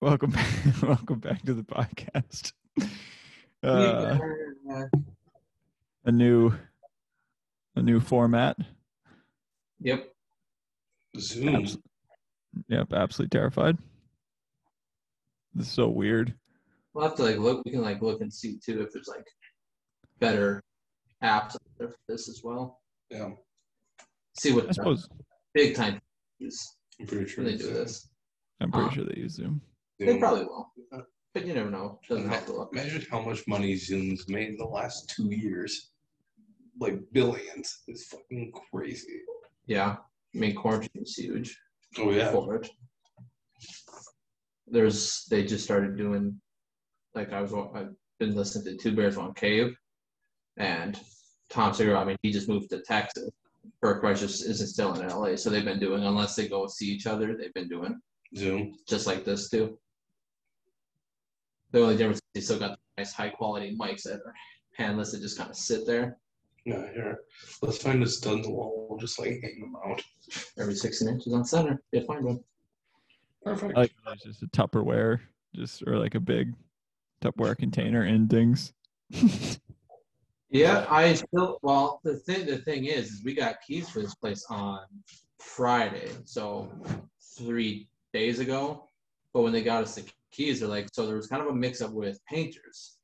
welcome 0.00 0.30
back, 0.30 0.48
welcome 0.82 1.18
back 1.18 1.42
to 1.42 1.54
the 1.54 1.62
podcast. 1.64 2.52
Uh, 3.60 4.16
a 6.04 6.12
new 6.12 6.52
a 7.74 7.82
new 7.82 7.98
format. 7.98 8.56
Yep. 9.80 10.12
Zoom. 11.18 11.56
Abs- 11.56 11.78
yep, 12.68 12.92
absolutely 12.92 13.36
terrified. 13.36 13.76
This 15.54 15.66
is 15.66 15.72
so 15.72 15.88
weird. 15.88 16.34
We'll 16.94 17.04
have 17.08 17.16
to 17.16 17.24
like 17.24 17.38
look. 17.38 17.62
We 17.64 17.72
can 17.72 17.82
like 17.82 18.00
look 18.00 18.20
and 18.20 18.32
see 18.32 18.60
too 18.64 18.80
if 18.80 18.92
there's 18.92 19.08
like 19.08 19.26
better 20.20 20.62
apps 21.24 21.56
for 21.76 21.96
this 22.06 22.28
as 22.28 22.42
well. 22.44 22.78
Yeah, 23.10 23.30
See 24.38 24.52
what 24.52 24.68
I 24.68 24.70
suppose 24.70 25.08
big 25.52 25.74
time 25.74 26.00
use 26.38 26.76
I'm 27.00 27.08
pretty 27.08 27.28
sure. 27.28 27.42
they 27.42 27.56
do 27.56 27.64
Zoom. 27.64 27.74
this. 27.74 28.08
I'm 28.60 28.70
pretty 28.70 28.86
Uh, 28.86 28.92
sure 28.92 29.04
they 29.04 29.20
use 29.20 29.32
Zoom. 29.32 29.60
They 29.98 30.18
probably 30.18 30.44
will, 30.44 30.70
but 31.34 31.44
you 31.46 31.54
never 31.54 31.70
know. 31.70 31.98
Doesn't 32.08 32.30
to 32.46 32.52
look. 32.52 32.70
Imagine 32.72 33.04
how 33.10 33.20
much 33.20 33.46
money 33.48 33.74
Zoom's 33.76 34.28
made 34.28 34.48
in 34.50 34.56
the 34.56 34.64
last 34.64 35.10
two 35.10 35.30
years. 35.30 35.90
Like 36.80 37.00
billions. 37.12 37.80
It's 37.88 38.04
fucking 38.06 38.52
crazy. 38.72 39.20
Yeah, 39.66 39.96
I 40.34 40.38
mean 40.38 40.54
quarantine's 40.54 41.14
huge 41.16 41.56
Oh 41.98 42.10
yeah. 42.10 42.30
for 42.30 42.54
it. 42.56 42.70
There's 44.66 45.24
they 45.30 45.44
just 45.44 45.64
started 45.64 45.96
doing 45.96 46.40
like 47.14 47.32
I 47.32 47.40
was 47.40 47.52
I've 47.52 47.94
been 48.20 48.34
listening 48.34 48.76
to 48.76 48.82
Two 48.82 48.94
Bears 48.94 49.16
One 49.16 49.34
Cave, 49.34 49.76
and 50.56 50.98
Tom 51.50 51.74
Segura. 51.74 51.98
I 52.00 52.04
mean 52.04 52.16
he 52.22 52.30
just 52.30 52.48
moved 52.48 52.70
to 52.70 52.82
Texas. 52.82 53.30
Bert 53.80 54.02
Kreischer 54.02 54.20
just 54.20 54.46
isn't 54.46 54.68
still 54.68 54.94
in 54.94 55.08
LA, 55.08 55.36
so 55.36 55.50
they've 55.50 55.64
been 55.64 55.80
doing 55.80 56.04
unless 56.04 56.36
they 56.36 56.48
go 56.48 56.66
see 56.66 56.86
each 56.86 57.06
other. 57.06 57.36
They've 57.36 57.54
been 57.54 57.68
doing 57.68 57.98
Zoom. 58.36 58.74
just 58.88 59.06
like 59.06 59.24
this 59.24 59.48
too. 59.50 59.78
The 61.72 61.82
only 61.82 61.96
difference 61.96 62.18
is 62.18 62.22
they 62.34 62.40
still 62.40 62.58
got 62.58 62.70
the 62.72 62.78
nice 63.02 63.12
high 63.12 63.28
quality 63.30 63.76
mics 63.76 64.02
that 64.04 64.20
are 64.24 64.34
handless 64.74 65.12
that 65.12 65.20
just 65.20 65.36
kind 65.36 65.50
of 65.50 65.56
sit 65.56 65.86
there 65.86 66.18
Yeah, 66.64 66.90
here. 66.92 67.20
Let's 67.62 67.78
find 67.78 68.02
a 68.02 68.06
stud 68.06 68.34
in 68.34 68.42
the 68.42 68.50
wall. 68.50 68.86
We'll 68.88 68.98
just 68.98 69.18
like 69.18 69.40
hang 69.42 69.60
them 69.60 69.76
out. 69.84 70.02
every 70.58 70.74
16 70.74 71.08
inches 71.08 71.32
on 71.32 71.44
center. 71.44 71.82
You'll 71.92 72.04
find 72.04 72.24
one. 72.24 72.40
Perfect. 73.44 73.76
I 73.76 73.80
like 73.82 73.92
how 74.04 74.10
there's 74.10 74.22
just 74.22 74.42
a 74.42 74.46
Tupperware, 74.46 75.20
just 75.54 75.82
or 75.86 75.98
like 75.98 76.14
a 76.14 76.20
big 76.20 76.54
Tupperware 77.22 77.56
container 77.56 78.02
and 78.02 78.28
things. 78.30 78.72
Yeah, 80.50 80.86
I 80.88 81.12
still 81.12 81.58
well 81.60 82.00
the 82.04 82.16
thing 82.16 82.46
the 82.46 82.56
thing 82.58 82.86
is, 82.86 83.10
is 83.12 83.24
we 83.24 83.34
got 83.34 83.60
keys 83.60 83.88
for 83.90 84.00
this 84.00 84.14
place 84.14 84.46
on 84.48 84.80
Friday, 85.38 86.08
so 86.24 86.72
three 87.36 87.86
days 88.14 88.38
ago. 88.38 88.88
But 89.34 89.42
when 89.42 89.52
they 89.52 89.62
got 89.62 89.82
us 89.82 89.96
the 89.96 90.04
keys, 90.30 90.60
they're 90.60 90.68
like, 90.68 90.88
so 90.92 91.06
there 91.06 91.16
was 91.16 91.26
kind 91.26 91.42
of 91.42 91.48
a 91.48 91.54
mix 91.54 91.80
up 91.80 91.92
with 91.92 92.24
painters. 92.26 92.98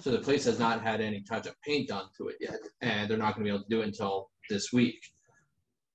So 0.00 0.10
the 0.10 0.18
place 0.18 0.44
has 0.44 0.58
not 0.58 0.82
had 0.82 1.00
any 1.00 1.22
touch 1.22 1.46
up 1.46 1.54
paint 1.64 1.88
done 1.88 2.06
to 2.16 2.28
it 2.28 2.36
yet, 2.40 2.60
and 2.80 3.10
they're 3.10 3.18
not 3.18 3.34
gonna 3.34 3.44
be 3.44 3.50
able 3.50 3.62
to 3.62 3.68
do 3.68 3.80
it 3.82 3.86
until 3.86 4.30
this 4.48 4.72
week. 4.72 5.00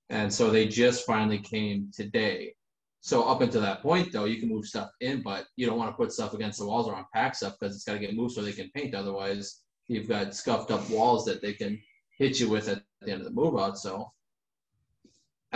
And 0.09 0.33
so 0.33 0.49
they 0.49 0.67
just 0.67 1.05
finally 1.05 1.39
came 1.39 1.91
today. 1.93 2.53
So 3.01 3.23
up 3.23 3.41
until 3.41 3.61
that 3.61 3.81
point 3.81 4.11
though, 4.11 4.25
you 4.25 4.39
can 4.39 4.49
move 4.49 4.65
stuff 4.65 4.89
in, 5.01 5.21
but 5.21 5.45
you 5.55 5.65
don't 5.65 5.77
want 5.77 5.91
to 5.91 5.97
put 5.97 6.11
stuff 6.11 6.33
against 6.33 6.59
the 6.59 6.65
walls 6.65 6.87
or 6.87 6.97
unpack 6.97 7.35
stuff 7.35 7.55
because 7.59 7.75
it's 7.75 7.85
gotta 7.85 7.99
get 7.99 8.15
moved 8.15 8.33
so 8.33 8.41
they 8.41 8.51
can 8.51 8.71
paint. 8.71 8.95
Otherwise, 8.95 9.61
you've 9.87 10.09
got 10.09 10.35
scuffed 10.35 10.71
up 10.71 10.89
walls 10.89 11.25
that 11.25 11.41
they 11.41 11.53
can 11.53 11.79
hit 12.17 12.39
you 12.39 12.49
with 12.49 12.67
at 12.67 12.81
the 13.01 13.11
end 13.11 13.21
of 13.21 13.27
the 13.27 13.33
move 13.33 13.57
out. 13.57 13.77
So 13.77 14.11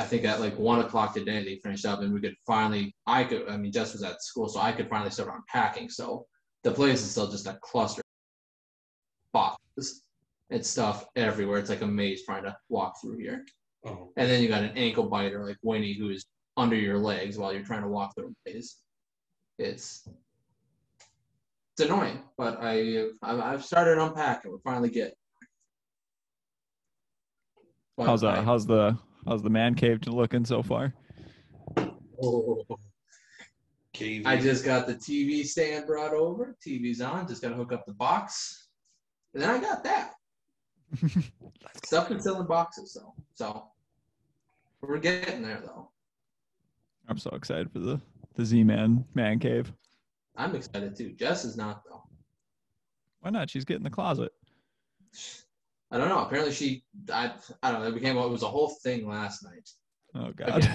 I 0.02 0.05
think 0.05 0.25
at 0.25 0.39
like 0.39 0.57
one 0.57 0.80
o'clock 0.80 1.13
today 1.13 1.44
they 1.44 1.57
finished 1.57 1.85
up 1.85 2.02
and 2.02 2.11
we 2.11 2.19
could 2.19 2.35
finally 2.47 2.95
I 3.05 3.23
could 3.23 3.47
I 3.47 3.55
mean 3.57 3.71
Jess 3.71 3.94
was 3.94 4.02
at 4.02 4.23
school, 4.23 4.49
so 4.49 4.59
I 4.59 4.71
could 4.71 4.89
finally 4.89 5.11
start 5.11 5.31
unpacking. 5.33 5.89
So 5.89 6.25
the 6.63 6.71
place 6.71 7.02
is 7.03 7.11
still 7.11 7.30
just 7.30 7.45
a 7.45 7.59
cluster 7.61 8.02
of 8.02 9.31
boxes 9.31 10.02
and 10.49 10.66
stuff 10.66 11.05
everywhere. 11.16 11.59
It's 11.59 11.69
like 11.69 11.84
a 11.84 11.88
maze 11.88 12.25
trying 12.25 12.44
to 12.44 12.57
walk 12.69 12.95
through 13.00 13.19
here. 13.19 13.45
oh. 13.85 14.12
And 14.17 14.29
then 14.29 14.41
you 14.41 14.50
got 14.50 14.63
an 14.63 14.75
ankle 14.75 15.07
biter 15.07 15.45
like 15.45 15.57
Winnie 15.62 15.94
who's 15.94 16.25
under 16.57 16.75
your 16.75 16.97
legs 16.97 17.38
while 17.38 17.53
you're 17.53 17.63
trying 17.63 17.83
to 17.83 17.88
walk 17.88 18.16
through 18.16 18.29
a 18.29 18.50
maze. 18.50 18.78
It's 19.59 20.07
it's 21.78 21.88
annoying, 21.88 22.23
but 22.39 22.57
I 22.59 23.06
I've, 23.22 23.39
I've 23.39 23.63
started 23.63 24.00
unpacking. 24.00 24.51
We're 24.51 24.57
finally 24.59 24.89
getting. 24.89 25.13
But 27.97 28.07
how's 28.07 28.23
uh, 28.23 28.29
I- 28.29 28.35
that? 28.38 28.45
How's 28.45 28.66
the 28.66 28.97
how's 29.25 29.41
the 29.43 29.49
man 29.49 29.75
cave 29.75 29.99
looking 30.07 30.45
so 30.45 30.61
far? 30.63 30.93
Oh, 32.23 32.63
KV. 33.95 34.27
I 34.27 34.39
just 34.39 34.63
got 34.63 34.85
the 34.85 34.93
TV 34.93 35.43
stand 35.43 35.87
brought 35.87 36.13
over. 36.13 36.55
TV's 36.63 37.01
on. 37.01 37.27
Just 37.27 37.41
gotta 37.41 37.55
hook 37.55 37.73
up 37.73 37.83
the 37.87 37.95
box, 37.95 38.67
and 39.33 39.41
then 39.41 39.49
I 39.49 39.59
got 39.59 39.83
that 39.83 40.11
stuff 41.83 42.07
can 42.07 42.19
still 42.19 42.39
in 42.39 42.47
boxes 42.47 42.93
though. 42.99 43.13
So 43.35 43.67
we're 44.81 44.99
getting 44.99 45.41
there 45.41 45.61
though. 45.63 45.89
I'm 47.07 47.17
so 47.17 47.31
excited 47.31 47.71
for 47.71 47.79
the 47.79 47.99
the 48.35 48.45
Z 48.45 48.63
Man 48.63 49.05
man 49.13 49.39
cave. 49.39 49.71
I'm 50.35 50.55
excited 50.55 50.95
too. 50.95 51.11
Jess 51.11 51.45
is 51.45 51.57
not 51.57 51.83
though. 51.89 52.03
Why 53.21 53.29
not? 53.29 53.49
She's 53.49 53.65
getting 53.65 53.83
the 53.83 53.89
closet. 53.89 54.31
I 55.91 55.97
don't 55.97 56.09
know. 56.09 56.19
Apparently 56.19 56.53
she, 56.53 56.84
I, 57.12 57.31
I 57.62 57.72
don't 57.72 57.81
know. 57.81 57.88
It 57.90 57.94
became 57.94 58.18
it 58.18 58.29
was 58.29 58.44
a 58.44 58.47
whole 58.47 58.69
thing 58.81 59.07
last 59.07 59.44
night 59.44 59.69
Oh 60.16 60.31
God. 60.31 60.69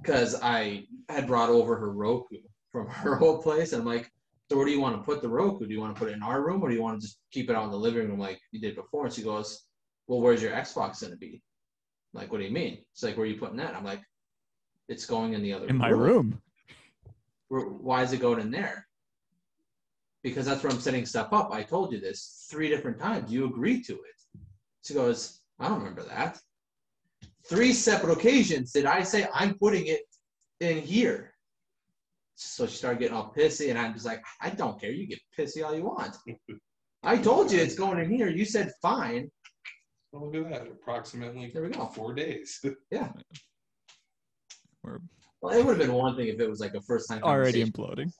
because 0.00 0.34
I 0.42 0.86
had 1.08 1.26
brought 1.26 1.50
over 1.50 1.76
her 1.76 1.92
Roku 1.92 2.38
from 2.72 2.86
her 2.88 3.20
old 3.20 3.42
place, 3.42 3.72
and 3.72 3.82
I'm 3.82 3.86
like, 3.86 4.10
so 4.50 4.56
where 4.56 4.64
do 4.64 4.72
you 4.72 4.80
want 4.80 4.96
to 4.96 5.02
put 5.02 5.20
the 5.20 5.28
Roku? 5.28 5.66
Do 5.66 5.74
you 5.74 5.80
want 5.80 5.94
to 5.94 5.98
put 5.98 6.08
it 6.08 6.14
in 6.14 6.22
our 6.22 6.42
room, 6.42 6.62
or 6.62 6.68
do 6.68 6.74
you 6.74 6.82
want 6.82 7.00
to 7.00 7.06
just 7.06 7.18
keep 7.32 7.50
it 7.50 7.56
out 7.56 7.64
in 7.64 7.70
the 7.70 7.76
living 7.76 8.08
room 8.08 8.18
like 8.18 8.40
you 8.52 8.60
did 8.60 8.76
before? 8.76 9.04
And 9.06 9.14
she 9.14 9.22
goes, 9.22 9.66
well, 10.06 10.20
where's 10.20 10.42
your 10.42 10.52
Xbox 10.52 11.02
gonna 11.02 11.16
be? 11.16 11.42
I'm 12.14 12.22
like, 12.22 12.32
what 12.32 12.38
do 12.38 12.44
you 12.44 12.50
mean? 12.52 12.78
It's 12.92 13.02
like, 13.02 13.16
where 13.16 13.26
are 13.26 13.28
you 13.28 13.38
putting 13.38 13.58
that? 13.58 13.74
I'm 13.74 13.84
like, 13.84 14.00
it's 14.88 15.04
going 15.04 15.34
in 15.34 15.42
the 15.42 15.52
other 15.52 15.66
in 15.66 15.76
my 15.76 15.90
room. 15.90 16.40
Where, 17.48 17.66
why 17.66 18.02
is 18.02 18.12
it 18.12 18.20
going 18.20 18.40
in 18.40 18.50
there? 18.50 18.87
Because 20.22 20.46
that's 20.46 20.62
where 20.62 20.72
I'm 20.72 20.80
setting 20.80 21.06
stuff 21.06 21.32
up. 21.32 21.52
I 21.52 21.62
told 21.62 21.92
you 21.92 22.00
this 22.00 22.46
three 22.50 22.68
different 22.68 22.98
times. 22.98 23.32
You 23.32 23.46
agreed 23.46 23.84
to 23.86 23.94
it. 23.94 24.40
She 24.84 24.94
goes, 24.94 25.40
I 25.60 25.68
don't 25.68 25.78
remember 25.78 26.02
that. 26.04 26.40
Three 27.46 27.72
separate 27.72 28.12
occasions 28.12 28.72
did 28.72 28.84
I 28.84 29.02
say 29.02 29.26
I'm 29.32 29.54
putting 29.54 29.86
it 29.86 30.02
in 30.60 30.78
here. 30.78 31.34
So 32.34 32.66
she 32.66 32.76
started 32.76 33.00
getting 33.00 33.16
all 33.16 33.32
pissy, 33.36 33.70
and 33.70 33.78
I'm 33.78 33.94
just 33.94 34.06
like, 34.06 34.22
I 34.40 34.50
don't 34.50 34.80
care. 34.80 34.90
You 34.92 35.06
get 35.06 35.18
pissy 35.36 35.64
all 35.64 35.74
you 35.74 35.84
want. 35.84 36.16
I 37.02 37.16
told 37.16 37.50
you 37.50 37.60
it's 37.60 37.74
going 37.74 37.98
in 37.98 38.10
here. 38.10 38.28
You 38.28 38.44
said 38.44 38.72
fine. 38.80 39.30
Oh, 40.14 40.30
look 40.32 40.46
at 40.46 40.52
that. 40.52 40.72
Approximately 40.72 41.50
There 41.52 41.62
we 41.62 41.70
go. 41.70 41.86
four 41.86 42.14
days. 42.14 42.60
We're 44.82 45.00
Well, 45.40 45.58
it 45.58 45.64
would 45.64 45.78
have 45.78 45.86
been 45.86 45.96
one 45.96 46.16
thing 46.16 46.28
if 46.28 46.40
it 46.40 46.48
was 46.48 46.60
like 46.60 46.74
a 46.74 46.80
first 46.80 47.08
time 47.08 47.22
already 47.22 47.64
imploding. 47.64 48.12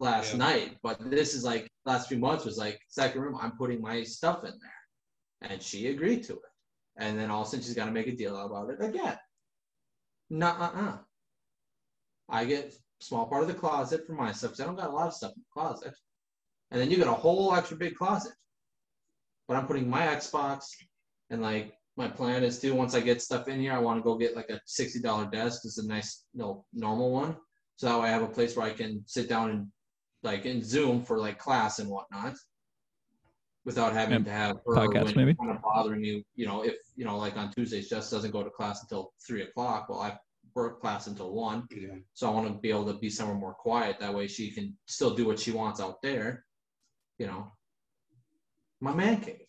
Last 0.00 0.32
Yeah. 0.32 0.38
night, 0.38 0.78
but 0.82 1.10
this 1.10 1.34
is 1.34 1.44
like 1.44 1.70
last 1.84 2.08
few 2.08 2.18
months 2.18 2.44
was 2.44 2.58
like 2.58 2.80
second 2.88 3.20
room. 3.22 3.36
I'm 3.40 3.56
putting 3.56 3.80
my 3.80 4.02
stuff 4.04 4.44
in 4.44 4.52
there, 4.60 5.50
and 5.50 5.62
she 5.62 5.88
agreed 5.88 6.22
to 6.24 6.34
it. 6.34 6.52
And 6.98 7.18
then 7.18 7.30
all 7.30 7.42
of 7.42 7.48
a 7.48 7.50
sudden 7.50 7.64
she's 7.64 7.74
got 7.74 7.86
to 7.86 7.92
make 7.92 8.08
a 8.08 8.16
deal 8.16 8.36
about 8.36 8.70
it 8.70 8.82
again. 8.82 9.18
Nah, 10.30 10.50
uh, 10.50 10.80
uh. 10.86 10.98
I 12.28 12.44
get 12.44 12.74
small 13.00 13.26
part 13.26 13.42
of 13.42 13.48
the 13.48 13.54
closet 13.54 14.06
for 14.06 14.12
my 14.12 14.32
stuff 14.32 14.50
because 14.50 14.60
I 14.60 14.66
don't 14.66 14.76
got 14.76 14.90
a 14.90 14.92
lot 14.92 15.06
of 15.06 15.14
stuff 15.14 15.32
in 15.36 15.42
the 15.42 15.60
closet, 15.60 15.94
and 16.70 16.80
then 16.80 16.90
you 16.90 16.96
got 16.98 17.08
a 17.08 17.12
whole 17.12 17.54
extra 17.54 17.76
big 17.76 17.94
closet. 17.94 18.34
But 19.46 19.56
I'm 19.56 19.66
putting 19.66 19.88
my 19.88 20.02
Xbox, 20.02 20.64
and 21.30 21.40
like 21.40 21.74
my 21.96 22.08
plan 22.08 22.44
is 22.44 22.58
to 22.60 22.72
once 22.72 22.94
I 22.94 23.00
get 23.00 23.22
stuff 23.22 23.48
in 23.48 23.60
here, 23.60 23.72
I 23.72 23.78
want 23.78 23.98
to 23.98 24.02
go 24.02 24.16
get 24.16 24.36
like 24.36 24.50
a 24.50 24.60
sixty 24.66 25.00
dollar 25.00 25.26
desk. 25.26 25.62
It's 25.64 25.78
a 25.78 25.86
nice, 25.86 26.24
no 26.34 26.66
normal 26.72 27.10
one, 27.10 27.36
so 27.76 27.86
that 27.86 27.98
way 28.00 28.08
I 28.08 28.12
have 28.12 28.22
a 28.22 28.28
place 28.28 28.54
where 28.56 28.66
I 28.66 28.72
can 28.74 29.02
sit 29.06 29.28
down 29.28 29.50
and 29.50 29.66
like 30.22 30.46
in 30.46 30.62
Zoom 30.62 31.02
for 31.04 31.18
like 31.18 31.38
class 31.38 31.78
and 31.78 31.88
whatnot, 31.88 32.34
without 33.64 33.92
having 33.92 34.16
And 34.16 34.24
to 34.24 34.30
have 34.30 34.56
her 34.66 34.74
podcasts, 34.74 35.16
maybe? 35.16 35.34
kind 35.34 35.50
of 35.50 35.62
bothering 35.62 36.02
you. 36.02 36.22
You 36.34 36.46
know, 36.46 36.62
if 36.64 36.74
you 36.96 37.04
know, 37.04 37.18
like 37.18 37.36
on 37.36 37.52
Tuesdays, 37.52 37.88
Jess 37.88 38.10
doesn't 38.10 38.30
go 38.30 38.42
to 38.42 38.50
class 38.50 38.82
until 38.82 39.12
three 39.26 39.42
o'clock. 39.42 39.88
Well, 39.88 40.00
I 40.00 40.18
work 40.54 40.80
class 40.80 41.06
until 41.06 41.32
one, 41.32 41.66
yeah. 41.70 41.94
so 42.14 42.26
I 42.28 42.30
want 42.30 42.48
to 42.48 42.54
be 42.54 42.70
able 42.70 42.86
to 42.92 42.98
be 42.98 43.10
somewhere 43.10 43.36
more 43.36 43.54
quiet. 43.54 44.00
That 44.00 44.14
way, 44.14 44.26
she 44.26 44.50
can 44.50 44.76
still 44.86 45.14
do 45.14 45.26
what 45.26 45.38
she 45.38 45.52
wants 45.52 45.80
out 45.80 46.02
there. 46.02 46.44
You 47.18 47.26
know, 47.26 47.52
my 48.80 48.94
man 48.94 49.20
cave. 49.20 49.42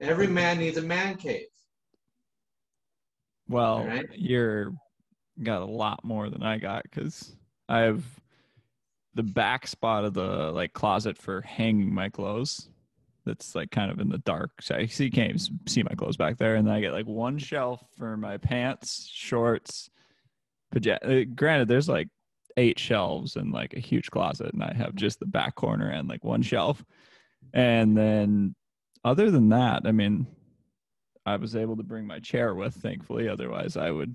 Every 0.00 0.26
man 0.28 0.58
needs 0.58 0.78
a 0.78 0.82
man 0.82 1.16
cave. 1.16 1.46
Well, 3.48 3.78
Alright. 3.78 4.06
you're 4.14 4.72
got 5.42 5.62
a 5.62 5.66
lot 5.66 6.04
more 6.04 6.30
than 6.30 6.42
I 6.42 6.58
got 6.58 6.84
because 6.84 7.34
I 7.68 7.80
have 7.80 8.04
the 9.14 9.22
back 9.22 9.66
spot 9.66 10.04
of 10.04 10.14
the 10.14 10.52
like 10.52 10.72
closet 10.72 11.18
for 11.18 11.40
hanging 11.42 11.92
my 11.92 12.08
clothes. 12.08 12.68
That's 13.26 13.54
like 13.54 13.70
kind 13.70 13.90
of 13.90 14.00
in 14.00 14.08
the 14.08 14.18
dark. 14.18 14.62
So 14.62 14.74
I 14.74 14.86
see 14.86 15.10
can't 15.10 15.30
even 15.30 15.58
see 15.66 15.82
my 15.82 15.94
clothes 15.94 16.16
back 16.16 16.38
there, 16.38 16.56
and 16.56 16.66
then 16.66 16.74
I 16.74 16.80
get 16.80 16.92
like 16.92 17.06
one 17.06 17.38
shelf 17.38 17.82
for 17.96 18.16
my 18.16 18.38
pants, 18.38 19.08
shorts, 19.12 19.90
pajama. 20.72 21.00
Uh, 21.02 21.24
granted, 21.34 21.68
there's 21.68 21.88
like 21.88 22.08
eight 22.56 22.78
shelves 22.78 23.36
and 23.36 23.52
like 23.52 23.74
a 23.74 23.80
huge 23.80 24.10
closet, 24.10 24.52
and 24.52 24.62
I 24.62 24.72
have 24.74 24.94
just 24.94 25.20
the 25.20 25.26
back 25.26 25.54
corner 25.54 25.90
and 25.90 26.08
like 26.08 26.24
one 26.24 26.42
shelf. 26.42 26.84
And 27.52 27.96
then, 27.96 28.54
other 29.04 29.30
than 29.30 29.50
that, 29.50 29.82
I 29.84 29.92
mean, 29.92 30.26
I 31.26 31.36
was 31.36 31.56
able 31.56 31.76
to 31.76 31.82
bring 31.82 32.06
my 32.06 32.20
chair 32.20 32.54
with, 32.54 32.74
thankfully. 32.74 33.28
Otherwise, 33.28 33.76
I 33.76 33.90
would 33.90 34.14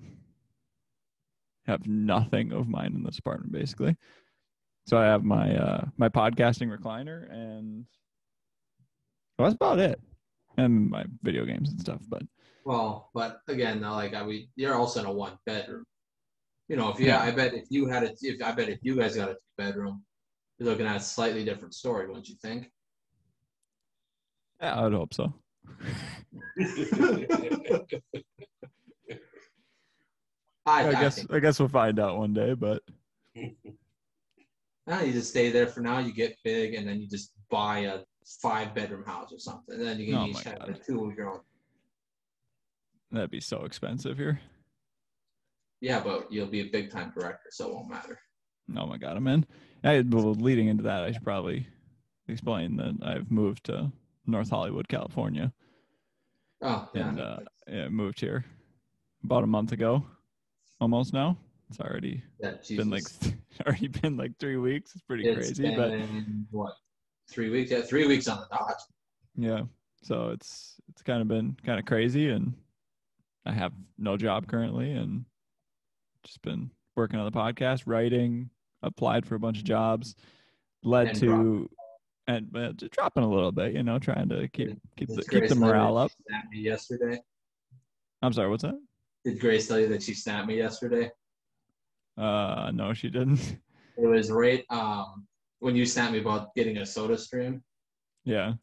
have 1.65 1.87
nothing 1.87 2.51
of 2.51 2.67
mine 2.67 2.93
in 2.95 3.03
this 3.03 3.19
apartment, 3.19 3.51
basically. 3.51 3.97
So 4.85 4.97
I 4.97 5.05
have 5.05 5.23
my 5.23 5.55
uh, 5.55 5.85
my 5.97 6.09
podcasting 6.09 6.75
recliner, 6.75 7.31
and 7.31 7.85
well, 9.37 9.49
that's 9.49 9.55
about 9.55 9.79
it, 9.79 9.99
and 10.57 10.89
my 10.89 11.05
video 11.23 11.43
games 11.45 11.69
and 11.69 11.79
stuff. 11.79 12.01
But 12.07 12.21
Well, 12.65 13.09
but 13.13 13.39
again, 13.47 13.81
though, 13.81 13.93
like 13.93 14.13
I 14.13 14.23
we 14.23 14.49
you're 14.55 14.75
also 14.75 14.99
in 14.99 15.07
a 15.07 15.11
one 15.11 15.37
bedroom. 15.45 15.85
You 16.67 16.75
know, 16.75 16.89
if 16.89 16.99
Yeah. 16.99 17.19
I 17.21 17.31
bet 17.31 17.53
if 17.53 17.65
you 17.69 17.87
had 17.87 18.03
a 18.03 18.13
if 18.21 18.41
I 18.43 18.51
bet 18.51 18.69
if 18.69 18.79
you 18.83 18.95
guys 18.95 19.15
got 19.15 19.29
a 19.29 19.33
two 19.33 19.39
bedroom, 19.57 20.03
you're 20.59 20.69
looking 20.69 20.85
at 20.85 20.97
a 20.97 20.99
slightly 20.99 21.43
different 21.43 21.73
story, 21.73 22.07
wouldn't 22.07 22.29
you 22.29 22.35
think? 22.41 22.71
yeah, 24.61 24.75
I 24.75 24.83
would 24.83 24.93
hope 24.93 25.13
so. 25.13 25.33
I, 30.67 30.87
I 30.87 30.91
guess 30.91 31.25
I 31.29 31.39
guess 31.39 31.59
we'll 31.59 31.69
find 31.69 31.99
out 31.99 32.17
one 32.17 32.33
day. 32.33 32.53
But 32.53 32.81
now 34.87 35.01
you 35.01 35.11
just 35.13 35.29
stay 35.29 35.49
there 35.51 35.67
for 35.67 35.81
now. 35.81 35.99
You 35.99 36.11
get 36.13 36.37
big, 36.43 36.73
and 36.75 36.87
then 36.87 36.99
you 37.01 37.07
just 37.07 37.31
buy 37.49 37.79
a 37.79 37.99
five 38.41 38.73
bedroom 38.73 39.03
house 39.05 39.31
or 39.31 39.39
something. 39.39 39.75
And 39.75 39.85
then 39.85 39.99
you 39.99 40.07
can 40.07 40.15
Oh 40.15 40.25
each 40.27 40.43
have 40.43 40.59
God. 40.59 40.79
two 40.85 41.05
of 41.05 41.15
your 41.15 41.29
own. 41.31 41.39
that'd 43.11 43.31
be 43.31 43.41
so 43.41 43.65
expensive 43.65 44.17
here. 44.17 44.39
Yeah, 45.81 45.99
but 45.99 46.31
you'll 46.31 46.47
be 46.47 46.61
a 46.61 46.65
big 46.71 46.89
time 46.91 47.11
director, 47.15 47.49
so 47.51 47.67
it 47.69 47.73
won't 47.73 47.89
matter. 47.89 48.19
Oh 48.77 48.85
my 48.87 48.97
god, 48.97 49.17
I'm 49.17 49.27
in. 49.27 49.45
I, 49.83 50.03
well, 50.07 50.33
leading 50.33 50.67
into 50.67 50.83
that, 50.83 51.03
I 51.03 51.11
should 51.11 51.23
probably 51.23 51.67
explain 52.27 52.75
that 52.77 52.95
I've 53.03 53.29
moved 53.29 53.65
to 53.65 53.91
North 54.25 54.49
Hollywood, 54.49 54.87
California, 54.87 55.53
Oh, 56.63 56.89
yeah. 56.95 57.09
and 57.09 57.19
uh, 57.19 57.37
yeah, 57.67 57.87
moved 57.89 58.19
here 58.19 58.43
about 59.23 59.43
a 59.43 59.47
month 59.47 59.71
ago, 59.71 60.03
almost 60.81 61.13
now. 61.13 61.37
It's 61.69 61.79
already 61.79 62.23
yeah, 62.39 62.53
been 62.69 62.89
like 62.89 63.03
already 63.65 63.87
been 63.87 64.17
like 64.17 64.37
three 64.39 64.57
weeks. 64.57 64.91
It's 64.93 65.03
pretty 65.03 65.27
It's 65.27 65.35
crazy, 65.35 65.75
but 65.75 65.91
been, 65.91 66.47
what 66.51 66.73
three 67.29 67.49
weeks? 67.49 67.71
Yeah, 67.71 67.81
three 67.81 68.07
weeks 68.07 68.27
on 68.27 68.39
the 68.39 68.55
dot. 68.55 68.75
yeah. 69.35 69.61
So 70.03 70.29
it's 70.29 70.75
it's 70.89 71.01
kind 71.01 71.21
of 71.21 71.27
been 71.27 71.57
kind 71.65 71.79
of 71.79 71.85
crazy, 71.85 72.29
and 72.29 72.53
I 73.45 73.51
have 73.51 73.73
no 73.97 74.17
job 74.17 74.47
currently, 74.47 74.91
and 74.91 75.25
just 76.23 76.41
been 76.43 76.69
working 76.95 77.19
on 77.19 77.25
the 77.25 77.37
podcast, 77.37 77.83
writing, 77.85 78.49
applied 78.83 79.25
for 79.25 79.35
a 79.35 79.39
bunch 79.39 79.57
of 79.57 79.63
jobs, 79.63 80.15
led 80.83 81.07
And 81.07 81.19
to 81.19 81.69
and 82.27 82.55
uh, 82.55 82.71
just 82.73 82.91
dropping 82.91 83.23
a 83.23 83.29
little 83.29 83.51
bit, 83.51 83.73
you 83.73 83.83
know, 83.83 83.99
trying 83.99 84.29
to 84.29 84.47
keep 84.49 84.77
keep 84.97 85.09
the 85.09 85.23
keep 85.23 85.25
the 85.25 85.29
tell 85.29 85.41
you 85.41 85.47
that 85.47 85.55
morale 85.55 85.97
up. 85.97 86.11
Yesterday. 86.53 87.19
I'm 88.21 88.33
sorry, 88.33 88.49
what's 88.49 88.63
that? 88.63 88.79
Did 89.23 89.39
Grace 89.39 89.67
tell 89.67 89.79
you 89.79 89.87
that 89.89 90.03
she 90.03 90.13
snapped 90.13 90.47
me 90.47 90.57
yesterday? 90.57 91.11
Uh, 92.17 92.71
no, 92.73 92.93
she 92.93 93.09
didn't. 93.09 93.57
It 93.97 94.07
was 94.07 94.29
right 94.29 94.65
um 94.71 95.25
when 95.59 95.73
you 95.73 95.85
sent 95.85 96.11
me 96.11 96.19
about 96.19 96.53
getting 96.53 96.77
a 96.77 96.81
SodaStream. 96.81 97.61
yeah, 98.25 98.53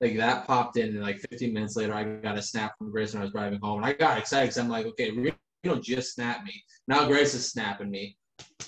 Like 0.00 0.16
that 0.16 0.46
popped 0.46 0.78
in, 0.78 0.88
and 0.96 1.02
like 1.02 1.18
15 1.30 1.52
minutes 1.52 1.76
later, 1.76 1.92
I 1.92 2.04
got 2.04 2.38
a 2.38 2.42
snap 2.42 2.72
from 2.78 2.90
Grace 2.90 3.12
when 3.12 3.20
I 3.20 3.24
was 3.26 3.32
driving 3.32 3.60
home, 3.60 3.76
and 3.78 3.86
I 3.86 3.92
got 3.92 4.16
excited 4.16 4.46
because 4.46 4.56
I'm 4.58 4.70
like, 4.70 4.86
okay, 4.86 5.10
Reno 5.10 5.80
just 5.82 6.14
snapped 6.14 6.46
me. 6.46 6.54
Now 6.88 7.06
Grace 7.06 7.34
is 7.34 7.52
snapping 7.52 7.90
me. 7.90 8.16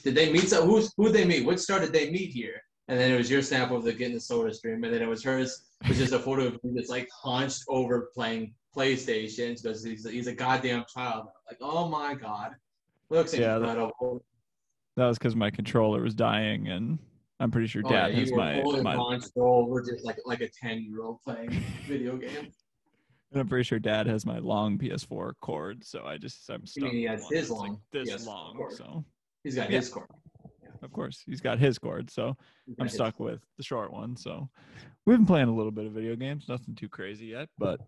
Did 0.02 0.14
they 0.14 0.30
meet? 0.30 0.50
So 0.50 0.66
who's 0.66 0.92
who 0.98 1.08
they 1.08 1.24
meet? 1.24 1.46
Which 1.46 1.60
star 1.60 1.80
did 1.80 1.94
they 1.94 2.10
meet 2.10 2.30
here? 2.30 2.60
And 2.88 3.00
then 3.00 3.10
it 3.10 3.16
was 3.16 3.30
your 3.30 3.40
snap 3.40 3.70
of 3.70 3.82
the 3.82 3.94
getting 3.94 4.12
the 4.14 4.20
SodaStream, 4.20 4.84
and 4.84 4.92
then 4.92 5.00
it 5.00 5.08
was 5.08 5.24
hers, 5.24 5.64
which 5.86 6.00
is 6.00 6.12
a 6.12 6.18
photo 6.18 6.48
of 6.48 6.62
me 6.62 6.72
that's 6.74 6.90
like 6.90 7.08
hunched 7.22 7.64
over 7.68 8.10
playing 8.14 8.52
PlayStation 8.76 9.60
because 9.60 9.82
he's 9.82 10.06
he's 10.06 10.26
a 10.26 10.34
goddamn 10.34 10.84
child. 10.94 11.28
Like, 11.48 11.58
oh 11.62 11.88
my 11.88 12.14
god, 12.14 12.50
looks 13.14 13.36
Yeah, 13.36 13.58
that- 13.58 13.68
incredible. 13.78 14.24
that 14.96 15.06
was 15.06 15.18
because 15.18 15.34
my 15.36 15.50
controller 15.50 16.02
was 16.02 16.14
dying, 16.14 16.68
and 16.68 16.98
I'm 17.40 17.50
pretty 17.50 17.66
sure 17.68 17.82
Oh, 17.84 17.88
Dad 17.90 18.12
yeah, 18.12 18.20
has 18.20 18.30
were 18.30 18.36
my 18.82 18.82
my. 18.82 18.96
hunched 18.96 19.32
over, 19.36 19.82
just 19.82 20.04
like 20.04 20.18
like 20.24 20.40
a 20.40 20.48
10 20.48 20.82
year 20.84 21.02
old 21.02 21.20
playing 21.22 21.50
video 21.86 22.16
game. 22.16 22.52
And 23.32 23.40
I'm 23.40 23.48
pretty 23.48 23.64
sure 23.64 23.78
Dad 23.80 24.06
has 24.06 24.24
my 24.24 24.38
long 24.38 24.78
PS4 24.78 25.32
cord, 25.40 25.84
so 25.84 26.04
I 26.04 26.16
just 26.18 26.48
I'm 26.48 26.64
stuck. 26.66 26.84
mean 26.84 26.92
he 26.94 27.08
with 27.08 27.20
has 27.20 27.28
his 27.30 27.48
that's, 27.48 27.50
like, 27.50 27.58
long 27.70 27.80
this 27.92 28.10
PS4 28.10 28.26
long. 28.26 28.56
cord. 28.56 28.72
So 28.74 29.04
He's 29.42 29.56
got 29.56 29.70
Yeah. 29.70 29.76
his 29.78 29.88
cord. 29.90 30.08
of 30.82 30.92
course 30.92 31.22
he's 31.26 31.40
got 31.40 31.58
his 31.58 31.78
cord, 31.78 32.10
so 32.10 32.36
I'm 32.78 32.86
his- 32.86 32.94
stuck 32.94 33.18
with 33.18 33.40
the 33.56 33.62
short 33.62 33.92
one. 33.92 34.16
So 34.16 34.48
we've 35.06 35.16
been 35.18 35.26
playing 35.26 35.48
a 35.48 35.54
little 35.54 35.72
bit 35.72 35.86
of 35.86 35.92
video 35.92 36.14
games, 36.14 36.48
nothing 36.48 36.74
too 36.74 36.88
crazy 36.88 37.26
yet, 37.26 37.48
but 37.58 37.80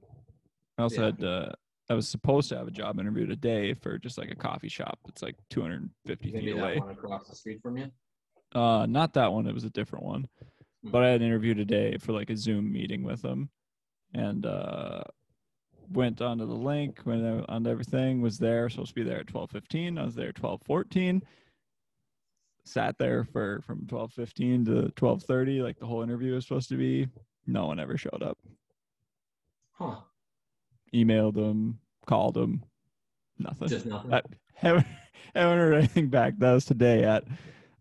I 0.79 0.83
also 0.83 1.05
had 1.05 1.23
uh, 1.23 1.53
I 1.89 1.95
was 1.95 2.09
supposed 2.09 2.49
to 2.49 2.57
have 2.57 2.67
a 2.67 2.73
job 2.73 2.99
interview 2.99 3.27
today 3.27 3.75
for 3.75 3.99
just 3.99 4.19
like 4.19 4.31
a 4.31 4.35
coffee 4.37 4.69
shop. 4.69 4.99
It's 5.09 5.23
like 5.23 5.37
250 5.51 6.33
Maybe 6.33 6.47
feet 6.47 6.59
away. 6.59 6.79
one 6.79 6.91
across 6.91 7.29
the 7.29 7.37
street 7.37 7.63
from 7.63 7.77
you. 7.77 7.91
Uh, 8.53 8.87
not 8.87 9.13
that 9.15 9.33
one. 9.33 9.47
It 9.47 9.55
was 9.55 9.65
a 9.65 9.71
different 9.71 10.05
one. 10.05 10.27
Hmm. 10.83 10.91
But 10.91 11.05
I 11.05 11.09
had 11.11 11.21
an 11.21 11.27
interview 11.27 11.55
today 11.55 11.97
for 11.99 12.13
like 12.13 12.31
a 12.31 12.37
Zoom 12.37 12.73
meeting 12.73 13.05
with 13.05 13.23
them, 13.23 13.51
and 14.15 14.47
uh, 14.47 15.05
went 15.93 16.21
onto 16.21 16.47
the 16.47 16.55
link, 16.55 17.01
went 17.05 17.49
onto 17.49 17.71
everything. 17.71 18.21
Was 18.21 18.39
there 18.39 18.69
supposed 18.69 18.91
to 18.91 18.95
be 18.95 19.03
there 19.05 19.21
at 19.21 19.29
twelve 19.29 19.51
fifteen. 19.51 19.99
I 19.99 20.05
was 20.05 20.15
there 20.15 20.29
at 20.31 20.35
twelve 20.35 20.63
fourteen. 20.65 21.23
Sat 22.65 22.99
there 22.99 23.23
for 23.23 23.61
from 23.65 23.87
twelve 23.87 24.13
fifteen 24.13 24.65
to 24.65 24.91
twelve 24.97 25.23
thirty, 25.23 25.63
like 25.63 25.79
the 25.79 25.87
whole 25.87 26.03
interview 26.03 26.35
was 26.35 26.45
supposed 26.45 26.69
to 26.71 26.77
be. 26.77 27.07
No 27.47 27.67
one 27.67 27.79
ever 27.79 27.97
showed 27.97 28.23
up. 28.23 28.39
Huh. 29.73 29.97
Emailed 30.95 31.35
them, 31.35 31.79
called 32.07 32.35
them, 32.35 32.65
nothing. 33.39 33.69
Just 33.69 33.87
nothing. 33.87 34.13
I 34.15 34.23
haven't, 34.55 34.87
haven't 35.35 35.59
heard 35.59 35.75
anything 35.75 36.09
back. 36.09 36.39
That 36.39 36.53
was 36.53 36.65
today 36.65 37.05
at 37.05 37.25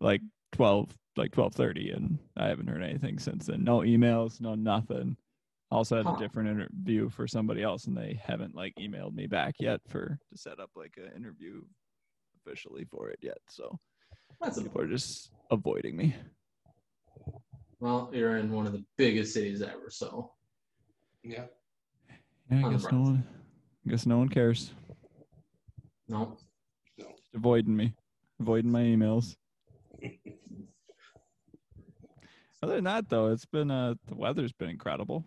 like 0.00 0.20
twelve, 0.52 0.94
like 1.16 1.32
twelve 1.32 1.54
thirty, 1.54 1.90
and 1.90 2.18
I 2.36 2.48
haven't 2.48 2.66
heard 2.68 2.82
anything 2.82 3.18
since 3.18 3.46
then. 3.46 3.64
No 3.64 3.78
emails, 3.78 4.40
no 4.40 4.54
nothing. 4.54 5.16
Also 5.70 5.96
had 5.96 6.06
Huh. 6.06 6.14
a 6.16 6.18
different 6.18 6.48
interview 6.48 7.08
for 7.08 7.26
somebody 7.26 7.62
else, 7.62 7.86
and 7.86 7.96
they 7.96 8.20
haven't 8.22 8.54
like 8.54 8.74
emailed 8.78 9.14
me 9.14 9.26
back 9.26 9.54
yet 9.58 9.80
for 9.88 10.18
to 10.32 10.38
set 10.38 10.60
up 10.60 10.70
like 10.76 10.94
an 10.96 11.10
interview 11.16 11.62
officially 12.44 12.84
for 12.84 13.08
it 13.08 13.18
yet. 13.22 13.38
So 13.48 13.76
That's 14.40 14.58
a, 14.58 14.62
people 14.62 14.82
are 14.82 14.86
just 14.86 15.30
avoiding 15.50 15.96
me. 15.96 16.14
well, 17.80 18.10
you're 18.12 18.36
in 18.36 18.52
one 18.52 18.66
of 18.66 18.72
the 18.72 18.84
biggest 18.96 19.32
cities 19.34 19.62
ever, 19.62 19.90
so 19.90 20.32
Yeah. 21.24 21.46
Yeah, 22.50 22.60
I 22.60 22.64
guess 22.64 22.90
no 22.90 23.00
one. 23.02 23.28
I 23.86 23.90
guess 23.90 24.06
no 24.06 24.18
one 24.18 24.28
cares. 24.28 24.74
no. 26.08 26.36
Just 26.98 27.34
avoiding 27.34 27.76
me, 27.76 27.94
avoiding 28.40 28.70
my 28.70 28.82
emails. 28.82 29.36
Other 32.62 32.76
than 32.76 32.84
that, 32.84 33.08
though, 33.08 33.30
it's 33.32 33.46
been 33.46 33.70
uh 33.70 33.94
the 34.06 34.14
weather's 34.16 34.52
been 34.52 34.70
incredible. 34.70 35.24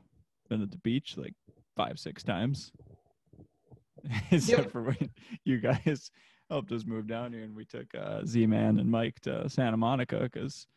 Been 0.50 0.62
at 0.62 0.72
the 0.72 0.78
beach 0.80 1.18
like 1.18 1.36
five, 1.76 2.00
six 2.00 2.24
times. 2.24 2.72
Except 4.32 4.66
Yep. 4.66 4.72
for 4.72 4.84
when 4.84 5.14
you 5.44 5.60
guys 5.60 6.12
helped 6.50 6.72
us 6.72 6.86
move 6.86 7.08
down 7.08 7.34
here, 7.34 7.44
and 7.44 7.56
we 7.56 7.66
took 7.66 7.94
uh, 7.94 8.24
Z-Man 8.26 8.80
and 8.80 8.90
Mike 8.90 9.20
to 9.22 9.50
Santa 9.50 9.78
Monica 9.78 10.20
because, 10.22 10.68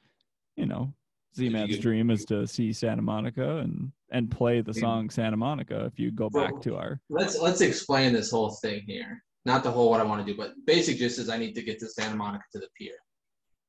you 0.57 0.67
know, 0.67 0.95
Z-Man's 1.37 1.79
dream 1.79 2.11
is 2.11 2.25
to 2.27 2.47
see 2.47 2.73
Santa 2.73 3.03
Monica 3.03 3.59
and 3.59 3.93
and 4.11 4.31
play 4.31 4.61
the 4.61 4.75
song 4.75 5.09
Santa 5.09 5.37
Monica. 5.37 5.87
If 5.87 5.99
you 5.99 6.11
go 6.11 6.29
back 6.29 6.53
Well, 6.53 6.63
to 6.63 6.77
our 6.77 7.01
Let's 7.09 7.39
let's 7.39 7.63
explain 7.63 8.13
this 8.13 8.31
whole 8.31 8.51
thing 8.63 8.83
here. 8.87 9.23
Not 9.45 9.65
the 9.65 9.71
whole 9.71 9.91
what 9.91 10.01
I 10.01 10.05
want 10.05 10.25
to 10.25 10.31
do, 10.31 10.37
but 10.37 10.53
basic 10.67 10.99
gist 10.99 11.19
is 11.19 11.29
I 11.29 11.39
need 11.39 11.55
to 11.55 11.63
get 11.63 11.81
to 11.81 11.89
Santa 11.89 12.17
Monica 12.17 12.45
to 12.53 12.59
the 12.59 12.69
pier. 12.79 12.95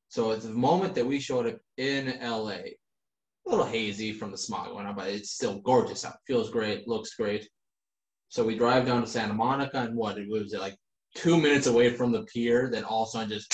So 0.10 0.32
at 0.32 0.42
the 0.42 0.50
moment 0.50 0.94
that 0.96 1.06
we 1.06 1.20
showed 1.20 1.48
up 1.48 1.58
in 1.78 2.20
LA, 2.22 2.52
a 2.52 2.76
little 3.48 3.66
hazy 3.66 4.14
from 4.14 4.32
the 4.32 4.38
smog 4.38 4.68
going 4.68 4.86
on, 4.86 4.96
but 4.96 5.10
it's 5.10 5.32
still 5.32 5.60
gorgeous 5.62 6.06
out. 6.06 6.18
Feels 6.28 6.50
great, 6.50 6.88
looks 6.88 7.16
great. 7.16 7.48
So 8.30 8.44
we 8.44 8.58
drive 8.58 8.86
down 8.86 9.02
to 9.02 9.08
Santa 9.08 9.34
Monica 9.34 9.80
and 9.80 9.96
what 9.96 10.18
it 10.18 10.30
was 10.30 10.54
like 10.54 10.76
two 11.16 11.40
minutes 11.40 11.68
away 11.68 11.92
from 11.92 12.12
the 12.12 12.24
pier, 12.24 12.70
then 12.72 12.84
all 12.84 13.04
of 13.04 13.10
a 13.10 13.12
sudden 13.12 13.30
just 13.30 13.54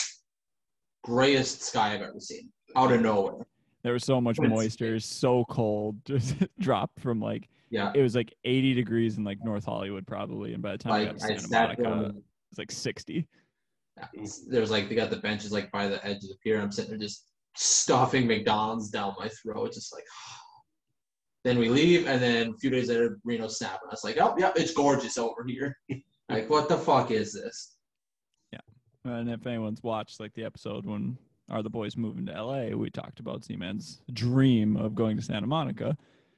grayest 1.04 1.62
sky 1.62 1.94
I've 1.94 2.02
ever 2.02 2.20
seen. 2.20 2.50
Out 2.76 2.92
of 2.92 3.02
nowhere. 3.02 3.46
There 3.84 3.94
was 3.94 4.04
so 4.04 4.20
much 4.20 4.38
It's- 4.40 4.50
moisture, 4.50 4.96
it's 4.96 5.06
so 5.06 5.46
cold. 5.46 5.96
Just 6.06 6.36
dropped 6.60 7.00
from 7.00 7.20
like 7.22 7.48
Yeah. 7.70 7.92
it 7.96 8.02
was 8.02 8.16
like 8.16 8.34
80 8.44 8.74
degrees 8.74 9.18
in 9.18 9.24
like 9.24 9.38
North 9.44 9.66
Hollywood 9.66 10.06
probably, 10.06 10.54
and 10.54 10.62
by 10.62 10.74
the 10.74 10.78
time 10.78 10.92
Like 10.92 11.08
got 11.10 11.20
to 11.20 11.24
I 11.26 11.28
Santa 11.28 11.40
sat 11.42 11.62
Monica, 11.70 11.84
down 11.84 12.06
it 12.06 12.16
was 12.50 12.58
like 12.58 12.72
60. 12.72 13.28
Yeah, 13.98 14.06
There's 14.48 14.72
like 14.72 14.90
they 14.90 14.96
got 14.96 15.10
the 15.10 15.18
benches 15.18 15.52
like 15.52 15.72
by 15.72 15.88
the 15.88 16.06
edge 16.06 16.24
of 16.24 16.30
the 16.30 16.36
pier. 16.44 16.60
I'm 16.62 16.72
sitting 16.72 16.92
there 16.92 16.98
just 17.00 17.26
stuffing 17.56 18.28
McDonald's 18.28 18.90
down 18.90 19.14
my 19.20 19.30
throat, 19.30 19.74
just 19.74 19.94
like. 19.94 20.04
Then 21.46 21.58
we 21.58 21.70
leave, 21.70 22.06
and 22.06 22.22
then 22.22 22.50
a 22.50 22.58
few 22.58 22.70
days 22.70 22.90
later, 22.90 23.18
Reno 23.24 23.48
snapping 23.48 23.88
was 23.90 24.04
like, 24.04 24.18
"Oh, 24.20 24.36
yeah, 24.38 24.52
it's 24.58 24.74
gorgeous 24.74 25.18
over 25.18 25.46
here." 25.48 25.78
like, 26.30 26.50
what 26.50 26.68
the 26.68 26.78
fuck 26.78 27.12
is 27.12 27.32
this? 27.34 27.78
Yeah, 28.52 28.60
and 29.06 29.30
if 29.30 29.48
anyone's 29.48 29.82
watched 29.82 30.20
like 30.20 30.34
the 30.34 30.44
episode 30.44 30.86
when 30.86 31.18
are 31.50 31.64
the 31.64 31.70
boys 31.70 31.98
moving 31.98 32.26
to 32.28 32.44
LA, 32.44 32.76
we 32.76 32.90
talked 32.90 33.20
about 33.20 33.44
Z-Man's 33.44 34.02
dream 34.14 34.78
of 34.78 34.96
going 34.96 35.18
to 35.18 35.24
Santa 35.24 35.48
Monica. 35.48 35.98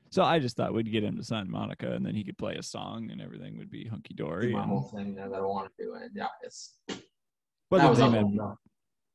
So 0.10 0.24
I 0.24 0.40
just 0.40 0.58
thought 0.58 0.74
we'd 0.74 0.92
get 0.92 1.04
him 1.04 1.16
to 1.18 1.24
Santa 1.24 1.50
Monica 1.50 1.92
and 1.92 2.06
then 2.06 2.16
he 2.16 2.24
could 2.24 2.38
play 2.38 2.56
a 2.56 2.64
song 2.64 3.10
and 3.12 3.22
everything 3.22 3.58
would 3.58 3.72
be 3.72 3.86
hunky 3.86 4.14
dory. 4.14 4.54
my 4.54 4.62
And, 4.62 4.70
whole 4.70 4.82
thing 4.82 5.16
that 5.16 5.34
I 5.34 5.42
want 5.42 5.72
to 5.78 5.84
do, 5.84 5.94
and 5.94 6.12
yeah, 6.14 6.28
it's 6.44 6.78
but 6.88 7.78
that 7.78 7.84
then 7.84 7.90
was 7.90 8.00
Z-Man, 8.00 8.58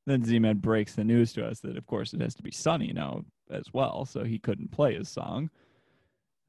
then 0.07 0.25
Z-Man 0.25 0.59
breaks 0.59 0.95
the 0.95 1.05
news 1.05 1.33
to 1.35 1.47
us 1.47 1.61
that 1.61 1.77
of 1.77 1.87
course 1.87 2.15
it 2.15 2.21
has 2.21 2.35
to 2.37 2.43
be 2.43 2.51
sunny 2.51 2.93
now 2.93 3.23
as 3.51 3.73
well, 3.73 4.05
so 4.05 4.25
he 4.25 4.39
couldn't 4.39 4.73
play 4.73 4.95
his 4.95 5.09
song. 5.09 5.51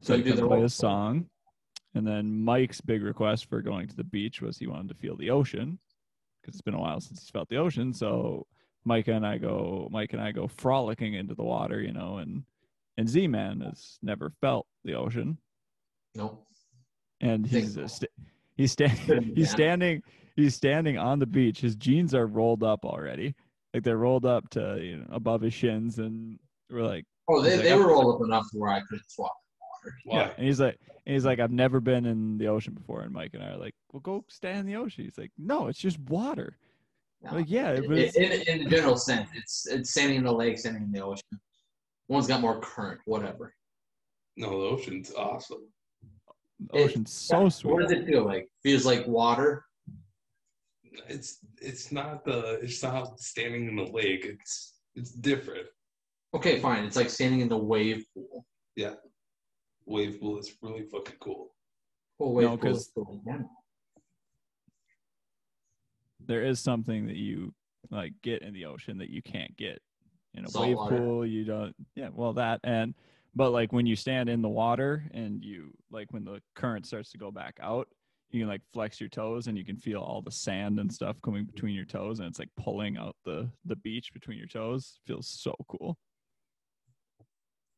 So 0.02 0.16
he 0.16 0.22
Couldn't 0.22 0.24
do 0.24 0.32
couldn't 0.32 0.50
the 0.50 0.56
play 0.56 0.62
his 0.62 0.74
song. 0.74 1.26
And 1.96 2.06
then 2.06 2.44
Mike's 2.44 2.80
big 2.80 3.04
request 3.04 3.50
for 3.50 3.62
going 3.62 3.88
to 3.88 3.96
the 3.96 4.04
beach 4.04 4.42
was 4.42 4.58
he 4.58 4.68
wanted 4.68 4.90
to 4.90 4.96
feel 4.96 5.18
the 5.18 5.32
ocean 5.32 5.80
because 6.42 6.56
it's 6.56 6.62
been 6.62 6.76
a 6.76 6.80
while 6.80 7.02
since 7.02 7.20
he's 7.20 7.30
felt 7.30 7.50
the 7.50 7.58
ocean. 7.58 7.94
So 7.94 8.46
Mike 8.88 9.08
and 9.10 9.26
I 9.26 9.38
go, 9.38 9.88
Mike 9.92 10.14
and 10.14 10.22
I 10.22 10.32
go 10.32 10.48
frolicking 10.48 11.14
into 11.14 11.36
the 11.36 11.44
water, 11.44 11.82
you 11.82 11.92
know, 11.92 12.18
and 12.18 12.44
and 12.98 13.08
Z-Man 13.08 13.62
has 13.62 14.00
never 14.02 14.32
felt 14.42 14.66
the 14.84 14.96
ocean, 14.96 15.38
Nope. 16.16 16.44
and 17.22 17.46
he's 17.46 17.74
st- 17.74 18.10
he's 18.56 18.72
standing 18.72 19.32
he's 19.36 19.52
standing 19.52 20.02
he's 20.36 20.56
standing 20.56 20.98
on 20.98 21.20
the 21.20 21.28
beach. 21.28 21.60
His 21.60 21.76
jeans 21.76 22.16
are 22.16 22.26
rolled 22.26 22.64
up 22.64 22.86
already, 22.86 23.36
like 23.74 23.84
they're 23.84 23.98
rolled 23.98 24.26
up 24.26 24.50
to 24.52 24.80
you 24.82 24.98
know 24.98 25.06
above 25.12 25.42
his 25.42 25.54
shins, 25.54 26.00
and 26.00 26.40
we're 26.70 26.84
like. 26.84 27.06
Oh, 27.30 27.42
they, 27.42 27.58
like, 27.58 27.66
they 27.66 27.76
were 27.78 27.90
rolled 27.90 28.16
up 28.16 28.26
enough 28.26 28.50
to 28.52 28.58
where 28.58 28.72
I 28.72 28.80
couldn't 28.88 29.12
swap 29.12 29.34
water. 29.60 29.96
Why? 30.06 30.18
Yeah, 30.18 30.32
and 30.38 30.48
he's 30.48 30.62
like, 30.62 30.80
and 31.06 31.14
he's 31.14 31.26
like, 31.26 31.42
I've 31.42 31.52
never 31.52 31.82
been 31.82 32.06
in 32.06 32.38
the 32.38 32.48
ocean 32.48 32.74
before, 32.74 33.02
and 33.02 33.12
Mike 33.12 33.32
and 33.34 33.44
I 33.44 33.50
are 33.50 33.58
like, 33.58 33.76
well, 33.92 34.00
go 34.00 34.24
stand 34.30 34.60
in 34.60 34.66
the 34.66 34.78
ocean. 34.78 35.04
He's 35.04 35.18
like, 35.18 35.32
no, 35.38 35.68
it's 35.68 35.78
just 35.78 36.00
water. 36.00 36.58
No. 37.22 37.34
Like, 37.34 37.50
yeah, 37.50 37.72
it 37.72 37.84
In, 37.84 37.90
was, 37.92 38.16
in, 38.16 38.32
in 38.48 38.64
the 38.64 38.70
general 38.70 38.96
sense, 38.98 39.30
it's 39.36 39.66
it's 39.68 39.90
standing 39.90 40.18
in 40.18 40.24
the 40.24 40.32
lake, 40.32 40.58
standing 40.60 40.84
in 40.84 40.92
the 40.92 41.02
ocean. 41.04 41.24
One's 42.10 42.28
got 42.28 42.42
more 42.42 42.60
current, 42.60 43.02
whatever. 43.06 43.54
No, 44.38 44.50
the 44.52 44.68
ocean's 44.68 45.12
awesome. 45.14 45.68
the 46.72 46.78
ocean's 46.80 47.12
so 47.12 47.50
sweet. 47.50 47.72
What 47.74 47.82
does 47.82 47.92
it 47.92 48.06
feel 48.06 48.24
like? 48.24 48.48
Feels 48.64 48.86
like 48.86 49.08
water. 49.08 49.66
It's 51.08 51.40
it's 51.62 51.92
not 51.92 52.24
the 52.24 52.60
it's 52.62 52.82
not 52.84 53.20
standing 53.20 53.68
in 53.68 53.76
the 53.76 53.84
lake. 53.92 54.26
It's 54.26 54.76
it's 54.96 55.12
different. 55.12 55.68
Okay, 56.36 56.60
fine. 56.60 56.84
It's 56.86 56.96
like 56.96 57.10
standing 57.10 57.42
in 57.42 57.50
the 57.50 57.58
wave 57.58 58.06
pool. 58.14 58.46
Yeah, 58.76 58.94
wave 59.86 60.20
pool 60.20 60.38
is 60.38 60.56
really 60.62 60.84
fucking 60.84 61.16
cool. 61.20 61.56
Well, 62.20 62.34
wave 62.34 62.46
No, 62.50 62.58
pool 62.58 62.70
'cause- 62.74 62.82
is 62.82 62.92
cool. 62.94 63.22
Yeah. 63.26 63.40
There 66.26 66.44
is 66.44 66.60
something 66.60 67.08
that 67.08 67.16
you 67.16 67.54
like 67.90 68.14
get 68.22 68.42
in 68.42 68.54
the 68.54 68.66
ocean 68.66 68.98
that 68.98 69.10
you 69.10 69.22
can't 69.22 69.56
get 69.58 69.82
in 70.34 70.46
a 70.46 70.50
Salt 70.50 70.68
wave 70.68 70.78
water. 70.78 70.98
pool. 70.98 71.26
You 71.26 71.46
don't, 71.46 71.76
yeah, 71.96 72.10
well, 72.14 72.34
that 72.34 72.60
and 72.64 72.94
but 73.36 73.52
like 73.52 73.72
when 73.72 73.86
you 73.86 73.96
stand 73.96 74.30
in 74.30 74.42
the 74.42 74.50
water 74.50 75.04
and 75.14 75.44
you 75.44 75.72
like 75.92 76.12
when 76.12 76.26
the 76.26 76.42
current 76.56 76.86
starts 76.86 77.12
to 77.12 77.18
go 77.18 77.32
back 77.32 77.58
out, 77.62 77.88
you 78.32 78.42
can 78.42 78.50
like 78.50 78.62
flex 78.74 79.00
your 79.00 79.10
toes 79.10 79.48
and 79.48 79.58
you 79.58 79.64
can 79.64 79.78
feel 79.78 80.02
all 80.02 80.22
the 80.22 80.32
sand 80.32 80.80
and 80.80 80.92
stuff 80.92 81.22
coming 81.22 81.46
between 81.46 81.76
your 81.76 81.86
toes 81.86 82.20
and 82.20 82.28
it's 82.28 82.40
like 82.40 82.50
pulling 82.58 82.98
out 82.98 83.16
the 83.26 83.50
the 83.66 83.76
beach 83.78 84.12
between 84.14 84.38
your 84.38 84.48
toes. 84.48 85.00
Feels 85.06 85.28
so 85.28 85.56
cool. 85.70 85.98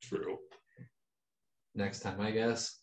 True. 0.01 0.37
Next 1.75 1.99
time, 1.99 2.19
I 2.19 2.31
guess. 2.31 2.77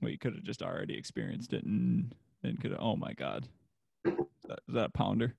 Well, 0.00 0.10
you 0.10 0.18
could 0.18 0.34
have 0.34 0.42
just 0.44 0.62
already 0.62 0.96
experienced 0.98 1.52
it 1.52 1.64
and 1.64 2.12
then 2.42 2.56
could 2.56 2.72
have. 2.72 2.80
Oh 2.80 2.96
my 2.96 3.12
god, 3.14 3.48
that, 4.04 4.18
is 4.68 4.74
that 4.74 4.92
pounder? 4.94 5.34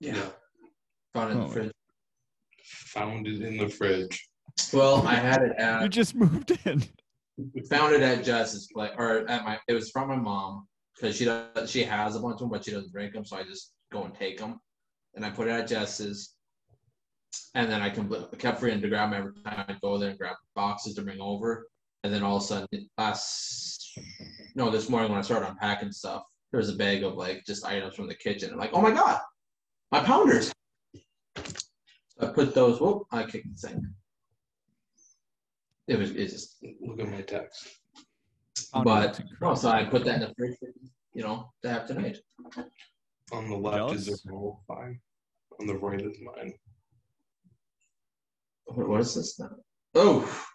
Yeah. 0.00 0.28
Found 1.14 1.30
it 1.30 1.34
in 1.34 1.40
Oh. 1.40 1.46
the 1.46 1.52
fridge. 1.52 1.72
Found 2.64 3.26
it 3.26 3.42
in 3.42 3.56
the 3.58 3.68
fridge. 3.68 4.28
Well, 4.72 5.06
I 5.06 5.14
had 5.14 5.42
it 5.42 5.52
at. 5.56 5.82
You 5.82 5.88
just 5.88 6.14
moved 6.14 6.50
in. 6.64 6.82
We 7.54 7.62
found 7.62 7.94
it 7.94 8.02
at 8.02 8.24
Jess's 8.24 8.68
place, 8.72 8.92
or 8.96 9.28
at 9.28 9.44
my. 9.44 9.58
It 9.68 9.72
was 9.74 9.90
from 9.90 10.08
my 10.08 10.16
mom 10.16 10.68
because 10.94 11.16
she 11.16 11.24
does. 11.24 11.70
She 11.70 11.82
has 11.84 12.16
a 12.16 12.20
bunch 12.20 12.34
of 12.34 12.40
them, 12.40 12.48
but 12.50 12.64
she 12.64 12.70
doesn't 12.70 12.92
drink 12.92 13.14
them, 13.14 13.24
so 13.24 13.36
I 13.36 13.42
just 13.44 13.72
go 13.90 14.04
and 14.04 14.14
take 14.14 14.38
them. 14.38 14.60
And 15.14 15.24
I 15.24 15.30
put 15.30 15.48
it 15.48 15.52
at 15.52 15.66
Jess's, 15.68 16.34
and 17.54 17.70
then 17.70 17.80
I 17.82 17.90
compl- 17.90 18.38
kept 18.38 18.60
forgetting 18.60 18.82
to 18.82 18.88
grab 18.88 19.10
them 19.10 19.18
every 19.18 19.42
time 19.42 19.64
I'd 19.68 19.80
go 19.80 19.96
there 19.98 20.10
and 20.10 20.18
grab 20.18 20.36
boxes 20.54 20.94
to 20.94 21.02
bring 21.02 21.20
over. 21.20 21.68
And 22.04 22.12
then 22.12 22.22
all 22.22 22.36
of 22.36 22.42
a 22.42 22.46
sudden, 22.46 22.90
last 22.98 23.98
no, 24.54 24.70
this 24.70 24.88
morning 24.88 25.10
when 25.10 25.18
I 25.18 25.22
started 25.22 25.48
unpacking 25.48 25.92
stuff, 25.92 26.22
there 26.50 26.58
was 26.58 26.68
a 26.68 26.76
bag 26.76 27.02
of 27.02 27.14
like 27.14 27.44
just 27.46 27.64
items 27.64 27.94
from 27.94 28.08
the 28.08 28.14
kitchen. 28.14 28.52
I'm 28.52 28.58
like, 28.58 28.70
oh 28.72 28.82
my 28.82 28.90
god, 28.90 29.20
my 29.90 30.00
pounders. 30.00 30.52
I 32.20 32.26
put 32.26 32.54
those. 32.54 32.80
Whoop! 32.80 33.04
I 33.10 33.24
kicked 33.24 33.48
the 33.60 33.68
thing. 33.68 33.94
It 35.88 35.98
was 35.98 36.10
it's 36.12 36.32
just 36.32 36.64
Look 36.80 37.00
at 37.00 37.08
my 37.08 37.22
text. 37.22 37.68
But 38.72 39.18
looks 39.18 39.20
no, 39.40 39.54
so 39.54 39.70
I 39.70 39.84
put 39.84 40.04
that 40.04 40.16
in 40.16 40.20
the 40.20 40.34
fridge, 40.36 40.56
you 41.14 41.22
know, 41.22 41.50
to 41.62 41.70
have 41.70 41.86
tonight. 41.86 42.18
On 43.32 43.48
the 43.48 43.56
left 43.56 43.94
is 43.94 44.06
Jealous? 44.06 44.24
a 44.24 44.28
normal 44.28 44.62
fine. 44.68 45.00
On 45.60 45.66
the 45.66 45.76
right 45.76 46.00
is 46.00 46.18
mine. 46.22 46.52
What, 48.66 48.88
what 48.88 49.00
is 49.00 49.14
this 49.14 49.38
now? 49.40 49.50
Oh, 49.94 50.46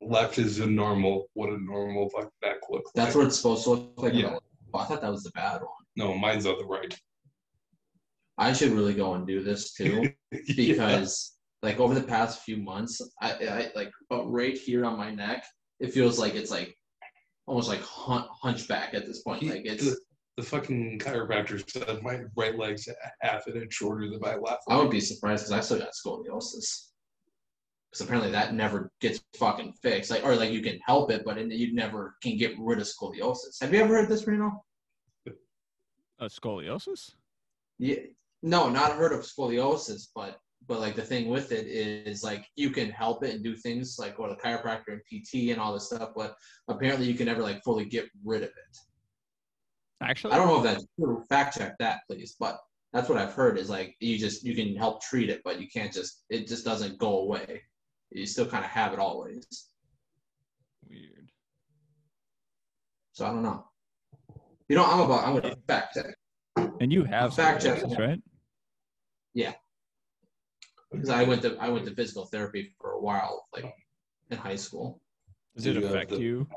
Left 0.00 0.38
is 0.38 0.60
a 0.60 0.66
normal. 0.66 1.28
What 1.34 1.50
a 1.50 1.58
normal 1.58 2.10
back 2.42 2.56
looks 2.70 2.90
that's 2.94 3.14
like. 3.14 3.16
what 3.16 3.26
it's 3.28 3.36
supposed 3.36 3.64
to 3.64 3.70
look 3.70 3.92
like. 4.02 4.14
Yeah. 4.14 4.38
Oh, 4.74 4.78
I 4.78 4.84
thought 4.84 5.00
that 5.00 5.10
was 5.10 5.22
the 5.22 5.30
bad 5.30 5.60
one. 5.62 5.70
No, 5.96 6.16
mine's 6.16 6.46
on 6.46 6.58
the 6.58 6.64
right. 6.66 6.94
I 8.38 8.52
should 8.52 8.72
really 8.72 8.92
go 8.94 9.14
and 9.14 9.26
do 9.26 9.42
this 9.42 9.72
too 9.72 10.10
Yeah. 10.32 10.38
because, 10.56 11.36
like, 11.62 11.80
over 11.80 11.94
the 11.94 12.02
past 12.02 12.42
few 12.42 12.58
months, 12.58 13.00
I, 13.22 13.32
I 13.32 13.70
like 13.74 13.90
about 14.10 14.30
right 14.30 14.56
here 14.56 14.84
on 14.84 14.98
my 14.98 15.10
neck, 15.10 15.44
it 15.80 15.92
feels 15.94 16.18
like 16.18 16.34
it's 16.34 16.50
like 16.50 16.76
almost 17.46 17.68
like 17.68 17.80
hun- 17.80 18.28
hunchback 18.42 18.92
at 18.92 19.06
this 19.06 19.22
point. 19.22 19.42
He- 19.42 19.50
Like 19.50 19.62
it's. 19.64 19.84
the, 19.84 19.96
the 20.36 20.42
fucking 20.42 20.98
chiropractor 20.98 21.62
said 21.70 22.02
my 22.02 22.20
right 22.36 22.58
leg's 22.58 22.86
half 23.22 23.46
an 23.46 23.56
inch 23.56 23.72
shorter 23.72 24.10
than 24.10 24.20
my 24.20 24.34
left. 24.36 24.64
I 24.68 24.74
leg. 24.74 24.82
would 24.84 24.90
be 24.92 25.00
surprised 25.00 25.44
because 25.46 25.52
I 25.52 25.60
still 25.60 25.78
got 25.78 25.92
scoliosis. 25.94 26.88
Because 27.90 28.04
apparently 28.04 28.32
that 28.32 28.54
never 28.54 28.90
gets 29.00 29.22
fucking 29.38 29.72
fixed. 29.82 30.10
Like, 30.10 30.24
or 30.24 30.34
like 30.34 30.52
you 30.52 30.62
can 30.62 30.78
help 30.84 31.10
it, 31.10 31.22
but 31.24 31.38
you 31.50 31.74
never 31.74 32.16
can 32.22 32.36
get 32.36 32.54
rid 32.58 32.78
of 32.78 32.86
scoliosis. 32.86 33.60
Have 33.60 33.72
you 33.72 33.80
ever 33.80 33.96
heard 33.96 34.08
this, 34.08 34.26
Reno? 34.26 34.64
a 36.18 36.26
scoliosis. 36.26 37.14
Yeah. 37.78 37.96
No, 38.42 38.68
not 38.68 38.92
heard 38.92 39.12
of 39.12 39.20
scoliosis, 39.20 40.08
but 40.14 40.38
but 40.68 40.80
like 40.80 40.96
the 40.96 41.02
thing 41.02 41.28
with 41.28 41.52
it 41.52 41.66
is 41.66 42.24
like 42.24 42.44
you 42.56 42.70
can 42.70 42.90
help 42.90 43.22
it 43.22 43.34
and 43.34 43.44
do 43.44 43.54
things 43.54 43.98
like 43.98 44.16
go 44.16 44.26
to 44.26 44.34
chiropractor 44.34 44.88
and 44.88 45.00
PT 45.08 45.50
and 45.50 45.60
all 45.60 45.72
this 45.72 45.86
stuff, 45.86 46.10
but 46.16 46.34
apparently 46.68 47.06
you 47.06 47.14
can 47.14 47.26
never 47.26 47.42
like 47.42 47.62
fully 47.62 47.84
get 47.84 48.08
rid 48.24 48.42
of 48.42 48.48
it. 48.48 48.78
Actually, 50.02 50.34
I 50.34 50.36
don't 50.36 50.48
know 50.48 50.58
if 50.58 50.64
that's 50.64 50.84
true. 50.98 51.22
Fact 51.28 51.56
check 51.56 51.76
that, 51.78 52.00
please. 52.08 52.36
But 52.38 52.58
that's 52.92 53.08
what 53.08 53.18
I've 53.18 53.32
heard 53.32 53.58
is 53.58 53.70
like 53.70 53.94
you 54.00 54.18
just 54.18 54.44
you 54.44 54.54
can 54.54 54.76
help 54.76 55.02
treat 55.02 55.30
it, 55.30 55.40
but 55.44 55.60
you 55.60 55.68
can't 55.68 55.92
just 55.92 56.24
it 56.30 56.48
just 56.48 56.64
doesn't 56.64 56.98
go 56.98 57.20
away. 57.20 57.62
You 58.16 58.24
still 58.26 58.46
kind 58.46 58.64
of 58.64 58.70
have 58.70 58.94
it 58.94 58.98
always. 58.98 59.46
weird. 60.88 61.30
So 63.12 63.26
I 63.26 63.30
don't 63.30 63.42
know. 63.42 63.64
You 64.68 64.76
know, 64.76 64.84
I'm 64.86 65.00
about 65.00 65.26
I'm 65.26 65.34
gonna 65.38 65.54
fact 65.68 65.94
check 65.94 66.14
And 66.80 66.90
you 66.92 67.04
have 67.04 67.34
Fact 67.34 67.62
check. 67.62 67.82
right? 67.98 68.20
Yeah. 69.34 69.52
Because 70.90 71.10
I 71.10 71.24
went 71.24 71.42
to 71.42 71.56
I 71.60 71.68
went 71.68 71.84
to 71.86 71.94
physical 71.94 72.24
therapy 72.26 72.74
for 72.80 72.92
a 72.92 73.00
while, 73.00 73.46
like 73.52 73.70
in 74.30 74.38
high 74.38 74.56
school. 74.56 75.02
Does 75.54 75.64
Do 75.64 75.70
it 75.72 75.76
you 75.76 75.86
affect 75.86 76.10
the- 76.10 76.18
you? 76.20 76.48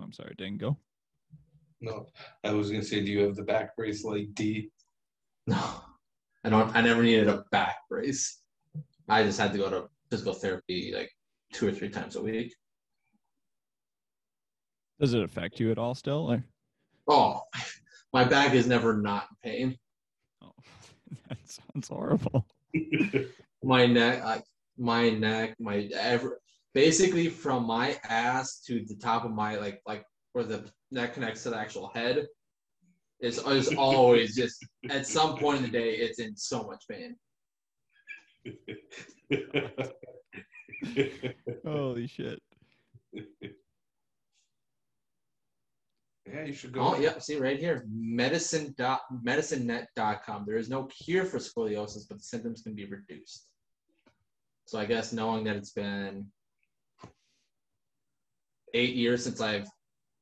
I'm 0.00 0.12
sorry, 0.12 0.34
Dingo. 0.38 0.78
No, 1.82 2.06
I 2.44 2.52
was 2.52 2.70
gonna 2.70 2.82
say, 2.82 3.04
do 3.04 3.10
you 3.12 3.20
have 3.20 3.36
the 3.36 3.42
back 3.42 3.76
brace 3.76 4.04
like 4.04 4.32
D? 4.34 4.70
No, 5.46 5.82
I 6.44 6.48
don't. 6.48 6.74
I 6.74 6.80
never 6.80 7.02
needed 7.02 7.28
a 7.28 7.44
back 7.50 7.76
brace. 7.90 8.40
I 9.08 9.22
just 9.24 9.38
had 9.38 9.52
to 9.52 9.58
go 9.58 9.68
to 9.70 9.88
physical 10.10 10.32
therapy 10.32 10.92
like 10.94 11.10
two 11.52 11.68
or 11.68 11.72
three 11.72 11.90
times 11.90 12.16
a 12.16 12.22
week. 12.22 12.54
Does 14.98 15.14
it 15.14 15.22
affect 15.22 15.60
you 15.60 15.70
at 15.70 15.78
all 15.78 15.94
still? 15.94 16.30
Or? 16.30 16.44
Oh, 17.08 17.42
my 18.12 18.24
back 18.24 18.54
is 18.54 18.66
never 18.66 18.96
not 18.96 19.26
in 19.44 19.50
pain. 19.50 19.78
Oh, 20.42 20.52
that 21.28 21.38
sounds 21.46 21.88
horrible. 21.88 22.46
My 23.62 23.84
neck, 23.84 24.24
like 24.24 24.44
my 24.78 25.10
neck, 25.10 25.54
my 25.60 25.88
ever 25.92 26.40
basically 26.72 27.28
from 27.28 27.66
my 27.66 27.98
ass 28.08 28.60
to 28.60 28.84
the 28.86 28.94
top 28.96 29.24
of 29.24 29.32
my 29.32 29.56
like 29.56 29.82
like 29.86 30.04
where 30.32 30.44
the 30.44 30.64
neck 30.90 31.12
connects 31.14 31.42
to 31.42 31.50
the 31.50 31.58
actual 31.58 31.90
head 31.94 32.26
is 33.20 33.38
is 33.38 33.74
always 33.76 34.34
just 34.34 34.64
at 34.88 35.06
some 35.06 35.36
point 35.36 35.58
in 35.58 35.64
the 35.64 35.70
day 35.70 35.96
it's 35.96 36.18
in 36.18 36.34
so 36.36 36.62
much 36.64 36.84
pain. 36.88 37.16
Holy 41.64 42.06
shit. 42.06 42.40
Yeah, 46.32 46.44
you 46.44 46.52
should 46.52 46.72
go. 46.72 46.80
Oh, 46.80 46.98
yeah. 46.98 47.18
See 47.18 47.36
right 47.36 47.58
here, 47.58 47.84
medicine 47.90 48.74
dot 48.78 49.00
medicinenet.com. 49.24 50.44
There 50.46 50.58
is 50.58 50.68
no 50.68 50.84
cure 50.84 51.24
for 51.24 51.38
scoliosis, 51.38 52.06
but 52.08 52.18
the 52.18 52.22
symptoms 52.22 52.62
can 52.62 52.74
be 52.74 52.84
reduced. 52.84 53.46
So 54.66 54.78
I 54.78 54.84
guess 54.84 55.12
knowing 55.12 55.44
that 55.44 55.56
it's 55.56 55.72
been 55.72 56.26
eight 58.74 58.94
years 58.94 59.24
since 59.24 59.40
I've 59.40 59.66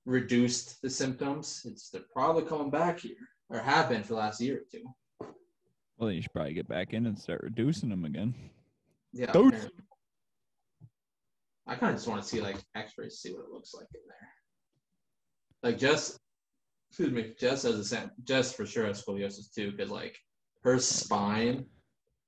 reduced 0.06 0.80
the 0.80 0.88
symptoms, 0.88 1.62
it's 1.66 1.90
they're 1.90 2.02
probably 2.10 2.44
coming 2.44 2.70
back 2.70 3.00
here 3.00 3.16
or 3.50 3.58
have 3.58 3.90
been 3.90 4.02
for 4.02 4.14
the 4.14 4.20
last 4.20 4.40
year 4.40 4.56
or 4.56 4.64
two. 4.72 4.84
Well, 5.98 6.06
then 6.06 6.16
you 6.16 6.22
should 6.22 6.32
probably 6.32 6.54
get 6.54 6.68
back 6.68 6.94
in 6.94 7.06
and 7.06 7.18
start 7.18 7.42
reducing 7.42 7.90
them 7.90 8.06
again. 8.06 8.34
Yeah. 9.12 9.32
Dude. 9.32 9.46
apparently. 9.54 9.70
I 11.66 11.74
kind 11.74 11.90
of 11.92 11.96
just 11.98 12.08
want 12.08 12.22
to 12.22 12.28
see 12.28 12.40
like 12.40 12.56
X-rays, 12.74 13.18
see 13.18 13.30
what 13.32 13.44
it 13.44 13.50
looks 13.52 13.74
like 13.74 13.86
in 13.94 14.00
there. 14.08 14.28
Like 15.62 15.78
Jess, 15.78 16.18
excuse 16.90 17.10
me, 17.12 17.34
Jess 17.38 17.62
has 17.64 17.74
a 17.78 17.84
same. 17.84 18.10
Jess 18.24 18.52
for 18.52 18.64
sure 18.64 18.86
has 18.86 19.04
scoliosis 19.04 19.52
too, 19.52 19.72
because 19.72 19.90
like 19.90 20.16
her 20.62 20.78
spine, 20.78 21.66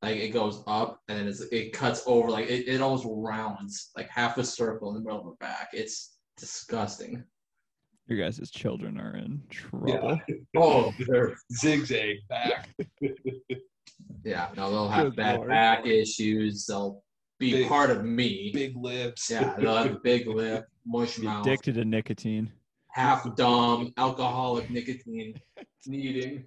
like 0.03 0.17
it 0.19 0.31
goes 0.31 0.63
up 0.67 1.01
and 1.09 1.19
then 1.19 1.29
it's, 1.29 1.41
it 1.53 1.73
cuts 1.73 2.03
over, 2.07 2.29
like 2.31 2.49
it, 2.51 2.69
it 2.69 2.81
almost 2.83 3.07
rounds, 3.09 3.91
like 3.97 4.09
half 4.11 4.37
a 4.37 4.45
circle 4.45 4.89
in 4.91 4.95
the 4.95 5.01
middle 5.01 5.21
of 5.21 5.25
her 5.27 5.33
back. 5.41 5.71
It's 5.73 6.19
disgusting. 6.37 7.25
Your 8.09 8.19
guys' 8.19 8.51
children 8.51 8.99
are 8.99 9.17
in 9.17 9.41
trouble. 9.51 10.21
Oh, 10.57 10.93
they're- 11.07 11.37
Zigzag 11.53 12.17
back. 12.29 12.69
yeah, 14.25 14.49
no, 14.57 14.71
they'll 14.71 14.89
have 14.89 15.07
Good 15.07 15.17
bad 15.17 15.37
Lord. 15.37 15.49
back 15.49 15.87
issues. 15.87 16.67
They'll 16.67 17.03
be 17.39 17.53
Big- 17.53 17.69
part 17.69 17.91
of 17.91 18.05
me. 18.05 18.51
Big 18.55 18.77
lips. 18.77 19.31
Yeah, 19.31 19.55
they'll 19.59 19.77
have 19.77 19.93
a 19.95 19.99
big 20.03 20.27
lip, 20.27 20.67
mush 20.87 21.19
mouth. 21.19 21.47
Addicted 21.47 21.75
to 21.77 21.85
nicotine. 21.85 22.51
half 22.89 23.35
dumb, 23.37 23.93
alcoholic, 23.97 24.69
nicotine 24.71 25.35
needing. 25.87 26.45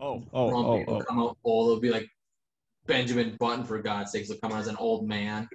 Oh, 0.00 0.22
oh, 0.32 0.50
Some 0.50 0.64
oh, 0.66 0.78
people 0.78 0.94
oh. 0.96 1.04
come 1.04 1.18
out 1.20 1.38
old. 1.44 1.68
It'll 1.70 1.80
be 1.80 1.90
like 1.90 2.08
Benjamin 2.86 3.36
Button 3.38 3.64
for 3.64 3.80
God's 3.80 4.10
sakes. 4.12 4.28
They'll 4.28 4.38
come 4.38 4.52
out 4.52 4.58
as 4.60 4.66
an 4.66 4.76
old 4.76 5.08
man. 5.08 5.48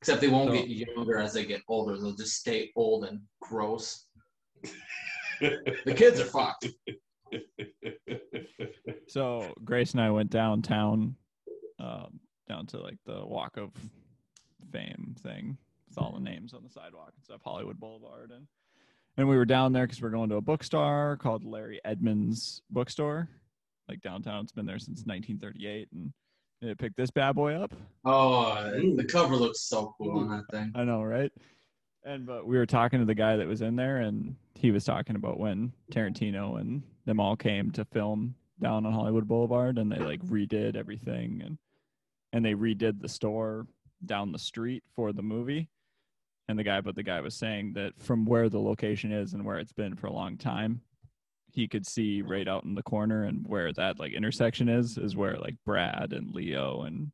Except 0.00 0.20
they 0.20 0.28
won't 0.28 0.50
So- 0.50 0.56
get 0.56 0.68
younger 0.68 1.18
as 1.18 1.32
they 1.34 1.44
get 1.44 1.62
older. 1.68 1.96
They'll 1.96 2.14
just 2.14 2.34
stay 2.36 2.70
old 2.76 3.04
and 3.04 3.20
gross. 3.40 4.06
The 5.40 5.94
kids 5.96 6.18
are 6.18 6.24
fucked. 6.24 6.66
So 9.08 9.54
Grace 9.64 9.92
and 9.92 10.02
I 10.02 10.10
went 10.10 10.30
downtown, 10.30 11.16
um, 11.80 12.20
down 12.46 12.66
to 12.66 12.78
like 12.78 12.98
the 13.06 13.24
Walk 13.24 13.56
of 13.56 13.70
Fame 14.70 15.16
thing 15.20 15.56
with 15.88 15.96
all 15.98 16.12
the 16.12 16.20
names 16.20 16.52
on 16.52 16.62
the 16.62 16.70
sidewalk 16.70 17.12
and 17.16 17.24
stuff, 17.24 17.40
Hollywood 17.42 17.80
Boulevard, 17.80 18.30
and 18.30 18.46
and 19.16 19.26
we 19.26 19.36
were 19.36 19.46
down 19.46 19.72
there 19.72 19.86
because 19.86 20.02
we're 20.02 20.10
going 20.10 20.28
to 20.28 20.36
a 20.36 20.40
bookstore 20.40 21.18
called 21.20 21.42
Larry 21.42 21.80
Edmunds 21.86 22.60
Bookstore, 22.70 23.28
like 23.88 24.02
downtown. 24.02 24.44
It's 24.44 24.52
been 24.52 24.66
there 24.66 24.78
since 24.78 25.04
1938, 25.06 25.88
and 25.92 26.12
it 26.60 26.78
picked 26.78 26.98
this 26.98 27.10
bad 27.10 27.34
boy 27.34 27.54
up. 27.54 27.72
Oh, 28.04 28.70
the 28.94 29.04
cover 29.04 29.36
looks 29.36 29.62
so 29.62 29.94
cool 29.96 30.18
on 30.18 30.28
that 30.28 30.44
thing. 30.50 30.70
I 30.74 30.84
know, 30.84 31.02
right? 31.02 31.32
And 32.08 32.24
but 32.24 32.46
we 32.46 32.56
were 32.56 32.64
talking 32.64 33.00
to 33.00 33.04
the 33.04 33.14
guy 33.14 33.36
that 33.36 33.46
was 33.46 33.60
in 33.60 33.76
there, 33.76 33.98
and 33.98 34.34
he 34.54 34.70
was 34.70 34.82
talking 34.82 35.14
about 35.14 35.38
when 35.38 35.74
Tarantino 35.92 36.58
and 36.58 36.82
them 37.04 37.20
all 37.20 37.36
came 37.36 37.70
to 37.72 37.84
film 37.84 38.34
down 38.62 38.86
on 38.86 38.94
Hollywood 38.94 39.28
Boulevard, 39.28 39.76
and 39.76 39.92
they 39.92 39.98
like 39.98 40.24
redid 40.24 40.74
everything, 40.74 41.42
and 41.44 41.58
and 42.32 42.42
they 42.42 42.54
redid 42.54 43.02
the 43.02 43.10
store 43.10 43.66
down 44.06 44.32
the 44.32 44.38
street 44.38 44.82
for 44.96 45.12
the 45.12 45.22
movie. 45.22 45.68
And 46.48 46.58
the 46.58 46.64
guy, 46.64 46.80
but 46.80 46.94
the 46.94 47.02
guy 47.02 47.20
was 47.20 47.34
saying 47.34 47.74
that 47.74 47.92
from 47.98 48.24
where 48.24 48.48
the 48.48 48.58
location 48.58 49.12
is 49.12 49.34
and 49.34 49.44
where 49.44 49.58
it's 49.58 49.74
been 49.74 49.94
for 49.94 50.06
a 50.06 50.12
long 50.12 50.38
time, 50.38 50.80
he 51.52 51.68
could 51.68 51.86
see 51.86 52.22
right 52.22 52.48
out 52.48 52.64
in 52.64 52.74
the 52.74 52.82
corner 52.82 53.24
and 53.24 53.46
where 53.46 53.70
that 53.74 53.98
like 53.98 54.12
intersection 54.14 54.70
is, 54.70 54.96
is 54.96 55.14
where 55.14 55.36
like 55.36 55.56
Brad 55.66 56.14
and 56.14 56.34
Leo 56.34 56.84
and 56.84 57.12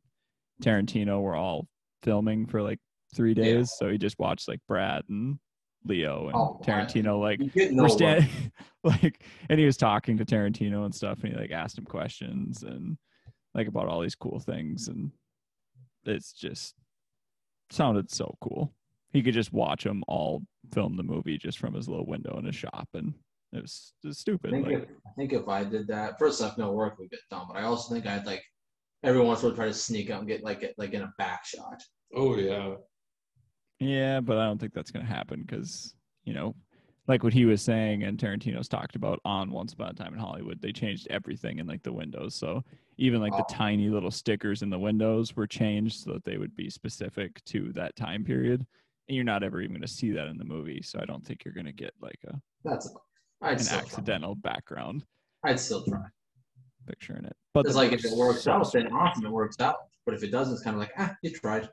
Tarantino 0.63 1.21
were 1.21 1.35
all 1.35 1.67
filming 2.01 2.45
for 2.45 2.61
like 2.61 2.79
three 3.15 3.33
Yeah. 3.35 3.43
days. 3.43 3.71
So 3.77 3.89
he 3.89 3.97
just 3.97 4.19
watched 4.19 4.47
like 4.47 4.59
Brad 4.67 5.03
and 5.09 5.39
Leo 5.85 6.27
and 6.27 6.35
Oh, 6.35 6.59
Tarantino 6.63 7.19
like 7.19 7.39
You 7.39 7.49
get 7.49 7.71
no 7.71 7.83
we're 7.83 7.89
love. 7.89 7.97
standing 7.97 8.51
like 8.83 9.23
and 9.49 9.59
he 9.59 9.65
was 9.65 9.77
talking 9.77 10.17
to 10.17 10.25
Tarantino 10.25 10.85
and 10.85 10.93
stuff 10.93 11.23
and 11.23 11.33
he 11.33 11.39
like 11.39 11.51
asked 11.51 11.77
him 11.77 11.85
questions 11.85 12.63
and 12.63 12.97
like 13.53 13.67
about 13.67 13.87
all 13.87 14.01
these 14.01 14.15
cool 14.15 14.39
things 14.39 14.87
and 14.87 15.11
it's 16.05 16.33
just 16.33 16.75
sounded 17.71 18.11
so 18.11 18.35
cool. 18.41 18.73
He 19.11 19.23
could 19.23 19.33
just 19.33 19.53
watch 19.53 19.83
them 19.83 20.03
all 20.07 20.43
film 20.73 20.97
the 20.97 21.03
movie 21.03 21.37
just 21.37 21.57
from 21.57 21.73
his 21.73 21.87
little 21.87 22.05
window 22.05 22.37
in 22.37 22.45
his 22.45 22.55
shop 22.55 22.89
and 22.93 23.13
it 23.53 23.61
was 23.61 23.93
just 24.03 24.19
I 24.19 24.21
stupid. 24.21 24.51
think, 24.51 24.65
Like 24.65 24.75
if, 24.75 24.83
I 24.83 25.11
think 25.17 25.33
if 25.33 25.47
I 25.47 25.63
did 25.63 25.87
that, 25.87 26.19
first 26.19 26.41
off, 26.41 26.57
no 26.57 26.73
work 26.73 26.97
would 26.99 27.09
get 27.09 27.19
done. 27.31 27.45
But 27.47 27.57
I 27.57 27.63
also 27.63 27.93
think 27.93 28.05
I'd 28.05 28.25
like 28.25 28.43
every 29.03 29.21
once 29.21 29.41
in 29.41 29.45
a 29.45 29.49
while 29.49 29.55
try 29.55 29.67
to 29.67 29.73
sneak 29.73 30.09
out 30.09 30.19
and 30.19 30.27
get 30.27 30.43
like 30.43 30.59
get, 30.61 30.73
like 30.77 30.93
in 30.93 31.03
a 31.03 31.13
back 31.17 31.45
shot. 31.45 31.81
oh 32.15 32.35
yeah. 32.37 32.73
Yeah, 33.79 34.21
but 34.21 34.37
I 34.37 34.45
don't 34.45 34.57
think 34.59 34.73
that's 34.73 34.91
going 34.91 35.05
to 35.05 35.11
happen 35.11 35.41
because, 35.41 35.95
you 36.23 36.33
know, 36.33 36.55
like 37.07 37.23
what 37.23 37.33
he 37.33 37.45
was 37.45 37.61
saying 37.61 38.03
and 38.03 38.17
Tarantino's 38.17 38.67
talked 38.67 38.95
about 38.95 39.19
on 39.25 39.51
Once 39.51 39.73
Upon 39.73 39.89
a 39.89 39.93
Time 39.93 40.13
in 40.13 40.19
Hollywood, 40.19 40.61
they 40.61 40.71
changed 40.71 41.07
everything 41.09 41.59
in 41.59 41.67
like 41.67 41.83
the 41.83 41.93
windows. 41.93 42.33
So 42.35 42.63
even 42.97 43.21
like 43.21 43.33
the 43.33 43.43
Oh. 43.43 43.53
tiny 43.53 43.89
little 43.89 44.09
stickers 44.11 44.61
in 44.63 44.69
the 44.69 44.79
windows 44.79 45.35
were 45.35 45.45
changed 45.45 45.99
so 46.03 46.13
that 46.13 46.23
they 46.23 46.37
would 46.37 46.55
be 46.55 46.69
specific 46.69 47.43
to 47.45 47.71
that 47.73 47.95
time 47.95 48.23
period. 48.23 48.65
And 49.07 49.15
you're 49.15 49.23
not 49.25 49.43
ever 49.43 49.61
even 49.61 49.73
going 49.73 49.81
to 49.81 49.87
see 49.87 50.11
that 50.13 50.27
in 50.27 50.37
the 50.37 50.45
movie. 50.45 50.81
So 50.81 50.99
I 50.99 51.05
don't 51.05 51.23
think 51.23 51.45
you're 51.45 51.53
going 51.53 51.67
to 51.67 51.71
get 51.73 51.93
like 52.01 52.19
a, 52.27 52.41
That's 52.63 52.91
I'd 53.41 53.61
an 53.61 53.67
accidental 53.67 54.33
background. 54.33 55.05
I'd 55.43 55.59
still 55.59 55.83
try. 55.83 56.05
picture 56.87 57.17
in 57.17 57.25
it. 57.25 57.35
But 57.53 57.67
It's 57.67 57.75
like 57.75 57.91
if 57.91 58.03
it 58.03 58.17
works 58.17 58.47
out, 58.47 58.71
then 58.73 58.91
awesome, 58.91 59.25
it 59.25 59.31
works 59.31 59.59
out. 59.59 59.75
But 60.07 60.15
if 60.15 60.23
it 60.23 60.31
doesn't, 60.31 60.53
it's 60.55 60.63
kind 60.63 60.75
of 60.75 60.79
like 60.79 60.91
ah, 60.97 61.15
you 61.21 61.29
tried. 61.29 61.69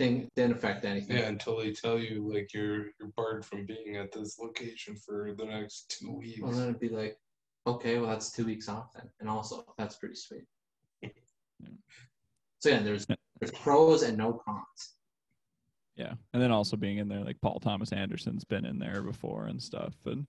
Didn't 0.00 0.34
didn't 0.34 0.52
affect 0.56 0.86
anything. 0.86 1.18
Yeah, 1.18 1.28
until 1.28 1.58
they 1.58 1.72
tell 1.72 1.98
you 1.98 2.26
like 2.32 2.54
you're 2.54 2.86
you're 2.98 3.12
barred 3.16 3.44
from 3.44 3.66
being 3.66 3.96
at 3.96 4.10
this 4.10 4.38
location 4.38 4.96
for 4.96 5.34
the 5.36 5.44
next 5.44 5.90
two 5.90 6.16
weeks. 6.16 6.40
Well, 6.40 6.52
then 6.52 6.68
it'd 6.70 6.80
be 6.80 6.88
like, 6.88 7.18
okay, 7.66 7.98
well 7.98 8.08
that's 8.08 8.32
two 8.32 8.46
weeks 8.46 8.66
off 8.66 8.94
then, 8.94 9.10
and 9.20 9.28
also 9.28 9.62
that's 9.76 9.96
pretty 9.96 10.14
sweet. 10.14 10.44
So 12.60 12.70
yeah, 12.70 12.80
there's 12.80 13.06
there's 13.40 13.52
pros 13.52 14.02
and 14.02 14.16
no 14.16 14.40
cons. 14.42 14.94
Yeah, 15.96 16.14
and 16.32 16.42
then 16.42 16.50
also 16.50 16.78
being 16.78 16.96
in 16.96 17.08
there, 17.08 17.20
like 17.20 17.38
Paul 17.42 17.60
Thomas 17.60 17.92
Anderson's 17.92 18.44
been 18.44 18.64
in 18.64 18.78
there 18.78 19.02
before 19.02 19.48
and 19.48 19.62
stuff, 19.62 19.92
and 20.06 20.26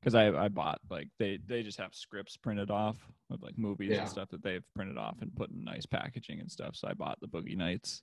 because 0.00 0.14
I 0.14 0.28
I 0.28 0.46
bought 0.46 0.78
like 0.90 1.08
they 1.18 1.40
they 1.44 1.64
just 1.64 1.80
have 1.80 1.92
scripts 1.92 2.36
printed 2.36 2.70
off 2.70 2.96
of 3.32 3.42
like 3.42 3.58
movies 3.58 3.90
Yeah. 3.90 4.02
and 4.02 4.08
stuff 4.08 4.28
that 4.28 4.44
they've 4.44 4.64
printed 4.76 4.96
off 4.96 5.16
and 5.20 5.34
put 5.34 5.50
in 5.50 5.64
nice 5.64 5.86
packaging 5.86 6.38
and 6.38 6.48
stuff. 6.48 6.76
So 6.76 6.86
I 6.86 6.94
bought 6.94 7.18
the 7.20 7.26
Boogie 7.26 7.56
Nights 7.56 8.02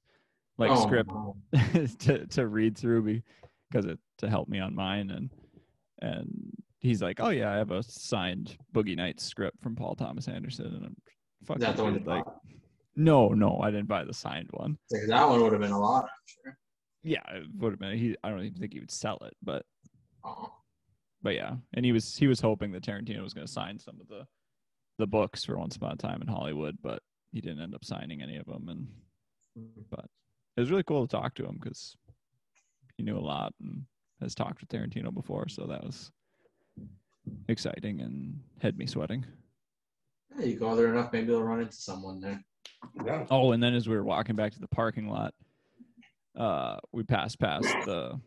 like 0.57 0.71
Oh, 0.71 0.81
script 0.81 1.11
to 1.99 2.27
to 2.27 2.47
read 2.47 2.77
through 2.77 3.21
because 3.69 3.85
it 3.85 3.99
to 4.19 4.29
help 4.29 4.47
me 4.47 4.59
on 4.59 4.75
mine 4.75 5.09
and 5.09 5.29
and 6.01 6.51
he's 6.79 7.01
like, 7.01 7.19
oh 7.19 7.29
yeah, 7.29 7.51
I 7.51 7.57
have 7.57 7.71
a 7.71 7.83
signed 7.83 8.57
Boogie 8.73 8.95
Nights 8.95 9.23
script 9.23 9.61
from 9.61 9.75
Paul 9.75 9.95
Thomas 9.95 10.27
Anderson, 10.27 10.67
and 10.67 10.85
I'm 10.85 10.95
fucking 11.45 11.61
that 11.61 11.77
one 11.77 12.03
like 12.05 12.25
bought? 12.25 12.41
no 12.95 13.29
no 13.29 13.59
I 13.61 13.71
didn't 13.71 13.87
buy 13.87 14.03
the 14.03 14.13
signed 14.13 14.49
one. 14.51 14.77
Like, 14.91 15.07
that 15.07 15.27
one 15.27 15.41
would 15.41 15.51
have 15.51 15.61
been 15.61 15.71
a 15.71 15.79
lot, 15.79 16.03
I'm 16.03 16.09
sure. 16.43 16.57
Yeah, 17.03 17.21
it 17.33 17.47
would 17.57 17.71
have 17.71 17.79
been. 17.79 17.97
He 17.97 18.15
I 18.23 18.29
don't 18.29 18.43
even 18.43 18.59
think 18.59 18.73
he 18.73 18.79
would 18.79 18.91
sell 18.91 19.17
it, 19.25 19.33
but 19.43 19.65
Oh, 20.23 20.51
but 21.21 21.35
yeah, 21.35 21.55
and 21.73 21.85
he 21.85 21.91
was 21.91 22.15
he 22.15 22.27
was 22.27 22.39
hoping 22.39 22.71
that 22.71 22.83
Tarantino 22.83 23.21
was 23.21 23.33
going 23.33 23.47
to 23.47 23.51
sign 23.51 23.79
some 23.79 23.99
of 23.99 24.07
the 24.07 24.25
the 24.97 25.07
books 25.07 25.43
for 25.43 25.57
Once 25.57 25.75
Upon 25.75 25.93
a 25.93 25.95
Time 25.95 26.21
in 26.21 26.27
Hollywood, 26.27 26.77
but 26.81 27.01
he 27.31 27.41
didn't 27.41 27.61
end 27.61 27.75
up 27.75 27.83
signing 27.83 28.21
any 28.21 28.37
of 28.37 28.45
them. 28.45 28.69
And 28.69 28.87
hmm. 29.57 29.81
It 30.55 30.61
was 30.61 30.71
really 30.71 30.83
cool 30.83 31.05
to 31.05 31.11
talk 31.11 31.33
to 31.35 31.45
him 31.45 31.59
because 31.61 31.95
he 32.97 33.03
knew 33.03 33.17
a 33.17 33.19
lot 33.19 33.53
and 33.61 33.83
has 34.21 34.33
talked 34.33 34.61
with 34.61 34.69
Tarantino 34.69 35.13
before, 35.13 35.49
so 35.49 35.65
that 35.65 35.83
was 35.83 36.11
exciting 37.49 38.01
and 38.01 38.39
had 38.61 38.77
me 38.77 38.85
sweating. 38.85 39.25
yeah, 40.37 40.45
you 40.45 40.57
go 40.57 40.75
there 40.75 40.93
enough, 40.93 41.11
maybe 41.11 41.27
you'll 41.27 41.43
run 41.43 41.61
into 41.61 41.75
someone 41.75 42.21
there. 42.21 42.43
Yeah. 43.05 43.25
Oh, 43.29 43.51
and 43.51 43.61
then 43.61 43.73
as 43.73 43.89
we 43.89 43.95
were 43.95 44.03
walking 44.03 44.35
back 44.35 44.53
to 44.53 44.59
the 44.59 44.67
parking 44.67 45.09
lot, 45.09 45.33
uh, 46.37 46.77
we 46.91 47.03
passed 47.03 47.39
past 47.39 47.67
the 47.85 48.19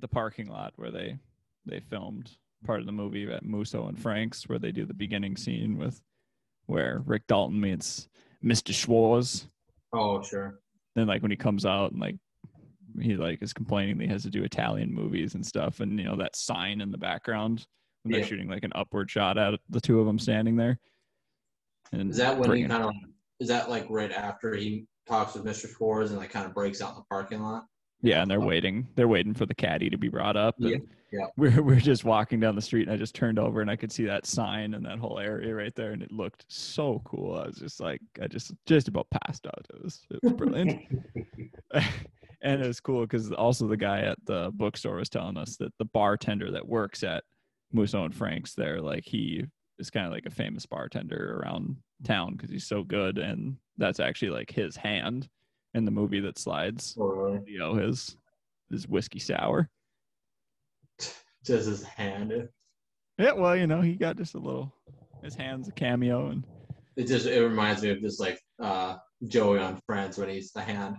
the 0.00 0.08
parking 0.08 0.48
lot 0.48 0.72
where 0.76 0.90
they 0.90 1.18
they 1.66 1.80
filmed 1.80 2.30
part 2.64 2.80
of 2.80 2.86
the 2.86 2.92
movie 2.92 3.30
at 3.30 3.44
Musso 3.44 3.86
and 3.86 4.00
Frank's, 4.00 4.48
where 4.48 4.58
they 4.58 4.72
do 4.72 4.84
the 4.84 4.94
beginning 4.94 5.36
scene 5.36 5.76
with 5.78 6.00
where 6.66 7.02
Rick 7.04 7.26
Dalton 7.26 7.60
meets 7.60 8.08
Mr. 8.44 8.72
Schwarz. 8.72 9.48
Oh, 9.92 10.22
sure. 10.22 10.60
Then 10.94 11.06
like 11.06 11.22
when 11.22 11.30
he 11.30 11.36
comes 11.36 11.64
out 11.64 11.92
and 11.92 12.00
like 12.00 12.16
he 13.00 13.16
like 13.16 13.42
is 13.42 13.52
complaining 13.52 13.98
that 13.98 14.04
he 14.04 14.10
has 14.10 14.22
to 14.22 14.30
do 14.30 14.44
Italian 14.44 14.92
movies 14.92 15.34
and 15.34 15.44
stuff, 15.44 15.80
and 15.80 15.98
you 15.98 16.04
know 16.04 16.16
that 16.16 16.36
sign 16.36 16.80
in 16.80 16.90
the 16.90 16.98
background 16.98 17.66
when 18.02 18.12
they're 18.12 18.26
shooting 18.26 18.48
like 18.48 18.64
an 18.64 18.72
upward 18.74 19.10
shot 19.10 19.38
at 19.38 19.58
the 19.70 19.80
two 19.80 20.00
of 20.00 20.06
them 20.06 20.18
standing 20.18 20.56
there. 20.56 20.78
And 21.92 22.10
Is 22.10 22.16
that 22.16 22.38
when 22.38 22.52
he 22.56 22.64
kind 22.64 22.84
of? 22.84 22.94
Is 23.40 23.48
that 23.48 23.68
like 23.68 23.86
right 23.88 24.12
after 24.12 24.54
he 24.54 24.86
talks 25.06 25.34
with 25.34 25.44
Mr. 25.44 25.68
Schwarz 25.68 26.10
and 26.10 26.18
like 26.18 26.30
kind 26.30 26.46
of 26.46 26.54
breaks 26.54 26.80
out 26.80 26.90
in 26.90 26.96
the 26.96 27.04
parking 27.10 27.42
lot? 27.42 27.64
Yeah, 28.02 28.22
and 28.22 28.30
they're 28.30 28.42
oh. 28.42 28.46
waiting. 28.46 28.88
They're 28.96 29.08
waiting 29.08 29.34
for 29.34 29.46
the 29.46 29.54
caddy 29.54 29.88
to 29.88 29.96
be 29.96 30.08
brought 30.08 30.36
up. 30.36 30.56
Yeah, 30.58 30.78
yeah. 31.12 31.26
We're 31.36 31.62
we're 31.62 31.80
just 31.80 32.04
walking 32.04 32.40
down 32.40 32.56
the 32.56 32.62
street, 32.62 32.88
and 32.88 32.92
I 32.92 32.96
just 32.96 33.14
turned 33.14 33.38
over, 33.38 33.60
and 33.60 33.70
I 33.70 33.76
could 33.76 33.92
see 33.92 34.04
that 34.06 34.26
sign 34.26 34.74
and 34.74 34.84
that 34.86 34.98
whole 34.98 35.18
area 35.18 35.54
right 35.54 35.74
there, 35.74 35.92
and 35.92 36.02
it 36.02 36.10
looked 36.10 36.44
so 36.48 37.00
cool. 37.04 37.36
I 37.36 37.46
was 37.46 37.56
just 37.56 37.80
like, 37.80 38.00
I 38.20 38.26
just 38.26 38.52
just 38.66 38.88
about 38.88 39.08
passed 39.10 39.46
out. 39.46 39.66
It 39.72 39.82
was 39.82 40.00
it 40.10 40.20
was 40.22 40.32
brilliant, 40.32 40.82
and 42.42 42.62
it 42.62 42.66
was 42.66 42.80
cool 42.80 43.02
because 43.02 43.30
also 43.32 43.68
the 43.68 43.76
guy 43.76 44.00
at 44.00 44.18
the 44.24 44.50
bookstore 44.54 44.96
was 44.96 45.08
telling 45.08 45.36
us 45.36 45.56
that 45.58 45.72
the 45.78 45.84
bartender 45.84 46.50
that 46.50 46.66
works 46.66 47.04
at 47.04 47.24
Musso 47.72 48.04
and 48.04 48.14
Frank's 48.14 48.54
there, 48.54 48.80
like 48.80 49.04
he 49.04 49.44
is 49.78 49.90
kind 49.90 50.06
of 50.06 50.12
like 50.12 50.26
a 50.26 50.30
famous 50.30 50.66
bartender 50.66 51.40
around 51.40 51.76
town 52.04 52.32
because 52.32 52.50
he's 52.50 52.66
so 52.66 52.82
good, 52.82 53.18
and 53.18 53.58
that's 53.76 54.00
actually 54.00 54.30
like 54.30 54.50
his 54.50 54.76
hand 54.76 55.28
in 55.74 55.84
the 55.84 55.90
movie 55.90 56.20
that 56.20 56.38
slides. 56.38 56.94
Totally. 56.94 57.40
Leo 57.46 57.74
his 57.74 58.16
his 58.70 58.86
whiskey 58.88 59.18
sour. 59.18 59.68
Just 61.44 61.68
his 61.68 61.82
hand. 61.82 62.48
Yeah, 63.18 63.32
well, 63.32 63.56
you 63.56 63.66
know, 63.66 63.80
he 63.80 63.94
got 63.94 64.16
just 64.16 64.34
a 64.34 64.38
little 64.38 64.72
his 65.22 65.34
hands 65.34 65.68
a 65.68 65.72
cameo 65.72 66.28
and 66.28 66.44
It 66.96 67.06
just 67.06 67.26
it 67.26 67.42
reminds 67.42 67.82
me 67.82 67.90
of 67.90 68.00
just 68.00 68.20
like 68.20 68.40
uh 68.60 68.96
Joey 69.26 69.58
on 69.58 69.80
Friends 69.86 70.18
when 70.18 70.28
he's 70.28 70.52
the 70.52 70.62
hand 70.62 70.96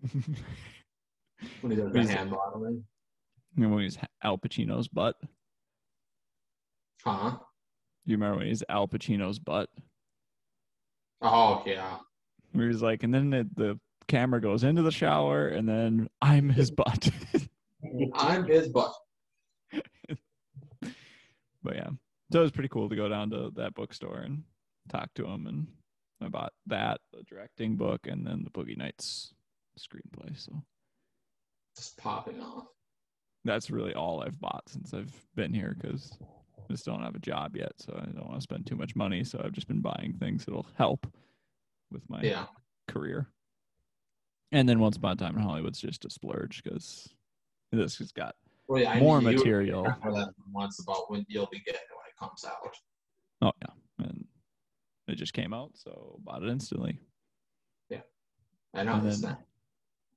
when 1.60 1.70
he 1.70 1.76
does 1.76 1.92
the 1.92 2.06
hand 2.06 2.30
modeling. 2.30 2.84
you 3.56 3.62
know, 3.62 3.74
when 3.74 3.82
he's 3.84 3.98
Al 4.22 4.38
Pacino's 4.38 4.88
butt. 4.88 5.16
Huh? 7.04 7.30
Do 7.30 8.10
you 8.10 8.16
remember 8.16 8.38
when 8.38 8.46
he's 8.46 8.62
Al 8.68 8.88
Pacino's 8.88 9.38
butt? 9.38 9.68
Oh 11.20 11.62
yeah. 11.66 11.98
Where 12.52 12.68
he's 12.68 12.82
like, 12.82 13.02
and 13.02 13.12
then 13.12 13.30
the, 13.30 13.48
the 13.56 13.80
camera 14.08 14.40
goes 14.40 14.64
into 14.64 14.82
the 14.82 14.90
shower, 14.90 15.48
and 15.48 15.68
then 15.68 16.08
I'm 16.22 16.48
his 16.48 16.70
butt. 16.72 17.10
I'm 18.14 18.44
his 18.46 18.68
butt. 18.68 18.92
but 21.62 21.76
yeah, 21.76 21.88
so 22.32 22.38
it 22.40 22.42
was 22.42 22.50
pretty 22.52 22.68
cool 22.68 22.88
to 22.88 22.96
go 22.96 23.08
down 23.08 23.30
to 23.30 23.50
that 23.56 23.74
bookstore 23.74 24.18
and 24.20 24.42
talk 24.88 25.12
to 25.14 25.24
him. 25.26 25.46
And 25.46 25.66
I 26.22 26.28
bought 26.28 26.52
that, 26.66 27.00
the 27.12 27.22
directing 27.24 27.76
book, 27.76 28.06
and 28.06 28.26
then 28.26 28.44
the 28.44 28.50
Boogie 28.50 28.76
Nights 28.76 29.34
screenplay. 29.78 30.38
So 30.38 30.52
Just 31.76 31.96
popping 31.98 32.40
off. 32.40 32.66
that's 33.44 33.70
really 33.70 33.94
all 33.94 34.22
I've 34.22 34.40
bought 34.40 34.68
since 34.68 34.94
I've 34.94 35.12
been 35.34 35.52
here 35.54 35.76
because 35.80 36.16
I 36.20 36.72
just 36.72 36.84
don't 36.86 37.02
have 37.02 37.14
a 37.16 37.20
job 37.20 37.56
yet. 37.56 37.72
So 37.78 37.94
I 37.96 38.04
don't 38.06 38.26
want 38.28 38.36
to 38.38 38.42
spend 38.42 38.66
too 38.66 38.76
much 38.76 38.94
money. 38.96 39.24
So 39.24 39.40
I've 39.44 39.52
just 39.52 39.68
been 39.68 39.80
buying 39.80 40.14
things 40.18 40.44
that'll 40.44 40.66
help 40.76 41.06
with 41.90 42.02
my 42.08 42.22
Yeah. 42.22 42.46
career. 42.88 43.28
And 44.54 44.68
then 44.68 44.78
Once 44.78 44.96
Upon 44.96 45.14
a 45.14 45.16
Time 45.16 45.36
in 45.36 45.42
Hollywood's 45.42 45.80
just 45.80 46.04
a 46.04 46.10
splurge 46.10 46.62
because 46.62 47.12
this 47.72 47.98
has 47.98 48.12
got 48.12 48.36
Well, 48.68 48.80
yeah, 48.80 48.96
more 49.00 49.18
you 49.20 49.26
were 49.26 49.32
material. 49.32 49.82
talking 49.84 50.12
about 50.12 50.26
that 50.28 50.34
once 50.52 50.78
about 50.80 51.10
when 51.10 51.26
you'll 51.28 51.48
be 51.50 51.58
getting 51.58 51.80
when 51.90 52.06
it 52.08 52.16
comes 52.16 52.44
out. 52.44 52.76
Oh 53.42 53.50
yeah, 53.60 54.06
and 54.06 54.24
it 55.08 55.16
just 55.16 55.32
came 55.32 55.52
out, 55.52 55.72
so 55.74 56.20
bought 56.22 56.44
it 56.44 56.50
instantly. 56.50 57.00
Yeah, 57.90 58.02
I 58.74 58.84
know 58.84 58.92
And 58.94 59.10
then-. 59.10 59.36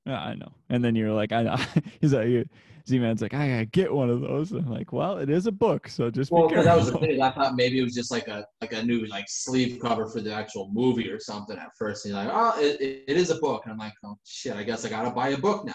Yeah, 0.06 0.20
I 0.20 0.34
know. 0.34 0.52
And 0.70 0.82
then 0.82 0.94
you're 0.96 1.12
like, 1.12 1.32
I 1.32 1.42
know. 1.42 1.56
He's 2.00 2.14
like, 2.14 2.46
Z 2.88 2.98
Man's 2.98 3.20
like, 3.20 3.34
I 3.34 3.48
gotta 3.48 3.66
get 3.66 3.92
one 3.92 4.08
of 4.08 4.20
those. 4.22 4.52
And 4.52 4.64
I'm 4.64 4.72
like, 4.72 4.92
well, 4.92 5.18
it 5.18 5.28
is 5.28 5.46
a 5.46 5.52
book, 5.52 5.88
so 5.88 6.10
just 6.10 6.32
Well, 6.32 6.48
be 6.48 6.54
'cause 6.54 6.64
that 6.64 6.76
was 6.76 6.90
the 6.90 6.98
thing. 6.98 7.20
I 7.20 7.30
thought 7.30 7.54
maybe 7.56 7.78
it 7.78 7.82
was 7.82 7.94
just 7.94 8.10
like 8.10 8.28
a 8.28 8.46
like 8.62 8.72
a 8.72 8.82
new 8.82 9.04
like 9.06 9.26
sleeve 9.28 9.78
cover 9.80 10.06
for 10.06 10.20
the 10.20 10.32
actual 10.32 10.70
movie 10.72 11.10
or 11.10 11.20
something 11.20 11.58
at 11.58 11.68
first. 11.78 12.06
And 12.06 12.14
you're 12.14 12.24
like, 12.24 12.32
oh, 12.34 12.58
it, 12.60 12.80
it, 12.80 13.04
it 13.08 13.16
is 13.18 13.30
a 13.30 13.36
book. 13.36 13.62
And 13.64 13.72
I'm 13.72 13.78
like, 13.78 13.92
oh 14.04 14.16
shit, 14.24 14.54
I 14.56 14.62
guess 14.62 14.84
I 14.84 14.88
gotta 14.88 15.10
buy 15.10 15.28
a 15.30 15.38
book 15.38 15.66
now. 15.66 15.74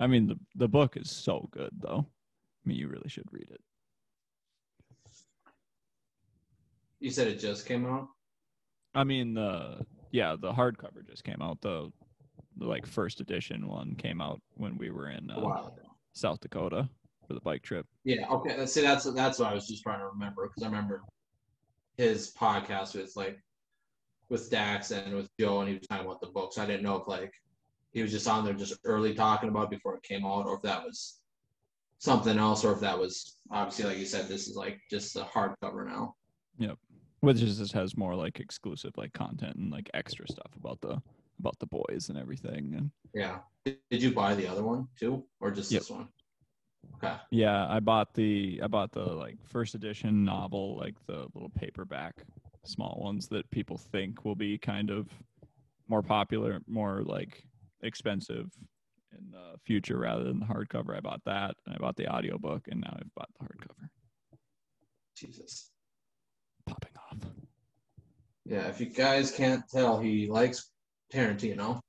I 0.00 0.06
mean, 0.06 0.26
the 0.26 0.38
the 0.54 0.68
book 0.68 0.96
is 0.96 1.10
so 1.10 1.48
good, 1.52 1.70
though. 1.78 2.06
I 2.64 2.68
mean, 2.68 2.78
you 2.78 2.88
really 2.88 3.08
should 3.08 3.28
read 3.30 3.48
it. 3.50 3.60
You 7.00 7.10
said 7.10 7.28
it 7.28 7.38
just 7.38 7.66
came 7.66 7.84
out. 7.86 8.08
I 8.94 9.04
mean, 9.04 9.34
the 9.34 9.84
yeah, 10.10 10.36
the 10.40 10.52
hardcover 10.52 11.06
just 11.06 11.24
came 11.24 11.42
out. 11.42 11.60
The 11.60 11.92
like 12.58 12.86
first 12.86 13.20
edition 13.20 13.68
one 13.68 13.94
came 13.96 14.20
out 14.20 14.40
when 14.54 14.76
we 14.78 14.90
were 14.90 15.10
in 15.10 15.30
uh, 15.30 15.38
ago. 15.38 15.72
South 16.12 16.40
Dakota 16.40 16.88
for 17.26 17.34
the 17.34 17.40
bike 17.40 17.62
trip. 17.62 17.86
Yeah. 18.04 18.26
Okay. 18.28 18.66
See, 18.66 18.82
that's 18.82 19.04
that's 19.04 19.38
what 19.38 19.50
I 19.50 19.54
was 19.54 19.66
just 19.66 19.82
trying 19.82 20.00
to 20.00 20.06
remember 20.06 20.48
because 20.48 20.62
I 20.62 20.66
remember 20.66 21.02
his 21.96 22.32
podcast 22.32 22.98
was 22.98 23.16
like 23.16 23.38
with 24.28 24.50
Dax 24.50 24.90
and 24.90 25.14
with 25.14 25.28
Joe, 25.38 25.60
and 25.60 25.68
he 25.68 25.76
was 25.76 25.86
talking 25.86 26.06
about 26.06 26.20
the 26.20 26.28
books. 26.28 26.58
I 26.58 26.66
didn't 26.66 26.82
know 26.82 26.96
if 26.96 27.08
like 27.08 27.32
he 27.92 28.02
was 28.02 28.12
just 28.12 28.28
on 28.28 28.44
there 28.44 28.54
just 28.54 28.78
early 28.84 29.14
talking 29.14 29.48
about 29.48 29.70
before 29.70 29.96
it 29.96 30.02
came 30.02 30.24
out, 30.24 30.46
or 30.46 30.56
if 30.56 30.62
that 30.62 30.82
was 30.82 31.20
something 31.98 32.38
else, 32.38 32.64
or 32.64 32.72
if 32.72 32.80
that 32.80 32.98
was 32.98 33.36
obviously 33.50 33.86
like 33.86 33.98
you 33.98 34.06
said, 34.06 34.28
this 34.28 34.48
is 34.48 34.56
like 34.56 34.80
just 34.90 35.14
the 35.14 35.24
hardcover 35.24 35.86
now. 35.86 36.14
Yep. 36.58 36.78
Which 37.20 37.42
is 37.42 37.58
just 37.58 37.72
has 37.72 37.96
more 37.96 38.14
like 38.14 38.40
exclusive 38.40 38.92
like 38.96 39.12
content 39.12 39.56
and 39.56 39.70
like 39.72 39.90
extra 39.94 40.28
stuff 40.28 40.50
about 40.56 40.80
the 40.80 41.00
about 41.38 41.58
the 41.58 41.66
boys 41.66 42.08
and 42.08 42.18
everything 42.18 42.74
and 42.76 42.90
Yeah. 43.14 43.38
Did 43.64 44.02
you 44.02 44.12
buy 44.12 44.34
the 44.34 44.46
other 44.46 44.62
one 44.62 44.88
too, 44.98 45.24
or 45.40 45.50
just 45.50 45.70
Yep. 45.72 45.80
this 45.80 45.90
one? 45.90 46.08
Okay. 47.02 47.16
yeah 47.32 47.66
i 47.68 47.80
bought 47.80 48.14
the 48.14 48.60
i 48.62 48.66
bought 48.68 48.92
the 48.92 49.02
like 49.02 49.36
first 49.44 49.74
edition 49.74 50.24
novel 50.24 50.76
like 50.78 50.94
the 51.06 51.26
little 51.34 51.50
paperback 51.50 52.14
small 52.64 52.98
ones 53.02 53.26
that 53.28 53.50
people 53.50 53.76
think 53.76 54.24
will 54.24 54.36
be 54.36 54.56
kind 54.56 54.88
of 54.90 55.08
more 55.88 56.00
popular 56.02 56.60
more 56.68 57.02
like 57.02 57.42
expensive 57.82 58.46
in 59.18 59.30
the 59.32 59.58
future 59.64 59.98
rather 59.98 60.22
than 60.24 60.38
the 60.38 60.46
hardcover 60.46 60.96
i 60.96 61.00
bought 61.00 61.20
that 61.26 61.56
and 61.66 61.74
i 61.74 61.78
bought 61.78 61.96
the 61.96 62.06
audiobook 62.08 62.62
and 62.68 62.80
now 62.80 62.94
i've 63.00 63.14
bought 63.16 63.28
the 63.38 63.44
hardcover 63.44 63.88
Jesus. 65.16 65.72
popping 66.66 66.92
off 67.10 67.18
Yeah. 68.44 68.68
If 68.68 68.80
you 68.80 68.86
guys 68.86 69.32
can't 69.32 69.64
tell, 69.68 69.98
he 69.98 70.28
likes 70.28 70.70
Tarantino. 71.12 71.80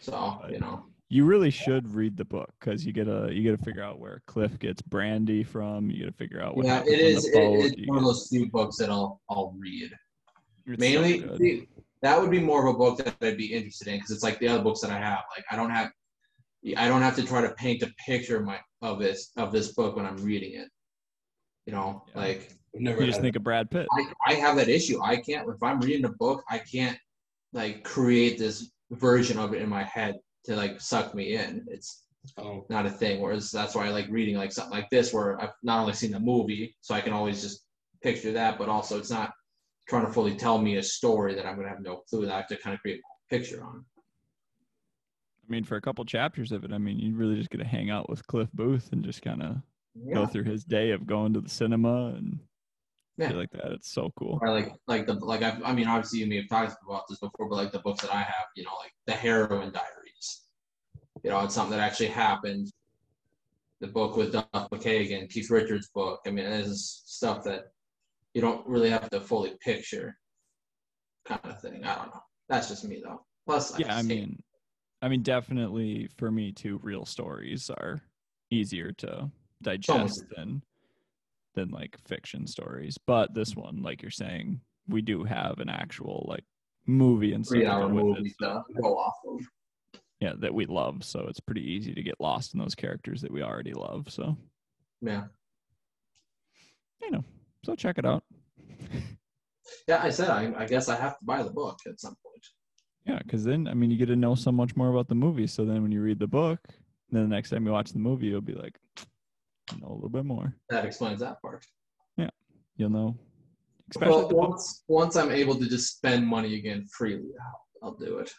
So 0.00 0.40
you 0.50 0.58
know. 0.58 0.86
you 1.08 1.24
really 1.24 1.50
should 1.50 1.94
read 1.94 2.16
the 2.16 2.24
book 2.24 2.50
because 2.58 2.84
you 2.84 2.92
gotta 2.92 3.32
you 3.32 3.48
gotta 3.48 3.62
figure 3.62 3.82
out 3.82 4.00
where 4.00 4.20
cliff 4.26 4.58
gets 4.58 4.82
brandy 4.82 5.44
from 5.44 5.90
you 5.90 6.00
gotta 6.00 6.16
figure 6.16 6.42
out 6.42 6.56
what 6.56 6.66
Yeah, 6.66 6.74
happens 6.74 6.92
it 6.92 7.00
on 7.04 7.12
is. 7.12 7.22
the 7.24 7.28
It, 7.28 7.34
boat. 7.34 7.64
it's 7.66 7.76
you 7.78 7.86
one 7.86 7.98
of 7.98 8.04
those 8.04 8.28
few 8.28 8.50
books 8.50 8.76
that 8.78 8.90
I'll 8.90 9.20
I'll 9.30 9.54
read. 9.58 9.92
it's 10.66 10.84
so 10.84 11.00
Mainly, 11.00 11.18
good. 11.20 11.38
see, 11.38 11.68
that 12.02 12.20
would 12.20 12.30
be 12.32 12.40
more 12.40 12.66
of 12.66 12.74
a 12.74 12.78
book 12.78 12.98
that 12.98 13.14
I'd 13.20 13.36
be 13.36 13.52
interested 13.52 13.88
in 13.88 13.96
because 13.98 14.10
it's 14.10 14.24
like 14.24 14.38
the 14.40 14.48
other 14.48 14.62
books 14.62 14.80
that 14.80 14.90
I 14.90 14.98
have. 14.98 15.20
Like 15.36 15.44
I 15.50 15.56
don't 15.56 15.70
have, 15.70 15.90
I 16.76 16.88
don't 16.88 17.02
have 17.02 17.14
to 17.16 17.22
try 17.24 17.40
to 17.42 17.50
paint 17.54 17.82
a 17.82 17.92
picture 18.04 18.38
of 18.38 18.44
my 18.44 18.58
of 18.80 18.98
this 18.98 19.30
of 19.36 19.52
this 19.52 19.72
book 19.72 19.94
when 19.94 20.04
I'm 20.04 20.16
reading 20.16 20.54
it. 20.54 20.68
You 21.66 21.74
know, 21.74 22.04
Yeah. 22.08 22.22
like 22.22 22.54
never 22.74 23.00
You 23.02 23.06
just 23.06 23.18
had 23.18 23.22
think 23.22 23.36
of 23.36 23.44
Brad 23.44 23.70
Pitt. 23.70 23.86
I, 23.92 24.12
I 24.26 24.34
have 24.34 24.56
that 24.56 24.68
issue. 24.68 25.00
I 25.00 25.16
can't 25.16 25.48
if 25.48 25.62
I'm 25.62 25.78
reading 25.80 26.06
a 26.06 26.12
book, 26.12 26.42
I 26.50 26.58
can't 26.58 26.98
like 27.52 27.84
create 27.84 28.38
this 28.38 28.70
version 28.90 29.38
of 29.38 29.54
it 29.54 29.62
in 29.62 29.68
my 29.68 29.82
head 29.82 30.16
to 30.44 30.56
like 30.56 30.80
suck 30.80 31.14
me 31.14 31.36
in. 31.36 31.64
It's 31.68 32.04
oh, 32.38 32.64
not 32.68 32.86
a 32.86 32.90
thing. 32.90 33.20
Whereas 33.20 33.50
that's 33.50 33.74
why 33.74 33.86
I 33.86 33.90
like 33.90 34.06
reading 34.10 34.36
like 34.36 34.52
something 34.52 34.76
like 34.76 34.90
this, 34.90 35.12
where 35.12 35.40
I've 35.40 35.52
not 35.62 35.80
only 35.80 35.92
seen 35.92 36.10
the 36.10 36.20
movie, 36.20 36.76
so 36.80 36.94
I 36.94 37.00
can 37.00 37.12
always 37.12 37.42
just 37.42 37.64
picture 38.02 38.32
that, 38.32 38.58
but 38.58 38.68
also 38.68 38.98
it's 38.98 39.10
not 39.10 39.32
trying 39.88 40.06
to 40.06 40.12
fully 40.12 40.34
tell 40.34 40.58
me 40.58 40.76
a 40.76 40.82
story 40.82 41.34
that 41.34 41.46
I'm 41.46 41.56
gonna 41.56 41.68
have 41.68 41.80
no 41.80 42.02
clue 42.08 42.26
that 42.26 42.32
I 42.32 42.36
have 42.38 42.48
to 42.48 42.56
kind 42.56 42.74
of 42.74 42.80
create 42.80 43.00
a 43.00 43.34
picture 43.34 43.64
on. 43.64 43.84
I 45.44 45.52
mean, 45.52 45.64
for 45.64 45.76
a 45.76 45.80
couple 45.80 46.04
chapters 46.04 46.52
of 46.52 46.64
it, 46.64 46.72
I 46.72 46.78
mean, 46.78 46.98
you 46.98 47.14
really 47.14 47.36
just 47.36 47.50
get 47.50 47.58
to 47.58 47.64
hang 47.64 47.90
out 47.90 48.08
with 48.08 48.26
Cliff 48.26 48.48
Booth 48.52 48.90
and 48.92 49.04
just 49.04 49.22
kind 49.22 49.42
of 49.42 49.56
go 50.14 50.24
through 50.24 50.44
his 50.44 50.64
day 50.64 50.92
of 50.92 51.06
going 51.06 51.34
to 51.34 51.40
the 51.40 51.48
cinema 51.48 52.14
and 52.16 52.38
Yeah. 53.22 53.28
shit 53.28 53.36
like 53.36 53.50
that. 53.52 53.72
It's 53.72 53.92
so 53.92 54.12
cool. 54.16 54.38
Or 54.42 54.50
like 54.50 54.72
like 54.86 55.06
the 55.06 55.14
like 55.14 55.42
I 55.42 55.58
I 55.64 55.72
mean 55.72 55.86
obviously 55.86 56.20
you 56.20 56.26
may 56.26 56.36
have 56.36 56.48
talked 56.48 56.76
about 56.86 57.04
this 57.08 57.18
before, 57.18 57.48
but 57.48 57.56
like 57.56 57.72
the 57.72 57.78
books 57.78 58.02
that 58.02 58.12
I 58.12 58.22
have, 58.22 58.46
you 58.56 58.64
know, 58.64 58.74
like 58.80 58.92
the 59.06 59.12
Heroin 59.12 59.72
Diaries. 59.72 60.42
You 61.22 61.30
know, 61.30 61.44
it's 61.44 61.54
something 61.54 61.76
that 61.76 61.82
actually 61.82 62.08
happened. 62.08 62.70
The 63.80 63.86
book 63.88 64.16
with 64.16 64.32
Duff 64.32 64.46
McKagan, 64.54 65.28
Keith 65.28 65.50
Richards' 65.50 65.90
book. 65.94 66.20
I 66.26 66.30
mean, 66.30 66.44
it 66.44 66.60
is 66.60 67.02
stuff 67.06 67.42
that 67.44 67.66
you 68.34 68.40
don't 68.40 68.66
really 68.66 68.90
have 68.90 69.10
to 69.10 69.20
fully 69.20 69.54
picture, 69.60 70.16
kind 71.24 71.40
of 71.44 71.60
thing. 71.60 71.84
I 71.84 71.94
don't 71.96 72.06
know. 72.06 72.22
That's 72.48 72.68
just 72.68 72.84
me 72.84 73.00
though. 73.04 73.24
Plus, 73.46 73.78
Yeah, 73.78 73.96
I 73.96 74.02
mean, 74.02 74.40
I 75.00 75.08
mean, 75.08 75.22
definitely 75.22 76.08
for 76.16 76.30
me 76.30 76.52
too, 76.52 76.80
real 76.82 77.04
stories 77.04 77.70
are 77.70 78.00
easier 78.50 78.92
to 78.92 79.30
digest 79.62 80.24
than 80.36 80.62
than 81.54 81.70
like 81.70 81.98
fiction 82.06 82.46
stories. 82.46 82.98
But 83.06 83.34
this 83.34 83.54
mm. 83.54 83.62
one, 83.62 83.82
like 83.82 84.02
you're 84.02 84.10
saying, 84.10 84.60
we 84.88 85.02
do 85.02 85.24
have 85.24 85.58
an 85.58 85.68
actual 85.68 86.26
like 86.28 86.44
movie 86.86 87.32
and 87.32 87.44
stuff 87.44 87.56
three-hour 87.56 87.88
movie 87.88 88.28
it, 88.28 88.34
so- 88.40 88.62
to 88.74 88.82
go 88.82 88.98
off 88.98 89.14
of. 89.28 89.40
yeah, 90.20 90.32
that 90.38 90.54
we 90.54 90.66
love. 90.66 91.04
So 91.04 91.26
it's 91.28 91.40
pretty 91.40 91.62
easy 91.62 91.94
to 91.94 92.02
get 92.02 92.20
lost 92.20 92.54
in 92.54 92.60
those 92.60 92.74
characters 92.74 93.20
that 93.22 93.30
we 93.30 93.42
already 93.42 93.72
love. 93.72 94.10
So 94.10 94.36
Yeah, 95.00 95.24
you 97.00 97.10
know, 97.10 97.24
so 97.64 97.74
check 97.74 97.98
it 97.98 98.06
out. 98.06 98.24
yeah. 99.88 100.02
I 100.02 100.10
said 100.10 100.30
I, 100.30 100.52
I 100.56 100.66
guess 100.66 100.88
I 100.88 100.96
have 100.96 101.18
to 101.18 101.24
buy 101.24 101.42
the 101.42 101.50
book 101.50 101.78
at 101.86 102.00
some 102.00 102.16
point. 102.22 102.44
Yeah, 103.06 103.18
because 103.18 103.44
then 103.44 103.68
I 103.68 103.74
mean 103.74 103.90
you 103.90 103.96
get 103.96 104.06
to 104.06 104.16
know 104.16 104.34
so 104.34 104.52
much 104.52 104.76
more 104.76 104.90
about 104.90 105.08
the 105.08 105.14
movie. 105.14 105.46
So 105.46 105.64
then 105.64 105.82
when 105.82 105.92
you 105.92 106.02
read 106.02 106.18
the 106.18 106.26
book, 106.26 106.60
then 107.10 107.22
the 107.22 107.34
next 107.34 107.50
time 107.50 107.66
you 107.66 107.72
watch 107.72 107.92
the 107.92 107.98
movie, 107.98 108.28
you'll 108.28 108.40
be 108.40 108.54
like, 108.54 108.78
know 109.80 109.88
a 109.88 109.94
little 109.94 110.08
bit 110.08 110.24
more. 110.24 110.56
That 110.70 110.84
explains 110.84 111.20
that 111.20 111.40
part. 111.42 111.64
Yeah, 112.16 112.30
you'll 112.76 112.90
know, 112.90 113.18
especially 113.90 114.16
Well, 114.16 114.30
once 114.30 114.84
once 114.88 115.16
I'm 115.16 115.30
able 115.30 115.54
to 115.56 115.68
just 115.68 115.96
spend 115.96 116.26
money 116.26 116.56
again 116.56 116.86
freely, 116.86 117.30
I'll, 117.40 117.88
I'll 117.90 117.96
do 117.96 118.18
it. 118.18 118.32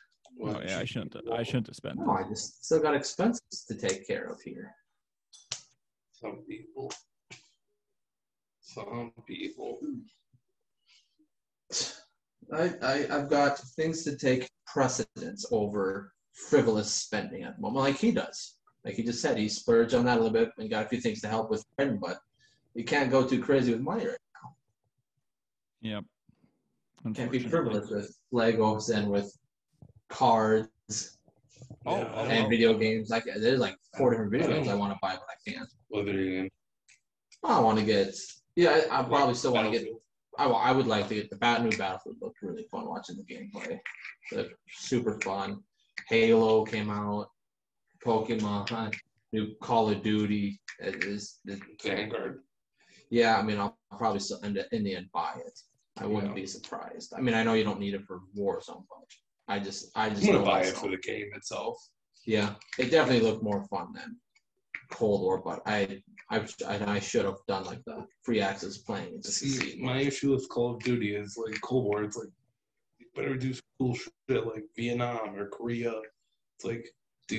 Oh 0.44 0.62
yeah, 0.66 0.80
I 0.80 0.86
shouldn't. 0.86 1.16
I 1.32 1.44
shouldn't 1.44 1.68
have 1.68 1.76
spent. 1.76 2.00
No, 2.00 2.12
I 2.12 2.28
just 2.28 2.66
still 2.66 2.82
got 2.82 2.96
expenses 2.96 3.66
to 3.68 3.76
take 3.76 4.08
care 4.08 4.26
of 4.26 4.42
here. 4.42 4.74
Some 6.14 6.44
people. 6.48 6.92
Some 8.62 9.12
people. 9.28 9.80
I, 12.52 12.74
I 12.82 13.08
I've 13.12 13.30
got 13.30 13.60
things 13.76 14.04
to 14.04 14.18
take 14.18 14.50
precedence 14.66 15.46
over 15.52 16.14
frivolous 16.34 16.92
spending 16.92 17.44
at 17.44 17.56
the 17.56 17.62
moment, 17.62 17.84
like 17.86 17.98
he 17.98 18.12
does. 18.12 18.56
Like 18.86 18.96
he 18.96 19.04
just 19.04 19.22
said, 19.22 19.38
he 19.38 19.48
splurged 19.48 19.94
on 19.94 20.06
that 20.06 20.18
a 20.18 20.22
little 20.22 20.34
bit 20.34 20.52
and 20.58 20.70
got 20.70 20.86
a 20.86 20.90
few 20.90 21.00
things 21.00 21.22
to 21.22 21.28
help 21.28 21.50
with 21.50 21.62
spending, 21.62 22.00
but 22.00 22.18
you 22.74 22.84
can't 22.84 23.12
go 23.12 23.26
too 23.26 23.42
crazy 23.42 23.72
with 23.72 23.82
money 23.82 24.06
right 24.08 24.18
now. 24.44 24.56
Yep. 25.82 26.04
Can't 27.16 27.32
be 27.32 27.38
Unfortunately. 27.38 27.50
frivolous 27.50 27.90
with 27.90 28.18
Legos 28.34 28.96
and 28.96 29.10
with 29.10 29.36
cards 30.10 30.70
Oh, 31.86 31.98
Yeah, 31.98 32.04
I 32.04 32.14
oh, 32.16 32.26
and 32.26 32.44
know. 32.44 32.50
video 32.50 32.74
games. 32.78 33.10
Like 33.10 33.26
there's 33.26 33.60
like 33.60 33.76
four 33.98 34.12
different 34.12 34.32
video 34.32 34.48
games 34.48 34.68
I 34.68 34.76
want 34.76 34.94
to 34.94 35.00
buy, 35.02 35.16
but 35.16 35.28
I 35.30 35.52
can't. 35.52 35.70
What 35.90 36.06
video 36.06 36.42
game? 36.42 36.50
I 37.44 37.60
want 37.60 37.80
to 37.80 37.86
get. 37.86 38.16
Yeah, 38.56 38.82
I, 38.92 39.00
I 39.00 39.04
probably 39.04 39.36
still 39.36 39.54
want 39.54 39.72
to 39.72 39.78
get 39.78 39.88
I, 40.38 40.46
I 40.46 40.72
would 40.72 40.88
like 40.88 41.08
to 41.10 41.16
get 41.16 41.30
the 41.30 41.36
bat 41.36 41.64
new 41.64 41.76
Battlefield 41.78 42.18
looked 42.22 42.42
really 42.42 42.66
fun 42.72 42.88
watching 42.88 43.18
the 43.18 43.24
gameplay. 43.24 43.80
Looked 44.32 44.56
super 44.70 45.20
fun. 45.22 45.62
Halo 46.08 46.64
came 46.66 46.90
out. 46.90 47.30
Pokemon, 48.06 48.70
huh? 48.70 48.92
new 49.32 49.56
Call 49.62 49.90
of 49.90 50.04
Duty. 50.04 50.60
It 50.80 51.04
is, 51.04 51.40
it- 51.46 51.60
Vanguard. 51.84 52.42
yeah, 53.10 53.38
I 53.38 53.44
mean, 53.44 53.60
I'll 53.60 53.78
probably 53.98 54.20
still 54.20 54.40
in 54.42 54.54
the, 54.54 54.66
in 54.76 54.84
the 54.84 54.96
end 54.96 55.08
buy 55.14 55.34
it. 55.46 55.60
I 55.98 56.06
wouldn't 56.06 56.32
Yeah. 56.36 56.42
be 56.42 56.48
surprised. 56.48 57.14
I 57.16 57.22
mean, 57.22 57.36
I 57.36 57.44
know 57.44 57.54
you 57.54 57.64
don't 57.64 57.80
need 57.80 57.94
it 57.94 58.06
for 58.06 58.22
Warzone, 58.36 58.86
but 58.90 59.08
I 59.48 59.60
just, 59.60 59.92
I 59.96 60.10
just 60.10 60.22
I'm 60.24 60.28
gonna 60.28 60.40
know 60.40 60.46
buy 60.46 60.62
it 60.62 60.76
for 60.76 60.90
the 60.90 60.98
game 60.98 61.30
itself. 61.36 61.78
Yeah, 62.26 62.56
it 62.80 62.90
definitely 62.90 63.22
looked 63.28 63.44
more 63.44 63.64
fun 63.66 63.94
than 63.94 64.18
Cold 64.90 65.22
War, 65.22 65.42
but 65.44 65.62
I, 65.66 66.02
I, 66.30 66.46
I, 66.68 67.00
should 67.00 67.26
have 67.26 67.38
done 67.48 67.66
like 67.66 67.84
the 67.86 68.06
free 68.24 68.40
access 68.40 68.78
playing 68.78 69.22
See, 69.24 69.50
see. 69.50 69.80
my 69.82 69.98
issue 70.00 70.32
with 70.32 70.48
Call 70.50 70.76
of 70.76 70.80
Duty 70.82 71.16
is 71.16 71.38
like 71.38 71.60
Cold 71.62 71.86
War. 71.86 72.04
It's 72.04 72.18
like 72.18 72.30
you 73.00 73.08
better 73.16 73.36
do 73.36 73.54
cool 73.80 73.94
shit 73.96 74.12
like 74.48 74.64
Vietnam 74.76 75.36
or 75.36 75.48
Korea. 75.50 75.94
It's 76.56 76.66
like 76.66 76.86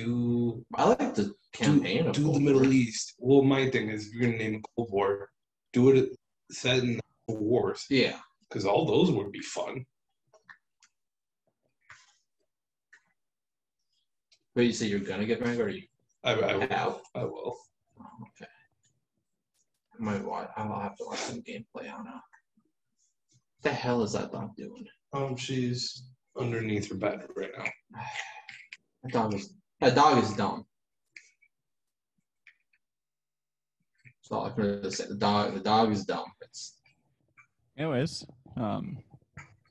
do 0.03 0.65
I 0.75 0.89
like 0.89 1.15
the 1.15 1.33
campaign 1.53 2.11
do, 2.11 2.11
do 2.11 2.33
the 2.33 2.39
Middle 2.39 2.71
East. 2.71 3.13
Well, 3.19 3.43
my 3.43 3.69
thing 3.69 3.89
is, 3.89 4.11
you're 4.13 4.25
gonna 4.25 4.37
name 4.37 4.55
it 4.55 4.65
Cold 4.75 4.89
War, 4.91 5.29
do 5.73 5.91
it 5.91 6.09
set 6.51 6.79
in 6.79 6.99
the 7.27 7.33
wars 7.33 7.85
Yeah, 7.89 8.17
because 8.47 8.65
all 8.65 8.85
those 8.85 9.11
would 9.11 9.31
be 9.31 9.41
fun. 9.41 9.85
but 14.55 14.65
you 14.65 14.71
say 14.71 14.87
you're 14.87 14.99
gonna 14.99 15.25
get 15.25 15.41
Vanguard. 15.41 15.69
Or 15.69 15.73
you 15.73 15.83
I, 16.23 16.33
I, 16.33 16.55
will, 16.55 17.01
I 17.13 17.23
will. 17.23 17.57
Oh, 17.99 18.05
okay. 18.21 18.49
I 19.93 20.03
might 20.03 20.23
watch. 20.23 20.49
I'll 20.55 20.79
have 20.79 20.95
to 20.97 21.05
watch 21.05 21.19
some 21.19 21.41
gameplay 21.41 21.93
on 21.93 22.07
it. 22.07 22.13
What 22.13 23.63
the 23.63 23.73
hell 23.73 24.01
is 24.01 24.13
that 24.13 24.31
dog 24.31 24.55
doing? 24.55 24.85
Um, 25.13 25.35
she's 25.35 26.05
underneath 26.37 26.89
her 26.89 26.95
bed 26.95 27.27
right 27.35 27.51
now. 27.57 27.65
That 29.03 29.13
dog 29.13 29.35
is. 29.35 29.53
That 29.81 29.95
dog 29.95 30.23
is 30.23 30.33
dumb. 30.33 30.65
So 34.21 34.41
I 34.41 34.49
can 34.49 34.89
say. 34.91 35.05
The 35.07 35.15
dog. 35.15 35.53
The 35.53 35.59
dog 35.59 35.91
is 35.91 36.05
dumb. 36.05 36.25
It's 36.41 36.75
Anyways, 37.77 38.25
um, 38.55 38.97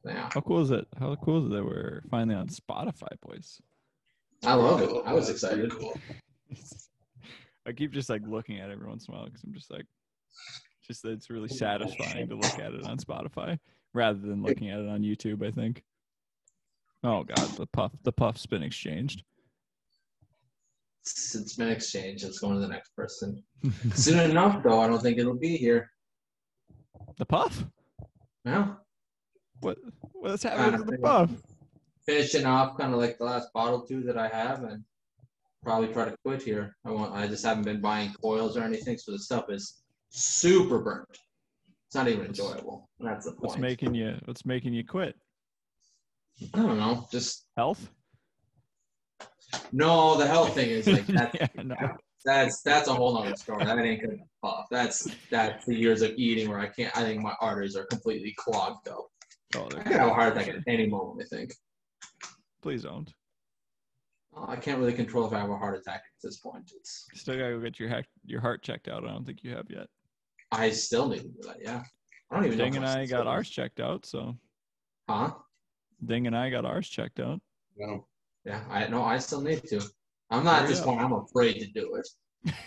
yeah. 0.04 0.28
how 0.32 0.40
cool 0.42 0.60
is 0.60 0.70
it? 0.70 0.86
How 0.98 1.14
cool 1.16 1.38
is 1.38 1.46
it 1.46 1.54
that 1.54 1.64
we're 1.64 2.02
finally 2.10 2.34
on 2.34 2.48
Spotify, 2.48 3.08
boys? 3.26 3.60
I 4.44 4.54
love 4.54 4.82
it. 4.82 4.90
I 5.06 5.14
was 5.14 5.30
excited. 5.30 5.72
Cool. 5.72 5.98
I 7.66 7.72
keep 7.72 7.92
just 7.92 8.10
like 8.10 8.20
looking 8.26 8.60
at 8.60 8.68
it 8.68 8.74
every 8.74 8.86
once 8.86 9.08
in 9.08 9.14
a 9.14 9.16
while 9.16 9.24
because 9.24 9.42
I'm 9.42 9.54
just 9.54 9.70
like, 9.72 9.86
just 10.86 11.02
that 11.02 11.12
it's 11.12 11.30
really 11.30 11.48
satisfying 11.48 12.28
to 12.28 12.34
look 12.34 12.58
at 12.58 12.74
it 12.74 12.84
on 12.84 12.98
Spotify 12.98 13.58
rather 13.94 14.18
than 14.18 14.42
looking 14.42 14.68
at 14.68 14.80
it 14.80 14.88
on 14.88 15.00
YouTube. 15.00 15.44
I 15.44 15.50
think. 15.50 15.82
Oh 17.02 17.24
God, 17.24 17.48
the 17.56 17.66
puff, 17.66 17.92
the 18.02 18.12
puff's 18.12 18.44
been 18.44 18.62
exchanged. 18.62 19.22
It's, 21.04 21.34
it's 21.34 21.56
been 21.56 21.68
exchanged. 21.68 22.24
Let's 22.24 22.38
go 22.38 22.48
on 22.48 22.54
to 22.54 22.60
the 22.60 22.68
next 22.68 22.96
person. 22.96 23.42
Soon 23.94 24.18
enough, 24.30 24.62
though. 24.62 24.80
I 24.80 24.86
don't 24.86 25.02
think 25.02 25.18
it'll 25.18 25.34
be 25.38 25.56
here. 25.56 25.90
the 27.18 27.26
puff? 27.26 27.64
No. 28.44 28.76
What? 29.60 29.78
What's 30.12 30.42
happening 30.42 30.80
to 30.80 30.84
the 30.90 30.98
puff? 30.98 31.30
finishing 32.06 32.46
off 32.46 32.76
kind 32.76 32.92
of 32.92 33.00
like 33.00 33.18
the 33.18 33.24
last 33.24 33.52
bottle 33.52 33.80
two 33.80 34.02
that 34.02 34.18
I 34.18 34.28
have 34.28 34.62
and 34.64 34.84
probably 35.62 35.88
try 35.88 36.04
to 36.06 36.16
quit 36.24 36.42
here. 36.42 36.76
I 36.84 36.90
want 36.90 37.14
I 37.14 37.26
just 37.26 37.44
haven't 37.44 37.64
been 37.64 37.80
buying 37.80 38.12
coils 38.20 38.56
or 38.56 38.62
anything, 38.62 38.98
so 38.98 39.12
the 39.12 39.18
stuff 39.18 39.46
is 39.48 39.82
super 40.10 40.80
burnt. 40.80 41.18
It's 41.86 41.94
not 41.94 42.08
even 42.08 42.26
enjoyable. 42.26 42.88
That's 43.00 43.26
the 43.26 43.32
point. 43.32 43.42
What's 43.42 43.58
making 43.58 43.94
you? 43.94 44.16
What's 44.24 44.44
making 44.44 44.74
you 44.74 44.84
quit? 44.84 45.16
I 46.52 46.58
don't 46.58 46.78
know. 46.78 47.06
Just 47.10 47.46
Health? 47.56 47.90
No, 49.72 50.16
the 50.16 50.26
health 50.26 50.54
thing 50.54 50.70
is 50.70 50.86
like 50.86 51.06
that's 51.08 51.34
yeah, 51.38 51.46
no. 51.62 51.76
that's 52.24 52.62
that's 52.62 52.88
a 52.88 52.94
whole 52.94 53.14
nother 53.14 53.36
story. 53.36 53.64
That 53.64 53.78
ain't 53.78 54.02
gonna 54.02 54.18
puff. 54.42 54.66
That's 54.70 55.08
that's 55.30 55.64
the 55.66 55.74
years 55.74 56.02
of 56.02 56.12
eating 56.16 56.48
where 56.48 56.58
I 56.60 56.66
can't 56.68 56.96
I 56.96 57.02
think 57.02 57.22
my 57.22 57.34
arteries 57.40 57.76
are 57.76 57.86
completely 57.86 58.34
clogged 58.38 58.88
up. 58.88 59.06
Oh, 59.56 59.66
I 59.66 59.68
they're 59.68 59.82
could 59.82 59.92
have 59.92 60.08
a 60.08 60.14
heart 60.14 60.36
attack 60.36 60.48
at 60.48 60.56
any 60.66 60.86
moment, 60.86 61.26
I 61.30 61.36
think. 61.36 61.52
Please 62.62 62.82
don't. 62.82 63.12
Well, 64.32 64.46
I 64.48 64.56
can't 64.56 64.78
really 64.78 64.92
control 64.94 65.26
if 65.26 65.32
I 65.32 65.38
have 65.38 65.50
a 65.50 65.56
heart 65.56 65.76
attack 65.78 66.02
at 66.04 66.22
this 66.22 66.38
point. 66.38 66.72
It's 66.74 67.06
Still 67.14 67.36
gotta 67.36 67.52
go 67.54 67.60
get 67.60 67.78
your 67.78 67.88
heart, 67.88 68.06
your 68.24 68.40
heart 68.40 68.62
checked 68.62 68.88
out. 68.88 69.04
I 69.04 69.08
don't 69.08 69.24
think 69.24 69.44
you 69.44 69.54
have 69.54 69.66
yet. 69.70 69.86
I 70.50 70.70
still 70.70 71.08
need 71.08 71.20
to 71.20 71.28
do 71.28 71.42
that, 71.46 71.58
yeah. 71.62 71.82
I 72.30 72.36
don't 72.36 72.46
even 72.46 72.58
know. 72.58 72.64
Ding 72.64 72.72
if 72.74 72.76
and 72.80 72.86
I'm 72.88 72.98
I 73.00 73.04
still- 73.04 73.18
got 73.18 73.26
ours 73.28 73.48
checked 73.48 73.80
out, 73.80 74.06
so 74.06 74.36
Huh? 75.08 75.32
Ding 76.04 76.26
and 76.26 76.36
I 76.36 76.50
got 76.50 76.64
ours 76.64 76.88
checked 76.88 77.20
out. 77.20 77.40
No. 77.76 78.06
Yeah, 78.44 78.60
I 78.70 78.86
no, 78.88 79.02
I 79.02 79.18
still 79.18 79.40
need 79.40 79.64
to. 79.68 79.80
I'm 80.30 80.44
not 80.44 80.62
at 80.62 80.68
this 80.68 80.80
point. 80.80 81.00
I'm 81.00 81.12
afraid 81.12 81.60
to 81.60 81.66
do 81.66 81.94
it 81.96 82.54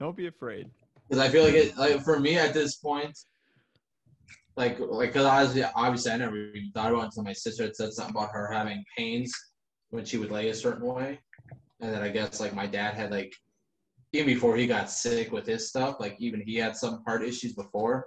Don't 0.00 0.16
be 0.16 0.26
afraid. 0.28 0.70
because 1.08 1.24
I 1.24 1.28
feel 1.28 1.44
like 1.44 1.54
it. 1.54 1.76
Like 1.76 2.02
for 2.02 2.18
me 2.18 2.36
at 2.36 2.54
this 2.54 2.76
point, 2.76 3.16
like 4.56 4.78
like 4.80 5.10
because 5.10 5.24
obviously, 5.24 5.64
obviously 5.74 6.12
I 6.12 6.16
never 6.16 6.36
even 6.36 6.70
thought 6.72 6.90
about 6.90 7.02
it 7.02 7.04
until 7.06 7.24
my 7.24 7.32
sister 7.32 7.64
had 7.64 7.76
said 7.76 7.92
something 7.92 8.14
about 8.16 8.32
her 8.32 8.50
having 8.50 8.84
pains 8.96 9.32
when 9.90 10.04
she 10.04 10.18
would 10.18 10.30
lay 10.30 10.48
a 10.48 10.54
certain 10.54 10.86
way, 10.86 11.20
and 11.80 11.92
then 11.92 12.02
I 12.02 12.08
guess 12.08 12.40
like 12.40 12.54
my 12.54 12.66
dad 12.66 12.94
had 12.94 13.10
like 13.10 13.32
even 14.12 14.26
before 14.26 14.56
he 14.56 14.66
got 14.66 14.90
sick 14.90 15.30
with 15.32 15.46
his 15.46 15.68
stuff, 15.68 15.96
like 16.00 16.16
even 16.18 16.40
he 16.40 16.56
had 16.56 16.76
some 16.76 17.02
heart 17.06 17.22
issues 17.22 17.54
before, 17.54 18.06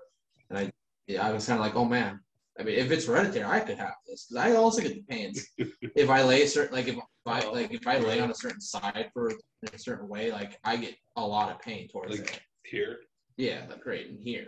and 0.49 0.59
I 0.59 0.71
yeah, 1.07 1.25
I 1.25 1.31
was 1.31 1.45
kind 1.45 1.59
of 1.59 1.65
like, 1.65 1.75
oh 1.75 1.85
man. 1.85 2.19
I 2.61 2.63
mean, 2.63 2.75
if 2.77 2.91
it's 2.91 3.07
hereditary, 3.07 3.43
I 3.43 3.59
could 3.59 3.79
have 3.79 3.95
this 4.07 4.27
because 4.29 4.45
I 4.45 4.55
also 4.55 4.81
get 4.83 4.93
the 4.93 5.01
pains 5.09 5.47
if 5.95 6.09
I 6.11 6.21
lay 6.21 6.45
certain 6.45 6.75
like 6.75 6.87
if 6.87 6.95
I 7.25 7.43
like 7.49 7.73
if 7.73 7.87
I 7.87 7.97
lay 7.97 8.19
on 8.19 8.29
a 8.29 8.35
certain 8.35 8.61
side 8.61 9.09
for 9.13 9.29
a 9.29 9.79
certain 9.79 10.07
way, 10.07 10.31
like 10.31 10.59
I 10.63 10.77
get 10.77 10.95
a 11.15 11.25
lot 11.25 11.51
of 11.51 11.59
pain 11.59 11.87
towards 11.89 12.19
Like- 12.19 12.35
it. 12.35 12.41
Here. 12.63 12.97
Yeah, 13.37 13.65
like 13.67 13.83
right 13.87 14.07
in 14.07 14.19
here. 14.23 14.45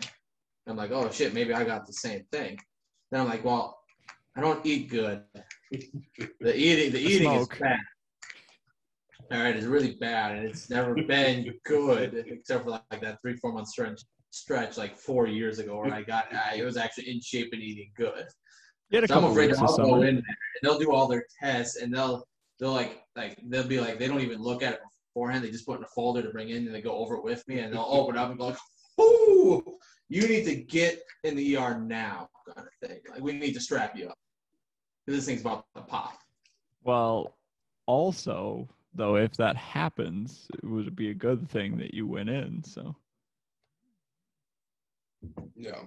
I'm 0.68 0.78
like, 0.78 0.92
oh 0.92 1.10
shit, 1.10 1.34
maybe 1.34 1.54
I 1.56 1.64
got 1.64 1.88
the 1.88 1.94
same 1.94 2.24
thing. 2.32 2.60
Then 3.12 3.22
I'm 3.22 3.28
like, 3.28 3.44
well, 3.44 3.80
I 4.38 4.42
don't 4.42 4.64
eat 4.64 4.90
good. 4.90 5.24
The 5.72 6.56
eating, 6.56 6.92
the 6.94 7.00
eating 7.00 7.22
smoke. 7.30 7.54
is 7.54 7.60
bad. 7.60 7.80
All 9.32 9.42
right, 9.42 9.56
it's 9.56 9.66
really 9.66 9.96
bad, 9.96 10.36
and 10.36 10.48
it's 10.48 10.70
never 10.70 10.94
been 10.94 11.56
good 11.66 12.26
except 12.28 12.66
for 12.66 12.70
like 12.70 13.02
that 13.02 13.20
three 13.22 13.36
four 13.38 13.52
month 13.54 13.70
stretch 13.70 14.02
stretch 14.34 14.78
like 14.78 14.98
four 14.98 15.28
years 15.28 15.60
ago 15.60 15.78
where 15.78 15.94
I 15.94 16.02
got 16.02 16.26
I 16.34 16.56
it 16.56 16.66
was 16.66 16.76
actually 16.76 17.10
in 17.10 17.22
shape 17.22 17.50
and 17.54 17.62
eating 17.62 17.92
good. 17.96 18.26
So 19.08 19.16
I'm 19.16 19.26
afraid 19.26 19.54
I'll 19.54 19.78
go 19.78 20.02
in 20.02 20.02
there 20.02 20.08
and 20.10 20.24
they'll 20.64 20.80
do 20.80 20.92
all 20.92 21.08
their 21.08 21.26
tests 21.40 21.78
and 21.78 21.94
they'll 21.94 22.28
they'll 22.60 22.74
like 22.74 23.04
like 23.16 23.38
they'll 23.46 23.68
be 23.68 23.80
like 23.80 24.00
they 24.00 24.08
don't 24.08 24.22
even 24.22 24.42
look 24.42 24.64
at 24.64 24.74
it 24.74 24.80
beforehand. 25.14 25.44
They 25.44 25.52
just 25.52 25.68
put 25.68 25.78
in 25.78 25.84
a 25.84 25.88
folder 25.96 26.24
to 26.24 26.30
bring 26.30 26.50
in 26.50 26.66
and 26.66 26.74
they 26.74 26.82
go 26.82 26.96
over 26.96 27.16
it 27.16 27.24
with 27.24 27.48
me 27.48 27.60
and 27.60 27.72
they'll 27.72 27.86
open 27.88 28.18
up 28.18 28.32
and 28.32 28.40
go 28.40 28.48
like, 28.48 28.58
"Ooh, 29.00 29.64
you 30.10 30.28
need 30.28 30.46
to 30.46 30.56
get 30.56 31.00
in 31.24 31.36
the 31.36 31.56
ER 31.56 31.80
now," 31.80 32.28
kind 32.56 32.68
of 32.68 32.90
thing. 32.90 33.02
Like 33.12 33.22
we 33.22 33.34
need 33.34 33.54
to 33.54 33.62
strap 33.62 33.96
you 33.96 34.08
up. 34.08 34.18
This 35.06 35.28
thing's 35.28 35.42
about 35.42 35.66
to 35.76 35.82
pop. 35.82 36.18
Well, 36.84 37.36
also 37.86 38.68
though, 38.96 39.16
if 39.16 39.34
that 39.38 39.58
happens, 39.58 40.48
it 40.56 40.66
would 40.66 40.96
be 40.96 41.12
a 41.12 41.16
good 41.16 41.48
thing 41.50 41.78
that 41.78 41.94
you 41.94 42.08
went 42.08 42.30
in. 42.30 42.64
So 42.64 42.96
Yeah. 45.56 45.82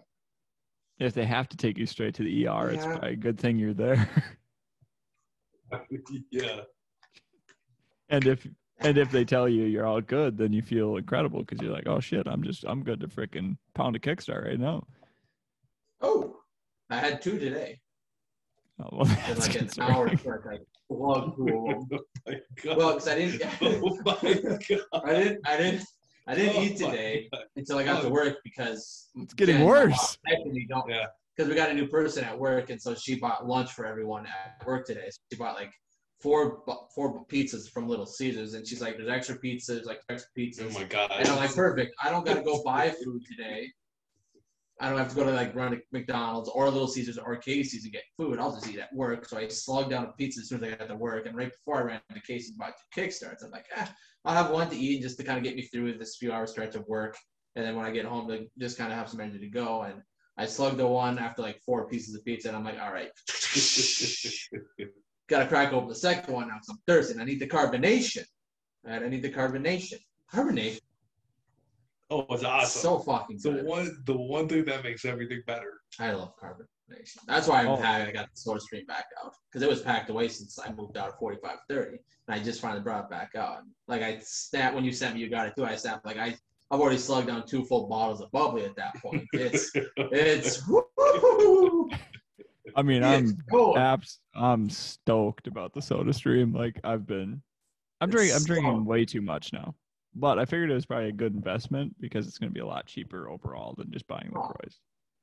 if 0.99 1.12
they 1.14 1.25
have 1.27 1.49
to 1.51 1.57
take 1.57 1.77
you 1.79 1.87
straight 1.87 2.14
to 2.14 2.22
the 2.22 2.46
ER, 2.49 2.70
it's 2.70 2.85
Yeah. 2.85 2.92
probably 2.92 3.12
a 3.12 3.16
good 3.16 3.38
thing 3.38 3.59
you're 3.59 3.75
there. 3.75 4.09
yeah. 6.31 6.61
And 8.09 8.27
if 8.27 8.46
and 8.81 8.99
if 8.99 9.11
they 9.11 9.25
tell 9.25 9.49
you 9.49 9.64
you're 9.64 9.87
all 9.87 10.01
good, 10.01 10.37
then 10.38 10.53
you 10.53 10.62
feel 10.62 10.96
incredible 10.96 11.40
because 11.40 11.61
you're 11.61 11.72
like, 11.72 11.87
oh 11.88 12.01
shit, 12.01 12.27
I'm 12.27 12.42
just 12.42 12.64
I'm 12.64 12.83
good 12.85 13.01
to 13.01 13.09
freaking 13.09 13.57
pound 13.75 13.96
a 13.96 13.99
kickstart 13.99 14.44
right 14.44 14.61
now. 14.61 14.87
Oh, 16.01 16.37
I 16.90 16.96
had 16.99 17.20
two 17.22 17.38
today. 17.38 17.81
Oh, 18.81 18.88
well, 18.92 19.05
that's 19.27 19.40
like 19.49 19.55
an 19.55 19.59
concerning. 19.66 19.90
hour 19.94 20.09
before 20.11 20.53
I 20.53 20.59
plug 20.92 21.35
through. 21.37 21.87
Oh 22.29 22.33
my 22.33 22.40
god. 22.64 22.77
Well, 22.77 22.92
because 22.94 23.09
I 23.09 23.14
didn't, 23.18 23.42
oh 23.62 23.99
my 24.05 24.59
god. 24.68 25.05
I 25.05 25.14
didn't, 25.14 25.49
I 25.49 25.57
didn't, 25.57 25.85
I 26.27 26.35
didn't 26.35 26.57
Oh 26.57 26.62
eat 26.62 26.77
today 26.77 27.29
God. 27.33 27.45
until 27.57 27.79
I 27.79 27.85
got 27.85 28.01
to 28.03 28.09
Oh. 28.09 28.11
work 28.11 28.39
because 28.43 29.09
It's 29.15 29.35
getting 29.35 29.59
Jen, 29.59 29.67
worse. 29.67 29.93
boss, 29.93 30.19
technically 30.27 30.67
don't 30.69 30.89
Yeah. 30.89 31.07
because 31.37 31.49
we 31.49 31.55
got 31.55 31.71
a 31.71 31.75
new 31.75 31.87
person 31.87 32.25
at 32.25 32.37
work, 32.39 32.71
and 32.71 32.81
so 32.83 32.95
she 32.95 33.15
bought 33.19 33.47
lunch 33.47 33.73
for 33.73 33.87
everyone 33.87 34.27
at 34.27 34.65
work 34.67 34.87
today. 34.87 35.09
So 35.11 35.19
she 35.33 35.39
bought 35.39 35.55
like 35.55 35.73
four 36.21 36.65
four 36.95 37.25
pizzas 37.27 37.71
from 37.71 37.87
Little 37.89 38.07
Caesars, 38.07 38.55
and 38.55 38.67
she's 38.67 38.81
like, 38.81 38.97
"There's 38.97 39.09
extra 39.09 39.39
pizzas, 39.39 39.85
like 39.85 40.01
extra 40.09 40.31
pizzas." 40.37 40.67
Oh 40.67 40.71
my 40.71 40.85
god. 40.85 41.12
and 41.12 41.29
I'm 41.29 41.37
like, 41.37 41.55
"Perfect. 41.55 41.95
I 42.03 42.11
don't 42.11 42.25
got 42.27 42.35
to 42.35 42.43
go 42.43 42.62
buy 42.65 42.91
food 42.91 43.23
today. 43.31 43.71
I 44.81 44.91
don't 44.91 44.99
have 44.99 45.09
to 45.11 45.17
go 45.17 45.25
to 45.25 45.31
like 45.31 45.55
run 45.55 45.73
to 45.73 45.81
McDonald's 45.93 46.51
or 46.51 46.69
Little 46.69 46.89
Caesars 46.89 47.19
or 47.19 47.37
Casey's 47.37 47.85
and 47.85 47.93
get 47.93 48.03
food. 48.17 48.39
I'll 48.39 48.53
just 48.53 48.69
eat 48.69 48.79
at 48.79 48.93
work." 48.93 49.27
So 49.27 49.39
I 49.39 49.49
slugged 49.49 49.91
down 49.91 50.05
a 50.05 50.12
pizza 50.12 50.41
as 50.41 50.49
soon 50.49 50.62
as 50.62 50.73
I 50.73 50.77
got 50.77 50.89
to 50.89 50.97
work, 50.97 51.27
and 51.27 51.37
right 51.37 51.51
before 51.51 51.79
I 51.79 51.85
ran 51.85 52.01
to 52.12 52.21
Casey's 52.21 52.55
about 52.55 52.75
to 52.77 52.83
two 52.95 53.01
kickstarts, 53.01 53.45
I'm 53.45 53.51
like, 53.51 53.67
"Ah, 53.77 53.95
I'll 54.25 54.35
have 54.45 54.53
one 54.53 54.69
to 54.71 54.77
eat 54.77 55.03
just 55.03 55.17
to 55.19 55.25
kind 55.25 55.39
of 55.39 55.45
get 55.45 55.57
me 55.57 55.62
through 55.62 55.97
this 55.99 56.17
few 56.17 56.33
hour 56.33 56.47
stretch 56.47 56.75
of 56.75 56.87
work, 56.89 57.17
and 57.55 57.65
then 57.65 57.75
when 57.77 57.87
I 57.87 57.91
get 57.91 58.05
home 58.05 58.29
to 58.29 58.47
just 58.59 58.77
kind 58.77 58.93
of 58.93 58.99
have 58.99 59.09
some 59.09 59.21
energy 59.21 59.39
to 59.39 59.49
go." 59.49 59.83
And 59.83 60.03
I 60.39 60.47
slugged 60.47 60.77
the 60.77 60.87
one 60.87 61.19
after 61.19 61.41
like 61.43 61.61
four 61.62 61.89
pieces 61.89 62.15
of 62.15 62.25
pizza, 62.25 62.49
and 62.49 62.57
I'm 62.57 62.65
like, 62.65 62.79
all 62.79 62.93
right, 62.93 63.11
gotta 65.29 65.47
crack 65.47 65.73
open 65.73 65.89
the 65.89 65.95
second 65.95 66.33
one 66.35 66.49
now 66.49 66.55
because 66.55 66.69
I'm 66.69 66.79
thirsty. 66.87 67.15
and 67.15 67.23
I 67.23 67.25
need 67.25 67.41
the 67.41 67.49
carbonation. 67.49 68.25
Right, 68.85 69.03
I 69.03 69.09
need 69.09 69.23
the 69.23 69.31
carbonation. 69.31 69.99
Carbonation, 70.33 70.81
oh, 72.11 72.27
it's 72.31 72.45
awesome. 72.45 72.81
so 72.81 72.99
fucking 72.99 73.38
the 73.42 73.62
one 73.64 74.03
the 74.07 74.16
one 74.16 74.49
thing 74.49 74.64
that 74.66 74.83
makes 74.85 75.05
everything 75.05 75.42
better. 75.47 75.73
I 75.99 76.12
love 76.12 76.33
carbonation. 76.42 77.16
That's 77.27 77.49
why 77.49 77.61
I'm 77.62 77.69
Oh. 77.69 77.77
happy 77.77 78.09
I 78.09 78.12
got 78.12 78.29
the 78.33 78.38
SodaStream 78.40 78.87
back 78.87 79.07
out 79.23 79.33
because 79.51 79.62
it 79.62 79.69
was 79.69 79.83
packed 79.83 80.11
away 80.11 80.29
since 80.29 80.59
I 80.59 80.73
moved 80.73 80.97
out 80.97 81.09
at 81.09 81.19
45 81.19 81.59
30, 81.69 81.88
and 81.90 81.99
I 82.29 82.38
just 82.42 82.61
finally 82.61 82.81
brought 82.83 83.05
it 83.05 83.11
back 83.11 83.31
out. 83.37 83.59
Like 83.88 84.03
I 84.03 84.19
snapped 84.23 84.75
when 84.75 84.85
you 84.85 84.92
sent 84.92 85.14
me, 85.14 85.21
you 85.21 85.29
got 85.29 85.47
it 85.49 85.55
too. 85.57 85.64
I 85.64 85.77
snapped 85.77 86.05
like 86.07 86.19
I. 86.19 86.37
I've 86.69 86.81
already 86.81 86.99
slugged 86.99 87.29
down 87.29 87.47
two 87.47 87.64
full 87.64 87.87
bottles 87.87 88.21
of 88.21 88.29
bubbly 88.33 88.64
at 88.64 88.75
that 88.75 88.95
point. 88.97 89.25
It's 89.33 89.71
it's 89.97 90.66
woo, 90.69 91.88
I 92.75 92.83
mean, 92.83 93.03
it's 93.05 93.31
I'm 93.33 93.38
going. 93.51 93.77
abs- 93.79 94.19
I'm 94.35 94.69
stoked 94.69 95.47
about 95.47 95.73
the 95.75 95.81
SodaStream. 95.81 96.55
Like 96.55 96.81
I've 96.85 97.07
been 97.07 97.40
I'm 98.01 98.11
drinking 98.11 98.37
I'm 98.37 98.45
drinking 98.45 98.85
way 98.85 99.05
too 99.05 99.23
much 99.23 99.53
now. 99.53 99.75
But 100.18 100.38
I 100.38 100.46
figured 100.46 100.70
it 100.70 100.74
was 100.74 100.87
probably 100.87 101.11
a 101.11 101.12
good 101.12 101.35
investment 101.35 101.94
because 102.00 102.26
it's 102.26 102.38
gonna 102.38 102.50
be 102.50 102.61
a 102.61 102.66
lot 102.66 102.87
cheaper 102.87 103.29
overall 103.29 103.74
than 103.76 103.92
just 103.92 104.07
buying. 104.07 104.31
LaCroix. 104.35 104.70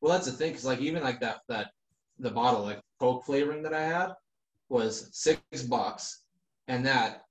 Well, 0.02 0.14
that's 0.14 0.28
the 0.28 0.32
thing, 0.32 0.52
because 0.52 0.66
like 0.66 0.80
even 0.80 1.02
like 1.02 1.20
that 1.22 1.40
that 1.50 1.72
the 2.20 2.30
bottle 2.30 2.62
like 2.62 2.80
Coke 3.00 3.26
flavoring 3.26 3.64
that 3.64 3.74
I 3.74 3.82
had 3.84 4.12
was 4.70 5.10
six 5.12 5.64
bucks, 5.64 6.22
and 6.68 6.86
that 6.86 7.24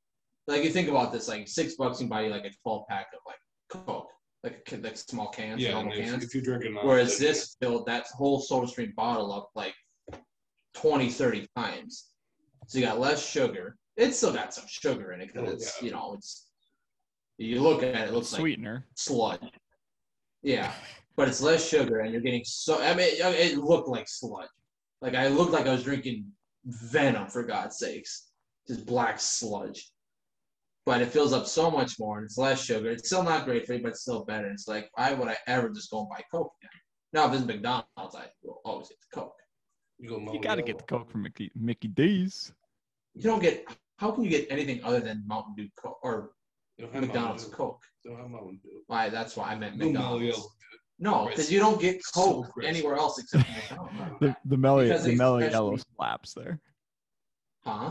like 0.49 0.65
you 0.65 0.71
think 0.71 0.89
about 0.89 1.13
this, 1.13 1.29
like 1.29 1.47
six 1.47 1.75
bucks 1.77 2.01
you 2.01 2.07
can 2.07 2.11
buy 2.11 2.23
you 2.23 2.31
like 2.31 2.45
a 2.45 2.51
twelve 2.63 2.87
pack 2.89 3.07
of 3.15 3.21
like 3.27 3.39
Coke, 3.87 4.11
like 4.43 4.69
like 4.83 4.97
small 4.97 5.29
cans, 5.29 5.63
yeah, 5.63 5.73
normal 5.73 5.93
if, 5.93 6.05
cans. 6.05 6.25
if 6.25 6.35
you're 6.35 6.43
drinking 6.43 6.77
on 6.77 6.85
Whereas 6.85 7.17
this 7.17 7.57
filled 7.61 7.87
that 7.87 8.07
whole 8.13 8.43
SodaStream 8.43 8.93
bottle 8.97 9.33
up 9.33 9.51
like 9.55 9.75
20, 10.75 11.11
30 11.11 11.47
times. 11.57 12.09
So 12.67 12.79
you 12.79 12.85
got 12.85 12.99
less 12.99 13.25
sugar. 13.25 13.77
It's 13.97 14.17
still 14.17 14.33
got 14.33 14.55
some 14.55 14.65
sugar 14.67 15.13
in 15.13 15.21
it 15.21 15.29
because 15.33 15.49
Oh, 15.49 15.53
it's 15.53 15.81
yeah. 15.81 15.87
you 15.87 15.93
know 15.93 16.15
it's 16.15 16.49
you 17.45 17.61
look 17.61 17.83
at 17.83 17.95
it, 17.95 18.09
it 18.09 18.13
looks 18.13 18.33
like 18.33 18.41
Sweetener. 18.41 18.87
sludge. 18.95 19.41
Yeah, 20.43 20.73
but 21.17 21.29
it's 21.29 21.41
less 21.41 21.67
sugar, 21.69 22.01
and 22.01 22.13
you're 22.13 22.21
getting 22.23 22.45
so. 22.45 22.81
I 22.81 22.95
mean, 22.95 23.09
it, 23.09 23.53
it 23.53 23.59
looked 23.59 23.89
like 23.89 24.09
sludge. 24.09 24.49
Like 25.01 25.15
I 25.15 25.29
looked 25.29 25.53
like 25.53 25.67
I 25.67 25.73
was 25.73 25.85
drinking 25.85 26.27
venom 26.65 27.29
for 27.29 27.43
God's 27.43 27.79
sakes, 27.79 28.29
just 28.67 28.87
black 28.87 29.21
sludge. 29.21 29.91
But 30.85 31.01
it 31.01 31.13
fills 31.13 31.33
up 31.33 31.47
so 31.47 31.71
much 31.71 31.99
more, 32.01 32.19
and 32.19 32.25
it's 32.25 32.39
less 32.39 32.65
sugar. 32.65 32.91
It's 32.91 33.07
still 33.07 33.23
not 33.23 33.45
great 33.45 33.67
for 33.67 33.75
you, 33.75 33.83
but 33.83 33.91
it's 33.91 34.01
still 34.01 34.25
better. 34.25 34.49
It's 34.51 34.67
like, 34.67 34.91
why 34.95 35.13
would 35.13 35.29
I 35.29 35.37
ever 35.47 35.71
just 35.71 35.91
go 35.91 36.01
and 36.01 36.09
buy 36.09 36.23
Coke 36.33 36.53
again? 36.61 36.71
Now, 37.13 37.29
if 37.29 37.39
it's 37.39 37.47
McDonald's, 37.47 38.17
I 38.17 38.27
will 38.43 38.61
always 38.65 38.89
get 38.89 38.99
the 39.01 39.21
Coke. 39.21 39.35
you, 39.99 40.09
go 40.09 40.33
You 40.33 40.41
gotta 40.41 40.63
get 40.63 40.79
the 40.79 40.85
Coke 40.85 41.09
from 41.09 41.23
Mickey 41.23 41.53
Mickey 41.55 41.89
D's. 41.89 42.53
You 43.15 43.23
don't 43.23 43.41
get. 43.41 43.65
How 43.99 44.11
can 44.11 44.25
you 44.25 44.31
get 44.31 44.49
anything 44.51 44.83
other 44.83 44.99
than 44.99 45.23
Mountain 45.27 45.55
Dew 45.57 45.69
Coke 45.77 45.99
or 46.03 46.13
You 46.17 46.21
don't 46.23 46.31
have 46.31 46.42
McDonald's 46.79 47.15
Mountain 47.15 47.51
Coke? 47.51 47.81
Don't 48.05 48.17
have 48.17 48.29
Mountain 48.31 48.61
Dew. 48.63 48.83
Why? 48.87 49.09
That's 49.09 49.37
why 49.37 49.51
I 49.53 49.55
meant 49.57 49.79
Go 49.79 49.87
McDonald's. 49.87 50.25
Yellow. 50.25 50.43
No, 50.99 51.27
because 51.27 51.51
you 51.51 51.59
don't 51.59 51.81
get 51.81 52.03
So 52.05 52.21
Coke 52.43 52.53
crisp. 52.53 52.69
anywhere 52.69 52.97
else 52.97 53.19
except 53.19 53.49
McDonald's. 53.49 53.93
The 54.21 54.37
the 54.45 54.57
mellow 54.57 54.83
Because 54.85 55.05
the 55.05 55.15
mellow 55.17 55.39
especially- 55.39 55.53
yellow 55.55 55.77
slaps 55.97 56.35
there. 56.35 56.61
Huh? 57.65 57.91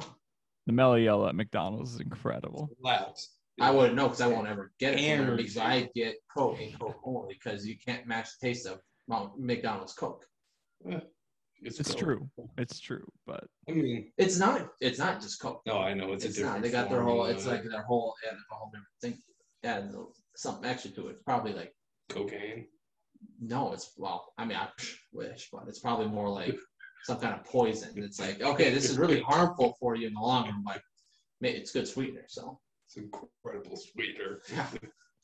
The 0.68 0.74
mellow 0.74 0.96
yellow 0.96 1.28
at 1.28 1.36
McDonald's 1.36 1.96
is 1.96 2.00
incredible. 2.02 2.70
Labs. 2.82 3.32
I 3.60 3.70
wouldn't 3.72 3.96
know 3.96 4.06
because 4.08 4.22
I 4.22 4.28
won't 4.28 4.48
ever 4.48 4.72
get 4.80 4.94
it 4.94 5.18
from 5.18 5.28
there 5.28 5.36
because 5.36 5.58
I 5.58 5.90
get 5.96 6.16
Coke 6.36 6.60
and 6.62 6.78
Coke 6.80 7.00
only 7.04 7.34
because 7.34 7.66
you 7.66 7.76
can't 7.78 8.08
match 8.08 8.30
the 8.40 8.48
taste 8.48 8.66
of 8.66 8.80
Mount- 9.08 9.40
McDonald's 9.40 9.94
Coke. 9.94 10.26
It's, 11.62 11.80
It's 11.80 11.94
true. 11.94 12.28
It's 12.58 12.80
true. 12.80 13.06
But 13.28 13.44
I 13.70 13.74
mean, 13.74 14.12
It's 14.18 14.38
not. 14.40 14.70
It's 14.80 14.98
not 15.00 15.22
just 15.22 15.40
Coke. 15.42 15.62
no, 15.66 15.78
I 15.80 15.94
know 15.94 16.14
it's, 16.14 16.26
It's, 16.26 16.36
a 16.38 16.40
different. 16.40 16.56
not. 16.58 16.64
They 16.64 16.72
got 16.72 16.90
their 16.90 17.04
whole. 17.04 17.26
It's 17.26 17.46
like 17.46 17.64
their 17.64 17.84
whole. 17.84 18.16
Yeah, 18.26 18.32
a 18.32 18.56
whole 18.56 18.72
different 18.72 18.88
thing. 19.02 19.24
Yeah, 19.64 19.88
something 20.36 20.70
extra 20.70 20.92
to 20.92 21.08
it. 21.10 21.12
It's 21.12 21.24
probably 21.24 21.54
like 21.54 21.74
cocaine. 22.10 22.66
no. 23.40 23.74
It's 23.74 23.92
well. 23.98 24.34
I 24.40 24.46
mean, 24.46 24.58
I 24.58 24.70
wish, 25.14 25.50
but 25.54 25.64
it's 25.68 25.80
probably 25.80 26.08
more 26.08 26.30
like 26.30 26.58
some 27.04 27.20
kind 27.20 27.36
of 27.36 27.44
poison. 27.46 27.92
It's 27.96 28.20
like 28.20 28.42
okay, 28.42 28.74
this 28.74 28.90
is 28.90 28.98
really 28.98 29.22
harmful 29.22 29.76
for 29.80 29.96
you 29.96 30.08
in 30.08 30.14
the 30.14 30.20
long 30.20 30.46
run, 30.46 30.64
but 30.66 30.82
ma- 31.42 31.50
it's 31.50 31.72
good 31.72 31.88
sweetener. 31.88 32.26
So 32.28 32.60
It's 32.88 32.98
incredible 32.98 33.78
sweetener. 33.78 34.42
yeah. 34.52 34.66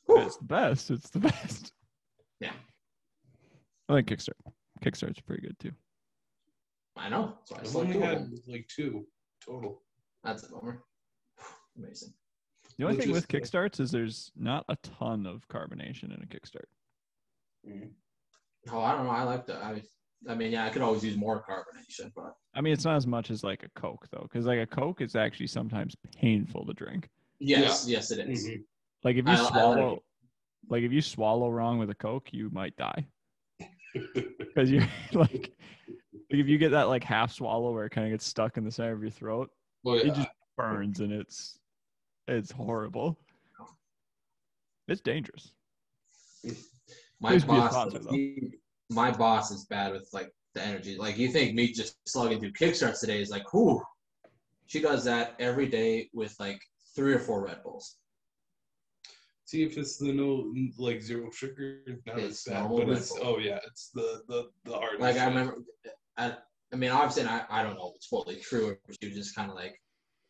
it's 0.10 0.38
the 0.38 0.46
best. 0.46 0.92
It's 0.92 1.10
the 1.10 1.20
best. 1.20 1.74
Yeah. 2.40 2.54
I 3.90 3.94
like 3.94 4.06
Kickstart. 4.06 4.34
Kickstart's 4.84 5.20
pretty 5.22 5.42
good 5.42 5.58
too. 5.60 5.72
I 6.98 7.10
know. 7.10 7.38
So 7.46 7.56
I 7.56 7.60
I've 7.62 7.76
only 7.76 8.00
had 8.00 8.18
them. 8.20 8.36
like 8.48 8.68
two 8.74 9.06
total. 9.46 9.82
That's 10.24 10.44
a 10.44 10.50
bummer. 10.52 10.84
Amazing. 11.78 12.14
The 12.78 12.84
only 12.86 12.98
Which 12.98 13.06
thing 13.06 13.16
is 13.16 13.22
with 13.22 13.28
Kickstarts 13.28 13.80
is 13.80 13.92
there's 13.92 14.32
not 14.36 14.66
a 14.70 14.76
ton 14.78 15.26
of 15.26 15.48
carbonation 15.48 16.06
in 16.16 16.22
a 16.24 16.28
Kickstart. 16.28 16.68
Oh, 18.72 18.80
I 18.82 18.92
don't 18.96 19.06
know. 19.06 19.12
I 19.12 19.24
like 19.24 19.46
that. 19.48 19.64
I, 19.64 19.82
I 20.30 20.36
mean, 20.36 20.52
yeah, 20.52 20.66
I 20.66 20.70
could 20.70 20.82
always 20.82 21.04
use 21.04 21.16
more 21.18 21.44
carbonation, 21.48 22.12
but 22.16 22.36
I 22.56 22.62
mean, 22.62 22.74
it's 22.74 22.86
not 22.86 22.96
as 22.96 23.08
much 23.08 23.32
as 23.32 23.44
like 23.44 23.64
a 23.64 23.80
Coke 23.80 24.08
though, 24.12 24.24
because 24.24 24.46
like 24.46 24.60
a 24.60 24.66
Coke 24.66 25.02
is 25.02 25.16
actually 25.16 25.48
sometimes 25.48 25.96
painful 26.16 26.66
to 26.66 26.74
drink. 26.74 27.10
yes, 27.40 27.86
yes, 27.88 28.12
it 28.12 28.28
is. 28.30 28.48
Mhm. 28.48 28.64
Like 29.04 29.16
if 29.16 29.26
you 29.26 29.32
I- 29.32 29.36
I 29.38 29.42
like 29.42 29.54
swallow, 29.54 30.04
like 30.70 30.84
if 30.84 30.92
you 30.92 31.02
swallow 31.02 31.50
wrong 31.50 31.78
with 31.80 31.90
a 31.90 31.96
Coke, 31.96 32.30
you 32.34 32.50
might 32.52 32.76
die 32.78 33.08
because 33.94 34.70
you 34.70 34.82
like, 35.14 35.32
like 35.32 35.52
if 36.30 36.48
you 36.48 36.58
get 36.58 36.72
that 36.72 36.88
like 36.88 37.04
half 37.04 37.32
swallow 37.32 37.72
where 37.72 37.86
it 37.86 37.92
kind 37.92 38.08
of 38.08 38.12
gets 38.12 38.26
stuck 38.26 38.58
in 38.58 38.64
the 38.66 38.72
center 38.72 38.94
of 38.94 39.02
your 39.02 39.12
throat, 39.12 39.50
Well, 39.84 39.96
it 39.96 40.14
just 40.14 40.30
burns 40.58 41.00
and 41.00 41.12
it's 41.14 41.60
it's 42.28 42.52
horrible. 42.52 43.18
It's 44.88 45.02
dangerous. 45.02 45.52
My 47.20 47.32
Please 47.32 47.44
be 47.44 47.52
a 47.52 47.56
boss, 47.56 47.72
sponsor, 47.72 48.00
he- 48.12 48.54
my 48.90 49.12
boss 49.12 49.52
is 49.52 49.66
bad 49.66 49.92
with 49.92 50.08
like 50.14 50.32
the 50.54 50.62
energy. 50.62 50.98
Like 50.98 51.18
you 51.18 51.30
think 51.30 51.56
me 51.56 51.72
just 51.72 51.98
slugging 52.08 52.40
through 52.40 52.54
kickstarts 52.54 53.00
today 53.02 53.22
is 53.22 53.30
like, 53.30 53.54
whoo. 53.54 53.82
She 54.68 54.82
does 54.82 55.04
that 55.06 55.36
every 55.40 55.68
day 55.68 56.10
with 56.14 56.36
like 56.40 56.62
three 56.96 57.14
or 57.14 57.20
four 57.20 57.46
Red 57.46 57.64
Bulls. 57.64 57.98
See 59.46 59.64
if 59.64 59.78
it's 59.78 59.98
the 59.98 60.12
no 60.12 60.54
like 60.78 61.02
zero 61.02 61.30
sugar. 61.32 61.80
Not 62.06 62.20
It's 62.20 62.48
as 62.48 62.54
bad, 62.54 62.70
but 62.70 62.90
it's 62.90 63.14
oh 63.22 63.38
yeah, 63.40 63.60
it's 63.66 63.90
the 63.90 64.22
the 64.28 64.50
the 64.66 64.74
hard. 64.74 65.00
Like 65.00 65.16
I 65.18 65.26
remember, 65.28 65.56
I, 66.18 66.36
I 66.74 66.76
mean, 66.76 66.92
obviously, 66.92 67.26
I, 67.26 67.44
I 67.50 67.64
don't 67.64 67.76
know 67.76 67.90
if 67.90 67.96
it's 67.96 68.08
fully 68.08 68.36
true. 68.38 68.70
Or 68.70 68.80
she 69.00 69.08
was 69.08 69.18
just 69.18 69.36
kind 69.36 69.50
of 69.50 69.56
like 69.56 69.80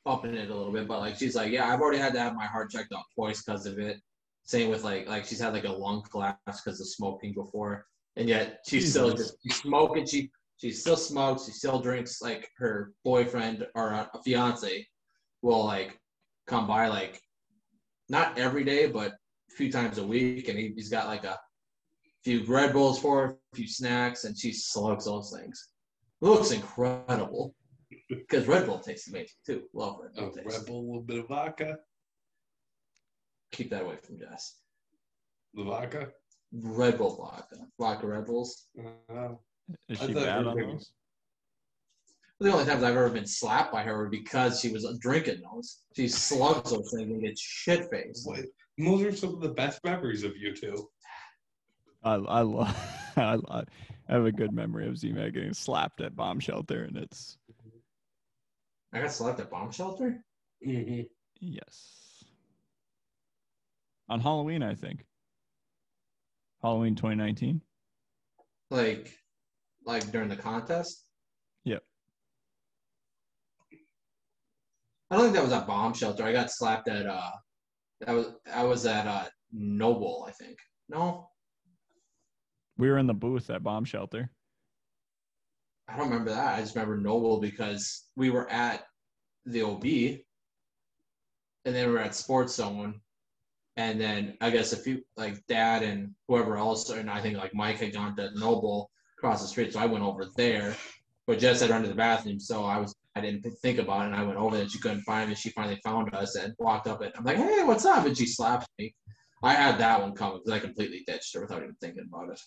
upping 0.06 0.34
it 0.34 0.50
a 0.50 0.56
little 0.56 0.72
bit, 0.72 0.88
but 0.88 1.00
like 1.00 1.18
she's 1.18 1.36
like, 1.36 1.52
yeah, 1.52 1.72
I've 1.72 1.82
already 1.82 1.98
had 1.98 2.14
to 2.14 2.20
have 2.20 2.36
my 2.36 2.46
heart 2.46 2.72
checked 2.72 2.94
out 2.94 3.04
twice 3.16 3.44
because 3.44 3.66
of 3.66 3.80
it. 3.80 4.00
Same 4.44 4.70
with 4.70 4.84
like 4.84 5.08
like 5.08 5.26
she's 5.26 5.42
had 5.42 5.54
like 5.54 5.66
a 5.66 5.72
lung 5.72 6.04
collapse 6.10 6.62
because 6.62 6.80
of 6.80 6.88
smoking 6.88 7.34
before, 7.34 7.86
and 8.16 8.30
yet 8.30 8.60
she's 8.66 8.90
still 8.90 9.14
just 9.14 9.36
she's 9.44 9.58
smoking. 9.58 10.06
She 10.06 10.32
she 10.58 10.72
still 10.72 10.96
smokes. 10.96 11.46
She 11.46 11.52
still 11.52 11.82
drinks. 11.82 12.22
Like 12.22 12.50
her 12.58 12.94
boyfriend 13.04 13.68
or 13.76 13.90
a, 13.90 14.10
a 14.14 14.24
fiance 14.24 14.88
will 15.42 15.66
like 15.66 16.00
come 16.48 16.66
by 16.66 16.88
like 16.88 17.20
not 18.08 18.38
every 18.38 18.64
day, 18.64 18.88
but 18.88 19.12
a 19.12 19.54
few 19.56 19.70
times 19.70 19.98
a 19.98 20.08
week, 20.08 20.48
and 20.48 20.58
he, 20.58 20.72
he's 20.76 20.90
got 20.90 21.08
like 21.08 21.26
a 21.26 21.38
few 22.24 22.46
Red 22.46 22.72
Bulls 22.72 23.00
for 23.00 23.28
her, 23.28 23.38
a 23.54 23.56
few 23.56 23.68
snacks, 23.68 24.24
and 24.24 24.38
she 24.38 24.54
slugs 24.54 25.06
those 25.06 25.36
things. 25.38 25.70
Looks 26.22 26.52
incredible. 26.52 27.54
Because 28.10 28.48
Red 28.48 28.66
Bull 28.66 28.80
tastes 28.80 29.08
amazing 29.10 29.36
too. 29.46 29.64
Love 29.74 30.00
Red 30.02 30.14
Bull 30.16 30.30
A 30.30 30.44
taste. 30.44 30.58
Red 30.58 30.66
Bull, 30.66 30.80
a 30.80 30.86
little 30.88 31.02
bit 31.02 31.20
of 31.20 31.28
vodka. 31.28 31.78
Keep 33.52 33.70
that 33.72 33.84
away 33.84 33.96
from 34.04 34.18
Jess. 34.18 34.60
The 35.54 35.64
vodka. 35.64 36.10
Red 36.54 36.98
Bull 36.98 37.16
vodka. 37.18 37.58
Vodka 37.80 38.08
Red 38.08 38.26
Bulls. 38.26 38.68
Uh, 39.10 39.30
Is 39.90 40.00
she 40.00 40.14
bad 40.14 40.46
on 40.48 40.58
those? 40.58 40.92
The 42.40 42.52
only 42.52 42.66
times 42.66 42.84
I've 42.84 42.96
ever 42.96 43.10
been 43.10 43.26
slapped 43.26 43.72
by 43.74 43.82
her 43.84 43.98
were 43.98 44.10
because 44.10 44.60
she 44.60 44.70
was 44.70 44.86
drinking 45.00 45.42
those. 45.52 45.80
She 45.96 46.08
slugs 46.08 46.70
those 46.72 46.92
things 46.96 47.10
and 47.10 47.22
gets 47.22 47.42
shit 47.42 47.90
faced. 47.90 48.28
what? 48.28 48.42
Those 48.78 49.02
are 49.02 49.16
some 49.16 49.34
of 49.34 49.42
the 49.42 49.50
best 49.50 49.84
memories 49.84 50.24
of 50.24 50.38
you 50.38 50.54
two. 50.56 50.88
I 52.04 52.14
I 52.14 52.42
love. 52.42 52.78
I, 53.18 53.36
lo- 53.36 53.64
I 54.10 54.14
have 54.14 54.26
a 54.26 54.32
good 54.32 54.54
memory 54.54 54.88
of 54.88 54.98
Z-Man 54.98 55.34
getting 55.34 55.54
slapped 55.54 56.02
at 56.02 56.16
bomb 56.16 56.40
shelter, 56.40 56.84
and 56.84 56.98
it's 56.98 57.38
I 58.94 59.02
got 59.02 59.12
slapped 59.12 59.40
at 59.40 59.52
bomb 59.52 59.72
shelter. 59.72 60.24
Mm-hmm. 60.66 61.02
yes. 61.42 62.24
On 64.10 64.20
Halloween, 64.20 64.64
I 64.64 64.76
think. 64.76 65.06
Halloween 66.62 66.96
2019. 66.96 67.62
Like, 68.72 69.14
like 69.86 70.10
during 70.12 70.30
the 70.30 70.36
contest. 70.36 71.04
Yep. 71.66 71.84
I 75.12 75.16
don't 75.16 75.26
think 75.26 75.36
that 75.36 75.44
was 75.44 75.54
at 75.54 75.68
bomb 75.68 75.94
shelter. 75.94 76.24
I 76.24 76.32
got 76.32 76.52
slapped 76.52 76.88
at 76.88 77.06
uh, 77.06 77.32
that 78.02 78.14
was 78.14 78.28
I 78.54 78.64
was 78.64 78.86
at 78.86 79.08
uh 79.08 79.26
Noble. 79.52 80.26
I 80.28 80.32
think 80.32 80.58
no, 80.90 81.30
We 82.78 82.90
were 82.90 82.98
in 82.98 83.08
the 83.08 83.14
booth 83.14 83.50
at 83.50 83.64
bomb 83.64 83.86
shelter. 83.86 84.30
I 85.88 85.98
don't 85.98 86.10
remember 86.10 86.32
that. 86.32 86.58
I 86.58 86.62
just 86.62 86.76
remember 86.76 86.98
Noble 86.98 87.40
because 87.40 88.06
we 88.16 88.30
were 88.30 88.50
at 88.50 88.86
the 89.46 89.62
OB, 89.64 89.86
and 91.66 91.76
then 91.76 91.88
we 91.88 91.94
were 91.94 92.00
at 92.00 92.14
Sports 92.14 92.56
Zone, 92.56 93.02
and 93.78 94.00
then 94.00 94.38
I 94.42 94.50
guess 94.50 94.74
a 94.74 94.78
few 94.78 95.02
like 95.16 95.46
Dad 95.48 95.82
and 95.82 96.14
whoever 96.28 96.58
else, 96.58 96.90
and 96.90 97.10
I 97.10 97.22
think 97.22 97.38
like 97.38 97.56
Mike 97.56 97.78
had 97.78 97.94
gone 97.94 98.16
to 98.18 98.38
Noble 98.38 98.92
across 99.18 99.42
the 99.42 99.48
street, 99.48 99.74
so 99.74 99.80
I 99.80 99.86
went 99.86 100.04
over 100.04 100.26
there. 100.36 100.76
But 101.26 101.40
Jess 101.40 101.62
had 101.62 101.70
run 101.70 101.82
to 101.84 101.90
the 101.90 101.96
bathroom, 101.96 102.40
so 102.40 102.64
I 102.64 102.78
was 102.80 102.94
I 103.16 103.22
didn't 103.22 103.50
think 103.62 103.80
about 103.80 104.04
it, 104.04 104.08
and 104.08 104.16
I 104.16 104.24
went 104.24 104.38
over 104.38 104.56
there. 104.56 104.70
She 104.70 104.80
couldn't 104.80 105.02
find 105.02 105.30
me. 105.30 105.36
She 105.36 105.50
finally 105.50 105.80
found 105.84 106.14
us 106.14 106.36
and 106.36 106.54
walked 106.60 106.88
up, 106.88 107.02
and 107.02 107.12
I'm 107.16 107.24
like, 107.24 107.38
"Hey, 107.38 107.64
what's 107.64 107.86
up?" 107.86 108.06
And 108.06 108.16
she 108.16 108.28
slapped 108.28 108.68
me. 108.78 108.94
I 109.42 109.54
had 109.54 109.80
that 109.80 110.02
one 110.02 110.14
coming 110.14 110.42
because 110.44 110.52
I 110.52 110.60
completely 110.60 111.04
ditched 111.08 111.34
her 111.34 111.42
without 111.42 111.64
even 111.64 111.76
thinking 111.82 112.08
about 112.08 112.32
it. 112.32 112.40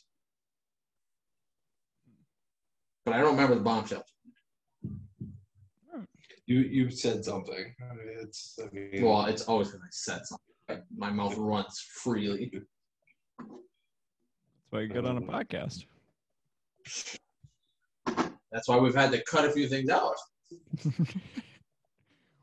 But 3.05 3.15
I 3.15 3.19
don't 3.19 3.33
remember 3.33 3.55
the 3.55 3.63
bomb 3.63 3.87
shelter. 3.87 4.05
You 6.47 6.61
you 6.61 6.91
said 6.91 7.25
something. 7.25 7.75
It's 8.21 8.59
I 8.61 8.75
mean, 8.75 9.05
Well, 9.05 9.27
it's 9.27 9.43
always 9.43 9.69
because 9.69 9.83
I 9.83 9.89
said 9.91 10.27
something. 10.27 10.47
Like, 10.69 10.85
my 10.97 11.11
mouth 11.11 11.37
runs 11.37 11.81
freely. 12.03 12.51
That's 12.53 13.49
why 14.71 14.81
you 14.81 14.89
get 14.89 15.07
on 15.07 15.17
a 15.17 15.21
podcast. 15.21 15.85
That's 18.53 18.69
why 18.69 18.79
we've 18.79 18.95
had 18.95 19.13
to 19.13 19.23
cut 19.25 19.45
a 19.45 19.53
few 19.53 19.69
things 19.69 19.91
out. 19.91 20.15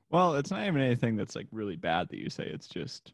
well, 0.10 0.36
it's 0.36 0.52
not 0.52 0.66
even 0.66 0.82
anything 0.82 1.18
that's 1.18 1.36
like 1.36 1.48
really 1.52 1.76
bad 1.76 2.10
that 2.10 2.18
you 2.18 2.30
say. 2.30 2.46
It's 2.46 2.68
just, 2.68 3.14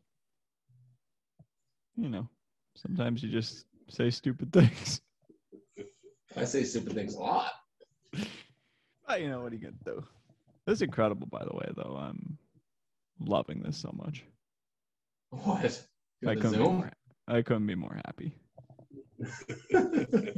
you 1.95 2.09
know, 2.09 2.29
sometimes 2.75 3.23
you 3.23 3.29
just 3.29 3.65
say 3.89 4.09
stupid 4.09 4.53
things. 4.53 5.01
I 6.35 6.45
say 6.45 6.63
stupid 6.63 6.93
things 6.93 7.15
a 7.15 7.19
lot. 7.19 7.51
But 9.05 9.21
you 9.21 9.29
know 9.29 9.41
what 9.41 9.51
are 9.51 9.55
you 9.55 9.61
gonna 9.61 9.75
do? 9.83 10.03
This 10.65 10.77
is 10.77 10.81
incredible, 10.81 11.27
by 11.27 11.43
the 11.43 11.53
way. 11.53 11.69
Though 11.75 11.97
I'm 11.97 12.37
loving 13.19 13.61
this 13.61 13.77
so 13.77 13.91
much. 13.93 14.23
What? 15.29 15.85
I 16.25 16.35
couldn't, 16.35 16.59
more, 16.59 16.89
I 17.27 17.41
couldn't 17.41 17.67
be 17.67 17.75
more 17.75 17.99
happy. 18.05 18.33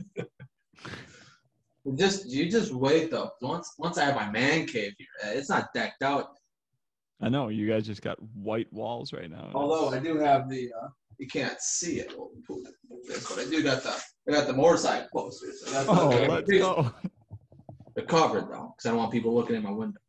just 1.96 2.26
you 2.26 2.50
just 2.50 2.74
wait 2.74 3.12
though. 3.12 3.30
Once 3.42 3.74
once 3.78 4.00
I 4.00 4.06
have 4.06 4.16
my 4.16 4.32
man 4.32 4.66
cave 4.66 4.94
here, 4.98 5.08
uh, 5.24 5.30
it's 5.30 5.50
not 5.50 5.74
decked 5.74 6.02
out. 6.02 6.30
I 7.22 7.30
know 7.30 7.50
you 7.50 7.70
guys 7.70 7.86
just 7.86 8.02
got 8.02 8.18
white 8.34 8.72
walls 8.74 9.14
right 9.14 9.30
now. 9.30 9.52
Although 9.54 9.90
I 9.96 10.00
do 10.00 10.18
have 10.18 10.50
the 10.50 10.72
uh, 10.74 10.88
you 11.20 11.28
can't 11.28 11.62
see 11.62 12.00
it. 12.00 12.14
Well, 12.18 12.32
put 12.48 12.64
it 12.68 12.74
But 13.30 13.40
I 13.40 13.50
do 13.50 13.62
got 13.64 13.84
the 13.84 14.02
I 14.28 14.32
got 14.32 14.48
the 14.48 14.54
motorcycle 14.54 15.08
posters. 15.14 15.64
I 15.68 15.86
got 15.86 15.86
the, 15.86 15.92
oh, 16.02 16.28
let's 16.34 16.50
go. 16.50 16.92
the 17.96 18.02
covered 18.02 18.50
though, 18.50 18.74
because 18.76 18.86
I 18.86 18.90
don't 18.90 18.98
want 18.98 19.12
people 19.12 19.34
looking 19.36 19.56
in 19.56 19.64
my 19.64 19.72
window. 19.72 20.00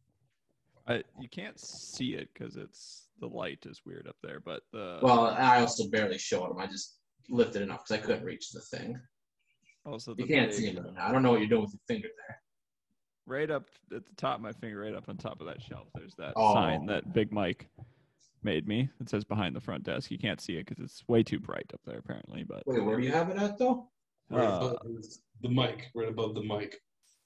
I, 0.89 1.03
you 1.21 1.29
can't 1.29 1.59
see 1.59 2.15
it 2.15 2.29
because 2.33 2.57
it's 2.57 3.09
the 3.21 3.27
light 3.27 3.67
is 3.67 3.81
weird 3.85 4.07
up 4.07 4.17
there, 4.23 4.41
but 4.41 4.63
the 4.73 4.99
Well, 5.03 5.27
I 5.27 5.61
also 5.61 5.89
barely 5.89 6.19
showed 6.19 6.49
them. 6.51 6.59
I 6.59 6.67
just 6.67 6.99
lifted 7.29 7.63
it 7.63 7.71
up 7.71 7.85
because 7.85 8.03
I 8.03 8.07
couldn't 8.07 8.25
reach 8.25 8.51
the 8.53 8.61
thing. 8.61 8.99
also 9.85 10.15
the 10.15 10.23
You 10.23 10.29
can't 10.29 10.51
big- 10.51 10.59
see 10.59 10.69
it 10.69 10.75
now. 10.77 11.07
I 11.09 11.13
don't 11.13 11.23
know 11.23 11.31
what 11.33 11.41
you're 11.41 11.49
doing 11.49 11.63
with 11.63 11.73
your 11.73 11.81
finger 11.89 12.09
there. 12.29 12.41
right 13.27 13.51
up 13.51 13.65
at 13.95 14.07
the 14.07 14.15
top 14.17 14.37
of 14.37 14.43
my 14.43 14.53
finger, 14.53 14.81
right 14.81 14.95
up 14.95 15.09
on 15.09 15.17
top 15.17 15.41
of 15.41 15.47
that 15.49 15.61
shelf. 15.61 15.89
There's 15.95 16.15
that 16.15 16.33
Oh. 16.37 16.55
sign 16.55 16.87
that 16.87 17.13
Big 17.13 17.33
Mike 17.33 17.69
made 18.45 18.69
me. 18.69 18.89
It 19.01 19.09
says 19.11 19.25
behind 19.25 19.57
the 19.57 19.61
front 19.61 19.83
desk. 19.83 20.11
You 20.13 20.19
can't 20.19 20.41
see 20.41 20.55
it 20.57 20.67
because 20.67 20.83
it's 20.85 21.03
way 21.09 21.25
too 21.25 21.41
bright 21.41 21.69
up 21.75 21.81
there, 21.85 21.99
apparently. 21.99 22.45
But 22.45 22.63
Wait, 22.65 22.85
where 22.85 22.97
do 23.01 23.05
you 23.05 23.11
have 23.13 23.29
it 23.31 23.37
at 23.39 23.59
though? 23.59 23.89
Right 24.31 24.45
uh, 24.45 24.57
above 24.57 24.79
the 25.43 25.49
mic, 25.49 25.87
right 25.95 26.09
above 26.09 26.35
the 26.35 26.43
mic. 26.43 26.77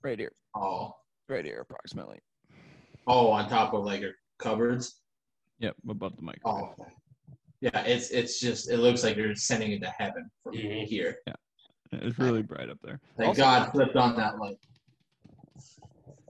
right 0.03 0.18
here, 0.18 0.32
Oh, 0.55 0.94
right 1.28 1.44
here, 1.44 1.61
approximately. 1.61 2.18
oh, 3.07 3.30
on 3.30 3.48
top 3.48 3.74
of 3.74 3.84
like 3.84 4.01
your 4.01 4.12
cupboards. 4.38 5.01
Yep, 5.61 5.76
above 5.88 6.16
the 6.16 6.22
mic. 6.22 6.38
Oh, 6.44 6.74
yeah. 7.61 7.80
It's 7.82 8.11
it's 8.11 8.40
just 8.40 8.70
it 8.70 8.78
looks 8.78 9.05
like 9.05 9.16
you're 9.16 9.34
sending 9.34 9.72
it 9.72 9.80
to 9.82 9.90
heaven 9.98 10.30
from 10.42 10.55
Mhm. 10.55 10.84
here. 10.86 11.18
Yeah, 11.26 11.34
it's 11.92 12.18
really 12.18 12.42
bright 12.42 12.70
up 12.70 12.78
there. 12.82 13.01
Thank 13.18 13.28
Also, 13.28 13.42
God 13.42 13.70
flipped 13.72 13.96
on 13.96 14.16
that 14.16 14.38
light. 14.38 14.57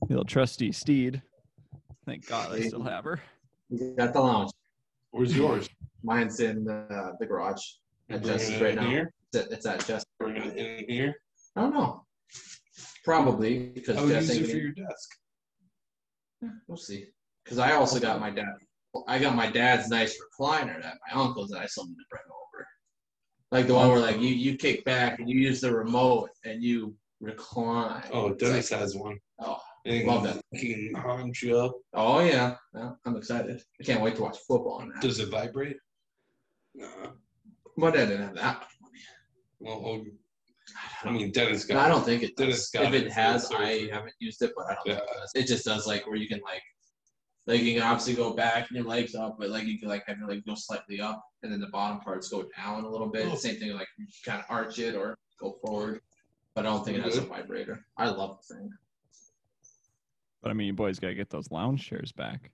the 0.02 0.06
little 0.08 0.24
trusty 0.24 0.72
steed. 0.72 1.22
Thank 2.06 2.26
God 2.26 2.52
I 2.52 2.60
still 2.62 2.82
have 2.82 3.04
her. 3.04 3.20
You 3.68 3.94
got 3.96 4.12
the 4.12 4.20
lounge. 4.20 4.50
Where's 5.12 5.36
yours? 5.36 5.68
Mine's 6.02 6.40
in 6.40 6.64
the, 6.64 7.14
the 7.20 7.26
garage. 7.26 7.62
At 8.08 8.22
Bringing 8.22 8.38
Jesse's 8.38 8.60
it 8.60 8.64
right 8.64 8.74
now. 8.74 8.88
Here? 8.90 9.12
It's 9.32 9.44
at, 9.46 9.52
it's 9.52 9.66
at 9.66 9.86
Jess. 9.86 10.04
In 10.56 10.84
here. 10.88 11.14
I 11.56 11.62
don't 11.62 11.74
know. 11.74 12.04
Probably 13.04 13.68
because 13.74 13.96
I 13.96 14.02
would 14.02 14.10
use 14.10 14.30
it 14.30 14.50
for 14.50 14.56
your 14.56 14.72
desk. 14.72 15.08
We'll 16.66 16.76
see. 16.76 17.06
Because 17.44 17.58
I 17.58 17.72
also 17.72 17.98
got 18.00 18.20
my 18.20 18.30
dad. 18.30 18.46
I 19.06 19.18
got 19.18 19.34
my 19.36 19.50
dad's 19.50 19.88
nice 19.88 20.16
recliner 20.16 20.80
that 20.82 20.98
my 21.12 21.20
uncle's 21.22 21.50
that 21.50 21.60
I 21.60 21.66
still 21.66 21.86
need 21.86 21.94
to 21.94 22.04
bring 22.10 22.22
over. 22.28 22.66
Like 23.52 23.66
the 23.66 23.74
one 23.74 23.88
where 23.88 23.98
like 24.00 24.20
you 24.20 24.28
you 24.28 24.56
kick 24.56 24.84
back 24.84 25.18
and 25.18 25.28
you 25.28 25.38
use 25.40 25.60
the 25.60 25.74
remote 25.74 26.30
and 26.44 26.62
you 26.62 26.94
recline. 27.20 28.04
Oh, 28.12 28.34
Dennis 28.34 28.70
like- 28.70 28.80
has 28.80 28.94
one. 28.96 29.18
Oh, 29.38 29.58
And 29.86 30.06
love 30.06 30.22
that. 30.24 30.40
He 30.52 30.74
can 30.92 30.94
hunch 31.02 31.42
you 31.42 31.56
up. 31.58 31.74
oh 31.94 32.20
yeah. 32.20 32.56
I'm 32.74 33.16
excited. 33.16 33.62
I 33.80 33.84
can't 33.84 34.02
wait 34.02 34.16
to 34.16 34.22
watch 34.22 34.38
football 34.46 34.80
on 34.82 34.90
that. 34.90 35.02
Does 35.02 35.18
it 35.20 35.28
vibrate? 35.30 35.76
Nah. 36.74 36.86
My 37.76 37.90
dad 37.90 38.06
didn't 38.08 38.26
have 38.26 38.34
that 38.36 38.60
much 38.60 38.68
money. 38.80 38.98
Well, 39.60 40.04
I 41.04 41.10
mean, 41.10 41.30
Dennis 41.32 41.68
No, 41.68 41.74
got. 41.74 41.86
I 41.86 41.88
don't 41.88 42.04
think 42.04 42.22
it 42.22 42.36
Dennis 42.36 42.70
does. 42.70 42.82
got 42.82 42.94
If 42.94 43.00
it 43.00 43.06
it 43.06 43.12
has, 43.12 43.50
I 43.52 43.88
haven't 43.90 44.14
used 44.18 44.42
it, 44.42 44.52
but 44.56 44.66
I 44.66 44.74
don't 44.74 44.84
think 44.86 44.98
it 44.98 45.18
does. 45.18 45.32
It 45.34 45.46
just 45.46 45.64
does 45.64 45.86
like 45.86 46.06
where 46.06 46.16
you 46.16 46.28
can 46.28 46.40
like, 46.44 46.62
like 47.46 47.62
you 47.62 47.74
can 47.74 47.82
obviously 47.82 48.14
go 48.14 48.34
back 48.34 48.68
and 48.68 48.76
your 48.76 48.86
legs 48.86 49.14
up, 49.14 49.36
but 49.38 49.50
like 49.50 49.64
you 49.64 49.78
can 49.78 49.88
like 49.88 50.04
have 50.06 50.18
your 50.18 50.28
legs 50.28 50.42
go 50.46 50.54
slightly 50.54 51.00
up, 51.00 51.22
and 51.42 51.52
then 51.52 51.60
the 51.60 51.68
bottom 51.68 52.00
parts 52.00 52.28
go 52.28 52.46
down 52.56 52.84
a 52.84 52.88
little 52.88 53.08
bit. 53.08 53.28
Oh. 53.30 53.34
Same 53.34 53.56
thing 53.56 53.72
like 53.72 53.88
you 53.98 54.06
kind 54.24 54.40
of 54.40 54.46
arch 54.48 54.78
it 54.78 54.94
or 54.94 55.16
go 55.40 55.56
forward. 55.64 56.00
But 56.54 56.66
I 56.66 56.70
don't 56.70 56.84
think 56.84 56.98
it 56.98 57.04
has 57.04 57.16
a 57.16 57.22
vibrator. 57.22 57.86
I 57.96 58.08
love 58.08 58.38
the 58.48 58.54
thing. 58.54 58.70
But 60.42 60.50
I 60.50 60.54
mean, 60.54 60.66
you 60.66 60.72
boys 60.72 60.98
got 60.98 61.08
to 61.08 61.14
get 61.14 61.30
those 61.30 61.50
lounge 61.50 61.86
chairs 61.86 62.12
back. 62.12 62.50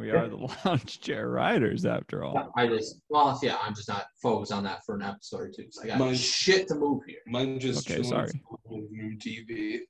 We 0.00 0.10
are 0.12 0.28
the 0.28 0.36
lounge 0.64 1.00
chair 1.02 1.28
riders, 1.28 1.84
after 1.84 2.24
all. 2.24 2.50
I 2.56 2.66
just 2.66 3.02
well, 3.10 3.38
yeah, 3.42 3.58
I'm 3.62 3.74
just 3.74 3.86
not 3.86 4.06
focused 4.22 4.50
on 4.50 4.64
that 4.64 4.80
for 4.86 4.94
an 4.94 5.02
episode 5.02 5.40
or 5.42 5.48
two. 5.50 5.66
So 5.70 5.82
I 5.82 5.88
got 5.88 5.98
Mine- 5.98 6.14
shit 6.14 6.66
to 6.68 6.74
move 6.74 7.02
here. 7.06 7.18
Mine 7.26 7.60
just 7.60 7.88
Okay, 7.88 8.02
sorry. 8.02 8.30
my 8.50 8.56
living 8.70 8.98
room 8.98 9.18
TV. 9.18 9.80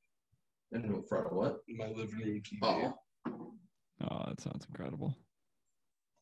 And 0.72 0.84
in 0.84 1.02
front 1.04 1.28
of 1.28 1.32
what? 1.34 1.58
My 1.68 1.86
living 1.86 2.18
room 2.18 2.42
TV. 2.42 2.58
Oh, 2.64 2.98
Oh, 4.10 4.24
that 4.26 4.40
sounds 4.40 4.66
incredible. 4.66 5.14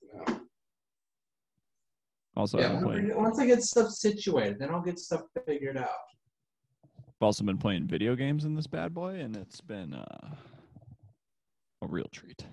Yeah. 0.02 0.36
Also, 2.36 2.58
yeah. 2.58 2.78
Playing, 2.82 3.16
Once 3.16 3.38
I 3.38 3.46
get 3.46 3.62
stuff 3.62 3.88
situated, 3.90 4.58
then 4.58 4.68
I'll 4.70 4.82
get 4.82 4.98
stuff 4.98 5.22
figured 5.46 5.78
out. 5.78 5.88
I've 6.84 7.22
also 7.22 7.42
been 7.42 7.56
playing 7.58 7.86
video 7.86 8.14
games 8.16 8.44
in 8.44 8.54
this 8.54 8.66
bad 8.66 8.92
boy, 8.92 9.14
and 9.14 9.34
it's 9.34 9.62
been 9.62 9.94
uh, 9.94 10.34
a 11.80 11.86
real 11.86 12.08
treat. 12.12 12.44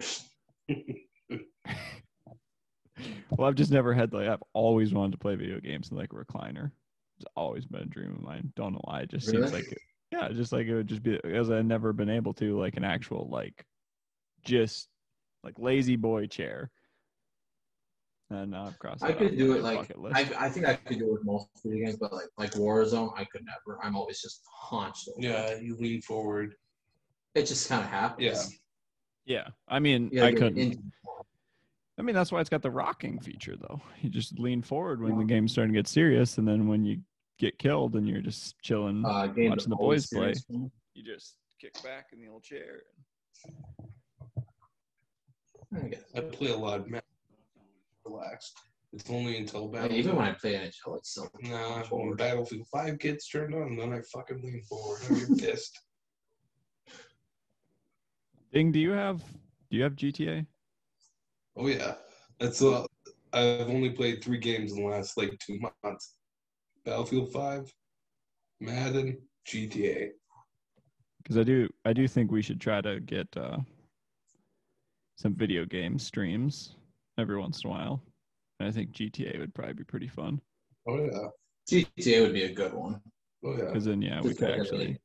well, 3.30 3.48
I've 3.48 3.54
just 3.54 3.70
never 3.70 3.92
had 3.92 4.12
like 4.12 4.28
I've 4.28 4.42
always 4.52 4.92
wanted 4.92 5.12
to 5.12 5.18
play 5.18 5.34
video 5.34 5.60
games 5.60 5.90
in 5.90 5.96
like 5.96 6.12
a 6.12 6.16
recliner. 6.16 6.70
It's 7.16 7.26
always 7.36 7.66
been 7.66 7.82
a 7.82 7.86
dream 7.86 8.12
of 8.12 8.22
mine. 8.22 8.52
Don't 8.56 8.72
know 8.72 8.80
why. 8.84 9.00
It 9.00 9.10
just 9.10 9.26
seems 9.26 9.50
Really? 9.50 9.62
like 9.62 9.78
Yeah, 10.10 10.28
just 10.30 10.52
like 10.52 10.66
it 10.66 10.74
would 10.74 10.86
just 10.86 11.02
be 11.02 11.18
because 11.22 11.50
I've 11.50 11.64
never 11.64 11.92
been 11.92 12.10
able 12.10 12.34
to 12.34 12.58
like 12.58 12.76
an 12.76 12.84
actual 12.84 13.28
like 13.30 13.64
just 14.44 14.88
like 15.42 15.54
La-Z-Boy 15.58 16.26
chair. 16.26 16.70
And 18.30 18.52
now 18.52 18.66
I've 18.66 18.78
crossed. 18.78 19.04
I 19.04 19.12
could 19.12 19.32
off 19.32 19.38
do 19.38 19.52
it 19.52 19.62
like. 19.62 19.92
I, 20.14 20.46
I 20.46 20.48
think 20.48 20.66
I 20.66 20.74
could 20.74 20.98
do 20.98 21.08
it 21.08 21.12
with 21.12 21.24
most 21.24 21.48
video 21.62 21.84
games, 21.84 21.98
but 21.98 22.12
like 22.12 22.28
like 22.38 22.52
Warzone, 22.52 23.12
I 23.16 23.24
could 23.24 23.44
never. 23.44 23.78
I'm 23.82 23.94
always 23.94 24.20
just 24.20 24.40
hunched. 24.50 25.08
Over. 25.08 25.20
Yeah, 25.20 25.54
you 25.56 25.76
lean 25.76 26.00
forward. 26.00 26.54
It 27.34 27.46
just 27.46 27.68
kind 27.68 27.84
of 27.84 27.90
happens. 27.90 28.24
Yeah. 28.24 28.58
Yeah, 29.24 29.48
I 29.68 29.78
mean, 29.78 30.10
You 30.12 30.20
gotta 30.20 30.26
I 30.28 30.32
couldn't. 30.32 30.58
into- 30.58 30.82
I 31.98 32.02
mean, 32.02 32.14
that's 32.16 32.32
why 32.32 32.40
it's 32.40 32.50
got 32.50 32.62
the 32.62 32.70
rocking 32.70 33.20
feature, 33.20 33.56
though. 33.56 33.80
You 34.02 34.10
just 34.10 34.38
lean 34.38 34.62
forward 34.62 35.00
when 35.00 35.16
the 35.18 35.24
game's 35.24 35.52
starting 35.52 35.72
to 35.72 35.78
get 35.78 35.86
serious, 35.88 36.38
and 36.38 36.46
then 36.48 36.66
when 36.68 36.84
you 36.84 37.00
get 37.38 37.58
killed 37.58 37.94
and 37.94 38.08
you're 38.08 38.20
just 38.20 38.58
chilling, 38.62 39.04
uh, 39.04 39.26
game 39.28 39.50
Watching 39.50 39.70
the 39.70 39.76
boys 39.76 40.06
play. 40.08 40.34
one. 40.48 40.70
you 40.94 41.02
just 41.02 41.36
kick 41.60 41.74
back 41.82 42.06
in 42.12 42.20
the 42.20 42.28
old 42.28 42.42
chair. 42.42 42.82
I 45.76 45.88
guess. 45.88 46.02
I 46.16 46.20
play 46.20 46.50
a 46.50 46.56
lot 46.56 46.80
of 46.80 46.86
Madden. 46.88 47.02
Relaxed. 48.04 48.56
It's 48.92 49.08
only 49.10 49.38
until 49.38 49.62
Yeah, 49.66 49.80
Battlefield. 49.80 49.98
even 50.04 50.16
when 50.16 50.24
I 50.26 50.32
play 50.32 50.54
NHL, 50.54 50.96
it's 50.98 51.10
still 51.10 51.30
Nah, 51.42 51.74
when 51.76 51.84
forward. 51.84 52.18
Battlefield 52.18 52.66
5 52.68 52.98
gets 52.98 53.28
turned 53.28 53.54
on, 53.54 53.76
then 53.76 53.92
I 53.92 54.00
fucking 54.12 54.40
lean 54.42 54.62
forward. 54.68 55.00
I 55.10 55.14
get 55.14 55.38
pissed. 55.38 55.80
Ding, 58.54 58.70
do 58.70 58.78
you 58.78 58.92
have 58.92 59.18
do 59.68 59.76
you 59.76 59.82
have 59.82 59.96
GTA? 59.96 60.46
Oh 61.56 61.66
yeah, 61.66 61.94
that's 62.38 62.62
uh, 62.62 62.86
I've 63.32 63.68
only 63.68 63.90
played 63.90 64.22
three 64.22 64.38
games 64.38 64.72
in 64.72 64.84
the 64.84 64.88
last 64.88 65.16
like 65.16 65.36
two 65.40 65.58
months. 65.82 66.14
Battlefield 66.84 67.32
5, 67.32 67.72
Madden, 68.60 69.18
GTA. 69.48 70.10
Because 71.20 71.36
I 71.36 71.42
do 71.42 71.68
I 71.84 71.92
do 71.92 72.06
think 72.06 72.30
we 72.30 72.42
should 72.42 72.60
try 72.60 72.80
to 72.80 73.00
get 73.00 73.26
uh, 73.36 73.56
some 75.16 75.34
video 75.34 75.64
game 75.64 75.98
streams 75.98 76.76
every 77.18 77.36
once 77.36 77.64
in 77.64 77.70
a 77.70 77.72
while. 77.72 78.04
And 78.60 78.68
I 78.68 78.70
think 78.70 78.92
GTA 78.92 79.36
would 79.40 79.52
probably 79.52 79.74
be 79.74 79.84
pretty 79.84 80.08
fun. 80.08 80.40
Oh 80.86 81.04
yeah, 81.04 81.28
GTA 81.68 82.20
would 82.22 82.32
be 82.32 82.44
a 82.44 82.54
good 82.54 82.72
one. 82.72 83.00
oh 83.44 83.56
yeah. 83.56 83.64
Because 83.64 83.86
then 83.86 84.00
yeah, 84.00 84.20
we 84.20 84.32
could 84.32 84.50
actually 84.50 84.96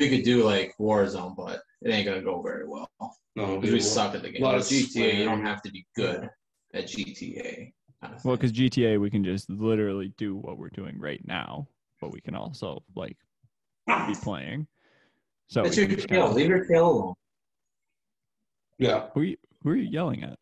We 0.00 0.08
could 0.08 0.24
do 0.24 0.42
like 0.42 0.74
Warzone, 0.80 1.36
but 1.36 1.62
it 1.82 1.90
ain't 1.90 2.06
gonna 2.06 2.22
go 2.22 2.42
very 2.42 2.66
well 2.68 2.90
No, 3.36 3.58
because 3.58 3.72
we 3.72 3.80
suck 3.80 4.14
at 4.14 4.22
the 4.22 4.30
game. 4.30 4.42
A 4.42 4.44
lot 4.44 4.54
of 4.56 4.62
GTA, 4.62 5.18
you 5.18 5.24
don't 5.24 5.44
have 5.44 5.62
to 5.62 5.70
be 5.70 5.86
good 5.96 6.28
at 6.74 6.86
GTA. 6.86 7.72
Kind 8.02 8.14
of 8.14 8.24
well, 8.24 8.36
because 8.36 8.52
GTA 8.52 9.00
we 9.00 9.10
can 9.10 9.24
just 9.24 9.48
literally 9.50 10.12
do 10.16 10.36
what 10.36 10.58
we're 10.58 10.70
doing 10.70 10.98
right 10.98 11.20
now, 11.26 11.68
but 12.00 12.12
we 12.12 12.20
can 12.20 12.34
also 12.34 12.82
like 12.94 13.16
be 13.86 14.14
playing. 14.22 14.66
So 15.48 15.62
That's 15.62 15.76
your 15.76 15.86
can 15.86 15.98
tail. 15.98 16.32
Leave 16.32 16.48
your 16.48 16.64
tail 16.64 16.88
alone, 16.88 17.14
yeah. 18.78 19.08
who, 19.12 19.20
are 19.20 19.24
you, 19.24 19.36
who 19.62 19.70
are 19.70 19.76
you 19.76 19.90
yelling 19.90 20.22
at? 20.22 20.38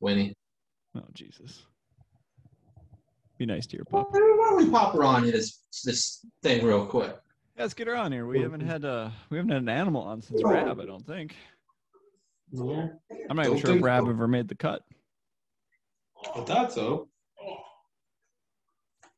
Winnie. 0.00 0.34
Oh 0.96 1.04
Jesus! 1.12 1.66
Be 3.36 3.46
nice 3.46 3.66
to 3.66 3.76
your 3.76 3.84
pup. 3.84 4.08
Why 4.10 4.18
don't 4.18 4.56
we 4.56 4.70
pop 4.70 4.94
her 4.94 5.04
on 5.04 5.24
this 5.24 5.60
this 5.84 6.24
thing 6.42 6.64
real 6.64 6.86
quick? 6.86 7.16
Yeah, 7.58 7.64
let's 7.64 7.74
get 7.74 7.88
her 7.88 7.96
on 7.96 8.12
here. 8.12 8.24
We 8.24 8.40
haven't 8.40 8.60
had 8.60 8.84
uh 8.84 9.10
we 9.30 9.36
haven't 9.36 9.50
had 9.50 9.62
an 9.62 9.68
animal 9.68 10.02
on 10.02 10.22
since 10.22 10.40
Rab. 10.44 10.78
I 10.80 10.84
don't 10.86 11.04
think. 11.04 11.34
No, 12.52 12.88
I'm 13.28 13.36
not 13.36 13.46
even 13.46 13.58
sure 13.58 13.76
if 13.76 13.82
Rab 13.82 14.04
so. 14.04 14.10
ever 14.10 14.28
made 14.28 14.46
the 14.46 14.54
cut. 14.54 14.82
I 16.36 16.40
thought 16.42 16.72
so. 16.72 17.08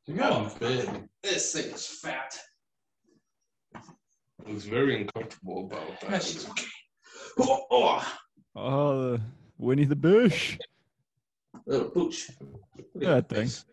You 0.07 0.15
got 0.17 0.51
him 0.51 0.59
big. 0.59 1.09
This 1.23 1.53
thing 1.53 1.67
is 1.73 1.87
fat. 1.87 2.37
Looks 4.49 4.65
very 4.65 5.03
uncomfortable 5.03 5.67
about 5.67 5.83
Yeah, 6.03 6.09
that. 6.11 6.23
she's 6.23 6.49
okay. 6.49 6.65
Oh, 7.39 7.67
oh, 7.71 8.15
Oh, 8.57 9.03
the 9.13 9.21
Winnie 9.59 9.85
the 9.85 9.95
Bush. 9.95 10.59
little 11.67 11.91
pooch. 11.91 12.31
Look 12.95 13.03
That 13.05 13.29
thing. 13.29 13.43
face. 13.43 13.65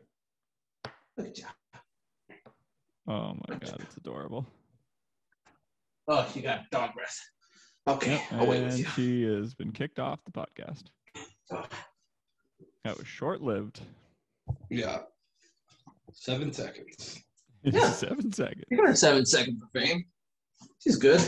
Look 1.17 1.27
at 1.29 1.37
you. 1.37 1.45
Oh 3.07 3.33
my 3.47 3.55
god, 3.55 3.77
it's 3.79 3.95
adorable. 3.97 4.45
Oh, 6.07 6.27
you 6.33 6.41
got 6.41 6.69
dog 6.71 6.93
breath. 6.93 7.19
Okay, 7.87 8.11
Yep, 8.13 8.21
I'll 8.33 8.47
with 8.47 8.63
and 8.63 8.77
you. 8.79 8.85
she 8.95 9.23
has 9.23 9.53
been 9.53 9.71
kicked 9.71 9.99
off 9.99 10.19
the 10.25 10.31
podcast. 10.31 10.83
That 12.83 12.97
was 12.97 13.07
short 13.07 13.41
lived. 13.41 13.81
Yeah. 14.69 14.99
Seven 16.13 16.51
seconds. 16.53 17.21
Yeah. 17.63 17.89
Seven 17.89 18.31
seconds. 18.31 18.63
You 18.69 18.77
got 18.77 18.87
her 18.87 18.95
seven 18.95 19.25
seconds 19.25 19.61
of 19.61 19.67
fame. 19.73 20.05
She's 20.81 20.95
good. 20.95 21.19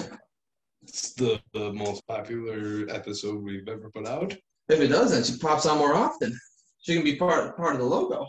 It's 0.83 1.13
the, 1.15 1.41
the 1.53 1.73
most 1.73 2.07
popular 2.07 2.85
episode 2.89 3.43
we've 3.43 3.67
ever 3.67 3.89
put 3.93 4.07
out. 4.07 4.33
If 4.69 4.79
it 4.79 4.87
doesn't, 4.87 5.25
she 5.25 5.37
pops 5.39 5.65
on 5.65 5.79
more 5.79 5.95
often. 5.95 6.33
She 6.81 6.93
can 6.95 7.03
be 7.03 7.15
part 7.17 7.57
part 7.57 7.73
of 7.73 7.79
the 7.79 7.85
logo. 7.85 8.25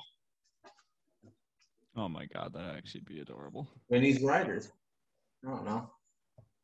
Oh 1.94 2.09
my 2.09 2.26
god, 2.26 2.53
that'd 2.55 2.74
actually 2.76 3.03
be 3.03 3.20
adorable. 3.20 3.68
Winnie's 3.90 4.22
Riders. 4.22 4.72
I 5.46 5.51
don't 5.51 5.64
know. 5.64 5.88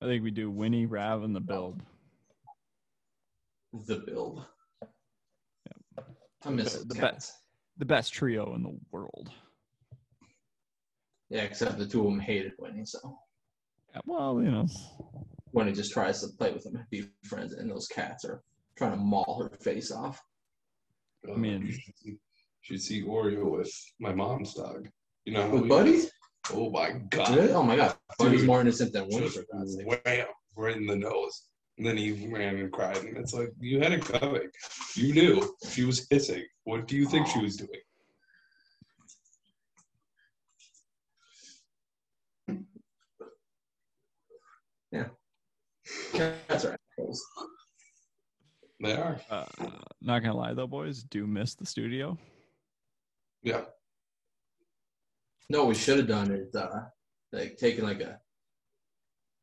I 0.03 0.07
think 0.07 0.23
we 0.23 0.31
do 0.31 0.51
Winnie, 0.51 0.87
Rav, 0.87 1.23
and 1.23 1.35
the 1.35 1.41
Build. 1.41 1.81
The 3.87 3.97
build. 4.07 4.45
I 6.45 6.51
miss 6.51 6.75
The- 6.75 6.79
the 6.81 6.95
the 6.95 6.95
cats. 7.01 7.33
The 7.79 7.85
best 7.85 8.13
trio 8.13 8.55
in 8.55 8.63
the 8.63 8.79
world. 8.91 9.31
Yeah, 11.29 11.43
except 11.43 11.77
the 11.79 11.87
two 11.87 12.01
of 12.01 12.07
them 12.07 12.21
hated 12.21 12.53
Winnie, 12.59 12.87
so 12.87 13.19
Yeah, 13.95 14.01
well, 14.07 14.43
you 14.43 14.51
know, 14.51 14.67
Winnie 15.53 15.73
just 15.73 15.93
tries 15.93 16.21
to 16.23 16.29
play 16.37 16.53
with 16.53 16.65
them 16.65 16.77
and 16.77 16.89
be 16.91 17.11
friends, 17.25 17.53
and 17.55 17.71
those 17.71 17.87
cats 17.89 18.25
are 18.25 18.43
trying 18.77 18.93
to 18.93 18.97
maul 18.99 19.43
her 19.43 19.57
face 19.59 19.91
off. 19.91 20.23
Uh, 21.27 21.33
I 21.33 21.37
mean- 21.37 21.67
you 21.67 21.73
should 21.73 21.99
see, 21.99 22.19
should 22.61 22.81
see 22.83 23.03
Oreo 23.03 23.59
with 23.59 23.73
my 23.99 24.15
mom's 24.15 24.55
dog. 24.55 24.89
You 25.25 25.33
know 25.35 25.43
how 25.43 25.51
With 25.53 25.63
we- 25.63 25.69
Buddy? 25.69 26.03
Oh 26.53 26.71
my 26.71 26.93
god. 27.11 27.37
Really? 27.37 27.53
Oh 27.53 27.63
my 27.63 27.77
god. 27.77 27.97
Buddy's 28.19 28.41
Dude. 28.41 28.47
more 28.47 28.61
innocent 28.61 28.93
than 28.93 29.09
Winnie. 29.09 29.29
Just 29.29 29.37
for 29.51 29.99
wham, 30.05 30.27
right 30.57 30.77
in 30.77 30.87
the 30.87 30.97
nose. 30.97 31.43
And 31.79 31.87
then 31.87 31.97
he 31.97 32.29
ran 32.29 32.57
and 32.57 32.73
cried. 32.73 32.99
And 32.99 33.17
it's 33.17 33.35
like, 33.35 33.53
you 33.61 33.81
had 33.81 33.93
it 33.93 34.05
coming. 34.05 34.49
You 34.95 35.13
knew. 35.13 35.57
She 35.69 35.85
was 35.85 36.07
hissing. 36.09 36.45
What 36.65 36.87
do 36.87 36.97
you 36.97 37.07
think 37.07 37.27
she 37.27 37.41
was 37.41 37.57
doing? 37.57 37.81
Yeah. 44.93 45.09
Cats 46.13 46.65
are 46.65 46.79
assholes. 46.99 47.25
They 48.81 48.95
are. 48.95 49.21
uh, 49.31 49.45
not 50.01 50.21
gonna 50.23 50.37
lie 50.37 50.55
though, 50.55 50.67
boys, 50.67 51.03
do 51.03 51.27
miss 51.27 51.55
the 51.55 51.67
studio. 51.67 52.17
Yeah. 53.43 53.63
No, 55.49 55.61
what 55.61 55.69
we 55.69 55.75
should 55.75 55.99
have 55.99 56.09
done 56.09 56.31
is 56.33 56.55
uh 56.55 56.85
like 57.33 57.57
taking 57.57 57.85
like 57.85 58.01
a 58.01 58.19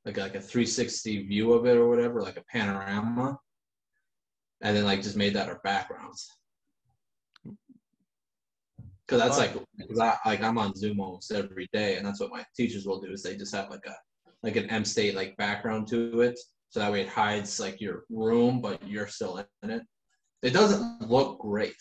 like 0.05 0.17
like 0.17 0.35
a 0.35 0.41
360 0.41 1.27
view 1.27 1.53
of 1.53 1.65
it 1.65 1.77
or 1.77 1.87
whatever, 1.87 2.21
like 2.21 2.37
a 2.37 2.43
panorama, 2.51 3.37
and 4.61 4.75
then 4.75 4.83
like 4.83 5.01
just 5.01 5.15
made 5.15 5.33
that 5.33 5.47
our 5.49 5.61
backgrounds. 5.63 6.29
Because 9.05 9.21
that's 9.21 9.37
like, 9.37 9.53
cause 9.53 9.99
I 9.99 10.17
like 10.25 10.41
I'm 10.41 10.57
on 10.57 10.75
Zoom 10.75 10.99
almost 10.99 11.31
every 11.31 11.69
day, 11.73 11.95
and 11.97 12.05
that's 12.05 12.19
what 12.19 12.31
my 12.31 12.45
teachers 12.55 12.85
will 12.85 12.99
do 13.01 13.11
is 13.11 13.23
they 13.23 13.35
just 13.35 13.53
have 13.55 13.69
like 13.69 13.85
a 13.85 13.95
like 14.43 14.55
an 14.57 14.69
M 14.69 14.83
state 14.85 15.15
like 15.15 15.37
background 15.37 15.87
to 15.89 16.21
it, 16.21 16.37
so 16.69 16.79
that 16.79 16.91
way 16.91 17.01
it 17.01 17.09
hides 17.09 17.59
like 17.59 17.79
your 17.79 18.03
room, 18.09 18.59
but 18.61 18.85
you're 18.87 19.07
still 19.07 19.45
in 19.63 19.69
it. 19.69 19.83
It 20.41 20.51
doesn't 20.51 21.09
look 21.09 21.39
great, 21.39 21.75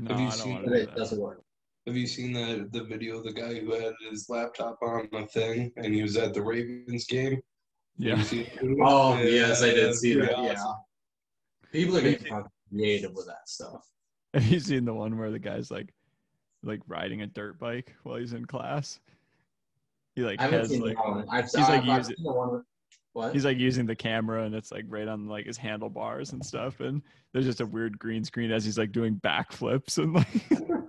No, 0.00 0.10
Have 0.10 0.20
you 0.20 0.26
I 0.26 0.30
don't 0.30 0.38
seen 0.38 0.52
want 0.54 0.64
but 0.64 0.70
to 0.72 0.76
do 0.76 0.82
it 0.82 0.86
that. 0.86 0.96
doesn't 0.96 1.20
work. 1.20 1.42
Have 1.86 1.96
you 1.96 2.06
seen 2.06 2.32
the 2.32 2.68
the 2.72 2.84
video 2.84 3.18
of 3.18 3.24
the 3.24 3.32
guy 3.32 3.54
who 3.60 3.72
had 3.74 3.92
his 4.10 4.28
laptop 4.30 4.78
on 4.82 5.08
a 5.12 5.26
thing 5.26 5.70
and 5.76 5.94
he 5.94 6.02
was 6.02 6.16
at 6.16 6.32
the 6.34 6.42
Ravens 6.42 7.04
game? 7.06 7.40
Yeah. 7.98 8.16
you 8.16 8.24
seen? 8.24 8.46
Oh 8.82 9.18
yes, 9.18 9.62
I 9.62 9.70
did 9.70 9.94
see 9.94 10.14
pretty 10.14 10.32
that. 10.34 10.42
Yeah, 10.44 10.72
people 11.72 11.96
are 11.98 12.02
getting 12.02 12.32
creative 12.70 13.12
with 13.14 13.26
that 13.26 13.48
stuff. 13.48 13.84
Have 14.32 14.44
you 14.46 14.58
seen 14.60 14.84
the 14.84 14.94
one 14.94 15.16
where 15.18 15.30
the 15.30 15.38
guy's 15.38 15.70
like, 15.70 15.92
like 16.62 16.80
riding 16.88 17.22
a 17.22 17.26
dirt 17.26 17.58
bike 17.58 17.94
while 18.02 18.16
he's 18.16 18.32
in 18.32 18.46
class? 18.46 18.98
He 20.16 20.22
like 20.22 20.40
I 20.40 20.44
haven't 20.44 20.60
has 20.60 20.68
seen 20.70 20.80
like 20.82 20.96
that 20.96 21.04
one. 21.08 21.26
I've, 21.30 21.44
he's, 21.44 21.54
like, 21.54 21.68
I've, 21.68 21.88
I've 21.88 21.98
using- 21.98 22.16
seen 22.16 22.24
the 22.24 22.32
one. 22.32 22.52
with- 22.52 22.62
What? 23.12 23.32
he's 23.32 23.44
like 23.44 23.58
using 23.58 23.86
the 23.86 23.94
camera 23.94 24.42
and 24.44 24.54
it's 24.54 24.72
like 24.72 24.86
right 24.88 25.06
on 25.06 25.28
like 25.28 25.46
his 25.46 25.56
handlebars 25.56 26.32
and 26.32 26.44
stuff 26.44 26.80
and 26.80 27.00
there's 27.32 27.44
just 27.44 27.60
a 27.60 27.66
weird 27.66 27.96
green 27.98 28.24
screen 28.24 28.50
as 28.50 28.64
he's 28.64 28.76
like 28.78 28.90
doing 28.90 29.20
backflips 29.24 29.98
and 29.98 30.14
like 30.14 30.26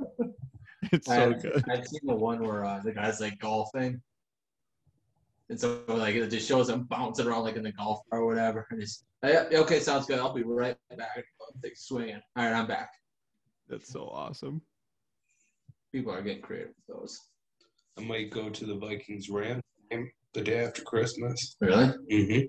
it's 0.92 1.08
so 1.08 1.32
I've, 1.32 1.42
good. 1.42 1.64
I've 1.70 1.88
seen 1.88 2.02
the 2.04 2.16
one 2.16 2.46
where 2.46 2.66
uh, 2.66 2.82
the 2.84 2.92
guy's 2.92 3.20
like 3.20 3.40
golfing. 3.40 4.02
And 5.50 5.60
so 5.60 5.82
like 5.88 6.16
it 6.16 6.30
just 6.30 6.48
shows 6.48 6.70
him 6.70 6.84
bouncing 6.84 7.28
around 7.28 7.44
like 7.44 7.56
in 7.56 7.64
the 7.64 7.72
golf 7.72 8.00
car 8.10 8.22
or 8.22 8.26
whatever. 8.26 8.66
And 8.72 8.80
he's 8.80 9.04
"Yeah, 9.24 9.46
okay, 9.54 9.80
sounds 9.80 10.08
good. 10.08 10.20
I'll 10.20 10.34
be 10.34 10.44
right 10.44 10.76
back. 10.98 11.24
Like 11.64 11.74
swinging. 11.76 12.20
All 12.36 12.46
right, 12.46 12.54
I'm 12.54 12.68
back. 12.68 12.90
That's 13.70 13.92
so 13.92 14.08
awesome. 14.08 14.62
People 15.92 16.14
are 16.14 16.22
getting 16.22 16.42
creative 16.42 16.74
with 16.88 16.98
those. 16.98 17.20
I 17.98 18.02
might 18.02 18.32
go 18.32 18.50
to 18.50 18.66
the 18.66 18.76
Vikings 18.76 19.30
Rams 19.30 19.64
game 19.90 20.10
the 20.34 20.42
day 20.42 20.66
after 20.66 20.82
Christmas. 20.82 21.56
Really? 21.62 21.94
Mm-hmm. 22.12 22.46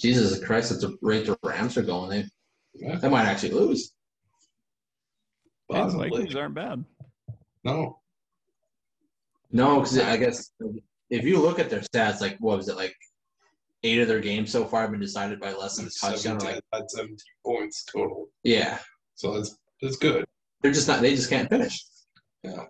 Jesus 0.00 0.42
Christ, 0.44 0.72
at 0.72 0.80
the 0.80 0.96
rate 1.02 1.26
the 1.26 1.36
Rams 1.42 1.76
are 1.76 1.82
going, 1.82 2.10
they 2.10 2.24
Yeah, 2.74 2.96
they 2.96 3.08
might 3.08 3.26
actually 3.26 3.52
lose. 3.52 3.92
Hey, 5.68 5.76
the 5.76 5.82
possibly. 5.82 6.08
Vikings 6.10 6.34
aren't 6.34 6.54
bad. 6.54 6.84
No. 7.64 7.98
No, 9.52 9.80
because 9.80 9.98
I 9.98 10.16
guess 10.16 10.50
if 11.10 11.24
you 11.24 11.40
look 11.40 11.58
at 11.58 11.70
their 11.70 11.80
stats, 11.80 12.20
like 12.20 12.36
what 12.40 12.56
was 12.58 12.68
it, 12.68 12.76
like 12.76 12.94
eight 13.82 14.00
of 14.00 14.08
their 14.08 14.20
games 14.20 14.50
so 14.50 14.64
far 14.64 14.82
have 14.82 14.90
been 14.90 15.00
decided 15.00 15.40
by 15.40 15.52
less 15.52 15.76
than 15.76 15.86
a 15.86 15.90
touchdown. 15.90 16.40
17, 16.40 16.46
Like, 16.54 16.62
had 16.72 16.90
17 16.90 17.16
points 17.44 17.84
total. 17.84 18.28
yeah, 18.42 18.78
So 19.14 19.34
that's 19.34 19.56
that's 19.82 19.96
good. 19.96 20.24
they're 20.62 20.72
just 20.72 20.88
not. 20.88 21.00
They 21.02 21.14
just 21.14 21.30
can't 21.30 21.48
finish. 21.48 21.84
Yeah. 22.42 22.64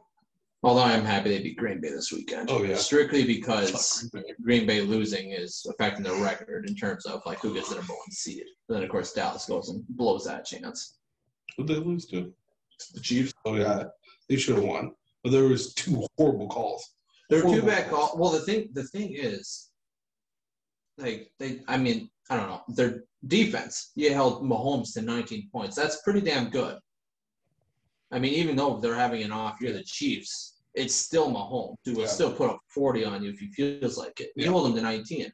Although 0.63 0.83
I'm 0.83 1.05
happy 1.05 1.29
they 1.31 1.43
beat 1.43 1.59
Green 1.59 1.81
Bay 1.81 1.91
this 1.91 2.11
weekend. 2.11 2.49
Oh, 2.51 2.63
yeah. 2.63 2.77
Strictly 2.77 3.25
because 3.25 4.11
Green 4.43 4.67
Bay 4.67 4.81
losing 4.81 5.33
is 5.33 5.65
affecting 5.69 6.03
their 6.03 6.21
record 6.23 6.67
in 6.69 6.75
terms 6.75 7.05
of 7.07 7.21
like 7.27 7.39
who 7.41 7.53
gets 7.55 7.69
the 7.69 7.75
number 7.77 7.93
one 7.93 8.11
seed. 8.11 8.45
And 8.69 8.77
then 8.77 8.83
of 8.83 8.89
course 8.91 9.13
Dallas 9.13 9.45
goes 9.47 9.69
and 9.69 9.85
blows 9.91 10.25
that 10.25 10.45
chance. 10.47 10.97
Who'd 11.57 11.69
they 11.69 11.75
lose 11.75 12.07
to? 12.07 12.33
The 12.95 13.01
Chiefs. 13.01 13.33
Oh 13.45 13.55
yeah, 13.57 13.85
they 14.29 14.37
should 14.37 14.57
have 14.57 14.65
won. 14.65 14.93
But 15.23 15.33
there 15.33 15.45
was 15.45 15.75
two 15.75 16.07
horrible 16.17 16.49
calls. 16.49 16.85
They're 17.31 17.43
two 17.43 17.63
bad 17.63 17.89
calls. 17.91 18.11
call. 18.11 18.19
Well, 18.19 18.31
the 18.33 18.41
thing 18.41 18.69
the 18.73 18.85
thing 18.85 19.15
is, 19.15 19.71
like 20.99 21.31
they, 21.39 21.61
I 21.69 21.77
mean, 21.77 22.11
I 22.31 22.37
don't 22.37 22.49
know. 22.49 22.63
Their 22.69 23.05
defense, 23.27 23.91
you 23.95 24.13
held 24.13 24.43
Mahomes 24.43 24.93
to 24.95 25.03
19 25.03 25.49
points. 25.51 25.77
That's 25.77 26.03
pretty 26.03 26.21
damn 26.21 26.51
good. 26.51 26.79
I 28.13 28.19
mean, 28.19 28.35
even 28.35 28.55
though 28.57 28.79
they're 28.81 28.95
having 28.95 29.23
an 29.23 29.33
off 29.33 29.61
year, 29.61 29.73
the 29.73 29.83
Chiefs, 29.83 30.61
it's 30.75 30.95
still 30.95 31.31
Mahomes 31.31 31.77
who 31.85 31.95
will 31.95 32.03
Yeah. 32.03 32.07
still 32.09 32.33
put 32.33 32.51
up 32.51 32.61
40 32.69 33.05
on 33.05 33.23
you 33.23 33.31
if 33.31 33.39
he 33.39 33.49
feels 33.53 33.97
like 33.99 34.21
it. 34.21 34.31
You 34.37 34.45
Yeah. 34.45 34.51
hold 34.51 34.69
him 34.69 34.75
to 34.77 34.83
19. 34.83 35.33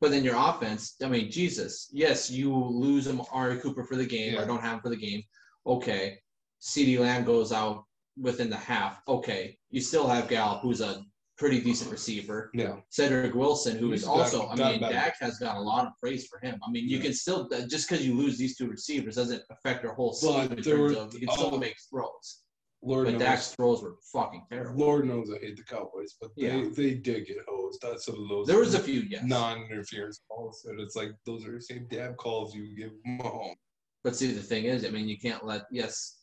But 0.00 0.10
then 0.10 0.22
your 0.24 0.36
offense, 0.36 0.94
I 1.02 1.08
mean, 1.08 1.30
Jesus, 1.30 1.88
yes, 1.92 2.30
you 2.30 2.54
lose 2.54 3.06
him, 3.06 3.20
Ari 3.32 3.60
Cooper 3.60 3.84
for 3.84 3.96
the 3.96 4.06
game 4.06 4.34
Yeah. 4.34 4.42
or 4.42 4.46
don't 4.46 4.60
have 4.62 4.74
him 4.74 4.80
for 4.80 4.90
the 4.90 4.96
game. 4.96 5.22
Okay. 5.66 6.20
CeeDee 6.60 6.98
Lamb 6.98 7.24
goes 7.24 7.52
out 7.52 7.84
within 8.20 8.50
the 8.50 8.56
half. 8.56 9.00
Okay. 9.08 9.56
You 9.70 9.80
still 9.80 10.06
have 10.08 10.28
Gal, 10.28 10.58
who's 10.58 10.80
a 10.80 11.02
pretty 11.36 11.60
decent 11.60 11.90
receiver. 11.90 12.50
Yeah. 12.52 12.76
Cedric 12.90 13.34
Wilson, 13.34 13.76
who 13.78 13.92
is 13.92 14.00
He's 14.00 14.08
also, 14.08 14.40
got- 14.40 14.52
I 14.52 14.56
got 14.56 14.72
mean, 14.72 14.80
better. 14.80 14.94
Dak 14.94 15.16
has 15.20 15.38
got 15.38 15.56
a 15.56 15.60
lot 15.60 15.86
of 15.86 15.92
praise 16.00 16.26
for 16.26 16.40
him. 16.40 16.58
I 16.66 16.70
mean, 16.70 16.88
you 16.88 16.96
Yeah. 16.96 17.04
can 17.04 17.12
still, 17.14 17.48
just 17.68 17.88
because 17.88 18.04
you 18.04 18.14
lose 18.14 18.36
these 18.38 18.56
two 18.56 18.68
receivers 18.68 19.14
doesn't 19.14 19.42
affect 19.50 19.82
their 19.82 19.94
whole 19.94 20.16
But 20.20 20.50
in 20.52 20.62
terms 20.64 20.66
were- 20.96 21.00
of, 21.02 21.14
you 21.14 21.20
can 21.20 21.30
still 21.36 21.54
oh, 21.54 21.58
make 21.58 21.76
throws. 21.90 22.42
Lord 22.80 23.06
But 23.06 23.12
knows. 23.14 23.20
Dak's 23.22 23.54
throws 23.54 23.82
were 23.82 23.96
fucking 24.12 24.46
terrible. 24.50 24.78
Lord 24.78 25.06
knows 25.06 25.30
I 25.32 25.38
hate 25.38 25.56
the 25.56 25.64
Cowboys, 25.64 26.14
but 26.20 26.30
they, 26.36 26.46
Yeah. 26.46 26.68
they 26.72 26.94
did 26.94 27.26
get 27.26 27.38
hosed. 27.48 27.80
That's 27.82 28.06
of 28.08 28.14
those. 28.28 28.46
There 28.46 28.58
was 28.58 28.74
a 28.74 28.78
few, 28.80 29.00
yes. 29.00 29.24
non-interference 29.24 30.20
calls, 30.28 30.64
and 30.64 30.80
it's 30.80 30.94
like 30.94 31.10
those 31.26 31.44
are 31.44 31.52
the 31.52 31.60
same 31.60 31.86
damn 31.90 32.14
calls 32.14 32.54
you 32.54 32.76
give 32.76 32.92
Mahomes. 33.06 33.56
But 34.04 34.14
see, 34.14 34.30
the 34.32 34.40
thing 34.42 34.64
is, 34.66 34.84
I 34.84 34.90
mean, 34.90 35.08
you 35.08 35.18
can't 35.18 35.44
let, 35.44 35.62
yes. 35.72 36.17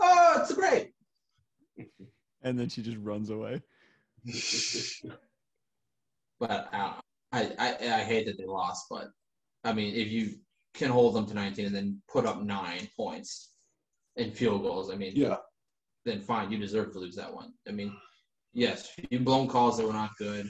Oh, 0.00 0.38
it's 0.40 0.54
great. 0.54 0.92
And 2.42 2.58
then 2.58 2.70
she 2.70 2.80
just 2.82 2.96
runs 2.96 3.28
away. 3.28 3.60
But 6.38 6.68
I. 6.72 6.98
I, 7.32 7.52
I, 7.58 7.68
I 7.72 8.00
hate 8.02 8.26
that 8.26 8.38
they 8.38 8.44
lost, 8.46 8.86
but 8.90 9.10
I 9.62 9.72
mean, 9.72 9.94
if 9.94 10.08
you 10.08 10.34
can 10.74 10.90
hold 10.90 11.14
them 11.14 11.26
to 11.26 11.34
19 11.34 11.66
and 11.66 11.74
then 11.74 12.02
put 12.10 12.26
up 12.26 12.42
nine 12.42 12.88
points 12.96 13.52
in 14.16 14.32
field 14.32 14.62
goals, 14.62 14.90
I 14.90 14.96
mean, 14.96 15.12
yeah, 15.14 15.36
then 16.04 16.22
fine, 16.22 16.50
you 16.50 16.58
deserve 16.58 16.92
to 16.92 16.98
lose 16.98 17.14
that 17.16 17.32
one. 17.32 17.52
I 17.68 17.72
mean, 17.72 17.94
yes, 18.52 18.88
you 19.10 19.20
blown 19.20 19.46
calls 19.46 19.76
that 19.78 19.86
were 19.86 19.92
not 19.92 20.16
good. 20.18 20.48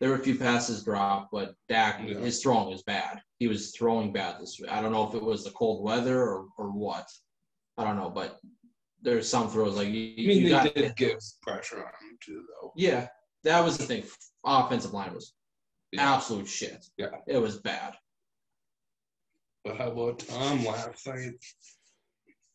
There 0.00 0.10
were 0.10 0.16
a 0.16 0.20
few 0.24 0.36
passes 0.36 0.82
dropped, 0.82 1.28
but 1.30 1.54
Dak, 1.68 2.00
Yeah. 2.04 2.18
his 2.18 2.42
throwing 2.42 2.68
was 2.70 2.82
bad. 2.82 3.20
He 3.38 3.46
was 3.46 3.70
throwing 3.76 4.12
bad 4.12 4.40
this 4.40 4.58
week. 4.60 4.72
I 4.72 4.80
don't 4.80 4.92
know 4.92 5.06
if 5.08 5.14
it 5.14 5.22
was 5.22 5.44
the 5.44 5.50
cold 5.52 5.84
weather 5.84 6.20
or, 6.20 6.46
or 6.56 6.70
what. 6.72 7.06
I 7.76 7.84
don't 7.84 7.96
know, 7.96 8.10
but 8.10 8.40
there's 9.02 9.28
some 9.28 9.48
throws 9.48 9.76
like 9.76 9.88
you, 9.88 10.14
I 10.18 10.26
mean 10.26 10.38
you 10.38 10.42
they 10.44 10.50
got 10.50 10.74
did 10.74 10.96
give 10.96 11.18
pressure 11.42 11.78
on 11.78 11.84
him 11.84 12.18
too, 12.24 12.42
though. 12.60 12.72
Yeah, 12.76 13.06
that 13.44 13.64
was 13.64 13.78
the 13.78 13.84
thing. 13.84 14.04
Offensive 14.44 14.92
line 14.92 15.14
was 15.14 15.34
Yeah. 15.92 16.14
absolute 16.14 16.48
shit. 16.48 16.84
Yeah. 16.96 17.08
it 17.26 17.38
was 17.38 17.58
bad. 17.60 17.94
But 19.64 19.76
how 19.76 19.90
about 19.90 20.20
Tom 20.20 20.64
last 20.64 21.06
night? 21.06 21.32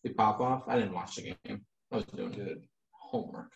Did 0.04 0.18
pop 0.18 0.40
off? 0.42 0.64
I 0.68 0.76
didn't 0.78 0.94
watch 0.94 1.16
the 1.16 1.36
game. 1.46 1.66
I 1.92 1.96
was 1.98 2.06
doing 2.06 2.32
Did 2.32 2.58
homework. 2.92 3.52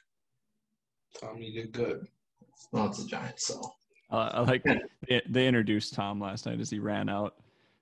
Tom? 1.19 1.41
You 1.41 1.61
did 1.61 1.71
good. 1.71 2.07
Well, 2.71 2.87
it's 2.87 3.03
the 3.03 3.09
Giants, 3.09 3.47
so 3.47 3.61
Uh, 4.09 4.29
I 4.33 4.39
like 4.41 4.63
they, 4.63 5.21
they 5.27 5.47
introduced 5.47 5.93
Tom 5.93 6.19
last 6.21 6.45
night 6.45 6.59
as 6.59 6.69
he 6.69 6.79
ran 6.79 7.09
out, 7.09 7.35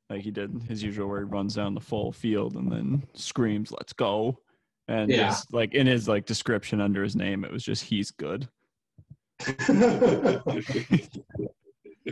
like 0.09 0.21
he 0.21 0.31
did 0.31 0.61
his 0.67 0.81
usual, 0.81 1.07
where 1.07 1.19
he 1.19 1.25
runs 1.25 1.55
down 1.55 1.73
the 1.73 1.79
full 1.81 2.11
field 2.11 2.55
and 2.55 2.71
then 2.71 3.05
screams, 3.13 3.71
"Let's 3.71 3.93
go!" 3.93 4.39
And 4.87 5.09
Yeah. 5.09 5.27
his, 5.27 5.45
like 5.51 5.73
in 5.73 5.87
his 5.87 6.07
like 6.07 6.25
description 6.25 6.79
under 6.81 7.03
his 7.03 7.15
name, 7.15 7.43
it 7.43 7.51
was 7.51 7.63
just 7.63 7.83
he's 7.83 8.11
good. 8.11 8.47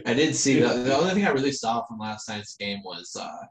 I 0.05 0.13
did 0.13 0.35
see 0.35 0.59
the 0.59 0.67
the 0.69 0.95
only 0.97 1.13
thing 1.13 1.25
I 1.25 1.29
really 1.29 1.51
saw 1.51 1.85
from 1.85 1.99
last 1.99 2.27
night's 2.27 2.55
game 2.55 2.79
was 2.83 3.15
uh 3.19 3.45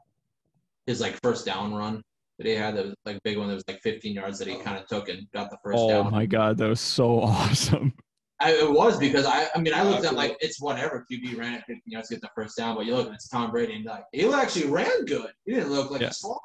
his 0.85 0.99
like 1.01 1.17
first 1.23 1.45
down 1.45 1.73
run 1.73 2.01
that 2.37 2.47
he 2.47 2.53
had 2.53 2.75
that 2.75 2.85
was 2.85 2.95
like 3.05 3.19
big 3.23 3.37
one 3.37 3.47
that 3.47 3.53
was 3.55 3.63
like 3.67 3.79
15 3.81 4.13
yards 4.13 4.39
that 4.39 4.47
he 4.47 4.57
kind 4.57 4.77
of 4.77 4.85
took 4.87 5.07
and 5.09 5.25
got 5.33 5.49
the 5.49 5.57
first 5.63 5.77
oh 5.79 5.89
down. 6.03 6.11
my 6.11 6.25
god, 6.25 6.57
that 6.57 6.67
was 6.67 6.81
so 6.81 7.21
awesome. 7.23 7.93
I, 8.39 8.51
it 8.51 8.69
was 8.69 8.97
because 8.99 9.25
I 9.25 9.47
I 9.55 9.59
mean 9.59 9.73
I 9.73 9.83
looked 9.83 10.05
at 10.05 10.15
like 10.15 10.35
it's 10.41 10.61
whatever 10.61 11.05
QB 11.09 11.37
ran 11.37 11.53
at 11.53 11.63
15 11.65 11.81
yards 11.85 12.09
to 12.09 12.15
get 12.15 12.21
the 12.21 12.29
first 12.35 12.57
down, 12.57 12.75
but 12.75 12.85
you 12.85 12.95
look 12.95 13.05
and 13.07 13.15
it's 13.15 13.29
Tom 13.29 13.51
Brady 13.51 13.73
and 13.75 13.85
like 13.85 14.03
he 14.11 14.27
actually 14.31 14.67
ran 14.67 15.05
good. 15.05 15.31
He 15.45 15.53
didn't 15.53 15.71
look 15.71 15.91
like 15.91 16.01
Yeah. 16.01 16.07
a 16.09 16.13
sloth. 16.13 16.39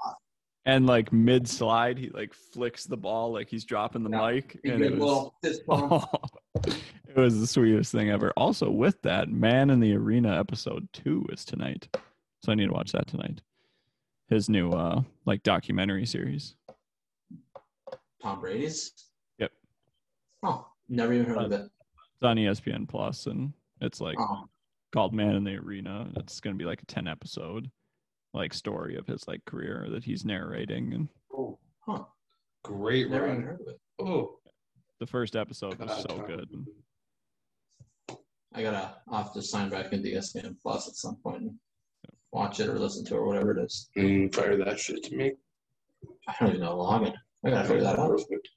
And 0.68 0.86
like 0.86 1.10
mid 1.14 1.48
slide, 1.48 1.96
he 1.96 2.10
like 2.10 2.34
flicks 2.34 2.84
the 2.84 2.96
ball 2.96 3.32
like 3.32 3.48
he's 3.48 3.64
dropping 3.64 4.02
the 4.02 4.10
Yeah. 4.10 4.30
mic, 4.32 4.60
and 4.64 4.82
it 4.82 4.98
was 4.98 5.30
bump. 5.66 6.04
it 6.66 7.16
was 7.16 7.40
the 7.40 7.46
sweetest 7.46 7.90
thing 7.90 8.10
ever. 8.10 8.32
Also, 8.36 8.70
with 8.70 9.00
that, 9.00 9.30
Man 9.30 9.70
in 9.70 9.80
the 9.80 9.94
Arena 9.96 10.38
episode 10.38 10.86
two 10.92 11.26
is 11.32 11.46
tonight, 11.46 11.88
so 12.44 12.52
I 12.52 12.54
need 12.54 12.66
to 12.66 12.72
watch 12.74 12.92
that 12.92 13.06
tonight. 13.06 13.40
His 14.28 14.50
new 14.50 14.70
uh 14.70 15.00
like 15.24 15.42
documentary 15.42 16.04
series. 16.04 16.54
Tom 18.22 18.40
Brady's. 18.40 18.92
Yep. 19.38 19.52
Oh, 20.42 20.66
never 20.90 21.14
even 21.14 21.24
heard 21.26 21.38
of 21.38 21.52
it. 21.52 21.62
It's 21.62 22.22
on 22.22 22.36
ESPN 22.36 22.86
Plus, 22.86 23.26
and 23.26 23.54
it's 23.80 24.02
like 24.02 24.18
Oh, 24.20 24.44
called 24.92 25.14
Man 25.14 25.34
in 25.34 25.44
the 25.44 25.56
Arena. 25.56 26.10
It's 26.16 26.40
gonna 26.40 26.56
be 26.56 26.66
like 26.66 26.82
a 26.82 26.86
ten 26.86 27.08
episode 27.08 27.70
like 28.34 28.52
story 28.54 28.96
of 28.96 29.06
his 29.06 29.26
like 29.26 29.44
career 29.44 29.86
that 29.90 30.04
he's 30.04 30.24
narrating, 30.24 30.92
and 30.94 31.08
Oh, 31.36 31.58
huh. 31.80 32.04
great 32.64 33.10
Never 33.10 33.26
run. 33.26 33.42
heard 33.42 33.60
of 33.60 33.68
it. 33.68 33.80
Oh, 34.00 34.38
the 35.00 35.06
first 35.06 35.36
episode 35.36 35.78
was 35.78 36.02
so 36.02 36.16
Tom. 36.16 36.26
good. 36.26 36.48
I 38.54 38.62
gotta 38.62 38.96
I'll 39.08 39.22
have 39.24 39.32
to 39.34 39.42
sign 39.42 39.68
back 39.70 39.92
into 39.92 40.08
ESPN 40.08 40.56
Plus 40.62 40.88
at 40.88 40.94
some 40.96 41.16
point 41.16 41.42
and 41.42 41.58
watch 42.32 42.60
it 42.60 42.68
or 42.68 42.78
listen 42.78 43.04
to 43.06 43.14
it 43.14 43.18
or 43.18 43.26
whatever 43.26 43.56
it 43.56 43.64
is. 43.64 43.88
Mm, 43.96 44.22
and 44.22 44.34
fire 44.34 44.56
that 44.56 44.78
shit 44.78 45.02
to 45.04 45.16
me. 45.16 45.32
I 46.26 46.34
don't 46.40 46.50
even 46.50 46.60
know 46.62 46.76
the 46.76 46.82
login. 46.82 47.14
I 47.44 47.50
gotta 47.50 47.68
figure 47.68 47.82
that 47.84 47.98
out. 47.98 48.10
Perfect. 48.10 48.48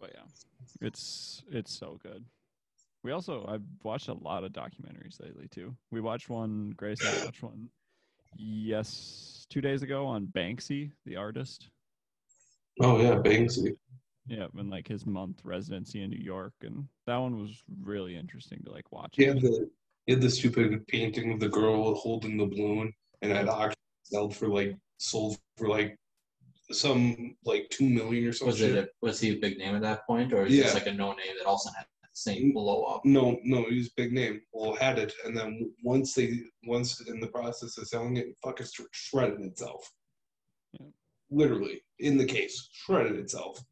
But 0.00 0.12
yeah, 0.14 0.22
it's 0.80 1.42
it's 1.50 1.72
so 1.76 1.98
good. 2.02 2.24
We 3.02 3.12
also 3.12 3.44
I've 3.48 3.62
watched 3.82 4.08
a 4.08 4.14
lot 4.14 4.44
of 4.44 4.52
documentaries 4.52 5.20
lately 5.22 5.48
too. 5.48 5.74
We 5.90 6.00
watched 6.00 6.28
one. 6.28 6.72
Grace 6.76 7.00
and 7.04 7.20
I 7.20 7.24
watched 7.24 7.42
one. 7.42 7.68
Yes, 8.38 9.46
two 9.48 9.60
days 9.60 9.82
ago 9.82 10.06
on 10.06 10.26
Banksy, 10.26 10.92
the 11.04 11.16
artist. 11.16 11.68
Oh 12.80 13.00
yeah, 13.00 13.14
Banksy. 13.14 13.76
Yeah, 14.28 14.46
and 14.58 14.70
like 14.70 14.88
his 14.88 15.06
month 15.06 15.40
residency 15.44 16.02
in 16.02 16.10
New 16.10 16.22
York, 16.22 16.52
and 16.62 16.88
that 17.06 17.16
one 17.16 17.40
was 17.40 17.62
really 17.82 18.16
interesting 18.16 18.60
to 18.64 18.72
like 18.72 18.90
watch. 18.90 19.14
He 19.16 19.24
had 19.24 19.40
the 19.40 19.70
he 20.06 20.12
had 20.12 20.20
the 20.22 20.30
stupid 20.30 20.86
painting 20.88 21.32
of 21.32 21.40
the 21.40 21.48
girl 21.48 21.94
holding 21.94 22.36
the 22.36 22.46
balloon, 22.46 22.92
and 23.22 23.32
at 23.32 23.48
auction 23.48 23.78
sold 24.02 24.36
for 24.36 24.48
like 24.48 24.76
sold 24.98 25.38
for 25.56 25.68
like 25.68 25.96
some 26.72 27.36
like 27.44 27.68
two 27.70 27.88
million 27.88 28.26
or 28.26 28.32
something. 28.32 28.52
Was 28.52 28.62
it 28.62 28.76
a, 28.76 28.88
was 29.00 29.20
he 29.20 29.30
a 29.30 29.36
big 29.36 29.58
name 29.58 29.74
at 29.76 29.82
that 29.82 30.06
point, 30.06 30.32
or 30.32 30.44
is 30.46 30.54
Yeah. 30.54 30.64
this 30.64 30.74
like 30.74 30.86
a 30.86 30.92
no 30.92 31.12
name 31.12 31.36
that 31.38 31.46
also 31.46 31.70
had 31.70 31.86
the 31.86 31.95
same 32.16 32.52
blow 32.52 32.84
up? 32.84 33.02
No, 33.04 33.38
no, 33.44 33.64
he 33.68 33.76
was 33.76 33.88
a 33.88 33.94
big 33.96 34.12
name. 34.12 34.40
Well, 34.52 34.74
had 34.74 34.98
it, 34.98 35.12
and 35.24 35.36
then 35.36 35.72
once 35.84 36.14
they 36.14 36.40
once 36.64 37.00
in 37.08 37.20
the 37.20 37.26
process 37.26 37.76
of 37.76 37.86
selling 37.86 38.16
it, 38.16 38.28
it 38.28 38.36
fucking 38.42 38.66
shredded 38.92 39.40
itself. 39.40 39.92
Yeah. 40.72 40.86
Literally 41.30 41.82
in 41.98 42.16
the 42.16 42.24
case, 42.24 42.68
shredded 42.72 43.16
itself. 43.16 43.62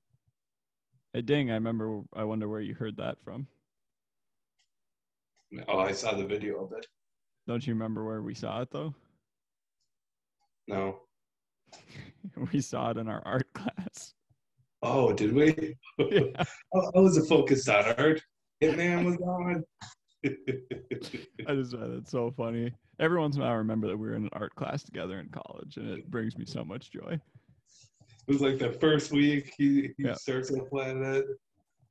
Hey, 1.15 1.23
ding! 1.23 1.51
I 1.51 1.55
remember. 1.55 2.03
I 2.15 2.25
wonder 2.25 2.49
where 2.49 2.61
you 2.61 2.75
heard 2.75 2.97
that 2.99 3.17
from. 3.25 3.47
Oh, 5.69 5.79
I 5.79 5.93
saw 5.93 6.15
the 6.15 6.27
video 6.27 6.65
of 6.65 6.73
it. 6.73 6.87
Don't 7.47 7.67
you 7.67 7.73
remember 7.73 8.05
where 8.05 8.23
we 8.23 8.35
saw 8.35 8.61
it 8.61 8.71
though? 8.71 8.95
No. 10.69 11.01
we 12.53 12.61
saw 12.61 12.91
it 12.91 12.99
in 12.99 13.09
our 13.09 13.23
art 13.25 13.51
class. 13.55 14.15
Oh, 14.83 15.15
did 15.15 15.33
we? 15.33 15.77
Yeah. 15.99 16.23
I 16.37 16.43
I 16.97 17.01
was 17.01 17.27
focused 17.29 17.69
on 17.69 17.85
art. 17.97 18.21
Hitman 18.73 19.05
was 19.05 19.17
on. 19.17 19.65
I 21.47 21.55
just 21.55 21.73
find 21.77 21.95
it 21.95 22.09
so 22.09 22.31
funny. 22.31 22.73
Every 22.99 23.19
once 23.19 23.37
in 23.37 23.43
a 23.43 23.45
while, 23.45 23.53
I 23.53 23.57
remember 23.57 23.89
that 23.89 23.97
we 23.97 24.09
were 24.09 24.15
in 24.15 24.25
an 24.25 24.31
art 24.33 24.55
class 24.55 24.83
together 24.83 25.19
in 25.21 25.29
college, 25.29 25.77
and 25.77 25.91
it 25.91 26.11
brings 26.11 26.37
me 26.39 26.45
so 26.47 26.65
much 26.65 26.91
joy. 26.91 27.21
It 28.27 28.33
was 28.33 28.41
like 28.41 28.59
the 28.59 28.73
first 28.73 29.13
week 29.13 29.53
he, 29.59 29.91
he 29.99 30.05
Yeah. 30.05 30.15
starts 30.15 30.51
on 30.51 30.67
Planet. 30.69 31.27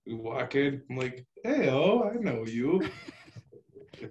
We 0.08 0.16
walk 0.16 0.56
in. 0.56 0.82
I'm 0.90 0.98
like, 0.98 1.26
hey, 1.44 1.70
oh, 1.70 2.10
I 2.10 2.16
know 2.18 2.46
you. 2.46 2.82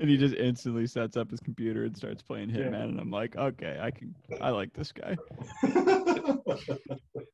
And 0.01 0.09
he 0.09 0.17
just 0.17 0.35
instantly 0.37 0.87
sets 0.87 1.17
up 1.17 1.31
his 1.31 1.41
computer 1.41 1.85
and 1.85 1.95
starts 1.97 2.23
playing 2.23 2.51
Yeah. 2.51 2.63
Hitman, 2.71 2.91
and 2.91 3.01
I'm 3.01 3.11
like, 3.11 3.37
okay, 3.37 3.79
I 3.81 3.91
can, 3.91 4.15
I 4.41 4.51
like 4.51 4.73
this 4.73 4.91
guy. 4.93 5.17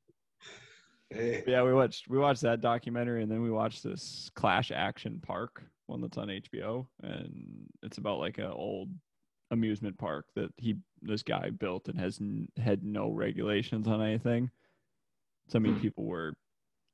Hey, 1.11 1.43
yeah, 1.47 1.63
we 1.63 1.73
watched 1.73 2.09
we 2.09 2.19
watched 2.19 2.43
that 2.43 2.61
documentary, 2.61 3.23
and 3.23 3.31
then 3.33 3.43
we 3.43 3.51
watched 3.51 3.83
this 3.83 4.31
Class 4.35 4.71
Action 4.75 5.21
Park 5.21 5.63
one 5.87 6.03
that's 6.03 6.19
on 6.19 6.29
HBO, 6.29 6.87
and 7.03 7.67
it's 7.83 7.97
about 7.99 8.19
like 8.19 8.37
an 8.39 8.51
old 8.51 8.91
amusement 9.51 9.97
park 9.97 10.27
that 10.37 10.51
he 10.59 10.77
this 11.01 11.23
guy 11.23 11.49
built 11.49 11.89
and 11.89 11.99
has 11.99 12.21
n- 12.21 12.49
had 12.59 12.85
no 12.85 13.11
regulations 13.11 13.89
on 13.89 14.03
anything. 14.03 14.51
So 15.49 15.59
I 15.59 15.63
mean, 15.63 15.75
Hmm. 15.77 15.81
people 15.81 16.05
were 16.05 16.35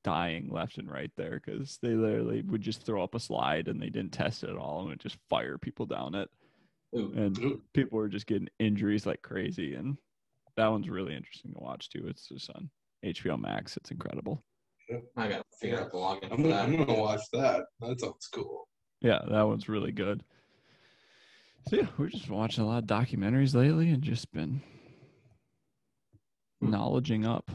dying 0.04 0.48
left 0.50 0.78
and 0.78 0.88
right 0.88 1.10
there 1.16 1.40
because 1.44 1.78
they 1.82 1.94
literally 1.94 2.42
would 2.42 2.60
just 2.60 2.84
throw 2.84 3.02
up 3.02 3.14
a 3.16 3.18
slide 3.20 3.66
and 3.68 3.80
they 3.82 3.88
didn't 3.88 4.12
test 4.12 4.44
it 4.44 4.50
at 4.50 4.56
all 4.56 4.80
and 4.80 4.90
would 4.90 5.00
just 5.00 5.18
fire 5.28 5.58
people 5.58 5.86
down 5.86 6.14
it, 6.14 6.30
Ooh, 6.96 7.12
and 7.16 7.36
Ooh. 7.38 7.62
people 7.72 7.96
were 7.98 8.08
just 8.08 8.26
getting 8.26 8.48
injuries 8.60 9.06
like 9.06 9.22
crazy. 9.22 9.74
And 9.74 9.96
that 10.56 10.68
one's 10.68 10.88
really 10.90 11.16
interesting 11.16 11.52
to 11.54 11.58
watch 11.58 11.88
too. 11.88 12.06
It's 12.06 12.28
just 12.28 12.50
on 12.50 12.70
HBO 13.04 13.40
Max. 13.40 13.76
It's 13.76 13.90
incredible. 13.90 14.42
I 15.16 15.28
gotta 15.28 15.44
figure 15.60 15.80
out 15.80 15.90
the 15.90 15.96
login 15.98 16.30
I'm 16.30 16.36
gonna, 16.42 16.48
that. 16.48 16.64
I'm 16.68 16.76
gonna 16.76 17.00
watch 17.00 17.20
that. 17.32 17.62
That 17.80 18.00
sounds 18.00 18.28
cool. 18.32 18.68
Yeah, 19.00 19.20
that 19.30 19.42
one's 19.42 19.68
really 19.68 19.92
good. 19.92 20.22
So 21.68 21.76
yeah, 21.76 21.86
we're 21.96 22.08
just 22.08 22.28
watching 22.30 22.64
a 22.64 22.66
lot 22.66 22.82
of 22.82 22.88
documentaries 22.88 23.54
lately 23.54 23.90
and 23.90 24.02
just 24.02 24.30
been 24.32 24.60
Hmm. 26.60 26.70
knowledging 26.70 27.24
up. 27.26 27.50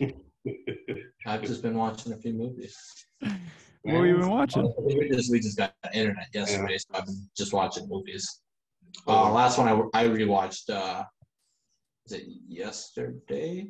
I've 1.26 1.42
just 1.42 1.62
been 1.62 1.76
watching 1.76 2.12
a 2.12 2.16
few 2.16 2.32
movies. 2.32 2.76
What 3.82 3.94
have 3.94 4.06
you 4.06 4.16
been 4.18 4.30
watching? 4.30 4.72
We 4.78 5.08
just 5.10 5.30
we 5.30 5.40
just 5.40 5.56
got 5.58 5.74
internet 5.92 6.28
yesterday, 6.32 6.78
so 6.78 6.86
I've 6.94 7.06
been 7.06 7.28
just 7.36 7.52
watching 7.52 7.88
movies. 7.88 8.40
Uh, 9.06 9.30
last 9.32 9.58
one 9.58 9.68
I 9.68 10.02
I 10.02 10.06
rewatched. 10.08 10.70
Uh, 10.70 11.04
was 12.04 12.12
it 12.12 12.24
yesterday? 12.48 13.68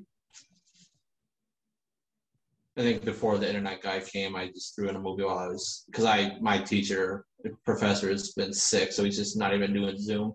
I 2.76 2.80
think 2.80 3.05
before 3.05 3.37
the 3.37 3.47
internet 3.47 3.83
guy 3.83 4.01
came, 4.01 4.35
I 4.35 4.49
just 4.49 4.74
threw 4.74 4.89
in 4.89 4.97
a 4.97 5.01
movie 5.01 5.24
while 5.24 5.39
I 5.39 5.49
was 5.49 5.85
because 5.91 6.07
I 6.07 6.39
my 6.41 6.59
teacher 6.59 7.26
professor 7.66 8.09
has 8.09 8.33
been 8.33 8.55
sick, 8.55 8.93
so 8.93 9.05
he's 9.05 9.18
just 9.18 9.37
not 9.37 9.53
even 9.53 9.74
doing 9.74 9.99
Zoom. 9.99 10.35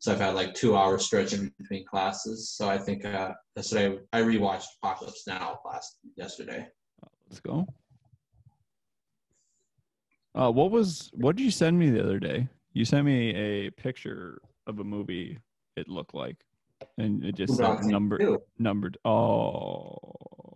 So 0.00 0.12
I've 0.12 0.18
had 0.18 0.34
like 0.34 0.54
two 0.54 0.76
hours 0.76 1.06
stretching 1.06 1.52
between 1.58 1.86
classes. 1.86 2.50
So 2.50 2.68
I 2.68 2.76
think 2.76 3.04
uh, 3.04 3.32
yesterday 3.54 3.98
I 4.12 4.22
rewatched 4.22 4.66
Apocalypse 4.82 5.28
Now 5.28 5.60
last 5.64 5.98
yesterday. 6.16 6.66
Let's 7.28 7.40
go. 7.40 7.66
Uh, 10.34 10.50
what 10.50 10.72
was 10.72 11.10
what 11.14 11.36
did 11.36 11.44
you 11.44 11.52
send 11.52 11.78
me 11.78 11.90
the 11.90 12.02
other 12.02 12.18
day? 12.18 12.48
You 12.72 12.84
sent 12.84 13.06
me 13.06 13.32
a 13.34 13.70
picture 13.70 14.40
of 14.66 14.80
a 14.80 14.84
movie. 14.84 15.38
It 15.76 15.88
looked 15.88 16.14
like, 16.14 16.36
and 16.98 17.24
it 17.24 17.34
just 17.34 17.56
said 17.56 17.84
number 17.84 18.18
Two. 18.18 18.42
numbered. 18.58 18.98
Oh, 19.04 19.98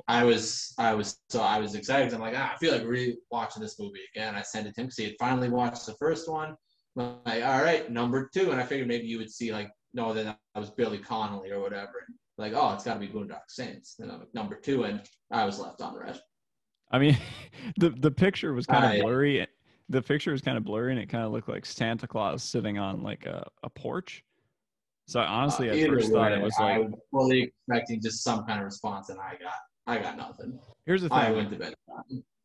I 0.08 0.24
was 0.24 0.74
I 0.78 0.94
was 0.94 1.18
so 1.28 1.40
I 1.40 1.58
was 1.58 1.74
excited. 1.74 2.12
I'm 2.12 2.20
like, 2.20 2.34
ah, 2.36 2.52
I 2.54 2.58
feel 2.58 2.72
like 2.72 2.84
re-watching 2.84 3.62
this 3.62 3.78
movie 3.78 4.00
again. 4.14 4.34
I 4.34 4.42
sent 4.42 4.66
it 4.66 4.74
to 4.74 4.80
him 4.80 4.86
because 4.86 4.96
he 4.96 5.04
had 5.04 5.14
finally 5.18 5.48
watched 5.48 5.86
the 5.86 5.94
first 5.94 6.28
one. 6.28 6.56
I'm 6.98 7.16
like, 7.24 7.44
all 7.44 7.62
right, 7.62 7.90
number 7.90 8.28
two, 8.34 8.50
and 8.50 8.60
I 8.60 8.64
figured 8.64 8.88
maybe 8.88 9.06
you 9.06 9.18
would 9.18 9.30
see 9.30 9.52
like, 9.52 9.70
no, 9.94 10.12
then 10.12 10.34
I 10.54 10.58
was 10.58 10.70
Billy 10.70 10.98
Connolly 10.98 11.50
or 11.50 11.60
whatever. 11.60 12.06
Like, 12.38 12.54
oh, 12.54 12.72
it's 12.74 12.84
got 12.84 12.94
to 12.94 13.00
be 13.00 13.08
Boondock 13.08 13.42
Saints. 13.48 13.96
And 13.98 14.10
I'm 14.10 14.20
like, 14.20 14.34
number 14.34 14.56
two, 14.56 14.84
and 14.84 15.02
I 15.30 15.44
was 15.44 15.58
left 15.58 15.80
on 15.80 15.96
red. 15.96 16.20
I 16.90 16.98
mean, 16.98 17.16
the 17.78 17.90
the 17.90 18.10
picture 18.10 18.52
was 18.52 18.66
kind 18.66 18.96
of 18.98 19.02
blurry. 19.02 19.46
The 19.88 20.02
picture 20.02 20.32
was 20.32 20.40
kind 20.40 20.56
of 20.56 20.64
blurry, 20.64 20.92
and 20.92 21.00
it 21.00 21.08
kind 21.08 21.24
of 21.24 21.32
looked 21.32 21.48
like 21.48 21.66
Santa 21.66 22.06
Claus 22.06 22.42
sitting 22.42 22.78
on 22.78 23.02
like 23.02 23.26
a, 23.26 23.46
a 23.62 23.70
porch. 23.70 24.24
So 25.10 25.18
I 25.18 25.26
honestly, 25.26 25.68
Uh, 25.68 25.74
at 25.74 25.88
first 25.88 26.12
thought 26.12 26.30
it 26.30 26.38
way, 26.38 26.44
was 26.44 26.54
I 26.60 26.78
like, 26.78 26.88
was 26.90 27.00
fully 27.10 27.42
expecting 27.42 28.00
just 28.00 28.22
some 28.22 28.44
kind 28.44 28.60
of 28.60 28.64
response, 28.64 29.08
and 29.08 29.18
I 29.18 29.32
got 29.42 29.54
I 29.88 29.98
got 29.98 30.16
nothing. 30.16 30.56
here's 30.86 31.02
the 31.02 31.08
thing. 31.08 31.18
I 31.18 31.32
went 31.32 31.50
to 31.50 31.56
bed. 31.56 31.74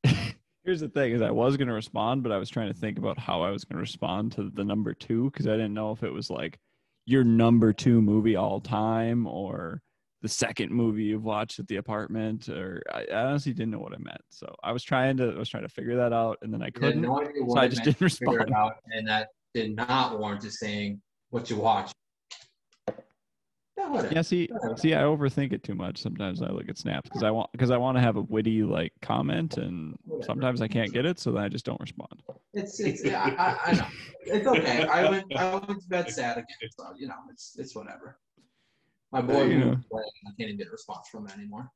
Here's 0.64 0.80
the 0.80 0.90
thing: 0.90 1.12
is 1.12 1.22
I 1.22 1.30
was 1.30 1.58
gonna 1.58 1.76
respond, 1.76 2.24
but 2.24 2.32
I 2.32 2.40
was 2.40 2.50
trying 2.50 2.74
to 2.74 2.74
think 2.74 2.98
about 2.98 3.20
how 3.20 3.44
I 3.44 3.52
was 3.52 3.66
gonna 3.66 3.82
respond 3.82 4.32
to 4.32 4.50
the 4.52 4.64
number 4.64 4.96
two 4.96 5.26
because 5.26 5.48
I 5.48 5.52
didn't 5.52 5.76
know 5.76 5.92
if 5.92 6.02
it 6.02 6.12
was 6.12 6.32
like 6.32 6.58
your 7.06 7.24
number 7.24 7.72
two 7.72 8.02
movie 8.02 8.36
all 8.36 8.60
time 8.60 9.28
or 9.28 9.84
the 10.24 10.28
second 10.28 10.72
movie 10.72 11.04
you've 11.04 11.24
watched 11.24 11.60
at 11.60 11.68
the 11.68 11.76
apartment, 11.76 12.50
or 12.50 12.82
I, 12.92 13.06
I 13.14 13.26
honestly 13.26 13.54
didn't 13.54 13.74
know 13.74 13.80
what 13.80 13.94
I 13.94 14.00
meant. 14.00 14.22
So 14.32 14.52
I 14.64 14.72
was 14.72 14.84
trying 14.84 15.18
to, 15.18 15.34
I 15.34 15.38
was 15.38 15.50
trying 15.50 15.68
to 15.68 15.70
figure 15.70 15.98
that 15.98 16.14
out, 16.14 16.40
and 16.42 16.52
then 16.52 16.64
I 16.64 16.68
I 16.68 16.70
couldn't. 16.72 17.04
no 17.04 17.22
so 17.48 17.58
I 17.60 17.68
just 17.68 17.84
didn't 17.84 18.00
to 18.00 18.04
respond. 18.06 18.52
out, 18.56 18.78
and 18.92 19.08
that 19.08 19.28
did 19.54 19.76
not 19.76 20.18
warrant 20.20 20.42
just 20.42 20.58
saying 20.58 21.00
what 21.30 21.52
you 21.52 21.58
watch. 21.58 21.92
Yeah. 23.94 24.10
Yeah, 24.12 24.22
see, 24.22 24.50
see, 24.78 24.94
I 24.94 25.02
overthink 25.02 25.54
it 25.54 25.64
too 25.64 25.76
much. 25.76 26.02
Sometimes 26.02 26.42
I 26.42 26.50
look 26.50 26.70
at 26.70 26.78
snaps 26.78 27.10
because 27.10 27.24
I 27.24 27.32
want 27.32 27.52
because 27.52 27.72
I 27.72 27.78
want 27.78 27.98
to 27.98 28.02
have 28.02 28.16
a 28.18 28.22
witty 28.22 28.64
like 28.64 28.94
comment, 29.02 29.58
and 29.58 29.98
sometimes 30.24 30.62
I 30.62 30.68
can't 30.68 30.92
get 30.92 31.06
it, 31.06 31.20
so 31.20 31.32
then 31.32 31.44
I 31.44 31.50
just 31.50 31.66
don't 31.66 31.80
respond. 31.80 32.22
It's 32.54 32.80
it's 32.80 33.04
yeah, 33.04 33.24
I, 33.24 33.72
I, 33.72 33.74
know. 33.76 33.88
It's 34.22 34.48
okay. 34.48 34.88
I 34.88 35.10
went 35.10 35.36
I 35.36 35.54
went 35.54 35.82
to 35.82 35.88
bed 35.88 36.10
sad 36.10 36.38
again, 36.38 36.70
so 36.78 36.94
you 36.98 37.08
know 37.08 37.16
it's 37.32 37.56
it's 37.58 37.76
whatever. 37.76 38.20
My 39.12 39.22
boy 39.22 39.44
you 39.44 39.60
know. 39.60 39.66
away, 39.92 40.04
I 40.28 40.30
can't 40.38 40.50
even 40.50 40.58
get 40.58 40.68
a 40.68 40.72
response 40.72 41.08
from 41.10 41.28
him 41.28 41.40
anymore. 41.40 41.72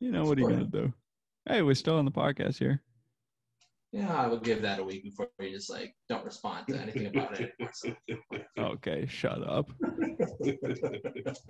You 0.00 0.10
know 0.10 0.24
what 0.24 0.38
are 0.38 0.42
you 0.42 0.48
gonna 0.48 0.64
do? 0.64 0.92
Hey, 1.48 1.62
we're 1.62 1.74
still 1.74 1.96
on 1.96 2.04
the 2.04 2.10
podcast 2.10 2.58
here. 2.58 2.82
Yeah, 3.92 4.14
I 4.16 4.26
would 4.26 4.42
give 4.42 4.62
that 4.62 4.78
a 4.78 4.84
week 4.84 5.02
before 5.04 5.28
you 5.38 5.50
just 5.50 5.68
like 5.68 5.94
don't 6.08 6.24
respond 6.24 6.66
to 6.68 6.80
anything 6.80 7.06
about 7.06 7.38
it 7.38 7.52
anymore. 7.60 7.72
So. 7.74 7.94
Okay, 8.58 9.06
shut 9.06 9.46
up. 9.46 9.70
It's 10.40 11.40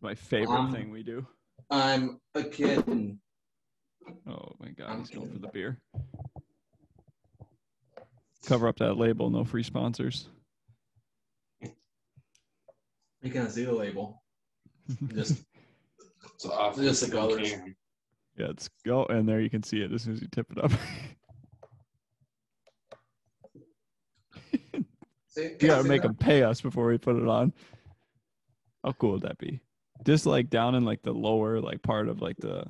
my 0.00 0.14
favorite 0.14 0.56
Um, 0.56 0.72
thing 0.72 0.90
we 0.90 1.02
do. 1.02 1.26
I'm 1.70 2.20
a 2.34 2.42
kid, 2.42 2.84
Oh 4.26 4.52
my 4.60 4.68
god, 4.70 4.98
he's 4.98 5.10
going 5.10 5.30
for 5.32 5.38
the 5.38 5.48
beer. 5.48 5.78
Cover 8.46 8.68
up 8.68 8.76
that 8.78 8.94
label, 8.98 9.30
no 9.30 9.44
free 9.44 9.62
sponsors. 9.62 10.28
you 11.62 13.30
can 13.30 13.48
see 13.50 13.64
the 13.64 13.72
label. 13.72 14.22
Just 15.14 15.42
It's 16.34 16.44
off. 16.46 16.76
Just 16.76 17.06
the 17.06 17.10
colors. 17.12 17.50
Can. 17.50 17.74
Yeah, 18.36 18.48
it's 18.50 18.68
go 18.84 19.04
and 19.06 19.28
there 19.28 19.40
you 19.40 19.50
can 19.50 19.62
see 19.62 19.80
it 19.82 19.92
as 19.92 20.02
soon 20.02 20.14
as 20.14 20.22
you 20.22 20.28
tip 20.28 20.50
it 20.50 20.58
up. 20.62 20.72
you 25.36 25.56
gotta 25.60 25.84
make 25.84 26.02
them 26.02 26.14
pay 26.14 26.42
us 26.42 26.60
before 26.60 26.86
we 26.86 26.98
put 26.98 27.16
it 27.16 27.28
on. 27.28 27.52
How 28.84 28.92
cool 28.92 29.12
would 29.12 29.22
that 29.22 29.38
be? 29.38 29.60
Just 30.04 30.26
like 30.26 30.50
down 30.50 30.74
in 30.74 30.84
like 30.84 31.02
the 31.02 31.12
lower 31.12 31.60
like 31.60 31.82
part 31.82 32.08
of 32.08 32.20
like 32.20 32.36
the, 32.38 32.64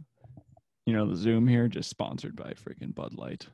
you 0.87 0.93
know, 0.93 1.09
the 1.09 1.17
Zoom 1.17 1.49
here, 1.49 1.67
just 1.69 1.89
sponsored 1.91 2.37
by 2.37 2.53
freaking 2.53 2.95
Bud 2.95 3.15
Light. 3.15 3.47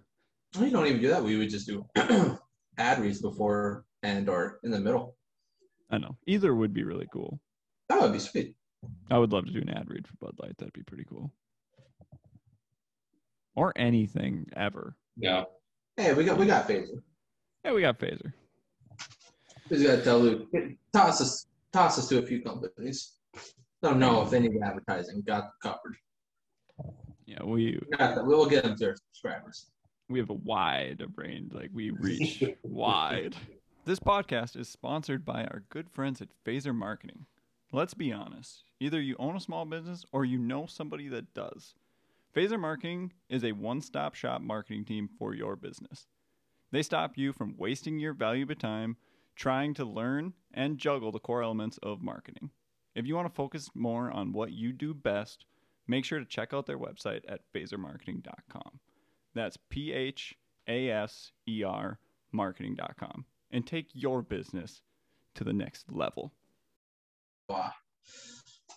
We 0.58 0.70
don't 0.70 0.86
even 0.86 1.00
do 1.00 1.08
that. 1.08 1.22
We 1.22 1.36
would 1.36 1.50
just 1.50 1.68
do 1.68 1.86
ad 2.76 3.00
reads 3.00 3.22
before 3.22 3.84
and 4.02 4.28
or 4.28 4.58
in 4.64 4.72
the 4.72 4.80
middle. 4.80 5.16
I 5.90 5.98
know 5.98 6.16
either 6.26 6.54
would 6.54 6.74
be 6.74 6.82
really 6.82 7.06
cool. 7.12 7.40
That 7.88 8.00
would 8.00 8.12
be 8.12 8.18
sweet. 8.18 8.56
I 9.10 9.18
would 9.18 9.32
love 9.32 9.46
to 9.46 9.52
do 9.52 9.60
an 9.60 9.70
ad 9.70 9.88
read 9.88 10.06
for 10.06 10.16
Bud 10.16 10.34
Light. 10.38 10.56
That'd 10.58 10.72
be 10.72 10.82
pretty 10.82 11.04
cool. 11.04 11.32
Or 13.56 13.72
anything 13.76 14.46
ever. 14.56 14.96
Yeah. 15.16 15.44
Hey, 15.96 16.14
we 16.14 16.24
got 16.24 16.38
we 16.38 16.46
got 16.46 16.68
phaser. 16.68 17.02
Yeah, 17.64 17.72
we 17.72 17.82
got 17.82 17.98
Phaser. 17.98 18.32
We 19.68 19.76
just 19.76 19.86
gotta 19.86 20.02
tell 20.02 20.18
Luke, 20.18 20.48
toss 20.92 21.20
us 21.20 21.46
toss 21.72 21.98
us 21.98 22.08
to 22.08 22.18
a 22.18 22.22
few 22.22 22.42
companies. 22.42 23.12
Don't 23.82 23.98
know 23.98 24.22
if 24.22 24.30
they 24.30 24.40
need 24.40 24.52
advertising. 24.62 25.22
Got 25.26 25.50
covered. 25.62 25.96
Yeah, 27.26 27.42
we 27.44 27.80
Got. 27.96 28.26
We'll 28.26 28.46
get 28.46 28.64
them 28.64 28.74
to 28.76 28.78
their 28.78 28.96
subscribers. 28.96 29.66
we 30.08 30.18
have 30.18 30.30
a 30.30 30.34
wide 30.34 31.00
of 31.00 31.16
range. 31.16 31.52
Like 31.52 31.70
we 31.72 31.90
reach 31.90 32.42
wide. 32.62 33.36
This 33.84 34.00
podcast 34.00 34.56
is 34.56 34.68
sponsored 34.68 35.24
by 35.24 35.44
our 35.44 35.62
good 35.70 35.90
friends 35.90 36.20
at 36.20 36.28
Phaser 36.46 36.74
Marketing. 36.74 37.26
Let's 37.72 37.94
be 37.94 38.12
honest. 38.12 38.64
Either 38.80 39.00
you 39.00 39.16
own 39.18 39.36
a 39.36 39.40
small 39.40 39.64
business 39.64 40.04
or 40.12 40.24
you 40.24 40.38
know 40.38 40.66
somebody 40.66 41.08
that 41.08 41.32
does. 41.34 41.74
Phaser 42.34 42.60
Marketing 42.60 43.12
is 43.28 43.42
a 43.44 43.52
one-stop 43.52 44.14
shop 44.14 44.40
marketing 44.40 44.84
team 44.84 45.08
for 45.18 45.34
your 45.34 45.56
business. 45.56 46.06
They 46.70 46.82
stop 46.82 47.18
you 47.18 47.32
from 47.32 47.56
wasting 47.56 47.98
your 47.98 48.14
valuable 48.14 48.54
time 48.54 48.96
trying 49.34 49.74
to 49.74 49.84
learn 49.84 50.34
and 50.54 50.78
juggle 50.78 51.10
the 51.10 51.18
core 51.18 51.42
elements 51.42 51.78
of 51.82 52.02
marketing. 52.02 52.50
If 52.94 53.06
you 53.06 53.16
want 53.16 53.26
to 53.28 53.34
focus 53.34 53.70
more 53.74 54.10
on 54.12 54.32
what 54.32 54.52
you 54.52 54.72
do 54.72 54.94
best, 54.94 55.44
make 55.88 56.04
sure 56.04 56.20
to 56.20 56.24
check 56.24 56.52
out 56.54 56.66
their 56.66 56.78
website 56.78 57.22
at 57.28 57.40
phasermarketing.com. 57.52 58.78
That's 59.34 59.56
P 59.68 59.92
H 59.92 60.36
A 60.68 60.88
S 60.88 61.32
E 61.48 61.64
R 61.64 61.98
marketing.com 62.30 63.24
and 63.50 63.66
take 63.66 63.88
your 63.92 64.22
business 64.22 64.82
to 65.34 65.42
the 65.42 65.52
next 65.52 65.90
level. 65.90 66.32
uh, 67.48 67.70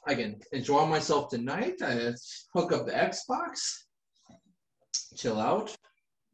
I 0.06 0.16
can 0.16 0.40
enjoy 0.52 0.86
myself 0.86 1.30
tonight. 1.30 1.82
I 1.82 2.14
hook 2.54 2.74
up 2.74 2.86
the 2.86 2.92
Xbox, 2.92 3.60
chill 5.16 5.40
out. 5.40 5.76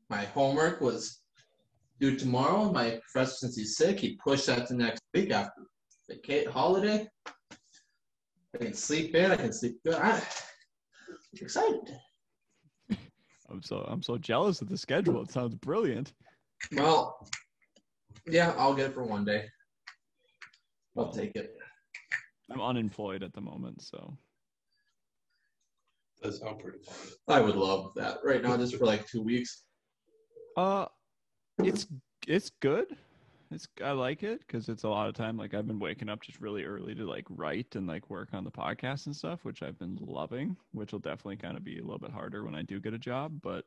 My 0.10 0.26
homework 0.26 0.82
was 0.82 1.22
due 2.00 2.18
tomorrow. 2.18 2.72
My 2.72 3.00
professor, 3.12 3.36
since 3.36 3.56
he's 3.56 3.78
sick, 3.78 4.00
he 4.00 4.18
pushed 4.24 4.48
that 4.48 4.68
to 4.68 4.74
next 4.74 5.02
week 5.14 5.32
after 5.32 5.62
the 6.08 6.46
holiday. 6.52 7.08
I 8.56 8.58
can 8.58 8.74
sleep 8.74 9.14
in. 9.14 9.32
I 9.32 9.36
can 9.36 9.54
sleep 9.54 9.78
good. 9.86 9.94
I'm 9.94 10.22
excited. 11.34 11.96
I'm 13.52 13.62
so 13.62 13.86
I'm 13.88 14.02
so 14.02 14.18
jealous 14.18 14.62
of 14.62 14.70
the 14.70 14.78
schedule. 14.78 15.22
It 15.22 15.32
sounds 15.32 15.56
brilliant. 15.56 16.14
Well, 16.72 17.28
yeah, 18.28 18.54
I'll 18.58 18.74
get 18.74 18.88
it 18.88 18.94
for 18.94 19.04
one 19.04 19.26
day. 19.26 19.46
I'll 20.98 21.12
take 21.12 21.36
it. 21.36 21.56
I'm 22.52 22.62
unemployed 22.62 23.24
at 23.24 23.34
the 23.34 23.42
moment, 23.42 23.82
so 23.82 24.18
That 26.22 26.34
sounds 26.34 26.62
pretty 26.62 26.80
fun. 26.80 26.96
I 27.28 27.42
would 27.42 27.56
love 27.56 27.94
that 27.96 28.18
right 28.24 28.42
now, 28.42 28.58
just 28.58 28.76
for 28.76 28.86
like 28.86 29.08
two 29.08 29.22
weeks. 29.22 29.64
uh 30.58 30.86
it's 31.64 31.88
it's 32.28 32.52
good. 32.62 32.96
It's 33.52 33.68
I 33.84 33.92
like 33.92 34.24
it 34.24 34.42
because 34.46 34.70
it's 34.70 34.84
a 34.84 34.90
lot 34.90 35.10
of 35.10 35.16
time. 35.16 35.38
Like 35.38 35.54
I've 35.54 35.68
been 35.68 35.80
waking 35.80 36.10
up 36.10 36.22
just 36.22 36.40
really 36.40 36.64
early 36.64 36.94
to 36.96 37.06
like 37.06 37.26
write 37.30 37.76
and 37.76 37.88
like 37.88 38.10
work 38.10 38.30
on 38.34 38.44
the 38.44 38.52
podcast 38.52 39.08
and 39.08 39.16
stuff, 39.16 39.44
which 39.44 39.64
I've 39.64 39.80
been 39.80 39.98
loving. 40.02 40.56
Which 40.72 40.92
will 40.92 41.00
definitely 41.00 41.38
kind 41.38 41.58
of 41.58 41.64
be 41.64 41.80
a 41.80 41.84
little 41.84 42.00
bit 42.00 42.12
harder 42.12 42.44
when 42.44 42.56
I 42.56 42.62
do 42.62 42.80
get 42.80 42.94
a 42.94 43.00
job, 43.00 43.40
but 43.42 43.66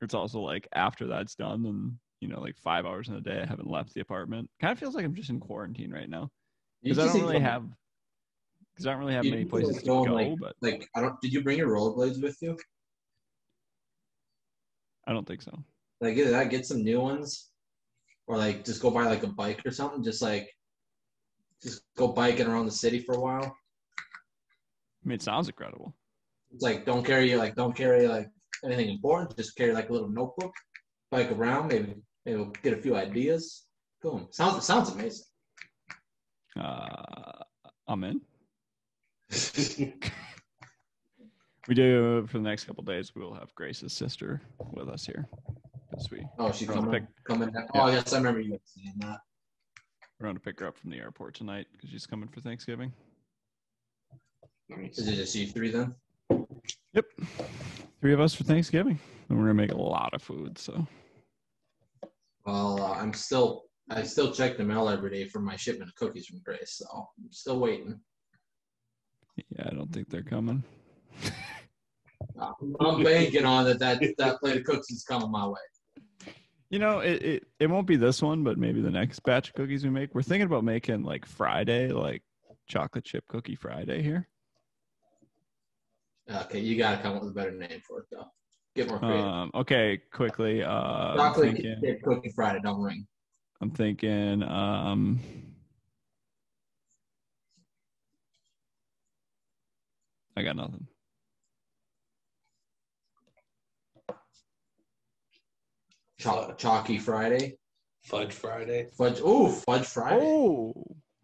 it's 0.00 0.14
also 0.14 0.40
like 0.40 0.68
after 0.74 1.06
that's 1.06 1.34
done 1.34 1.66
and 1.66 1.92
you 2.20 2.28
know 2.28 2.40
like 2.40 2.56
five 2.56 2.86
hours 2.86 3.08
in 3.08 3.14
a 3.14 3.20
day 3.20 3.40
I 3.42 3.46
haven't 3.46 3.70
left 3.70 3.94
the 3.94 4.00
apartment. 4.00 4.48
Kind 4.60 4.72
of 4.72 4.78
feels 4.78 4.94
like 4.94 5.04
I'm 5.04 5.14
just 5.14 5.30
in 5.30 5.40
quarantine 5.40 5.92
right 5.92 6.08
now 6.08 6.30
because 6.82 6.98
I 6.98 7.06
don't 7.12 7.22
really 7.22 7.40
have 7.40 7.64
because 8.74 8.86
I 8.86 8.90
don't 8.92 9.00
really 9.00 9.14
have 9.14 9.24
many 9.24 9.36
need 9.38 9.50
to, 9.50 9.56
like, 9.56 9.64
places 9.64 9.82
to 9.82 9.88
go 9.88 10.04
go. 10.04 10.14
like- 10.14 10.38
but 10.38 10.54
Like, 10.60 10.88
I 10.94 11.00
don't. 11.00 11.20
Did 11.20 11.32
you 11.32 11.42
bring 11.42 11.58
your 11.58 11.68
rollerblades 11.70 12.22
with 12.22 12.36
you? 12.40 12.56
I 15.06 15.12
don't 15.12 15.26
think 15.26 15.42
so. 15.42 15.52
Like, 16.00 16.16
either 16.16 16.30
that, 16.30 16.50
get 16.50 16.66
some 16.66 16.82
new 16.84 17.00
ones, 17.00 17.50
or 18.26 18.36
like 18.36 18.64
just 18.64 18.80
go 18.82 18.90
buy 18.90 19.04
like 19.06 19.22
a 19.24 19.28
bike 19.28 19.62
or 19.66 19.70
something. 19.72 20.04
Just 20.04 20.22
like, 20.22 20.48
just 21.62 21.82
go 21.96 22.08
biking 22.08 22.46
around 22.46 22.66
the 22.66 22.70
city 22.72 23.00
for 23.00 23.14
a 23.14 23.20
while. 23.20 23.44
I 23.44 25.08
mean, 25.08 25.14
it 25.16 25.22
sounds 25.22 25.48
incredible. 25.48 25.94
It's 26.52 26.62
like 26.62 26.84
don't 26.84 27.04
carry 27.04 27.34
like 27.36 27.54
don't 27.56 27.74
carry 27.74 28.06
like 28.06 28.28
anything 28.64 28.90
important. 28.90 29.36
Just 29.36 29.56
carry 29.56 29.72
like 29.72 29.88
a 29.88 29.92
little 29.92 30.08
notebook, 30.10 30.52
bike 31.10 31.32
around. 31.32 31.68
Maybe 31.68 31.94
maybe 32.24 32.36
we'll 32.38 32.52
get 32.62 32.74
a 32.78 32.82
few 32.82 32.94
ideas. 32.94 33.66
Boom. 34.02 34.28
Sounds 34.30 34.64
sounds 34.64 34.90
amazing. 34.90 35.24
Uh, 36.58 37.42
I'm 37.86 38.04
in. 38.04 38.20
We 41.68 41.74
do 41.74 42.26
for 42.28 42.38
the 42.38 42.44
next 42.44 42.64
couple 42.64 42.82
days. 42.82 43.14
We 43.14 43.20
will 43.20 43.34
have 43.34 43.54
Grace's 43.54 43.92
sister 43.92 44.40
with 44.72 44.88
us 44.88 45.04
here 45.04 45.28
because 45.90 46.10
we 46.10 46.24
Oh, 46.38 46.50
she's 46.50 46.66
We're 46.66 46.76
on 46.76 46.80
the 46.80 46.86
coming. 46.86 47.00
pick- 47.02 47.24
Coming. 47.24 47.50
Down. 47.50 47.66
Oh, 47.74 47.88
yes, 47.88 48.14
I 48.14 48.16
remember 48.16 48.40
you 48.40 48.58
saying 48.64 48.94
that. 49.00 49.18
we're 50.18 50.24
going 50.28 50.36
to 50.36 50.40
pick 50.40 50.58
her 50.60 50.66
up 50.66 50.78
from 50.78 50.88
the 50.88 50.96
airport 50.96 51.34
tonight 51.34 51.66
because 51.72 51.90
she's 51.90 52.06
coming 52.06 52.26
for 52.26 52.40
Thanksgiving. 52.40 52.90
Is 54.70 55.06
it 55.08 55.16
just 55.16 55.34
you 55.34 55.46
three 55.48 55.70
then? 55.70 55.94
Yep, 56.94 57.04
three 58.00 58.14
of 58.14 58.20
us 58.20 58.32
for 58.34 58.44
Thanksgiving, 58.44 58.98
and 59.28 59.36
we're 59.38 59.44
gonna 59.44 59.52
make 59.54 59.72
a 59.72 59.76
lot 59.76 60.14
of 60.14 60.22
food. 60.22 60.56
So 60.56 60.86
Well, 62.46 62.80
uh, 62.82 62.92
I'm 62.94 63.12
still 63.12 63.64
I 63.90 64.02
still 64.02 64.32
check 64.32 64.56
the 64.56 64.64
mail 64.64 64.88
every 64.88 65.10
day 65.10 65.24
for 65.24 65.40
my 65.40 65.56
shipment 65.56 65.90
of 65.90 65.94
cookies 65.96 66.26
from 66.26 66.40
Grace, 66.44 66.74
so 66.76 66.86
I'm 67.18 67.32
still 67.32 67.58
waiting. 67.58 67.98
yeah, 69.36 69.68
I 69.70 69.74
don't 69.74 69.92
think 69.92 70.10
they're 70.10 70.22
coming. 70.22 70.62
I'm 72.80 73.02
banking 73.02 73.44
on 73.44 73.64
that 73.64 73.78
that 73.78 74.02
that 74.18 74.40
plate 74.40 74.56
of 74.56 74.64
cookies 74.64 74.90
is 74.90 75.04
coming 75.04 75.30
my 75.30 75.46
way. 75.46 76.34
You 76.70 76.78
know, 76.78 76.98
it, 76.98 77.22
it 77.22 77.44
it 77.60 77.66
won't 77.68 77.86
be 77.86 77.96
this 77.96 78.20
one, 78.20 78.44
but 78.44 78.58
maybe 78.58 78.80
the 78.80 78.90
next 78.90 79.20
batch 79.20 79.48
of 79.48 79.54
cookies 79.54 79.84
we 79.84 79.90
make. 79.90 80.14
We're 80.14 80.22
thinking 80.22 80.46
about 80.46 80.64
making 80.64 81.02
like 81.02 81.24
Friday, 81.24 81.88
like 81.88 82.22
chocolate 82.68 83.04
chip 83.04 83.24
cookie 83.28 83.54
Friday 83.54 84.02
here. 84.02 84.28
Okay, 86.30 86.60
you 86.60 86.76
gotta 86.76 86.98
come 86.98 87.16
up 87.16 87.22
with 87.22 87.30
a 87.30 87.34
better 87.34 87.52
name 87.52 87.80
for 87.86 88.00
it 88.00 88.06
though. 88.10 88.26
Get 88.76 88.88
more 88.88 88.98
creative. 88.98 89.24
Um, 89.24 89.50
okay, 89.54 89.98
quickly. 90.12 90.62
Uh, 90.62 91.16
Chocolate 91.16 91.54
thinking, 91.54 91.80
chip 91.82 92.02
cookie 92.02 92.32
Friday, 92.34 92.60
don't 92.62 92.80
ring. 92.82 93.06
I'm 93.60 93.70
thinking. 93.70 94.42
Um, 94.42 95.20
I 100.36 100.42
got 100.42 100.56
nothing. 100.56 100.86
Cho- 106.18 106.54
Chalky 106.56 106.98
Friday. 106.98 107.56
Fudge 108.04 108.32
Friday. 108.32 108.86
Fudge. 108.96 109.20
Ooh, 109.20 109.50
Fudge 109.50 109.86
Friday. 109.86 110.24
Oh, 110.24 110.72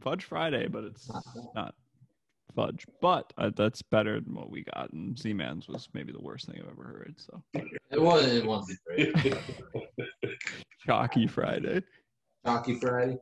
fudge 0.01 0.25
Friday, 0.25 0.67
but 0.69 0.85
it's 0.85 1.09
Not 1.09 1.25
not 1.55 1.75
fudge. 2.55 2.85
But 3.01 3.33
uh, 3.39 3.51
that's 3.57 3.83
better 3.83 4.21
than 4.21 4.35
what 4.35 4.51
we 4.51 4.65
got. 4.65 4.93
And 4.93 5.19
Z 5.19 5.33
Man's 5.33 5.69
was 5.69 5.89
maybe 5.95 6.13
the 6.13 6.21
worst 6.21 6.47
thing 6.47 6.61
I've 6.61 6.71
ever 6.71 6.85
heard. 6.85 7.15
So 7.19 7.43
It 7.91 8.01
wasn't. 8.01 8.35
It 8.35 8.47
wasn't 8.47 8.79
great. 8.87 9.15
chalky 10.87 11.27
Friday. 11.27 11.83
Chalky 12.45 12.75
Friday. 12.75 13.19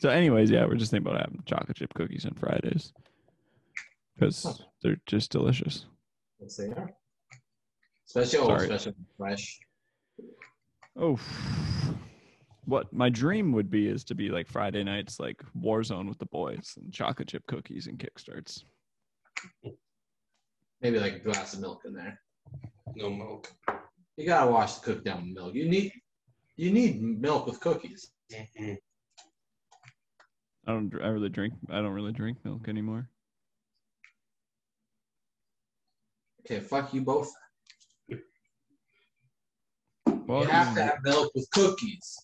So, 0.00 0.08
anyways, 0.08 0.50
yeah, 0.50 0.66
we're 0.66 0.74
just 0.74 0.90
thinking 0.90 1.08
about 1.08 1.20
having 1.20 1.42
chocolate 1.46 1.76
chip 1.76 1.94
cookies 1.94 2.26
on 2.26 2.34
Fridays 2.34 2.92
because 4.14 4.62
they're 4.82 5.00
just 5.06 5.30
delicious. 5.30 5.86
yes, 6.40 6.56
they 6.56 6.68
are. 6.68 6.90
Especially, 8.06 8.38
oh, 8.40 8.46
Sorry. 8.46 8.64
especially 8.64 8.94
fresh. 9.16 9.58
Oh, 10.98 11.18
what 12.66 12.92
my 12.92 13.08
dream 13.08 13.52
would 13.52 13.70
be 13.70 13.88
is 13.88 14.04
to 14.04 14.14
be 14.14 14.28
like 14.28 14.48
Friday 14.48 14.84
nights, 14.84 15.18
like 15.18 15.40
Warzone 15.58 16.08
with 16.08 16.18
the 16.18 16.26
boys 16.26 16.74
and 16.76 16.92
chocolate 16.92 17.28
chip 17.28 17.46
cookies 17.46 17.86
and 17.86 17.98
kickstarts. 17.98 18.64
Maybe 20.82 20.98
like 20.98 21.14
a 21.14 21.18
glass 21.20 21.54
of 21.54 21.60
milk 21.60 21.82
in 21.86 21.94
there. 21.94 22.20
No 22.94 23.08
milk. 23.08 23.50
You 24.16 24.26
gotta 24.26 24.50
wash 24.50 24.74
the 24.74 24.92
cook 24.92 25.04
down 25.04 25.22
with 25.22 25.34
milk. 25.34 25.54
You 25.54 25.68
need 25.68 25.92
you 26.56 26.70
need 26.70 27.00
milk 27.02 27.46
with 27.46 27.60
cookies. 27.60 28.10
I 28.32 28.76
don't. 30.66 30.92
I 31.02 31.08
really 31.08 31.28
drink. 31.28 31.54
I 31.70 31.76
don't 31.76 31.92
really 31.92 32.12
drink 32.12 32.38
milk 32.44 32.68
anymore. 32.68 33.08
Okay, 36.40 36.60
fuck 36.60 36.92
you 36.94 37.02
both. 37.02 37.30
Well, 40.26 40.42
you 40.42 40.48
have 40.48 40.74
to 40.76 40.82
have 40.82 40.98
milk 41.04 41.32
with 41.34 41.48
cookies. 41.50 42.16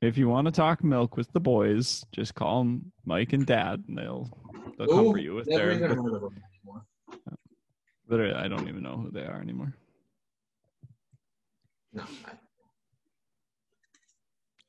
if 0.00 0.16
you 0.16 0.28
want 0.28 0.46
to 0.46 0.52
talk 0.52 0.82
milk 0.84 1.16
with 1.16 1.30
the 1.32 1.40
boys, 1.40 2.04
just 2.12 2.34
call 2.34 2.60
them 2.60 2.92
Mike 3.04 3.32
and 3.32 3.44
Dad, 3.44 3.82
and 3.88 3.98
they'll 3.98 4.30
they'll 4.78 4.90
Ooh, 5.08 5.12
for 5.12 5.18
you 5.18 5.34
with 5.34 5.46
their. 5.46 5.72
even 5.72 5.88
with- 5.88 5.98
heard 5.98 6.14
of 6.14 6.20
them 6.22 6.34
anymore. 6.54 6.84
literally, 8.08 8.34
I 8.34 8.48
don't 8.48 8.68
even 8.68 8.82
know 8.82 8.96
who 8.96 9.10
they 9.10 9.24
are 9.24 9.40
anymore. 9.40 9.74
No, 11.92 12.02
I 12.24 12.32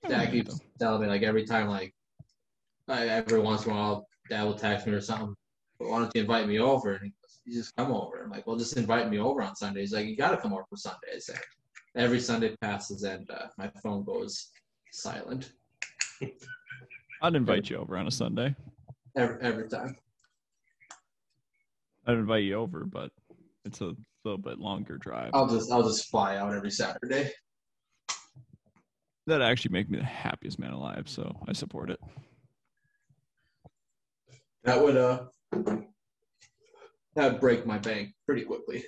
Dad 0.08 0.32
keeps 0.32 0.60
telling 0.80 1.02
me 1.02 1.08
like 1.08 1.24
every 1.24 1.46
time 1.46 1.68
like 1.68 1.94
I, 2.88 3.08
every 3.08 3.40
once 3.40 3.66
in 3.66 3.72
a 3.72 3.76
while 3.76 4.08
Dad 4.30 4.44
will 4.44 4.56
text 4.56 4.88
me 4.88 4.94
or 4.94 5.02
something. 5.02 5.36
But 5.80 5.90
why 5.90 6.00
don't 6.00 6.12
you 6.14 6.22
invite 6.22 6.48
me 6.48 6.60
over? 6.60 6.94
And 6.94 7.06
he 7.06 7.10
goes, 7.10 7.40
you 7.46 7.54
just 7.54 7.76
come 7.76 7.92
over. 7.92 8.24
I'm 8.24 8.30
like, 8.30 8.46
well, 8.46 8.56
just 8.56 8.78
invite 8.78 9.10
me 9.10 9.18
over 9.18 9.42
on 9.42 9.56
Sundays. 9.56 9.90
He's 9.90 9.94
like, 9.94 10.08
you 10.08 10.16
got 10.16 10.32
to 10.32 10.38
come 10.38 10.54
over 10.54 10.66
for 10.70 10.78
Sundays. 10.78 11.30
And 11.30 11.40
every 11.96 12.20
Sunday 12.20 12.56
passes 12.62 13.04
and 13.04 13.30
uh, 13.32 13.48
my 13.58 13.72
phone 13.82 14.04
goes 14.04 14.52
silent 14.92 15.52
I'd 17.22 17.36
invite 17.36 17.70
you 17.70 17.78
over 17.78 17.98
on 17.98 18.08
a 18.08 18.12
Sunday. 18.12 18.56
every 19.16 19.42
every 19.42 19.70
time. 19.70 19.96
I'd 22.06 22.18
invite 22.18 22.44
you 22.44 22.56
over, 22.56 22.86
but 22.86 23.12
it's 23.64 23.82
a 23.82 23.94
little 24.24 24.40
bit 24.40 24.60
longer 24.60 24.98
drive. 24.98 25.32
I'll 25.34 25.48
just 25.48 25.72
I'll 25.72 25.84
just 25.84 26.10
fly 26.10 26.38
out 26.38 26.54
every 26.54 26.72
Saturday. 26.72 27.32
That'd 29.28 29.46
actually 29.46 29.72
make 29.74 29.90
me 29.90 30.00
the 30.00 30.04
happiest 30.06 30.60
man 30.60 30.72
alive, 30.72 31.04
so 31.08 31.36
I 31.48 31.54
support 31.54 31.90
it. 31.92 32.00
That 34.64 34.82
would 34.82 34.98
uh 34.98 35.24
that 37.16 37.32
would 37.34 37.40
break 37.40 37.66
my 37.66 37.78
bank 37.78 38.14
pretty 38.26 38.44
quickly. 38.44 38.84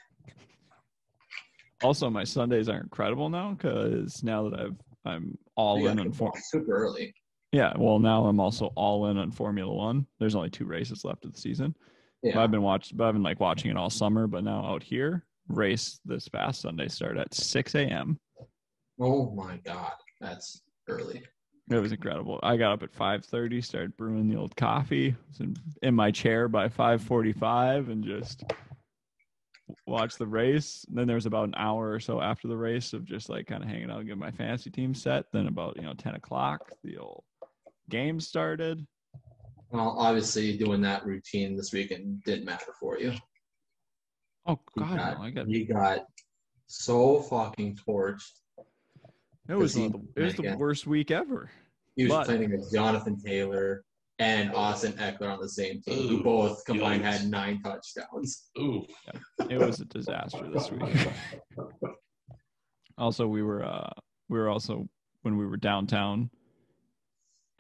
Also, 1.83 2.09
my 2.09 2.23
Sundays 2.23 2.69
are 2.69 2.79
incredible 2.79 3.29
now 3.29 3.51
because 3.53 4.23
now 4.23 4.49
that 4.49 4.59
I've 4.59 4.75
I'm 5.05 5.37
all 5.55 5.79
You 5.79 5.89
in 5.89 5.99
on 5.99 6.05
come 6.05 6.13
for- 6.13 6.31
super 6.37 6.71
early. 6.77 7.13
yeah. 7.51 7.73
Well, 7.77 7.99
now 7.99 8.25
I'm 8.25 8.39
also 8.39 8.67
all 8.75 9.07
in 9.07 9.17
on 9.17 9.31
Formula 9.31 9.71
One. 9.71 10.07
There's 10.19 10.35
only 10.35 10.49
two 10.49 10.65
races 10.65 11.03
left 11.03 11.25
of 11.25 11.33
the 11.33 11.39
season, 11.41 11.75
Yeah. 12.23 12.39
I've 12.39 12.51
been 12.51 12.61
watching, 12.61 12.97
but 12.97 13.05
I've 13.07 13.13
been 13.13 13.21
like 13.23 13.39
watching 13.41 13.69
it 13.69 13.77
all 13.77 13.89
summer. 13.89 14.27
But 14.27 14.43
now 14.45 14.65
out 14.65 14.81
here, 14.81 15.25
race 15.49 15.99
this 16.05 16.27
past 16.29 16.61
Sunday 16.61 16.87
start 16.87 17.17
at 17.17 17.33
6 17.33 17.75
a.m. 17.75 18.17
Oh 19.01 19.31
my 19.31 19.57
god, 19.65 19.91
that's 20.23 20.61
early. 20.87 21.23
It 21.69 21.79
was 21.79 21.91
incredible. 21.91 22.39
I 22.43 22.57
got 22.57 22.73
up 22.73 22.83
at 22.83 22.91
5:30, 22.91 23.63
started 23.63 23.97
brewing 23.97 24.27
the 24.27 24.37
old 24.37 24.55
coffee, 24.55 25.15
was 25.29 25.39
in, 25.39 25.55
in 25.81 25.95
my 25.95 26.11
chair 26.11 26.47
by 26.47 26.67
5:45, 26.67 27.89
and 27.89 28.03
just 28.03 28.43
watched 29.87 30.19
the 30.19 30.27
race. 30.27 30.85
And 30.89 30.97
then 30.97 31.07
there 31.07 31.15
was 31.15 31.25
about 31.25 31.47
an 31.47 31.55
hour 31.57 31.91
or 31.91 31.99
so 31.99 32.21
after 32.21 32.47
the 32.47 32.57
race 32.57 32.93
of 32.93 33.05
just 33.05 33.29
like 33.29 33.47
kind 33.47 33.63
of 33.63 33.69
hanging 33.69 33.89
out 33.89 33.99
and 33.99 34.07
getting 34.07 34.19
my 34.19 34.31
fantasy 34.31 34.69
team 34.69 34.93
set. 34.93 35.25
Then 35.31 35.47
about 35.47 35.77
you 35.77 35.83
know 35.83 35.93
10 35.93 36.15
o'clock, 36.15 36.71
the 36.83 36.97
old 36.97 37.23
game 37.89 38.19
started. 38.19 38.85
Well, 39.71 39.95
obviously, 39.97 40.57
doing 40.57 40.81
that 40.81 41.05
routine 41.05 41.55
this 41.55 41.71
weekend 41.73 42.23
didn't 42.23 42.45
matter 42.45 42.73
for 42.79 42.99
you. 42.99 43.13
Oh 44.45 44.59
You 44.75 44.83
God, 44.83 44.97
got, 44.97 45.17
no, 45.17 45.23
I 45.23 45.29
got 45.31 45.49
you 45.49 45.65
got 45.65 46.05
so 46.67 47.21
fucking 47.21 47.77
torched. 47.87 48.41
It 49.49 49.55
was 49.55 49.73
he- 49.73 49.87
the, 49.87 49.99
it 50.15 50.21
was 50.23 50.35
the 50.35 50.55
worst 50.57 50.87
week 50.87 51.11
ever. 51.11 51.49
He 51.95 52.03
was 52.03 52.11
But- 52.11 52.25
playing 52.27 52.43
against 52.45 52.73
Jonathan 52.73 53.19
Taylor 53.19 53.83
and 54.19 54.53
Austin 54.53 54.93
Ekeler 54.93 55.33
on 55.33 55.39
the 55.41 55.49
same 55.49 55.81
team, 55.81 56.07
who 56.07 56.23
both 56.23 56.63
combined 56.65 57.03
yikes. 57.03 57.17
had 57.19 57.27
nine 57.29 57.61
touchdowns. 57.61 58.49
Ooh, 58.59 58.85
It 59.49 59.57
was 59.57 59.79
a 59.79 59.85
disaster 59.85 60.49
this 60.51 60.71
week. 60.71 61.09
also, 62.97 63.27
we 63.27 63.43
were 63.43 63.63
uh 63.65 63.89
we 64.29 64.37
were 64.39 64.49
also 64.49 64.87
when 65.23 65.37
we 65.37 65.45
were 65.45 65.57
downtown 65.57 66.29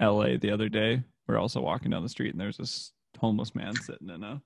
LA 0.01 0.37
the 0.37 0.51
other 0.51 0.69
day, 0.69 0.95
we 1.27 1.33
were 1.33 1.39
also 1.39 1.61
walking 1.61 1.91
down 1.91 2.03
the 2.03 2.09
street 2.09 2.31
and 2.31 2.39
there's 2.39 2.57
this 2.57 2.91
homeless 3.19 3.55
man 3.55 3.75
sitting 3.75 4.09
in 4.09 4.23
a 4.23 4.41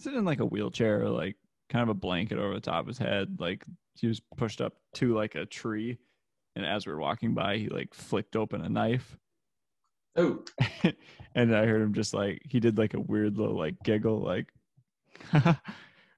sitting 0.00 0.18
in 0.20 0.24
like 0.24 0.40
a 0.40 0.46
wheelchair, 0.46 1.08
like 1.08 1.36
kind 1.68 1.82
of 1.82 1.88
a 1.88 1.94
blanket 1.94 2.38
over 2.38 2.54
the 2.54 2.60
top 2.60 2.80
of 2.80 2.86
his 2.88 2.98
head. 2.98 3.36
Like 3.38 3.64
he 3.94 4.06
was 4.06 4.20
pushed 4.36 4.60
up 4.60 4.74
to 4.94 5.14
like 5.14 5.34
a 5.34 5.46
tree 5.46 5.98
and 6.56 6.64
as 6.66 6.86
we 6.86 6.92
were 6.92 6.98
walking 7.00 7.34
by 7.34 7.56
he 7.56 7.68
like 7.68 7.92
flicked 7.94 8.36
open 8.36 8.60
a 8.62 8.68
knife 8.68 9.16
Oh, 10.14 10.44
and 11.34 11.56
I 11.56 11.64
heard 11.64 11.80
him 11.80 11.94
just 11.94 12.12
like 12.12 12.42
he 12.44 12.60
did 12.60 12.76
like 12.76 12.92
a 12.92 13.00
weird 13.00 13.38
little 13.38 13.56
like 13.56 13.76
giggle, 13.82 14.22
like 14.22 14.46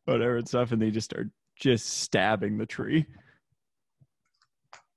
whatever 0.04 0.38
and 0.38 0.48
stuff, 0.48 0.72
and 0.72 0.82
they 0.82 0.90
just 0.90 1.04
started 1.04 1.30
just 1.60 1.86
stabbing 1.86 2.58
the 2.58 2.66
tree. 2.66 3.06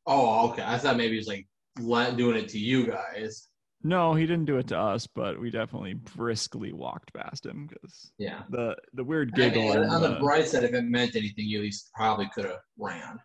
oh, 0.07 0.49
okay. 0.49 0.63
I 0.65 0.79
thought 0.79 0.97
maybe 0.97 1.11
he 1.11 1.17
was 1.17 1.27
like 1.27 1.45
le- 1.79 2.11
doing 2.13 2.37
it 2.37 2.49
to 2.49 2.57
you 2.59 2.87
guys. 2.87 3.49
No, 3.83 4.15
he 4.15 4.25
didn't 4.25 4.45
do 4.45 4.57
it 4.57 4.67
to 4.69 4.77
us, 4.79 5.05
but 5.05 5.39
we 5.39 5.51
definitely 5.51 5.93
briskly 5.93 6.73
walked 6.73 7.13
past 7.13 7.45
him 7.45 7.67
because 7.67 8.11
Yeah. 8.17 8.41
the 8.49 8.75
the 8.95 9.03
weird 9.03 9.31
I 9.35 9.37
mean, 9.37 9.49
giggle. 9.53 9.91
on 9.91 10.01
the 10.01 10.07
the- 10.15 10.19
bright 10.19 10.47
side, 10.47 10.63
if 10.63 10.73
it 10.73 10.85
meant 10.85 11.15
anything, 11.15 11.45
you 11.45 11.59
at 11.59 11.63
least 11.65 11.91
probably 11.93 12.27
could 12.33 12.45
have 12.45 12.61
ran. 12.79 13.19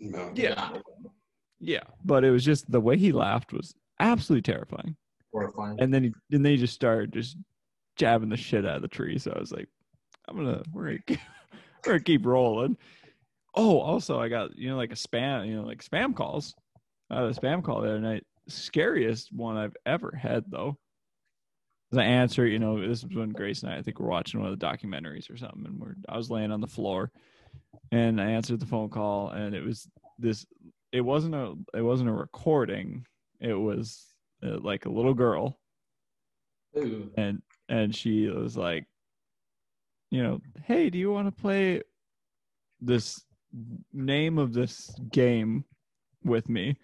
no. 0.00 0.32
Yeah. 0.34 0.78
Gone 1.62 1.68
away. 1.68 1.72
yeah, 1.74 1.94
but 2.04 2.24
it 2.24 2.30
was 2.30 2.44
just 2.44 2.70
the 2.70 2.80
way 2.80 2.96
he 2.96 3.12
laughed 3.12 3.52
was 3.52 3.74
absolutely 4.00 4.42
terrifying. 4.42 4.96
Horrifying. 5.32 5.78
And 5.80 5.92
then 5.94 6.04
he 6.04 6.12
and 6.32 6.44
then 6.44 6.52
he 6.52 6.58
just 6.58 6.74
started 6.74 7.12
just 7.12 7.36
jabbing 7.96 8.28
the 8.28 8.36
shit 8.36 8.66
out 8.66 8.76
of 8.76 8.82
the 8.82 8.88
tree. 8.88 9.18
So 9.18 9.32
I 9.34 9.38
was 9.38 9.52
like, 9.52 9.68
I'm 10.28 10.36
gonna 10.36 10.62
we're 10.72 10.84
gonna 10.86 10.98
keep, 11.06 11.20
we're 11.86 11.92
gonna 11.92 12.00
keep 12.00 12.26
rolling. 12.26 12.76
Oh, 13.54 13.80
also 13.80 14.18
I 14.20 14.28
got 14.28 14.56
you 14.56 14.68
know 14.70 14.76
like 14.76 14.92
a 14.92 14.96
spam 14.96 15.46
you 15.46 15.56
know 15.56 15.62
like 15.66 15.84
spam 15.84 16.14
calls. 16.14 16.54
I 17.10 17.16
had 17.16 17.24
a 17.24 17.34
spam 17.34 17.62
call 17.62 17.80
the 17.82 17.88
other 17.90 18.00
night. 18.00 18.24
Scariest 18.48 19.32
one 19.32 19.56
I've 19.56 19.76
ever 19.86 20.12
had 20.20 20.44
though. 20.48 20.76
'Cause 21.90 21.98
I 21.98 22.04
answer, 22.04 22.46
you 22.46 22.58
know, 22.58 22.80
this 22.80 23.04
was 23.04 23.14
when 23.14 23.30
Grace 23.32 23.62
and 23.62 23.70
I, 23.70 23.76
I 23.76 23.82
think 23.82 24.00
we're 24.00 24.08
watching 24.08 24.40
one 24.40 24.50
of 24.50 24.58
the 24.58 24.66
documentaries 24.66 25.30
or 25.30 25.36
something, 25.36 25.66
and 25.66 25.78
we're 25.78 25.94
I 26.08 26.16
was 26.16 26.30
laying 26.30 26.50
on 26.50 26.62
the 26.62 26.66
floor, 26.66 27.12
and 27.90 28.18
I 28.18 28.30
answered 28.30 28.60
the 28.60 28.66
phone 28.66 28.88
call, 28.88 29.28
and 29.30 29.54
it 29.54 29.62
was 29.62 29.86
this. 30.18 30.46
It 30.92 31.00
wasn't 31.00 31.34
a 31.34 31.54
it 31.74 31.82
wasn't 31.82 32.10
a 32.10 32.12
recording. 32.12 33.06
It 33.40 33.54
was 33.54 34.14
uh, 34.44 34.58
like 34.58 34.84
a 34.86 34.90
little 34.90 35.14
girl 35.14 35.58
Ooh. 36.76 37.10
and 37.16 37.42
and 37.68 37.94
she 37.94 38.28
was 38.28 38.56
like 38.56 38.86
you 40.10 40.22
know 40.22 40.40
hey 40.64 40.90
do 40.90 40.98
you 40.98 41.12
want 41.12 41.26
to 41.26 41.42
play 41.42 41.82
this 42.80 43.24
name 43.92 44.38
of 44.38 44.52
this 44.52 44.94
game 45.10 45.64
with 46.24 46.48
me 46.48 46.76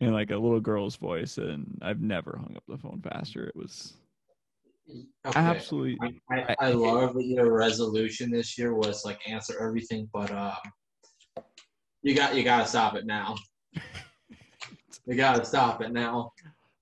in 0.00 0.12
like 0.12 0.30
a 0.30 0.36
little 0.36 0.60
girl's 0.60 0.96
voice 0.96 1.38
and 1.38 1.78
i've 1.82 2.00
never 2.00 2.38
hung 2.38 2.56
up 2.56 2.64
the 2.68 2.78
phone 2.78 3.00
faster 3.02 3.46
it 3.46 3.56
was 3.56 3.94
Okay. 5.26 5.40
absolutely 5.40 6.20
I, 6.30 6.36
I, 6.36 6.56
I 6.60 6.70
love 6.70 7.14
that 7.14 7.26
your 7.26 7.52
resolution 7.52 8.30
this 8.30 8.56
year 8.56 8.74
was 8.74 9.04
like 9.04 9.28
answer 9.28 9.60
everything, 9.60 10.08
but 10.12 10.30
um, 10.30 10.54
you 12.02 12.14
got 12.14 12.34
you 12.34 12.42
got 12.44 12.62
to 12.62 12.68
stop 12.68 12.94
it 12.96 13.06
now. 13.06 13.36
you 15.06 15.14
got 15.14 15.36
to 15.36 15.44
stop 15.44 15.82
it 15.82 15.92
now. 15.92 16.32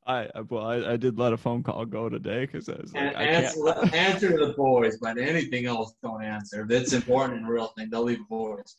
i 0.06 0.28
well 0.48 0.66
I, 0.66 0.92
I 0.92 0.96
did 0.96 1.18
let 1.18 1.32
a 1.32 1.36
phone 1.36 1.62
call 1.62 1.84
go 1.86 2.08
today 2.08 2.44
because 2.46 2.68
i 2.68 2.74
was 2.80 2.92
like 2.92 3.02
And 3.02 3.16
i 3.16 3.24
can't 3.26 3.56
answer, 3.56 3.96
answer 3.96 4.28
the 4.46 4.52
boys, 4.56 4.98
but 5.00 5.18
anything 5.18 5.66
else, 5.66 5.94
don't 6.02 6.22
answer. 6.22 6.62
If 6.64 6.70
it's 6.70 6.92
important 6.92 7.38
and 7.38 7.48
real 7.48 7.68
thing, 7.68 7.88
they'll 7.90 8.02
leave 8.02 8.20
a 8.20 8.24
voice. 8.28 8.76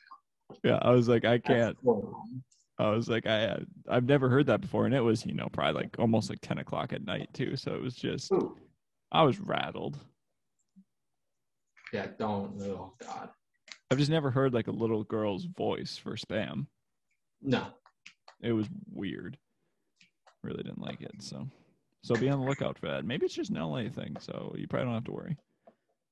yeah 0.64 0.78
i 0.82 0.92
was 0.92 1.08
like 1.08 1.26
i 1.26 1.38
can't 1.40 1.76
i 2.78 2.90
was 2.90 3.10
like 3.10 3.26
i 3.26 3.46
uh, 3.46 3.60
i've 3.90 4.06
never 4.06 4.30
heard 4.30 4.46
that 4.46 4.62
before 4.62 4.86
and 4.86 4.94
it 4.94 5.02
was 5.02 5.26
you 5.26 5.34
know 5.34 5.48
probably 5.52 5.82
like 5.82 5.96
almost 5.98 6.30
like 6.30 6.40
10 6.42 6.60
o'clock 6.60 6.94
at 6.94 7.04
night 7.06 7.28
too 7.34 7.56
so 7.56 7.74
it 7.74 7.82
was 7.82 7.96
just 7.96 8.32
Ooh. 8.32 8.56
i 9.12 9.24
was 9.24 9.40
rattled 9.40 9.98
Yeah, 11.94 12.08
don't. 12.20 12.62
Oh 12.62 12.94
God, 13.00 13.30
I've 13.92 13.98
just 14.00 14.10
never 14.12 14.32
heard 14.32 14.54
like 14.54 14.68
a 14.68 14.72
little 14.72 15.04
girl's 15.04 15.46
voice 15.46 15.98
for 15.98 16.16
spam. 16.16 16.68
no. 17.42 17.68
It 18.42 18.52
was 18.52 18.68
weird. 18.92 19.38
Really 20.44 20.62
didn't 20.62 20.82
like 20.82 21.02
it. 21.02 21.14
So, 21.24 21.48
so 22.04 22.16
be 22.16 22.30
on 22.30 22.40
the 22.40 22.46
lookout 22.46 22.78
for 22.78 22.88
that. 22.90 23.06
Maybe 23.06 23.26
it's 23.26 23.34
just 23.34 23.50
an 23.50 23.56
LA 23.58 23.90
thing, 23.90 24.18
so 24.20 24.54
you 24.58 24.68
probably 24.68 24.86
don't 24.86 24.94
have 24.96 25.04
to 25.06 25.12
worry. 25.14 25.38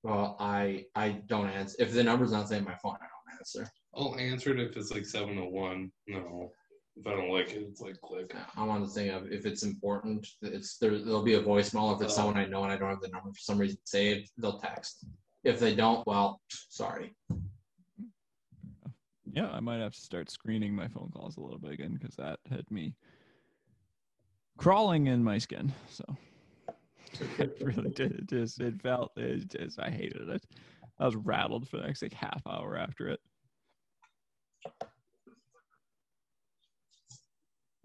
Well, 0.04 0.38
I 0.40 0.86
I 0.96 1.22
don't 1.28 1.50
answer. 1.50 1.76
If 1.80 1.92
the 1.94 2.04
number's 2.04 2.32
not 2.32 2.48
saying 2.48 2.64
my 2.64 2.76
phone, 2.76 2.96
I 2.96 3.06
don't 3.06 3.38
answer. 3.40 3.70
I'll 3.94 4.16
answer 4.18 4.52
it 4.52 4.60
if 4.60 4.78
it's 4.78 4.92
like 4.92 5.06
701. 5.06 5.92
No. 6.08 6.50
If 6.96 7.06
I 7.06 7.12
don't 7.12 7.30
like 7.30 7.52
it, 7.52 7.64
it's 7.70 7.82
like 7.82 8.00
click. 8.02 8.34
I'm 8.56 8.70
on 8.70 8.82
the 8.82 8.88
thing 8.88 9.10
of 9.10 9.32
if 9.32 9.46
it's 9.46 9.64
important, 9.64 10.26
it's 10.42 10.78
there. 10.78 10.98
There'll 10.98 11.24
be 11.24 11.36
a 11.36 11.44
voicemail. 11.44 11.94
If 11.96 12.02
it's 12.04 12.14
Oh. 12.14 12.18
someone 12.18 12.38
I 12.38 12.46
know 12.46 12.64
and 12.64 12.72
I 12.72 12.78
don't 12.78 12.90
have 12.90 13.02
the 13.02 13.10
number 13.10 13.30
for 13.32 13.40
some 13.40 13.58
reason 13.60 13.78
saved, 13.86 14.32
they'll 14.38 14.60
text. 14.60 15.06
If 15.44 15.60
they 15.60 15.76
don't, 15.76 16.08
well, 16.08 16.40
sorry. 16.50 17.14
Yeah, 19.34 19.50
I 19.52 19.60
might 19.62 19.80
have 19.80 19.94
to 19.94 20.00
start 20.00 20.30
screening 20.30 20.76
my 20.76 20.88
phone 20.88 21.10
calls 21.12 21.38
a 21.38 21.42
little 21.42 21.58
bit 21.58 21.72
again 21.72 21.98
because 22.00 22.16
that 22.18 22.40
had 22.52 22.70
me 22.70 22.94
crawling 24.58 25.08
in 25.08 25.24
my 25.24 25.40
skin. 25.40 25.74
So 25.90 26.06
it 27.40 27.58
really 27.60 27.90
did. 27.90 28.12
It 28.12 28.30
just 28.30 28.62
it 28.62 28.80
felt 28.80 29.12
it 29.18 29.50
just 29.50 29.80
I 29.80 29.90
hated 29.90 30.30
it. 30.30 30.44
I 31.00 31.06
was 31.06 31.16
rattled 31.16 31.68
for 31.68 31.78
the 31.78 31.84
next 31.84 32.04
like 32.04 32.14
half 32.14 32.46
hour 32.48 32.78
after 32.78 33.08
it. 33.08 33.20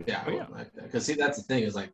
Yeah, 0.06 0.22
I 0.26 0.30
yeah. 0.30 0.46
like 0.50 0.74
that. 0.74 0.84
Because 0.84 1.06
see, 1.06 1.14
that's 1.14 1.38
the 1.38 1.44
thing 1.44 1.62
is 1.62 1.74
like 1.74 1.92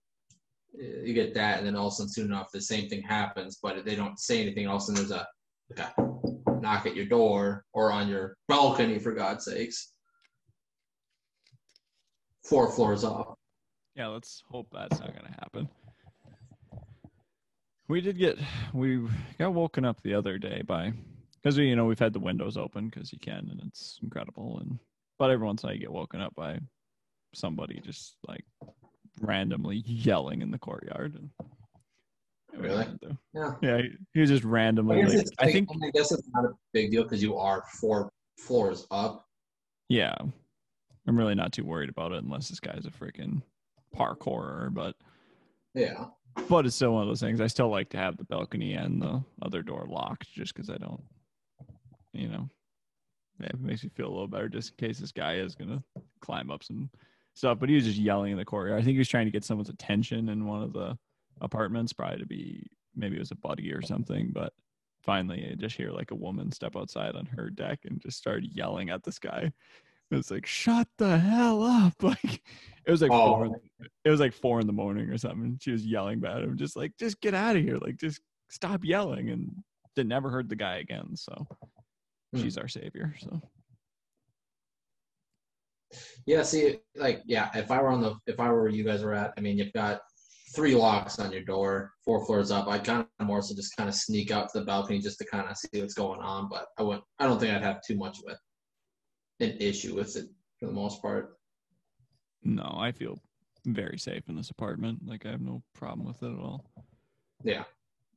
you 0.76 1.14
get 1.14 1.32
that, 1.34 1.58
and 1.58 1.66
then 1.66 1.76
all 1.76 1.86
of 1.86 1.92
a 1.92 1.96
sudden, 1.96 2.12
soon 2.12 2.26
enough, 2.26 2.50
the 2.50 2.60
same 2.60 2.88
thing 2.88 3.02
happens, 3.02 3.60
but 3.62 3.84
they 3.84 3.94
don't 3.94 4.18
say 4.18 4.42
anything. 4.42 4.66
All 4.66 4.76
of 4.76 4.82
a 4.82 4.84
sudden, 4.86 4.96
there's 4.96 5.12
a, 5.12 5.28
like 5.70 5.88
a 5.96 6.13
knock 6.64 6.86
at 6.86 6.96
your 6.96 7.04
door 7.04 7.64
or 7.72 7.92
on 7.92 8.08
your 8.08 8.36
balcony, 8.48 8.98
for 8.98 9.12
God's 9.12 9.44
sakes. 9.44 9.92
Four 12.48 12.72
floors 12.72 13.04
up. 13.04 13.38
Yeah, 13.94 14.08
let's 14.08 14.42
hope 14.50 14.66
that's 14.72 14.98
not 14.98 15.12
going 15.12 15.26
to 15.26 15.40
happen. 15.40 15.68
We 17.86 18.00
did 18.00 18.18
get 18.18 18.38
we 18.72 19.06
got 19.38 19.52
woken 19.52 19.84
up 19.84 20.02
the 20.02 20.14
other 20.14 20.38
day 20.38 20.62
by 20.66 20.92
because 21.42 21.58
you 21.58 21.76
know 21.76 21.84
we've 21.84 21.98
had 21.98 22.14
the 22.14 22.18
windows 22.18 22.56
open 22.56 22.88
because 22.88 23.12
you 23.12 23.18
can 23.18 23.48
and 23.50 23.60
it's 23.66 23.98
incredible 24.02 24.58
and 24.60 24.78
but 25.18 25.30
every 25.30 25.46
once 25.46 25.62
in 25.62 25.66
a 25.66 25.68
while 25.68 25.74
you 25.74 25.80
get 25.80 25.92
woken 25.92 26.22
up 26.22 26.34
by 26.34 26.58
somebody 27.34 27.80
just 27.84 28.16
like 28.26 28.44
randomly 29.20 29.82
yelling 29.86 30.40
in 30.40 30.50
the 30.50 30.58
courtyard 30.58 31.14
and 31.14 31.28
Really? 32.56 32.86
Yeah. 33.34 33.52
yeah 33.62 33.76
he, 33.78 33.88
he 34.14 34.20
was 34.20 34.30
just 34.30 34.44
I 34.44 34.48
randomly 34.48 35.02
guess, 35.02 35.10
like, 35.10 35.18
it's, 35.22 35.30
I 35.38 35.52
think 35.52 35.68
I 35.82 35.90
guess 35.90 36.12
it's 36.12 36.28
not 36.32 36.44
a 36.44 36.50
big 36.72 36.90
deal 36.90 37.02
because 37.02 37.22
you 37.22 37.36
are 37.36 37.64
four 37.80 38.10
floors 38.38 38.86
up. 38.90 39.26
yeah 39.88 40.14
I'm 41.06 41.16
really 41.18 41.34
not 41.34 41.52
too 41.52 41.64
worried 41.64 41.88
about 41.90 42.12
it 42.12 42.22
unless 42.22 42.48
this 42.48 42.60
guy's 42.60 42.86
a 42.86 42.90
freaking 42.90 43.42
parkourer 43.96 44.72
but 44.72 44.94
Yeah. 45.74 46.06
but 46.48 46.66
it's 46.66 46.76
still 46.76 46.92
one 46.94 47.02
of 47.02 47.08
those 47.08 47.20
things. 47.20 47.40
I 47.40 47.46
still 47.48 47.68
like 47.68 47.90
to 47.90 47.96
have 47.98 48.16
the 48.16 48.24
balcony 48.24 48.74
and 48.74 49.00
the 49.02 49.22
other 49.42 49.62
door 49.62 49.86
locked, 49.88 50.32
just 50.32 50.54
because 50.54 50.70
I 50.70 50.76
don't, 50.78 51.02
you 52.12 52.28
know, 52.28 52.48
it 53.40 53.60
makes 53.60 53.82
me 53.84 53.90
feel 53.94 54.06
a 54.06 54.10
little 54.14 54.26
better, 54.28 54.48
just 54.48 54.70
in 54.70 54.86
case 54.88 54.98
this 54.98 55.12
guy 55.12 55.34
is 55.36 55.54
gonna 55.54 55.82
climb 56.20 56.50
up 56.50 56.62
some 56.64 56.90
stuff. 57.34 57.58
But 57.60 57.68
he 57.68 57.74
was 57.74 57.84
just 57.84 57.98
yelling 57.98 58.32
in 58.32 58.38
the 58.38 58.44
courtyard. 58.44 58.80
I 58.80 58.84
think 58.84 58.94
he 58.94 58.98
was 58.98 59.08
trying 59.08 59.26
to 59.26 59.30
get 59.32 59.44
someone's 59.44 59.68
attention 59.68 60.28
in 60.28 60.46
one 60.46 60.62
of 60.62 60.72
the 60.72 60.96
apartments, 61.40 61.92
probably 61.92 62.18
to 62.18 62.26
be 62.26 62.66
maybe 62.94 63.16
it 63.16 63.20
was 63.20 63.30
a 63.30 63.36
buddy 63.36 63.72
or 63.72 63.82
something. 63.82 64.30
But 64.32 64.52
finally 65.02 65.48
I 65.50 65.54
just 65.54 65.76
hear 65.76 65.90
like 65.90 66.10
a 66.10 66.16
woman 66.16 66.50
step 66.52 66.76
outside 66.76 67.14
on 67.16 67.26
her 67.26 67.50
deck 67.50 67.80
and 67.84 68.00
just 68.00 68.18
start 68.18 68.42
yelling 68.44 68.90
at 68.90 69.02
this 69.02 69.18
guy. 69.18 69.52
It 70.10 70.16
was 70.16 70.30
like, 70.30 70.46
shut 70.46 70.88
the 70.98 71.18
hell 71.18 71.62
up. 71.62 71.94
Like 72.02 72.42
it 72.86 72.90
was 72.90 73.02
like 73.02 73.10
four 73.10 73.46
Oh, 73.46 73.56
it 74.04 74.10
was 74.10 74.20
like 74.20 74.34
four 74.34 74.60
in 74.60 74.66
the 74.66 74.72
morning 74.72 75.08
or 75.08 75.18
something. 75.18 75.58
She 75.60 75.72
was 75.72 75.86
yelling 75.86 76.22
at 76.24 76.42
him, 76.42 76.56
just 76.56 76.76
like, 76.76 76.92
just 76.98 77.20
get 77.20 77.34
out 77.34 77.56
of 77.56 77.62
here. 77.62 77.78
Like 77.78 77.96
just 77.96 78.20
stop 78.50 78.84
yelling. 78.84 79.30
And 79.30 79.64
they 79.96 80.04
never 80.04 80.30
heard 80.30 80.48
the 80.48 80.56
guy 80.56 80.76
again. 80.76 81.16
So 81.16 81.46
Hmm. 82.32 82.40
she's 82.40 82.58
our 82.58 82.68
savior. 82.68 83.14
So 83.20 83.40
Yeah, 86.26 86.42
see, 86.42 86.80
like, 86.96 87.22
yeah, 87.26 87.50
if 87.54 87.70
I 87.70 87.80
were 87.80 87.88
on 87.88 88.00
the, 88.00 88.16
if 88.26 88.40
I 88.40 88.50
were 88.50 88.62
where 88.62 88.70
you 88.70 88.84
guys 88.84 89.02
were 89.02 89.14
at, 89.14 89.34
I 89.36 89.40
mean, 89.40 89.58
you've 89.58 89.72
got 89.72 90.00
three 90.54 90.74
locks 90.74 91.18
on 91.18 91.32
your 91.32 91.42
door, 91.42 91.92
four 92.04 92.24
floors 92.24 92.50
up. 92.50 92.68
I'd 92.68 92.84
kind 92.84 93.06
of 93.18 93.26
more 93.26 93.42
so 93.42 93.54
just 93.54 93.76
kind 93.76 93.88
of 93.88 93.94
sneak 93.94 94.30
out 94.30 94.52
to 94.52 94.60
the 94.60 94.64
balcony 94.64 95.00
just 95.00 95.18
to 95.18 95.24
kind 95.24 95.48
of 95.48 95.56
see 95.56 95.80
what's 95.80 95.94
going 95.94 96.20
on. 96.20 96.48
But 96.48 96.66
I 96.78 96.82
wouldn't, 96.82 97.04
I 97.18 97.26
don't 97.26 97.38
think 97.40 97.52
I'd 97.52 97.62
have 97.62 97.82
too 97.86 97.96
much 97.96 98.18
of 98.18 98.32
a, 98.32 99.44
an 99.44 99.56
issue 99.60 99.94
with 99.94 100.16
it 100.16 100.26
for 100.58 100.66
the 100.66 100.72
most 100.72 101.02
part. 101.02 101.36
no, 102.42 102.76
I 102.78 102.92
feel 102.92 103.18
very 103.66 103.98
safe 103.98 104.28
in 104.28 104.36
this 104.36 104.50
apartment. 104.50 105.00
Like 105.06 105.26
I 105.26 105.30
have 105.30 105.40
no 105.40 105.62
problem 105.74 106.06
with 106.06 106.22
it 106.22 106.32
at 106.32 106.38
all. 106.38 106.64
Yeah, 107.42 107.64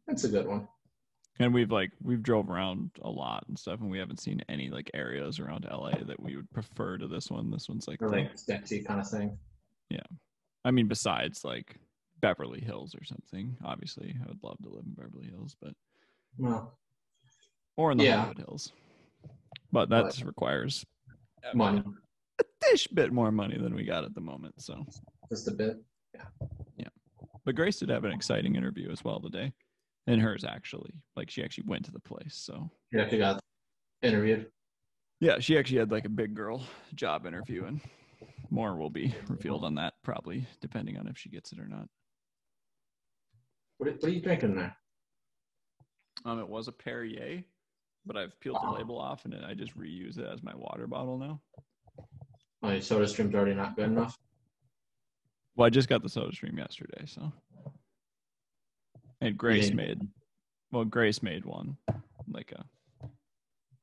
that's 0.07 0.23
a 0.23 0.29
good 0.29 0.47
one. 0.47 0.67
And 1.39 1.53
we've 1.53 1.71
like 1.71 1.91
we've 2.01 2.23
drove 2.23 2.49
around 2.49 2.91
a 3.01 3.09
lot 3.09 3.45
and 3.47 3.57
stuff, 3.57 3.79
and 3.79 3.91
we 3.91 3.99
haven't 3.99 4.21
seen 4.21 4.41
any 4.49 4.69
like 4.69 4.89
areas 4.93 5.39
around 5.39 5.67
LA 5.69 5.91
that 6.05 6.21
we 6.21 6.35
would 6.35 6.49
prefer 6.51 6.97
to 6.97 7.07
this 7.07 7.29
one. 7.29 7.51
This 7.51 7.69
one's 7.69 7.87
like, 7.87 8.01
Or 8.01 8.09
like 8.09 8.37
sketchy 8.37 8.83
kind 8.83 8.99
of 8.99 9.07
thing. 9.07 9.37
Yeah, 9.89 9.99
I 10.65 10.71
mean, 10.71 10.87
besides 10.87 11.43
like 11.43 11.75
Beverly 12.21 12.61
Hills 12.61 12.95
or 12.95 13.03
something. 13.03 13.57
Obviously, 13.63 14.15
I 14.23 14.27
would 14.27 14.43
love 14.43 14.57
to 14.63 14.69
live 14.69 14.85
in 14.85 14.93
Beverly 14.93 15.27
Hills, 15.29 15.55
but 15.61 15.73
Well, 16.37 16.77
or 17.75 17.91
in 17.91 17.97
the 17.97 18.05
Yeah. 18.05 18.17
Hollywood 18.17 18.37
Hills. 18.39 18.71
But 19.71 19.89
that 19.89 20.03
But- 20.03 20.23
requires 20.23 20.85
money, 21.53 21.83
a 22.39 22.43
dish 22.61 22.87
bit 22.87 23.11
more 23.11 23.31
money 23.31 23.57
than 23.57 23.73
we 23.73 23.83
got 23.85 24.03
at 24.03 24.13
the 24.13 24.21
moment. 24.21 24.61
So, 24.61 24.85
just 25.29 25.47
a 25.47 25.51
bit. 25.51 25.83
Yeah, 26.13 26.29
yeah. 26.77 26.89
But 27.43 27.55
Grace 27.55 27.79
did 27.79 27.89
have 27.89 28.03
an 28.05 28.11
exciting 28.11 28.55
interview 28.55 28.91
as 28.91 29.03
well 29.03 29.19
today, 29.19 29.53
and 30.07 30.21
hers 30.21 30.43
actually, 30.43 30.93
like 31.15 31.29
she 31.29 31.43
actually 31.43 31.65
went 31.67 31.85
to 31.85 31.91
the 31.91 31.99
place. 31.99 32.35
So 32.35 32.69
You 32.91 32.99
actually 32.99 33.19
got 33.19 33.43
interviewed. 34.01 34.51
yeah, 35.19 35.39
she 35.39 35.57
actually 35.57 35.79
had 35.79 35.91
like 35.91 36.05
a 36.05 36.09
big 36.09 36.33
girl 36.35 36.63
job 36.95 37.25
interview, 37.25 37.65
and 37.65 37.81
more 38.49 38.75
will 38.77 38.89
be 38.89 39.13
revealed 39.27 39.63
on 39.63 39.75
that 39.75 40.01
probably 40.03 40.47
depending 40.61 40.97
on 40.97 41.07
if 41.07 41.17
she 41.17 41.29
gets 41.29 41.51
it 41.51 41.59
or 41.59 41.67
not. 41.67 41.89
What, 43.77 43.89
are- 43.89 43.93
what 43.93 44.03
are 44.05 44.09
you 44.09 44.21
drinking 44.21 44.55
there? 44.55 44.75
Um, 46.25 46.39
it 46.39 46.47
was 46.49 46.67
a 46.67 46.71
Perrier, 46.71 47.43
but 48.05 48.17
I've 48.17 48.37
peeled 48.39 48.57
the 48.61 48.71
label 48.71 48.97
off 48.99 49.25
and 49.25 49.35
I 49.45 49.53
just 49.53 49.77
reuse 49.77 50.17
it 50.17 50.25
as 50.25 50.41
my 50.43 50.55
water 50.55 50.87
bottle 50.87 51.17
now. 51.17 51.39
Your 52.63 52.79
SodaStream's 52.79 53.35
already 53.35 53.53
not 53.53 53.75
good 53.75 53.85
enough. 53.85 54.17
Well, 55.55 55.67
I 55.67 55.69
just 55.69 55.89
got 55.89 56.01
the 56.01 56.09
SodaStream 56.09 56.57
yesterday, 56.57 57.03
so. 57.05 57.31
And 59.21 59.37
Grace 59.37 59.71
made, 59.73 59.99
well, 60.71 60.85
Grace 60.85 61.23
made 61.23 61.45
one, 61.45 61.77
like 62.31 62.51
a, 62.51 63.07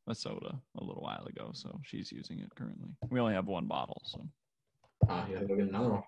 a 0.08 0.14
soda 0.14 0.60
a 0.78 0.84
little 0.84 1.02
while 1.02 1.24
ago, 1.26 1.50
so 1.54 1.80
she's 1.84 2.12
using 2.12 2.40
it 2.40 2.54
currently. 2.54 2.90
We 3.10 3.20
only 3.20 3.34
have 3.34 3.46
one 3.46 3.66
bottle, 3.66 4.02
so 4.04 4.26
Oh, 5.08 5.24
you 5.28 5.34
gotta 5.34 5.46
go 5.46 5.56
get 5.56 5.68
another 5.68 5.90
one. 5.90 6.02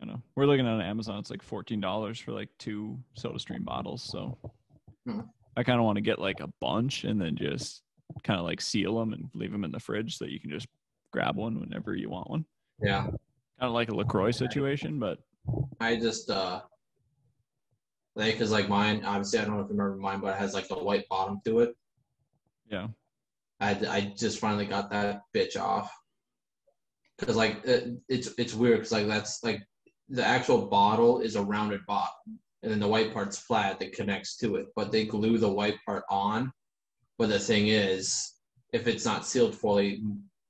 I 0.00 0.04
know 0.04 0.20
we're 0.34 0.46
looking 0.46 0.66
on 0.66 0.80
Amazon. 0.80 1.18
It's 1.18 1.30
like 1.30 1.42
fourteen 1.42 1.80
dollars 1.80 2.18
for 2.18 2.32
like 2.32 2.50
two 2.58 2.98
SodaStream 3.18 3.64
bottles. 3.64 4.02
So 4.02 4.36
Hmm. 5.06 5.20
I 5.56 5.62
kind 5.62 5.78
of 5.78 5.84
want 5.84 5.96
to 5.96 6.02
get 6.02 6.18
like 6.18 6.40
a 6.40 6.48
bunch 6.60 7.04
and 7.04 7.20
then 7.20 7.36
just 7.36 7.82
kind 8.24 8.38
of 8.40 8.44
like 8.44 8.60
seal 8.60 8.98
them 8.98 9.12
and 9.12 9.30
leave 9.34 9.52
them 9.52 9.64
in 9.64 9.70
the 9.70 9.78
fridge 9.80 10.18
so 10.18 10.24
that 10.24 10.32
you 10.32 10.40
can 10.40 10.50
just 10.50 10.66
grab 11.12 11.36
one 11.36 11.58
whenever 11.60 11.94
you 11.94 12.10
want 12.10 12.28
one. 12.28 12.44
Yeah, 12.82 13.02
Kind 13.04 13.16
of 13.60 13.72
like 13.72 13.88
a 13.88 13.94
LaCroix 13.94 14.32
situation, 14.32 14.98
but 14.98 15.18
I 15.80 15.96
just 15.96 16.28
uh, 16.28 16.60
like 18.16 18.34
because 18.34 18.50
like 18.50 18.68
mine, 18.68 19.02
obviously 19.04 19.38
I 19.38 19.44
don't 19.44 19.54
know 19.56 19.62
if 19.62 19.68
you 19.70 19.76
remember 19.76 19.96
mine, 19.96 20.20
but 20.20 20.34
it 20.34 20.38
has 20.38 20.52
like 20.54 20.68
the 20.68 20.74
white 20.74 21.08
bottom 21.08 21.40
to 21.46 21.60
it. 21.60 21.76
yeah, 22.68 22.88
I, 23.60 23.70
I 23.88 24.12
just 24.16 24.40
finally 24.40 24.66
got 24.66 24.90
that 24.90 25.22
bitch 25.34 25.56
off. 25.58 25.90
Cause 27.18 27.34
like 27.36 27.64
it, 27.64 27.96
it's 28.10 28.34
it's 28.36 28.52
weird 28.54 28.80
because 28.80 28.92
like 28.92 29.06
that's 29.06 29.42
like 29.42 29.62
the 30.08 30.24
actual 30.24 30.66
bottle 30.66 31.20
is 31.20 31.36
a 31.36 31.42
rounded 31.42 31.80
bottom 31.86 32.38
and 32.62 32.72
then 32.72 32.80
the 32.80 32.88
white 32.88 33.12
part's 33.12 33.38
flat 33.38 33.78
that 33.78 33.92
connects 33.92 34.36
to 34.38 34.56
it, 34.56 34.66
but 34.74 34.90
they 34.90 35.04
glue 35.04 35.38
the 35.38 35.48
white 35.48 35.76
part 35.84 36.04
on. 36.10 36.52
But 37.18 37.28
the 37.28 37.38
thing 37.38 37.68
is, 37.68 38.34
if 38.72 38.86
it's 38.86 39.04
not 39.04 39.26
sealed 39.26 39.54
fully, 39.54 40.02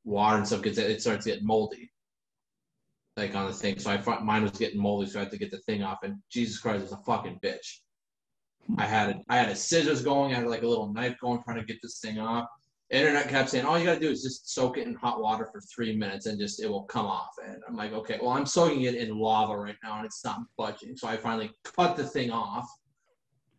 water 0.04 0.38
and 0.38 0.46
stuff 0.46 0.62
gets 0.62 0.78
it 0.78 1.00
starts 1.00 1.26
getting 1.26 1.46
moldy. 1.46 1.90
Like 3.16 3.34
on 3.34 3.46
the 3.46 3.52
thing, 3.52 3.78
so 3.78 3.90
I 3.90 3.98
thought 3.98 4.24
mine 4.24 4.42
was 4.42 4.52
getting 4.52 4.80
moldy, 4.80 5.08
so 5.08 5.20
I 5.20 5.24
had 5.24 5.32
to 5.32 5.38
get 5.38 5.50
the 5.50 5.58
thing 5.58 5.82
off. 5.82 5.98
And 6.02 6.16
Jesus 6.30 6.58
Christ, 6.58 6.84
it's 6.84 6.92
a 6.92 6.98
fucking 6.98 7.40
bitch. 7.42 7.80
I 8.78 8.84
had 8.84 9.22
I 9.28 9.36
had 9.36 9.48
a 9.48 9.56
scissors 9.56 10.02
going, 10.02 10.32
I 10.32 10.38
had 10.38 10.46
like 10.46 10.62
a 10.62 10.66
little 10.66 10.92
knife 10.92 11.16
going, 11.20 11.42
trying 11.42 11.58
to 11.58 11.64
get 11.64 11.80
this 11.82 11.98
thing 12.00 12.18
off. 12.18 12.48
Internet 12.90 13.28
kept 13.28 13.50
saying, 13.50 13.64
all 13.64 13.78
you 13.78 13.84
gotta 13.84 13.98
do 13.98 14.10
is 14.10 14.22
just 14.22 14.54
soak 14.54 14.78
it 14.78 14.86
in 14.86 14.94
hot 14.94 15.20
water 15.20 15.48
for 15.50 15.60
three 15.60 15.96
minutes 15.96 16.26
and 16.26 16.38
just 16.38 16.62
it 16.62 16.70
will 16.70 16.84
come 16.84 17.06
off. 17.06 17.32
And 17.44 17.56
I'm 17.68 17.74
like, 17.74 17.92
okay, 17.92 18.18
well 18.22 18.30
I'm 18.30 18.46
soaking 18.46 18.82
it 18.82 18.94
in 18.94 19.18
lava 19.18 19.56
right 19.56 19.76
now 19.82 19.96
and 19.96 20.06
it's 20.06 20.24
not 20.24 20.40
budging. 20.56 20.96
So 20.96 21.08
I 21.08 21.16
finally 21.16 21.50
cut 21.64 21.96
the 21.96 22.04
thing 22.04 22.30
off 22.30 22.68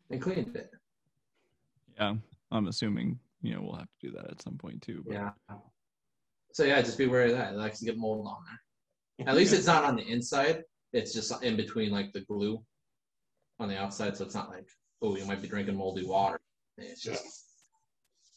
and 0.09 0.21
cleaned 0.21 0.55
it. 0.55 0.69
yeah. 1.99 2.15
I'm 2.49 2.67
assuming 2.67 3.19
you 3.41 3.53
know 3.53 3.61
we'll 3.61 3.75
have 3.75 3.89
to 3.99 4.07
do 4.07 4.11
that 4.13 4.32
at 4.32 4.41
some 4.41 4.57
point 4.57 4.82
too. 4.82 5.03
But 5.05 5.13
Yeah. 5.13 5.30
So 6.53 6.63
yeah, 6.63 6.82
just 6.82 6.97
be 6.97 7.07
wary 7.07 7.32
of 7.32 7.38
that. 7.38 7.53
It 7.53 7.57
likes 7.57 7.80
to 7.80 7.86
get 7.86 7.97
mold 7.97 8.25
on 8.25 8.38
there. 8.45 9.28
At 9.28 9.36
least 9.36 9.53
it's 9.53 9.67
not 9.67 9.84
on 9.84 9.95
the 9.95 10.07
inside. 10.07 10.63
It's 10.93 11.13
just 11.13 11.43
in 11.43 11.57
between 11.57 11.91
like 11.91 12.13
the 12.13 12.21
glue 12.21 12.63
on 13.59 13.67
the 13.67 13.78
outside, 13.78 14.15
so 14.15 14.23
it's 14.23 14.36
not 14.36 14.49
like, 14.49 14.67
oh, 15.01 15.17
you 15.17 15.25
might 15.25 15.41
be 15.41 15.47
drinking 15.47 15.75
moldy 15.75 16.05
water. 16.05 16.39
It's 16.78 17.01
just 17.01 17.45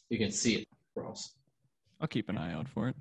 you 0.09 0.17
can 0.17 0.31
see 0.31 0.55
it. 0.55 0.67
Gross. 0.95 1.35
I'll 1.99 2.07
keep 2.07 2.29
an 2.29 2.37
eye 2.37 2.53
out 2.53 2.67
for 2.67 2.89
it. 2.89 2.95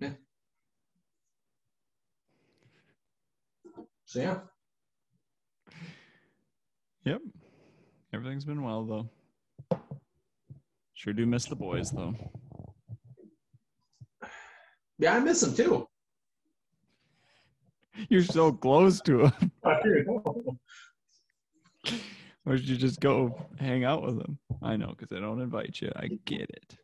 Yeah. 0.00 0.10
So 4.04 4.20
yeah. 4.20 4.38
Yep, 7.04 7.20
everything's 8.12 8.44
been 8.44 8.62
well 8.62 8.84
though. 8.84 9.78
Sure 10.94 11.12
do 11.12 11.26
miss 11.26 11.46
the 11.46 11.56
boys 11.56 11.90
though. 11.90 12.14
Yeah, 14.98 15.16
I 15.16 15.20
miss 15.20 15.40
them 15.40 15.54
too. 15.54 15.88
You're 18.08 18.22
so 18.22 18.52
close 18.52 19.00
to 19.02 19.32
them. 19.64 20.58
Or 22.44 22.56
should 22.56 22.68
you 22.68 22.76
just 22.76 23.00
go 23.00 23.48
hang 23.58 23.84
out 23.84 24.02
with 24.02 24.18
them? 24.18 24.38
I 24.62 24.76
know, 24.76 24.88
because 24.88 25.08
they 25.08 25.20
don't 25.20 25.40
invite 25.40 25.80
you. 25.80 25.92
I 25.94 26.08
get 26.24 26.50
it. 26.50 26.76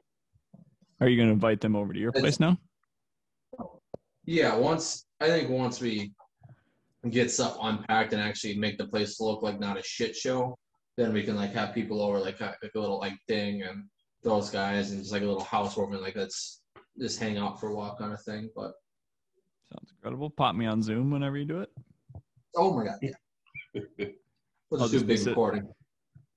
Are 1.01 1.09
you 1.09 1.17
going 1.17 1.29
to 1.29 1.33
invite 1.33 1.61
them 1.61 1.77
over 1.77 1.93
to 1.93 1.99
your 1.99 2.13
place 2.13 2.39
now? 2.41 2.59
Yeah, 4.25 4.55
once 4.57 5.07
I 5.21 5.29
think 5.29 5.49
once 5.49 5.81
we 5.81 6.13
get 7.11 7.31
stuff 7.31 7.57
unpacked 7.63 8.13
and 8.13 8.21
actually 8.21 8.57
make 8.57 8.79
the 8.79 8.87
place 8.87 9.21
look 9.21 9.43
like 9.43 9.59
not 9.59 9.79
a 9.79 9.83
shit 9.83 10.15
show, 10.15 10.57
then 10.97 11.13
we 11.13 11.23
can 11.23 11.37
like 11.37 11.53
have 11.55 11.75
people 11.75 12.03
over 12.03 12.19
like 12.19 12.41
a, 12.41 12.57
like 12.63 12.73
a 12.75 12.81
little 12.81 12.99
like 12.99 13.15
thing 13.27 13.63
and 13.63 13.85
those 14.23 14.51
guys 14.51 14.91
and 14.91 15.01
just 15.01 15.13
like 15.13 15.23
a 15.23 15.27
little 15.27 15.45
housewarming 15.45 16.03
like 16.03 16.17
let's 16.17 16.61
just 16.99 17.21
hang 17.21 17.39
out 17.39 17.59
for 17.59 17.69
a 17.69 17.75
while 17.75 17.97
kind 17.97 18.13
of 18.13 18.21
thing. 18.23 18.51
But 18.55 18.73
Sounds 19.73 19.91
incredible. 19.91 20.31
Pop 20.31 20.55
me 20.55 20.67
on 20.67 20.83
Zoom 20.83 21.11
whenever 21.11 21.37
you 21.37 21.45
do 21.45 21.61
it. 21.61 21.71
oh 22.57 22.77
my 22.77 22.85
god, 22.85 22.99
yeah. 23.01 24.07
We'll 24.71 24.83
I'll 24.83 24.89
just 24.89 24.93
do 24.93 24.97
a 24.97 25.01
just 25.01 25.07
be 25.07 25.13
big 25.15 25.19
sit- 25.19 25.31
recording. 25.31 25.69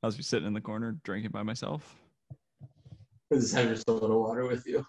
I'll 0.03 0.09
just 0.09 0.17
be 0.17 0.23
sitting 0.23 0.47
in 0.47 0.53
the 0.53 0.61
corner 0.61 0.97
drinking 1.03 1.31
by 1.31 1.43
myself. 1.43 1.95
We'll 3.29 3.39
just 3.39 3.53
have 3.53 3.65
your 3.67 3.75
soda 3.75 4.07
water 4.07 4.47
with 4.47 4.65
you. 4.65 4.85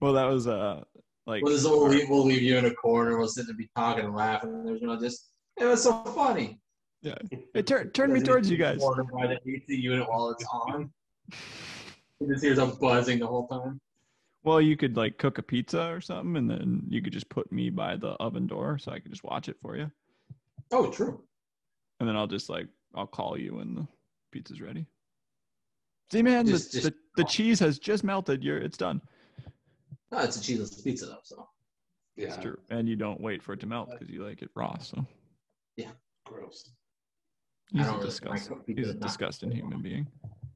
Well, 0.00 0.12
that 0.14 0.24
was 0.24 0.46
uh 0.46 0.82
like 1.26 1.42
We'll, 1.44 1.52
just, 1.54 1.68
we'll, 1.68 1.88
leave, 1.88 2.08
we'll 2.08 2.24
leave 2.24 2.42
you 2.42 2.56
in 2.58 2.66
a 2.66 2.74
corner. 2.74 3.18
We'll 3.18 3.28
sit 3.28 3.46
and 3.48 3.56
be 3.56 3.68
talking 3.76 4.04
and 4.04 4.14
laughing. 4.14 4.50
And 4.54 4.66
there's 4.66 4.82
know 4.82 4.98
just 4.98 5.30
it 5.58 5.64
was 5.64 5.82
so 5.82 6.02
funny. 6.04 6.60
Yeah. 7.02 7.14
Hey, 7.54 7.62
turn 7.62 7.90
turn 7.90 8.12
me 8.12 8.20
towards 8.20 8.50
you 8.50 8.56
guys. 8.56 8.78
Corner 8.78 9.04
by 9.04 9.26
the 9.26 9.38
AC 9.50 9.74
unit 9.74 10.08
while 10.08 10.30
it's 10.30 10.44
on. 10.52 10.90
You 12.20 12.28
just 12.28 12.44
hear 12.44 12.54
them 12.54 12.76
buzzing 12.80 13.20
the 13.20 13.26
whole 13.26 13.46
time. 13.48 13.80
Well, 14.42 14.60
you 14.60 14.76
could 14.76 14.96
like 14.96 15.18
cook 15.18 15.38
a 15.38 15.42
pizza 15.42 15.90
or 15.90 16.00
something, 16.00 16.36
and 16.36 16.50
then 16.50 16.82
you 16.88 17.02
could 17.02 17.12
just 17.12 17.28
put 17.28 17.50
me 17.52 17.70
by 17.70 17.96
the 17.96 18.10
oven 18.12 18.46
door 18.46 18.78
so 18.78 18.92
I 18.92 18.98
could 18.98 19.10
just 19.10 19.24
watch 19.24 19.48
it 19.48 19.56
for 19.60 19.76
you, 19.76 19.90
Oh, 20.72 20.90
true. 20.90 21.22
And 22.00 22.08
then 22.08 22.16
I'll 22.16 22.26
just 22.26 22.48
like 22.48 22.66
I'll 22.94 23.06
call 23.06 23.38
you 23.38 23.56
when 23.56 23.74
the 23.74 23.86
pizza's 24.32 24.60
ready. 24.60 24.86
See, 26.10 26.22
man, 26.22 26.46
Just- 26.46 26.72
the, 26.72 26.80
just- 26.80 26.90
the, 27.16 27.22
the 27.22 27.24
cheese 27.28 27.60
has 27.60 27.78
just 27.78 28.02
melted. 28.02 28.42
You're 28.42 28.58
it's 28.58 28.76
done. 28.78 29.00
No, 30.10 30.18
it's 30.18 30.36
a 30.36 30.42
cheeseless 30.42 30.80
pizza 30.80 31.06
though, 31.06 31.18
so 31.22 31.46
Yeah, 32.16 32.28
It's 32.28 32.36
true, 32.38 32.58
and 32.70 32.88
you 32.88 32.96
don't 32.96 33.20
wait 33.20 33.42
for 33.42 33.52
it 33.52 33.60
to 33.60 33.66
melt 33.66 33.90
because 33.90 34.08
you 34.08 34.24
like 34.26 34.42
it 34.42 34.50
raw. 34.56 34.76
So 34.78 35.04
yeah, 35.76 35.90
gross. 36.26 36.70
He's 37.70 37.84
don't 37.84 37.94
a 37.94 37.98
really 37.98 38.06
disgusting. 38.10 38.56
like 38.56 38.66
pizza 38.66 38.80
He's 38.82 38.90
a 38.90 38.94
disgusting 38.94 39.50
human 39.52 39.80
being. 39.82 40.06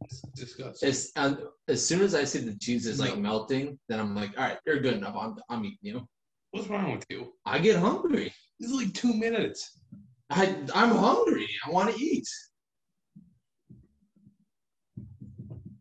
It's 0.02 0.22
disgusting. 0.34 0.88
As 0.88 1.12
um, 1.16 1.38
as 1.68 1.86
soon 1.86 2.00
as 2.00 2.14
I 2.14 2.24
see 2.24 2.40
the 2.40 2.56
cheese 2.58 2.86
is 2.86 2.98
like 2.98 3.16
melting, 3.16 3.78
then 3.88 4.00
I'm 4.00 4.14
like, 4.16 4.30
all 4.36 4.44
right, 4.44 4.58
you're 4.66 4.80
good 4.80 4.94
enough. 4.94 5.14
I'm 5.16 5.36
I'm 5.48 5.64
eating 5.64 5.78
you. 5.82 6.08
What's 6.50 6.68
wrong 6.68 6.92
with 6.96 7.04
you? 7.08 7.32
I 7.46 7.58
get 7.60 7.76
hungry. 7.78 8.32
It's 8.58 8.72
like 8.72 8.92
two 8.92 9.12
minutes. 9.14 9.78
I 10.30 10.56
I'm 10.74 10.90
hungry. 10.90 11.48
I 11.66 11.70
want 11.70 11.94
to 11.94 12.02
eat. 12.02 12.26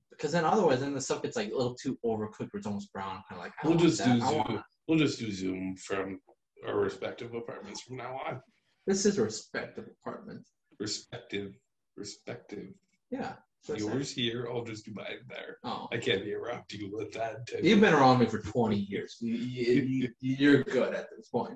Because 0.10 0.32
then 0.32 0.46
otherwise, 0.46 0.80
then 0.80 0.94
the 0.94 1.02
stuff 1.02 1.22
gets 1.22 1.36
like 1.36 1.52
a 1.52 1.56
little 1.56 1.76
too 1.76 1.98
overcooked, 2.06 2.52
where 2.54 2.60
it's 2.60 2.68
almost 2.68 2.94
brown. 2.94 3.22
Kind 3.28 3.40
of 3.40 3.46
like 3.46 3.52
We'll 3.64 3.76
just 3.78 3.98
that. 4.00 4.20
do 4.20 4.26
Zoom. 4.26 4.64
We'll 4.88 4.98
just 4.98 5.20
do 5.20 5.32
Zoom 5.32 5.76
from 5.76 6.20
our 6.66 6.78
respective 6.78 7.34
apartments 7.34 7.82
from 7.82 7.98
now 7.98 8.20
on. 8.26 8.42
this 8.88 9.06
is 9.06 9.18
a 9.18 9.24
respective 9.24 9.86
apartment. 10.02 10.46
Respective, 10.80 11.54
respective. 11.98 12.70
Yeah. 13.12 13.34
that's 13.68 13.82
what 13.84 13.92
I. 13.92 13.96
Yours 13.96 14.14
here. 14.14 14.48
I'll 14.50 14.64
just 14.64 14.86
do 14.86 14.94
mine 14.94 15.20
there. 15.28 15.58
Oh, 15.64 15.88
I 15.92 15.98
can't 15.98 16.24
be 16.24 16.32
interrupt 16.32 16.72
you 16.74 16.90
with 16.94 17.12
that. 17.14 17.46
Too. 17.48 17.60
you've 17.62 17.82
been 17.82 17.94
around 17.94 18.20
me 18.20 18.26
for 18.26 18.40
20 18.40 18.76
years. 18.78 19.18
You, 19.20 19.34
you, 19.36 19.82
you, 19.82 20.36
you're 20.38 20.64
good 20.64 20.94
at 20.94 21.08
this 21.16 21.28
point. 21.30 21.56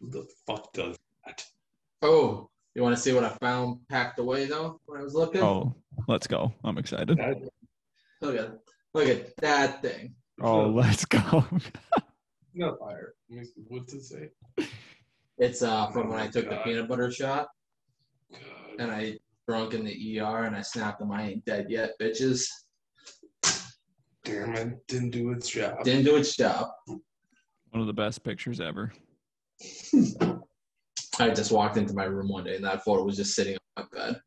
Who 0.00 0.10
the 0.10 0.26
fuck 0.46 0.72
does? 0.72 0.96
Oh, 2.02 2.48
you 2.74 2.82
want 2.82 2.96
to 2.96 3.00
see 3.02 3.12
what 3.12 3.24
I 3.24 3.30
found 3.40 3.78
packed 3.88 4.18
away 4.18 4.46
though 4.46 4.80
when 4.86 5.00
I 5.00 5.04
was 5.04 5.14
looking? 5.14 5.42
Oh, 5.42 5.74
let's 6.08 6.26
go. 6.26 6.52
I'm 6.64 6.78
excited. 6.78 7.18
That- 7.18 7.48
Look 8.22 8.36
at 8.36 8.58
look 8.92 9.08
at 9.08 9.34
that 9.38 9.80
thing. 9.80 10.14
Oh, 10.42 10.68
let's 10.68 11.06
go. 11.06 11.42
no 12.54 12.76
fire. 12.76 13.14
Let 13.30 13.40
me 13.40 13.46
What's 13.68 13.94
it 13.94 14.02
say? 14.02 14.28
It's 15.38 15.62
uh 15.62 15.86
from 15.86 16.08
Oh 16.08 16.10
when 16.10 16.18
I 16.18 16.24
my 16.26 16.30
took 16.30 16.50
the 16.50 16.56
peanut 16.56 16.86
butter 16.86 17.10
shot 17.10 17.48
God. 18.30 18.40
and 18.78 18.90
I 18.90 19.18
drunk 19.48 19.72
in 19.72 19.86
the 19.86 20.20
ER 20.20 20.44
and 20.44 20.54
I 20.54 20.60
snapped 20.60 20.98
them. 21.00 21.10
I 21.12 21.30
ain't 21.30 21.44
dead 21.46 21.66
yet, 21.70 21.92
bitches. 21.98 22.46
Damn 24.24 24.54
it, 24.54 24.86
didn't 24.86 25.10
do 25.10 25.32
its 25.32 25.48
job. 25.48 25.82
Didn't 25.82 26.04
do 26.04 26.16
its 26.16 26.36
job. 26.36 26.68
One 26.86 27.80
of 27.80 27.86
the 27.86 27.94
best 27.94 28.22
pictures 28.22 28.60
ever. 28.60 28.92
I 31.20 31.30
just 31.30 31.52
walked 31.52 31.76
into 31.76 31.92
my 31.94 32.04
room 32.04 32.28
one 32.28 32.44
day 32.44 32.56
and 32.56 32.64
that 32.64 32.82
photo 32.82 33.04
was 33.04 33.16
just 33.16 33.34
sitting 33.34 33.56
on 33.76 33.84
my 33.92 33.98
bed. 33.98 34.20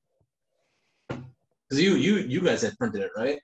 Cause 1.69 1.79
you 1.81 1.95
you 1.95 2.17
you 2.17 2.39
guys 2.41 2.61
had 2.61 2.77
printed 2.77 3.01
it, 3.01 3.11
right? 3.17 3.39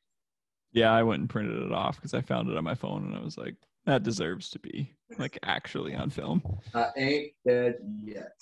Yeah, 0.72 0.92
I 0.94 1.02
went 1.02 1.22
and 1.22 1.30
printed 1.30 1.64
it 1.64 1.72
off 1.72 1.96
because 1.96 2.14
I 2.14 2.22
found 2.22 2.48
it 2.50 2.58
on 2.58 2.64
my 2.64 2.76
phone 2.76 3.06
and 3.06 3.16
I 3.16 3.22
was 3.24 3.38
like, 3.40 3.56
that 3.86 4.04
deserves 4.04 4.52
to 4.52 4.60
be 4.60 4.94
like 5.18 5.40
actually 5.44 5.96
on 5.96 6.12
film. 6.12 6.44
I 6.76 6.90
ain't 6.96 7.32
dead 7.46 7.78
yet. 8.04 8.34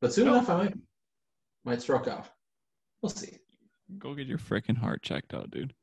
But 0.00 0.12
soon 0.14 0.26
No. 0.26 0.34
enough 0.34 0.50
I 0.50 0.56
might 0.64 0.74
might 1.64 1.82
stroke 1.82 2.06
out. 2.06 2.28
We'll 3.02 3.10
see. 3.10 3.38
Go 3.98 4.14
get 4.14 4.28
your 4.28 4.38
freaking 4.38 4.76
heart 4.76 5.02
checked 5.02 5.34
out, 5.34 5.50
dude. 5.50 5.74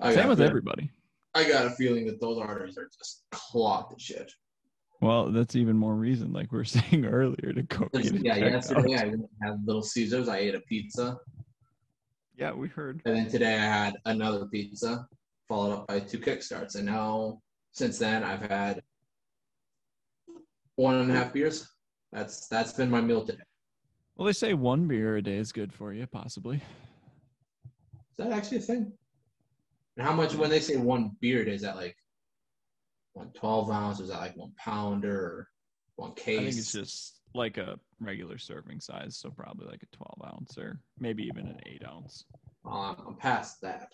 I 0.00 0.14
Same 0.14 0.28
with 0.28 0.40
a- 0.40 0.44
everybody. 0.44 0.90
I 1.34 1.46
got 1.48 1.66
a 1.66 1.70
feeling 1.70 2.06
that 2.06 2.20
those 2.20 2.38
arteries 2.38 2.78
are 2.78 2.88
just 2.96 3.24
clogged 3.32 3.98
to 3.98 4.02
shit. 4.02 4.32
Well, 5.00 5.30
that's 5.30 5.54
even 5.54 5.76
more 5.76 5.94
reason, 5.94 6.32
like 6.32 6.50
we 6.50 6.58
were 6.58 6.64
saying 6.64 7.06
earlier, 7.06 7.52
to 7.52 7.62
go 7.62 7.88
get 7.92 8.06
it 8.06 8.24
Yeah, 8.24 8.38
checked 8.38 8.54
yesterday 8.54 8.94
out. 8.94 9.14
I 9.42 9.46
have 9.46 9.56
Little 9.64 9.82
Caesars. 9.82 10.28
I 10.28 10.38
ate 10.38 10.54
a 10.54 10.60
pizza. 10.60 11.18
Yeah, 12.36 12.52
we 12.52 12.68
heard. 12.68 13.02
And 13.04 13.16
then 13.16 13.28
today 13.28 13.54
I 13.54 13.64
had 13.64 13.94
another 14.04 14.46
pizza, 14.46 15.06
followed 15.48 15.72
up 15.74 15.86
by 15.88 16.00
two 16.00 16.18
kickstarts. 16.18 16.76
And 16.76 16.86
now, 16.86 17.40
since 17.72 17.98
then, 17.98 18.22
I've 18.22 18.42
had 18.42 18.82
one 20.76 20.96
and 20.96 21.10
a 21.10 21.14
half 21.14 21.32
beers. 21.32 21.68
That's 22.12 22.46
that's 22.48 22.72
been 22.72 22.90
my 22.90 23.00
meal 23.00 23.24
today. 23.24 23.42
Well, 24.16 24.26
they 24.26 24.32
say 24.32 24.54
one 24.54 24.88
beer 24.88 25.16
a 25.16 25.22
day 25.22 25.36
is 25.36 25.52
good 25.52 25.72
for 25.72 25.92
you, 25.92 26.06
possibly. 26.06 26.56
Is 26.56 28.16
that 28.18 28.32
actually 28.32 28.58
a 28.58 28.60
thing? 28.60 28.92
And 29.96 30.06
how 30.06 30.12
much 30.12 30.34
when 30.34 30.50
they 30.50 30.60
say 30.60 30.76
one 30.76 31.12
beer 31.20 31.42
a 31.42 31.44
day, 31.44 31.54
is 31.54 31.62
that 31.62 31.76
like 31.76 31.96
one 33.18 33.32
12 33.32 33.70
ounce? 33.70 34.00
Is 34.00 34.08
that 34.08 34.20
like 34.20 34.36
one 34.36 34.52
pounder 34.58 35.16
or 35.16 35.48
one 35.96 36.14
case? 36.14 36.38
I 36.38 36.44
think 36.44 36.58
it's 36.58 36.72
just 36.72 37.20
like 37.34 37.58
a 37.58 37.78
regular 38.00 38.38
serving 38.38 38.80
size, 38.80 39.16
so 39.18 39.30
probably 39.30 39.66
like 39.66 39.82
a 39.82 39.96
12 39.96 40.34
ounce 40.34 40.58
or 40.58 40.80
maybe 40.98 41.24
even 41.24 41.46
an 41.48 41.60
8 41.66 41.82
ounce. 41.86 42.24
Um, 42.64 42.96
I'm 43.06 43.16
past 43.16 43.60
that. 43.62 43.88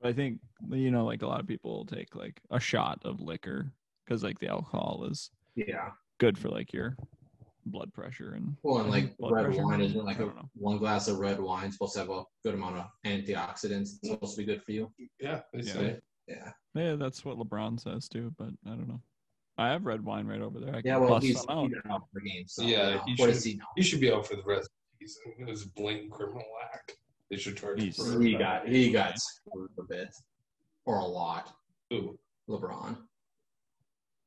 But 0.00 0.10
I 0.10 0.12
think 0.12 0.40
you 0.70 0.90
know, 0.90 1.06
like 1.06 1.22
a 1.22 1.26
lot 1.26 1.40
of 1.40 1.46
people 1.46 1.74
will 1.74 1.86
take 1.86 2.14
like 2.14 2.40
a 2.50 2.60
shot 2.60 3.00
of 3.04 3.20
liquor 3.20 3.72
because 4.04 4.22
like 4.22 4.38
the 4.38 4.48
alcohol 4.48 5.06
is 5.10 5.30
Yeah. 5.54 5.90
good 6.18 6.36
for 6.38 6.50
like 6.50 6.72
your 6.74 6.98
blood 7.64 7.92
pressure 7.94 8.34
and 8.34 8.56
Well, 8.62 8.82
and 8.82 8.90
like 8.90 9.16
blood 9.16 9.32
red 9.32 9.44
pressure 9.46 9.64
wine 9.66 9.80
isn't 9.80 10.04
like 10.04 10.18
a, 10.18 10.30
one 10.54 10.76
glass 10.76 11.08
of 11.08 11.18
red 11.18 11.40
wine 11.40 11.72
supposed 11.72 11.94
to 11.94 12.00
have 12.00 12.10
a 12.10 12.24
good 12.44 12.54
amount 12.54 12.76
of 12.76 12.86
antioxidants. 13.06 13.96
It's 13.96 14.08
supposed 14.10 14.36
to 14.36 14.42
be 14.42 14.44
good 14.44 14.62
for 14.62 14.72
you. 14.72 14.92
Yeah, 15.18 15.40
they 15.54 15.60
Yeah. 15.62 15.96
Say. 16.28 16.36
Yeah. 16.38 16.52
Yeah, 16.74 16.96
that's 16.96 17.24
what 17.24 17.38
LeBron 17.38 17.80
says 17.80 18.08
too, 18.08 18.32
but 18.38 18.48
I 18.66 18.70
don't 18.70 18.88
know. 18.88 19.00
I 19.58 19.68
have 19.68 19.86
red 19.86 20.04
wine 20.04 20.26
right 20.26 20.42
over 20.42 20.60
there. 20.60 20.70
I 20.74 20.82
can 20.82 20.86
Yeah, 20.90 20.98
well, 20.98 21.08
bust 21.10 21.26
he's, 21.26 21.44
out. 21.48 21.68
he's 21.68 21.76
out 21.90 22.02
for 22.12 22.20
games. 22.20 22.52
So, 22.54 22.62
Yeah, 22.62 23.02
he 23.06 23.14
what 23.16 23.28
does 23.28 23.42
should- 23.42 23.52
he? 23.52 23.60
He 23.76 23.82
should 23.82 24.00
be 24.00 24.12
out 24.12 24.26
for 24.26 24.36
the 24.36 24.42
rest 24.42 24.64
of 24.68 24.98
the 25.00 25.06
season. 25.06 25.32
It 25.38 25.46
was 25.46 25.64
a 25.64 25.68
blatant 25.70 26.10
criminal 26.12 26.44
act. 26.74 26.96
They 27.30 27.36
should 27.36 27.56
charge 27.56 27.78
him 27.78 27.84
He's- 27.86 27.96
for 27.96 28.20
He 28.20 28.34
got 28.36 28.68
he 28.68 28.92
got 28.92 29.18
screwed 29.18 29.70
a 29.78 29.82
bit, 29.84 30.08
or 30.84 30.98
a 30.98 31.04
lot. 31.04 31.54
Who? 31.90 32.18
LeBron. 32.50 32.98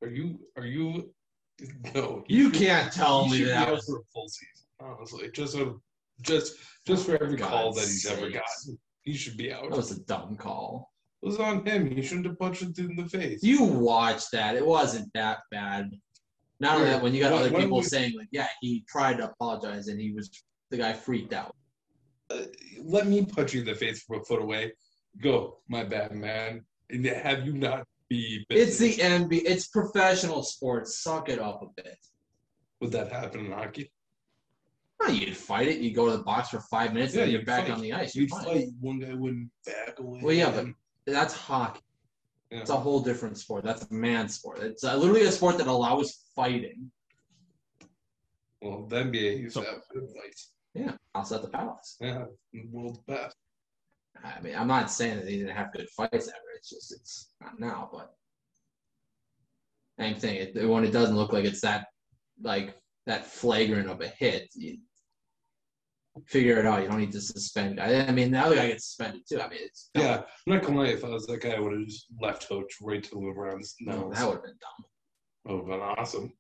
Are 0.02 0.10
you? 0.10 0.40
Are 0.58 0.66
you? 0.66 1.14
No. 1.94 2.24
You 2.28 2.46
should- 2.52 2.60
can't 2.60 2.92
tell 2.94 3.26
he 3.26 3.32
me 3.32 3.38
should 3.40 3.44
be 3.46 3.50
that 3.52 3.68
out 3.68 3.84
for 3.86 4.00
a 4.00 4.04
full 4.14 4.28
season. 4.30 4.66
Honestly, 4.80 5.30
just 5.32 5.56
a, 5.56 5.76
just 6.22 6.56
just 6.88 7.06
for 7.06 7.22
every 7.22 7.38
For 7.38 7.44
call 7.46 7.74
that 7.74 7.82
he's 7.82 8.06
ever 8.08 8.30
gotten, 8.30 8.80
he 9.02 9.14
should 9.14 9.36
be 9.38 9.52
out. 9.52 9.70
That 9.70 9.76
was 9.76 9.92
a 9.92 10.00
dumb 10.06 10.38
call. 10.38 10.92
It 11.22 11.26
was 11.26 11.38
on 11.38 11.66
him. 11.66 11.90
He 11.92 12.02
shouldn't 12.02 12.28
have 12.28 12.40
punched 12.40 12.62
it 12.62 12.78
in 12.80 12.96
the 12.96 13.06
face. 13.06 13.44
You 13.44 13.64
watched 13.64 14.32
that. 14.32 14.56
It 14.56 14.66
wasn't 14.66 15.12
that 15.14 15.40
bad. 15.52 15.92
Not 16.62 16.76
only 16.78 16.88
Yeah. 16.88 16.94
that, 16.96 17.04
when 17.04 17.14
you 17.14 17.20
got 17.22 17.34
other 17.34 17.50
people 17.52 17.78
would- 17.78 17.86
saying 17.86 18.18
like, 18.18 18.30
"Yeah, 18.32 18.48
he 18.62 18.84
tried 18.88 19.18
to 19.18 19.30
apologize 19.32 19.88
and 19.88 20.00
he 20.00 20.12
was 20.12 20.30
the 20.70 20.78
guy 20.78 20.94
freaked 20.94 21.34
out." 21.34 21.56
Uh, 22.30 22.46
let 22.82 23.08
me 23.08 23.26
punch 23.26 23.54
you 23.54 23.62
in 23.62 23.66
the 23.66 23.76
face 23.76 24.04
from 24.04 24.20
a 24.22 24.24
foot 24.24 24.42
away. 24.42 24.74
Go, 25.22 25.62
my 25.68 25.84
bad, 25.84 26.12
man. 26.14 26.66
And 26.90 27.06
have 27.06 27.46
you 27.46 27.54
not 27.54 27.86
be? 28.08 28.46
It's 28.50 28.78
the 28.78 28.94
NBA. 29.02 29.42
It's 29.46 29.68
professional 29.68 30.44
sports. 30.44 31.00
Suck 31.00 31.28
it 31.30 31.40
up 31.40 31.62
a 31.64 31.82
bit. 31.82 31.98
Would 32.82 32.92
that 32.92 33.12
happen 33.12 33.46
in 33.46 33.52
hockey? 33.52 33.92
No, 35.02 35.08
you'd 35.08 35.36
fight 35.36 35.68
it. 35.70 35.80
You 35.80 35.94
go 35.94 36.06
to 36.10 36.18
the 36.18 36.24
box 36.24 36.50
for 36.50 36.60
five 36.62 36.94
minutes, 36.94 37.14
Yeah, 37.14 37.22
and 37.22 37.28
then 37.28 37.34
you're 37.34 37.46
back 37.46 37.68
fight. 37.68 37.74
on 37.74 37.82
the 37.82 37.94
ice. 37.94 38.16
You're 38.16 38.24
You'd 38.24 38.32
fine. 38.32 38.44
fight. 38.46 38.68
One 38.80 39.00
guy 39.00 39.14
wouldn't 39.14 39.50
back 39.66 39.98
away. 40.00 40.20
Well, 40.22 40.34
yeah, 40.36 40.52
but 40.52 40.66
that's 41.12 41.34
hockey. 41.34 41.82
Yeah. 42.52 42.62
It's 42.62 42.70
a 42.70 42.76
whole 42.78 43.00
different 43.02 43.38
sport. 43.38 43.64
That's 43.64 43.84
a 43.90 43.94
man 43.94 44.28
sport. 44.30 44.60
It's 44.60 44.84
uh, 44.84 44.96
literally 44.98 45.24
a 45.24 45.32
sport 45.32 45.58
that 45.60 45.68
allows 45.68 46.18
fighting. 46.36 46.92
well, 48.62 48.86
the 48.88 48.98
NBA 48.98 49.40
used 49.40 49.54
So- 49.56 49.64
to 49.64 49.70
have 49.70 49.82
good 49.94 50.08
fights. 50.16 50.52
Yeah, 50.76 50.94
also 51.16 51.36
at 51.36 51.42
the 51.42 51.50
Palace. 51.50 51.98
Yeah, 52.00 52.26
world's 52.72 53.00
best. 53.00 53.36
I 54.24 54.40
mean, 54.42 54.56
I'm 54.56 54.68
not 54.68 54.92
saying 54.92 55.16
that 55.18 55.26
they 55.26 55.38
didn't 55.38 55.56
have 55.56 55.74
good 55.74 55.90
fights 55.90 56.28
ever. 56.28 56.50
It's 56.56 56.70
just 56.70 56.92
it's 56.92 57.32
not 57.42 57.60
now, 57.60 57.90
but 57.92 58.14
same 60.00 60.16
thing. 60.16 60.36
It, 60.36 60.68
when 60.70 60.84
it 60.84 60.92
doesn't 60.92 61.16
look 61.16 61.34
like 61.34 61.46
it's 61.46 61.62
that 61.62 61.88
like 62.42 62.76
that 63.08 63.26
flagrant 63.26 63.90
of 63.90 64.02
a 64.02 64.08
hit, 64.08 64.50
you 64.54 64.78
figure 66.28 66.58
it 66.60 66.66
out. 66.66 66.82
You 66.84 66.90
don't 66.90 67.00
need 67.00 67.12
to 67.14 67.22
suspend. 67.22 67.80
I, 67.80 68.06
I 68.08 68.12
mean, 68.12 68.32
the 68.32 68.40
other 68.40 68.56
guy 68.56 68.68
gets 68.68 68.86
suspended 68.86 69.22
too. 69.28 69.40
I 69.42 69.48
mean, 69.50 69.60
it's 69.64 69.90
Yeah, 69.96 70.18
I'm 70.48 70.54
not 70.54 70.64
gonna 70.64 70.80
lie. 70.80 70.88
If 70.88 71.04
I 71.06 71.10
was 71.10 71.26
that 71.28 71.42
guy, 71.42 71.52
I 71.52 71.60
would 71.60 71.74
have 71.78 71.86
just 71.88 72.08
left 72.22 72.44
hooked 72.46 72.76
right 72.82 73.04
to 73.04 73.16
LeBron's 73.16 73.76
no, 73.82 74.02
nose. 74.10 74.16
that 74.18 74.26
would 74.28 74.36
have 74.36 74.44
been 74.44 74.58
dumb. 74.60 74.86
Oh, 75.48 75.58
that 75.58 75.64
would 75.64 75.72
have 75.72 75.80
been 75.80 75.98
awesome. 76.00 76.34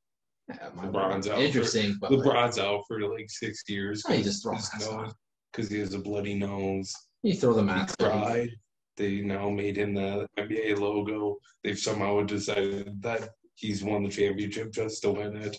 Yeah, 0.50 0.68
it 0.68 0.76
might 0.76 0.86
have 0.86 0.94
LeBron's 0.94 1.28
out 1.28 1.36
for- 1.38 1.42
interesting, 1.44 1.98
but 2.02 2.12
like, 2.12 2.20
LeBron's 2.26 2.60
out 2.60 2.84
for 2.88 3.00
like 3.02 3.30
six 3.30 3.64
years. 3.68 4.04
Oh, 4.08 4.14
he 4.14 4.24
just 4.24 4.44
throws 4.44 4.70
his 4.70 4.84
his 4.84 4.92
nose 4.92 5.14
because 5.52 5.70
he 5.70 5.80
has 5.80 5.94
a 5.94 6.00
bloody 6.00 6.34
nose. 6.34 6.94
you 7.24 7.34
throw 7.36 7.54
the 7.54 7.62
He 7.62 7.68
mask. 7.68 8.02
on. 8.04 8.10
cried. 8.12 8.50
They 8.98 9.22
now 9.22 9.50
made 9.50 9.78
him 9.78 9.94
the 9.94 10.28
NBA 10.38 10.78
logo. 10.78 11.38
They've 11.64 11.80
somehow 11.80 12.22
decided 12.24 13.02
that 13.02 13.30
he's 13.56 13.82
won 13.84 14.04
the 14.04 14.10
championship 14.10 14.72
just 14.74 15.02
to 15.04 15.12
win 15.12 15.38
it. 15.38 15.56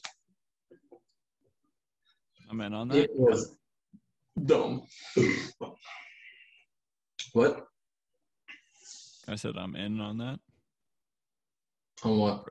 I'm 2.50 2.60
in 2.60 2.74
on 2.74 2.88
that. 2.88 2.98
It 2.98 3.10
was 3.14 3.56
dumb. 4.44 4.82
what? 7.32 7.66
I 9.28 9.36
said 9.36 9.56
I'm 9.56 9.76
in 9.76 10.00
on 10.00 10.18
that. 10.18 10.40
On 12.02 12.18
what? 12.18 12.44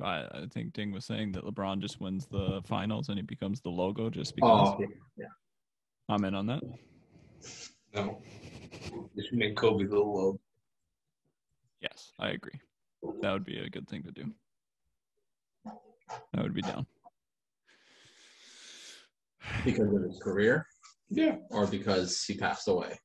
I, 0.00 0.24
I 0.32 0.46
think 0.52 0.72
Ding 0.72 0.92
was 0.92 1.04
saying 1.04 1.32
that 1.32 1.44
LeBron 1.44 1.80
just 1.80 2.00
wins 2.00 2.26
the 2.26 2.62
finals 2.64 3.08
and 3.08 3.18
he 3.18 3.22
becomes 3.22 3.60
the 3.60 3.70
logo 3.70 4.10
just 4.10 4.34
oh, 4.42 4.76
because. 4.76 4.76
Oh, 4.80 4.94
yeah. 5.16 5.26
I'm 6.08 6.24
in 6.24 6.34
on 6.34 6.46
that. 6.46 6.62
No, 7.94 8.20
they 9.14 9.22
should 9.22 9.38
make 9.38 9.56
Kobe 9.56 9.84
the 9.84 9.98
logo. 9.98 10.38
Yes, 11.80 12.12
I 12.18 12.30
agree. 12.30 12.58
That 13.20 13.32
would 13.32 13.44
be 13.44 13.58
a 13.58 13.68
good 13.68 13.88
thing 13.88 14.02
to 14.02 14.10
do. 14.10 14.32
I 16.34 16.42
would 16.42 16.54
be 16.54 16.62
down. 16.62 16.86
because 19.64 19.94
of 19.94 20.02
his 20.02 20.18
career 20.22 20.66
Yeah, 21.10 21.36
or 21.50 21.66
because 21.66 22.22
he 22.24 22.34
passed 22.36 22.68
away. 22.68 22.98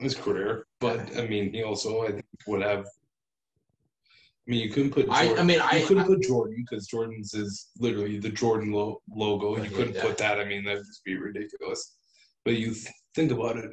his 0.00 0.14
career, 0.14 0.66
but 0.80 0.98
I 1.18 1.26
mean, 1.26 1.52
he 1.52 1.62
also 1.62 2.02
I 2.04 2.12
think 2.12 2.24
would 2.46 2.62
have. 2.62 2.86
I 2.86 4.50
mean, 4.50 4.60
you 4.60 4.70
couldn't 4.70 4.90
put. 4.92 5.06
I- 5.10 5.36
I 5.36 5.42
mean, 5.42 5.56
you 5.58 5.62
I- 5.62 5.82
couldn't 5.82 6.04
I- 6.04 6.06
put 6.06 6.22
Jordan 6.22 6.56
because 6.68 6.86
Jordan's 6.86 7.34
is 7.34 7.68
literally 7.78 8.18
the 8.18 8.30
Jordan 8.30 8.72
lo- 8.72 9.02
logo. 9.14 9.62
You 9.62 9.68
couldn't 9.70 9.92
that. 9.94 10.02
put 10.06 10.16
that. 10.18 10.40
I 10.40 10.44
mean, 10.44 10.64
that'd 10.64 10.84
just 10.86 11.04
be 11.04 11.16
ridiculous. 11.16 11.96
But 12.44 12.54
you 12.56 12.72
th- 12.72 12.88
think 13.14 13.30
about 13.30 13.58
it. 13.58 13.70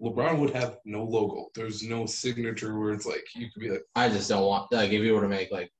LeBron 0.00 0.38
would 0.38 0.50
have 0.54 0.78
no 0.84 1.02
logo. 1.02 1.48
There's 1.56 1.82
no 1.82 2.06
signature 2.06 2.78
where 2.78 2.92
it's 2.92 3.04
like 3.04 3.24
you 3.34 3.50
could 3.52 3.60
be 3.60 3.70
like, 3.70 3.82
I 3.96 4.08
just 4.08 4.28
don't 4.28 4.46
want 4.46 4.70
like 4.70 4.92
if 4.92 5.02
you 5.02 5.12
were 5.14 5.22
to 5.22 5.28
make 5.28 5.50
like 5.50 5.72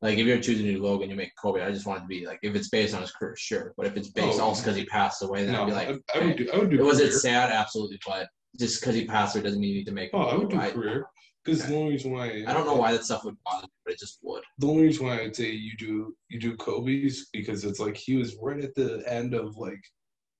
like 0.00 0.18
if 0.18 0.26
you're 0.26 0.40
choosing 0.40 0.68
a 0.68 0.72
new 0.72 0.82
logo 0.82 1.04
you 1.04 1.14
make 1.16 1.32
Kobe, 1.40 1.60
I 1.62 1.70
just 1.72 1.86
want 1.86 1.98
it 1.98 2.02
to 2.02 2.06
be 2.08 2.26
like 2.26 2.38
if 2.42 2.54
it's 2.54 2.68
based 2.68 2.94
on 2.94 3.00
his 3.02 3.10
career, 3.12 3.34
sure. 3.36 3.74
But 3.76 3.86
if 3.86 3.96
it's 3.96 4.08
based 4.08 4.38
Oh. 4.40 4.44
also 4.44 4.62
because 4.62 4.76
he 4.76 4.84
passed 4.84 5.22
away, 5.22 5.44
then 5.44 5.54
no, 5.54 5.62
I'd 5.62 5.66
be 5.66 5.72
like, 5.72 5.88
I, 6.14 6.18
I 6.18 6.24
would 6.26 6.36
do. 6.36 6.48
I 6.52 6.58
would 6.58 6.70
do. 6.70 6.78
was 6.84 7.00
it 7.00 7.12
sad? 7.12 7.50
Absolutely, 7.50 7.98
but 8.06 8.28
just 8.58 8.80
because 8.80 8.94
he 8.94 9.04
passed 9.04 9.34
away 9.34 9.42
doesn't 9.44 9.60
mean 9.60 9.70
you 9.70 9.76
need 9.78 9.86
to 9.86 9.92
make. 9.92 10.12
a 10.12 10.16
Oh, 10.16 10.22
I 10.22 10.36
would 10.36 10.48
do 10.50 10.58
I, 10.60 10.70
career 10.70 11.06
because 11.44 11.64
the 11.66 11.74
only 11.76 11.92
reason 11.92 12.12
why 12.12 12.44
I 12.46 12.52
don't 12.52 12.66
know 12.66 12.74
why 12.74 12.92
that 12.92 13.04
stuff 13.04 13.24
would 13.24 13.36
bother 13.44 13.62
me, 13.66 13.72
but 13.84 13.94
it 13.94 13.98
just 13.98 14.18
would. 14.22 14.42
the 14.58 14.66
only 14.68 14.82
reason 14.84 15.06
why 15.06 15.20
I'd 15.20 15.34
say 15.36 15.50
you 15.50 15.76
do 15.76 16.14
you 16.28 16.38
do 16.38 16.56
Kobe's 16.56 17.28
because 17.32 17.64
it's 17.64 17.80
like 17.80 17.96
he 17.96 18.16
was 18.16 18.36
right 18.42 18.62
at 18.62 18.74
the 18.74 19.02
end 19.06 19.34
of 19.34 19.56
like 19.56 19.80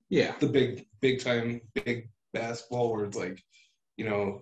Yeah, 0.09 0.35
the 0.39 0.49
big 0.49 0.87
big 1.01 1.21
time 1.23 1.61
big 1.85 2.09
basketball 2.35 2.93
where 2.93 3.05
it's 3.07 3.17
like, 3.17 3.43
you 3.97 4.05
know, 4.05 4.41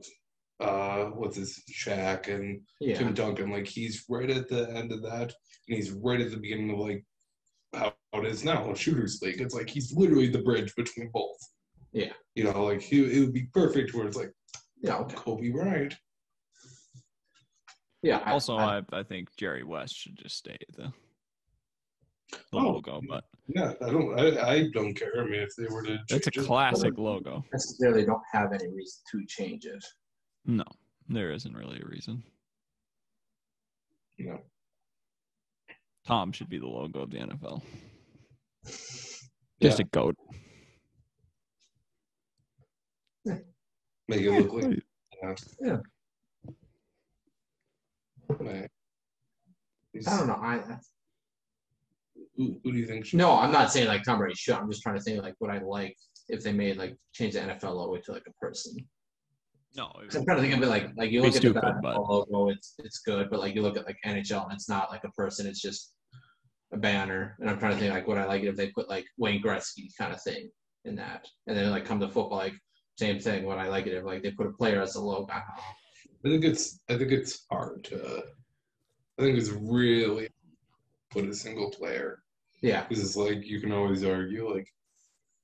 uh 0.60 1.04
what's 1.06 1.36
his 1.36 1.62
Shaq 1.70 2.28
and 2.34 2.60
yeah, 2.80 2.96
Tim 2.96 3.12
Duncan, 3.14 3.50
like 3.50 3.66
he's 3.66 4.04
right 4.08 4.30
at 4.30 4.48
the 4.48 4.70
end 4.70 4.90
of 4.92 5.02
that 5.02 5.32
and 5.68 5.76
he's 5.76 5.90
right 5.92 6.20
at 6.20 6.30
the 6.30 6.38
beginning 6.38 6.70
of 6.70 6.78
like 6.78 7.04
how 7.74 7.92
it 8.14 8.24
is 8.24 8.42
now, 8.44 8.72
shooters 8.72 9.20
league. 9.22 9.40
It's 9.40 9.54
like 9.54 9.68
he's 9.68 9.92
literally 9.94 10.28
the 10.28 10.42
bridge 10.42 10.74
between 10.76 11.10
both. 11.12 11.36
Yeah. 11.92 12.12
You 12.34 12.44
know, 12.44 12.64
like 12.64 12.80
he 12.80 13.04
it 13.04 13.20
would 13.20 13.34
be 13.34 13.48
perfect 13.52 13.92
where 13.94 14.06
it's 14.06 14.16
like 14.16 14.32
yeah, 14.82 14.96
okay. 14.98 15.14
Kobe 15.16 15.50
Bryant. 15.50 15.94
yeah. 18.02 18.22
I- 18.24 18.32
Also, 18.32 18.56
I, 18.56 18.78
I, 18.78 18.82
I 19.00 19.02
think 19.02 19.28
Jerry 19.36 19.64
West 19.64 19.94
should 19.96 20.16
just 20.16 20.36
stay 20.36 20.56
the, 20.76 20.92
the 22.30 22.58
Oh, 22.58 22.58
logo, 22.72 23.00
but 23.08 23.24
Yeah, 23.48 23.72
I 23.82 23.90
don't 23.90 24.18
I, 24.18 24.48
I 24.48 24.68
don't 24.72 24.94
care. 24.94 25.12
I 25.20 25.24
mean 25.24 25.40
if 25.40 25.50
they 25.56 25.66
were 25.66 25.82
to 25.82 25.98
it's 26.08 26.26
a 26.26 26.30
change 26.30 26.44
it- 26.44 26.46
classic 26.48 26.96
logo. 26.96 27.44
necessarily 27.52 28.06
don't 28.06 28.22
have 28.32 28.52
any 28.52 28.68
reason 28.68 29.00
to 29.12 29.24
change 29.28 29.66
it. 29.66 29.84
No, 30.47 30.64
there 31.09 31.32
isn't 31.32 31.56
really 31.56 31.81
a 31.81 31.86
reason. 31.86 32.23
No. 34.18 34.39
Tom 36.06 36.31
should 36.32 36.48
be 36.48 36.59
the 36.59 36.66
logo 36.66 37.01
of 37.02 37.10
the 37.10 37.18
NFL. 37.18 37.62
Yeah. 38.64 38.70
Just 39.60 39.81
a 39.81 39.85
goat. 39.85 40.14
Make 43.27 44.20
it 44.20 44.31
look 44.31 44.52
like 44.52 44.82
Yeah. 45.60 45.78
Man. 48.40 48.68
I 50.06 50.18
don't 50.18 50.27
know. 50.28 50.35
I 50.35 50.60
Who, 52.36 52.60
who 52.62 52.73
do 52.73 52.78
you 52.78 52.86
think 52.86 53.06
should 53.06 53.18
no, 53.18 53.36
I'm 53.39 53.51
not 53.51 53.73
saying 53.73 53.89
like 53.89 54.05
Tom 54.05 54.18
Brady 54.18 54.35
should. 54.36 54.55
I'm 54.55 54.70
just 54.70 54.82
trying 54.82 54.97
to 54.97 55.02
think 55.02 55.23
like 55.23 55.35
what 55.39 55.51
I 55.51 55.59
like 55.59 55.97
if 56.28 56.43
they 56.43 56.52
made 56.52 56.77
like 56.77 56.97
change 57.12 57.35
the 57.35 57.40
NFL 57.40 57.74
logo 57.74 57.97
to 57.97 58.12
like 58.12 58.27
a 58.28 58.32
person. 58.32 58.77
No, 59.77 59.89
'Cause 60.05 60.16
I'm 60.16 60.24
trying 60.24 60.39
to 60.39 60.43
think 60.43 60.55
of 60.57 60.62
it 60.62 60.69
like 60.69 60.89
like 60.97 61.11
you 61.11 61.20
look 61.20 61.28
at 61.28 61.35
the 61.35 61.39
stupid, 61.40 61.62
NFL 61.62 61.82
but- 61.82 62.01
logo, 62.31 62.48
it's 62.48 62.74
it's 62.78 63.01
good, 63.01 63.28
but 63.31 63.40
like 63.40 63.55
you 63.55 63.62
look 63.62 63.77
at 63.77 63.86
like 63.86 63.98
NHL 64.05 64.44
and 64.44 64.53
it's 64.53 64.69
not 64.69 64.90
like 64.90 65.05
a 65.05 65.11
person, 65.11 65.47
it's 65.47 65.61
just 65.61 65.93
a 66.73 66.77
banner. 66.77 67.36
And 67.40 67.51
I'm 67.51 67.59
trying 67.59 67.73
to 67.74 67.78
think 67.78 67.93
like 67.93 68.07
what 68.09 68.19
I 68.19 68.24
like 68.24 68.43
it 68.43 68.48
if 68.48 68.57
they 68.57 68.70
put 68.70 68.89
like 68.89 69.05
Wayne 69.19 69.43
Gretzky 69.43 69.89
kind 69.98 70.12
of 70.12 70.23
thing 70.23 70.51
in 70.85 70.97
that, 70.97 71.27
and 71.47 71.57
then 71.57 71.70
like 71.70 71.85
come 71.85 72.01
to 72.01 72.09
football 72.09 72.39
like 72.39 72.55
same 72.98 73.20
thing. 73.20 73.44
What 73.44 73.59
I 73.59 73.69
like 73.69 73.86
it 73.86 73.93
if 73.94 74.05
like 74.05 74.23
they 74.23 74.31
put 74.31 74.47
a 74.47 74.53
player 74.53 74.81
as 74.81 74.94
a 74.97 75.01
logo. 75.01 75.31
I. 75.32 75.43
I 76.24 76.28
think 76.28 76.44
it's 76.44 76.81
I 76.89 76.97
think 76.97 77.12
it's 77.12 77.44
hard 77.51 77.85
to 77.85 78.24
I 79.19 79.23
think 79.23 79.39
it's 79.39 79.51
really 79.51 80.28
put 81.11 81.27
a 81.28 81.35
single 81.35 81.70
player 81.70 82.23
Yeah, 82.62 82.85
because 82.89 83.05
it's 83.05 83.16
like 83.16 83.44
you 83.44 83.61
can 83.61 83.70
always 83.73 84.03
argue 84.05 84.53
like, 84.53 84.66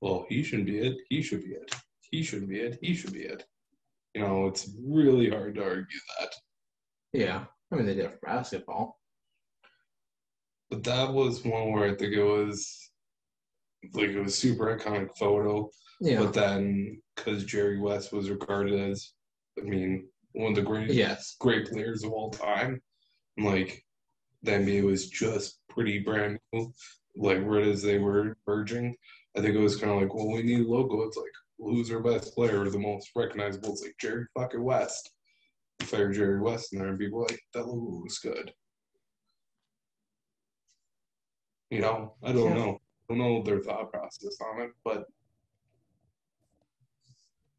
well 0.01 0.25
he 0.29 0.43
shouldn't 0.43 0.67
be 0.67 0.79
it, 0.79 0.97
he 1.09 1.21
should 1.21 1.41
be 1.43 1.51
it, 1.53 1.73
he 2.01 2.23
shouldn't 2.23 2.49
be 2.49 2.59
it, 2.59 2.79
he 2.81 2.93
should 2.95 3.13
be 3.13 3.21
it. 3.23 3.45
You 4.13 4.21
know, 4.21 4.47
it's 4.47 4.69
really 4.85 5.29
hard 5.29 5.55
to 5.55 5.63
argue 5.63 5.99
that. 6.19 6.33
yeah. 7.13 7.45
I 7.71 7.75
mean 7.75 7.85
they 7.85 7.95
did 7.95 8.05
it 8.05 8.11
for 8.11 8.27
basketball. 8.27 8.99
But 10.69 10.83
that 10.83 11.11
was 11.11 11.43
one 11.43 11.71
where 11.71 11.85
I 11.85 11.95
think 11.95 12.13
it 12.13 12.23
was 12.23 12.91
like 13.93 14.09
it 14.09 14.19
was 14.19 14.37
super 14.37 14.77
iconic 14.77 15.09
photo. 15.17 15.69
Yeah. 15.99 16.19
But 16.19 16.33
then 16.33 17.01
because 17.15 17.45
Jerry 17.45 17.79
West 17.79 18.13
was 18.13 18.29
regarded 18.29 18.79
as 18.79 19.13
I 19.59 19.63
mean 19.63 20.07
one 20.33 20.51
of 20.51 20.55
the 20.55 20.61
great 20.61 20.91
yes. 20.91 21.35
great 21.39 21.69
players 21.69 22.03
of 22.03 22.11
all 22.11 22.29
time. 22.29 22.81
And, 23.37 23.45
like 23.45 23.83
the 24.43 24.51
NBA 24.51 24.83
was 24.83 25.09
just 25.09 25.59
pretty 25.69 25.99
brand 25.99 26.37
new, 26.51 26.71
like 27.15 27.39
right 27.41 27.67
as 27.67 27.81
they 27.81 27.97
were 27.97 28.37
merging. 28.45 28.95
I 29.35 29.41
think 29.41 29.55
it 29.55 29.59
was 29.59 29.77
kind 29.77 29.91
of 29.91 30.01
like, 30.01 30.13
well, 30.13 30.31
we 30.31 30.43
need 30.43 30.65
a 30.65 30.69
logo. 30.69 31.01
It's 31.03 31.17
like, 31.17 31.25
well, 31.63 31.73
who's 31.75 31.91
our 31.91 32.01
best 32.01 32.35
player, 32.35 32.61
or 32.61 32.69
the 32.69 32.79
most 32.79 33.09
recognizable? 33.15 33.71
It's 33.71 33.81
like 33.83 33.95
Jerry 33.99 34.25
fucking 34.37 34.63
West. 34.63 35.11
Fire 35.81 36.11
Jerry 36.11 36.39
West 36.41 36.73
in 36.73 36.79
there, 36.79 36.89
and 36.89 36.99
people 36.99 37.19
were 37.19 37.25
like, 37.25 37.39
that 37.53 37.65
logo 37.67 38.01
was 38.03 38.19
good. 38.19 38.51
You 41.69 41.81
know, 41.81 42.15
I 42.23 42.31
don't 42.31 42.49
Yeah. 42.49 42.53
know. 42.53 42.79
I 43.09 43.13
don't 43.13 43.17
know 43.17 43.43
their 43.43 43.59
thought 43.59 43.91
process 43.91 44.37
on 44.41 44.61
it, 44.61 44.71
but 44.85 45.05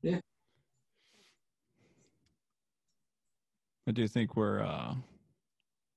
yeah. 0.02 0.20
I 3.86 3.90
do 3.92 4.08
think 4.08 4.36
we're 4.36 4.62
uh, 4.62 4.94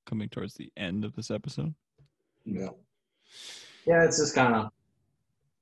coming 0.06 0.28
towards 0.28 0.54
the 0.54 0.70
end 0.76 1.04
of 1.04 1.14
this 1.14 1.30
episode. 1.30 1.74
yeah, 2.44 2.68
Yeah, 3.86 4.04
it's 4.04 4.18
just 4.18 4.34
kind 4.34 4.54
of 4.54 4.70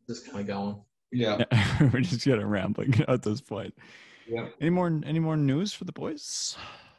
just 0.08 0.26
kind 0.26 0.40
of 0.40 0.46
going. 0.46 0.85
Yeah, 1.12 1.44
we're 1.92 2.00
just 2.00 2.24
getting 2.24 2.46
rambling 2.46 2.94
at 3.08 3.22
this 3.22 3.40
point. 3.40 3.74
yeah. 4.28 4.48
Any 4.60 4.70
more 4.70 4.88
any 5.04 5.18
more 5.18 5.36
news 5.36 5.72
for 5.72 5.84
the 5.84 5.92
boys 5.92 6.56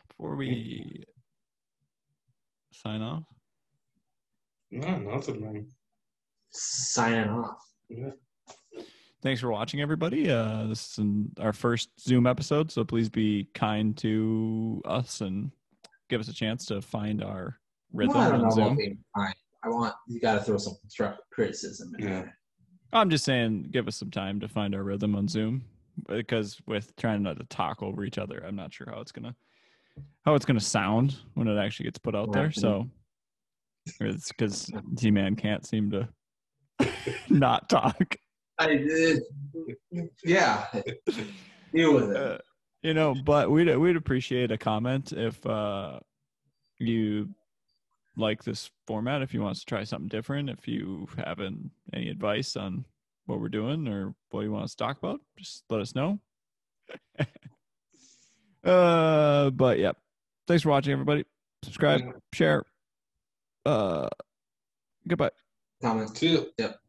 before 0.10 0.36
we 0.36 1.04
sign 2.72 3.02
off? 3.02 3.24
No, 4.72 4.98
nothing, 4.98 5.42
man. 5.42 5.68
Signing 6.52 7.30
off. 7.30 7.58
Yeah. 7.90 8.12
Thanks 9.22 9.42
for 9.42 9.50
watching, 9.50 9.82
everybody. 9.82 10.30
Uh, 10.30 10.68
this 10.68 10.92
is 10.92 10.98
an, 11.00 11.32
our 11.40 11.54
first 11.54 11.90
Zoom 12.00 12.28
episode, 12.28 12.72
so 12.72 12.84
please 12.84 13.10
be 13.10 13.48
kind 13.56 13.98
to 13.98 14.82
us 14.86 15.22
and 15.22 15.52
give 16.10 16.22
us 16.22 16.28
a 16.28 16.34
chance 16.34 16.66
to 16.68 16.82
find 16.82 17.24
our 17.24 17.58
rhythm 17.94 18.16
Well, 18.16 18.28
I 18.28 18.30
don't 18.32 18.42
know 18.42 18.46
on 18.48 18.52
about 18.54 18.68
Zoom. 18.68 18.78
being 18.78 18.98
fine. 19.16 19.34
I 19.64 19.70
want 19.70 19.96
you 20.08 20.20
got 20.20 20.36
to 20.36 20.42
throw 20.44 20.58
some 20.58 20.76
constructive 20.82 21.26
criticism 21.32 21.94
in 21.98 22.04
Yeah. 22.08 22.10
there. 22.22 22.38
I'm 22.94 23.10
just 23.10 23.26
saying, 23.26 23.70
give 23.72 23.88
us 23.88 23.98
some 23.98 24.12
time 24.12 24.40
to 24.40 24.48
find 24.48 24.74
our 24.74 24.84
rhythm 24.84 25.16
on 25.16 25.28
Zoom, 25.28 25.64
because 26.08 26.60
with 26.66 26.96
trying 26.96 27.24
not 27.24 27.38
to 27.38 27.46
talk 27.46 27.84
over 27.84 28.04
each 28.04 28.18
other, 28.18 28.44
I'm 28.46 28.56
not 28.56 28.74
sure 28.74 28.88
how 28.90 29.02
it's 29.02 29.12
gonna 29.12 29.36
how 30.26 30.36
it's 30.36 30.46
gonna 30.46 30.60
sound 30.60 31.18
when 31.34 31.48
it 31.48 31.58
actually 31.58 31.86
gets 31.86 32.00
put 32.00 32.16
out 32.16 32.32
there. 32.32 32.52
So 32.52 32.90
it's 34.00 34.30
because 34.30 34.72
T 34.98 35.12
Man 35.12 35.36
can't 35.36 35.66
seem 35.66 35.92
to 35.92 36.08
not 37.30 37.70
talk. 37.70 38.16
I 38.60 38.76
did. 38.76 39.24
Yeah. 40.24 40.66
Deal 41.74 41.94
with 41.94 42.12
it. 42.12 42.18
Uh, 42.18 42.38
you 42.84 42.94
know, 42.94 43.16
but 43.26 43.52
we'd 43.52 43.76
we'd 43.76 43.96
appreciate 43.96 44.52
a 44.52 44.58
comment 44.58 45.12
if 45.12 45.46
uh, 45.46 46.00
you 46.80 47.30
like 48.18 48.44
this 48.44 48.70
format. 48.86 49.22
If 49.22 49.34
you 49.34 49.42
want 49.42 49.58
to 49.58 49.66
try 49.66 49.84
something 49.84 50.08
different, 50.08 50.50
if 50.50 50.68
you 50.68 51.08
have 51.18 51.40
an, 51.40 51.72
any 51.94 52.10
advice 52.10 52.56
on 52.56 52.86
what 53.26 53.40
we're 53.40 53.50
doing 53.50 53.88
or 53.88 54.14
what 54.32 54.42
you 54.42 54.52
want 54.52 54.66
us 54.66 54.72
to 54.72 54.84
talk 54.84 54.98
about, 54.98 55.20
just 55.38 55.64
let 55.70 55.82
us 55.82 55.96
know. 55.96 56.20
uh, 58.64 59.50
but 59.52 59.80
yeah, 59.80 59.92
thanks 60.48 60.64
for 60.64 60.70
watching, 60.70 60.94
everybody. 60.94 61.26
Subscribe, 61.64 62.02
share. 62.34 62.64
Uh, 63.66 64.08
goodbye. 65.08 65.32
Comment. 65.82 66.14
too. 66.16 66.48
Yep. 66.58 66.80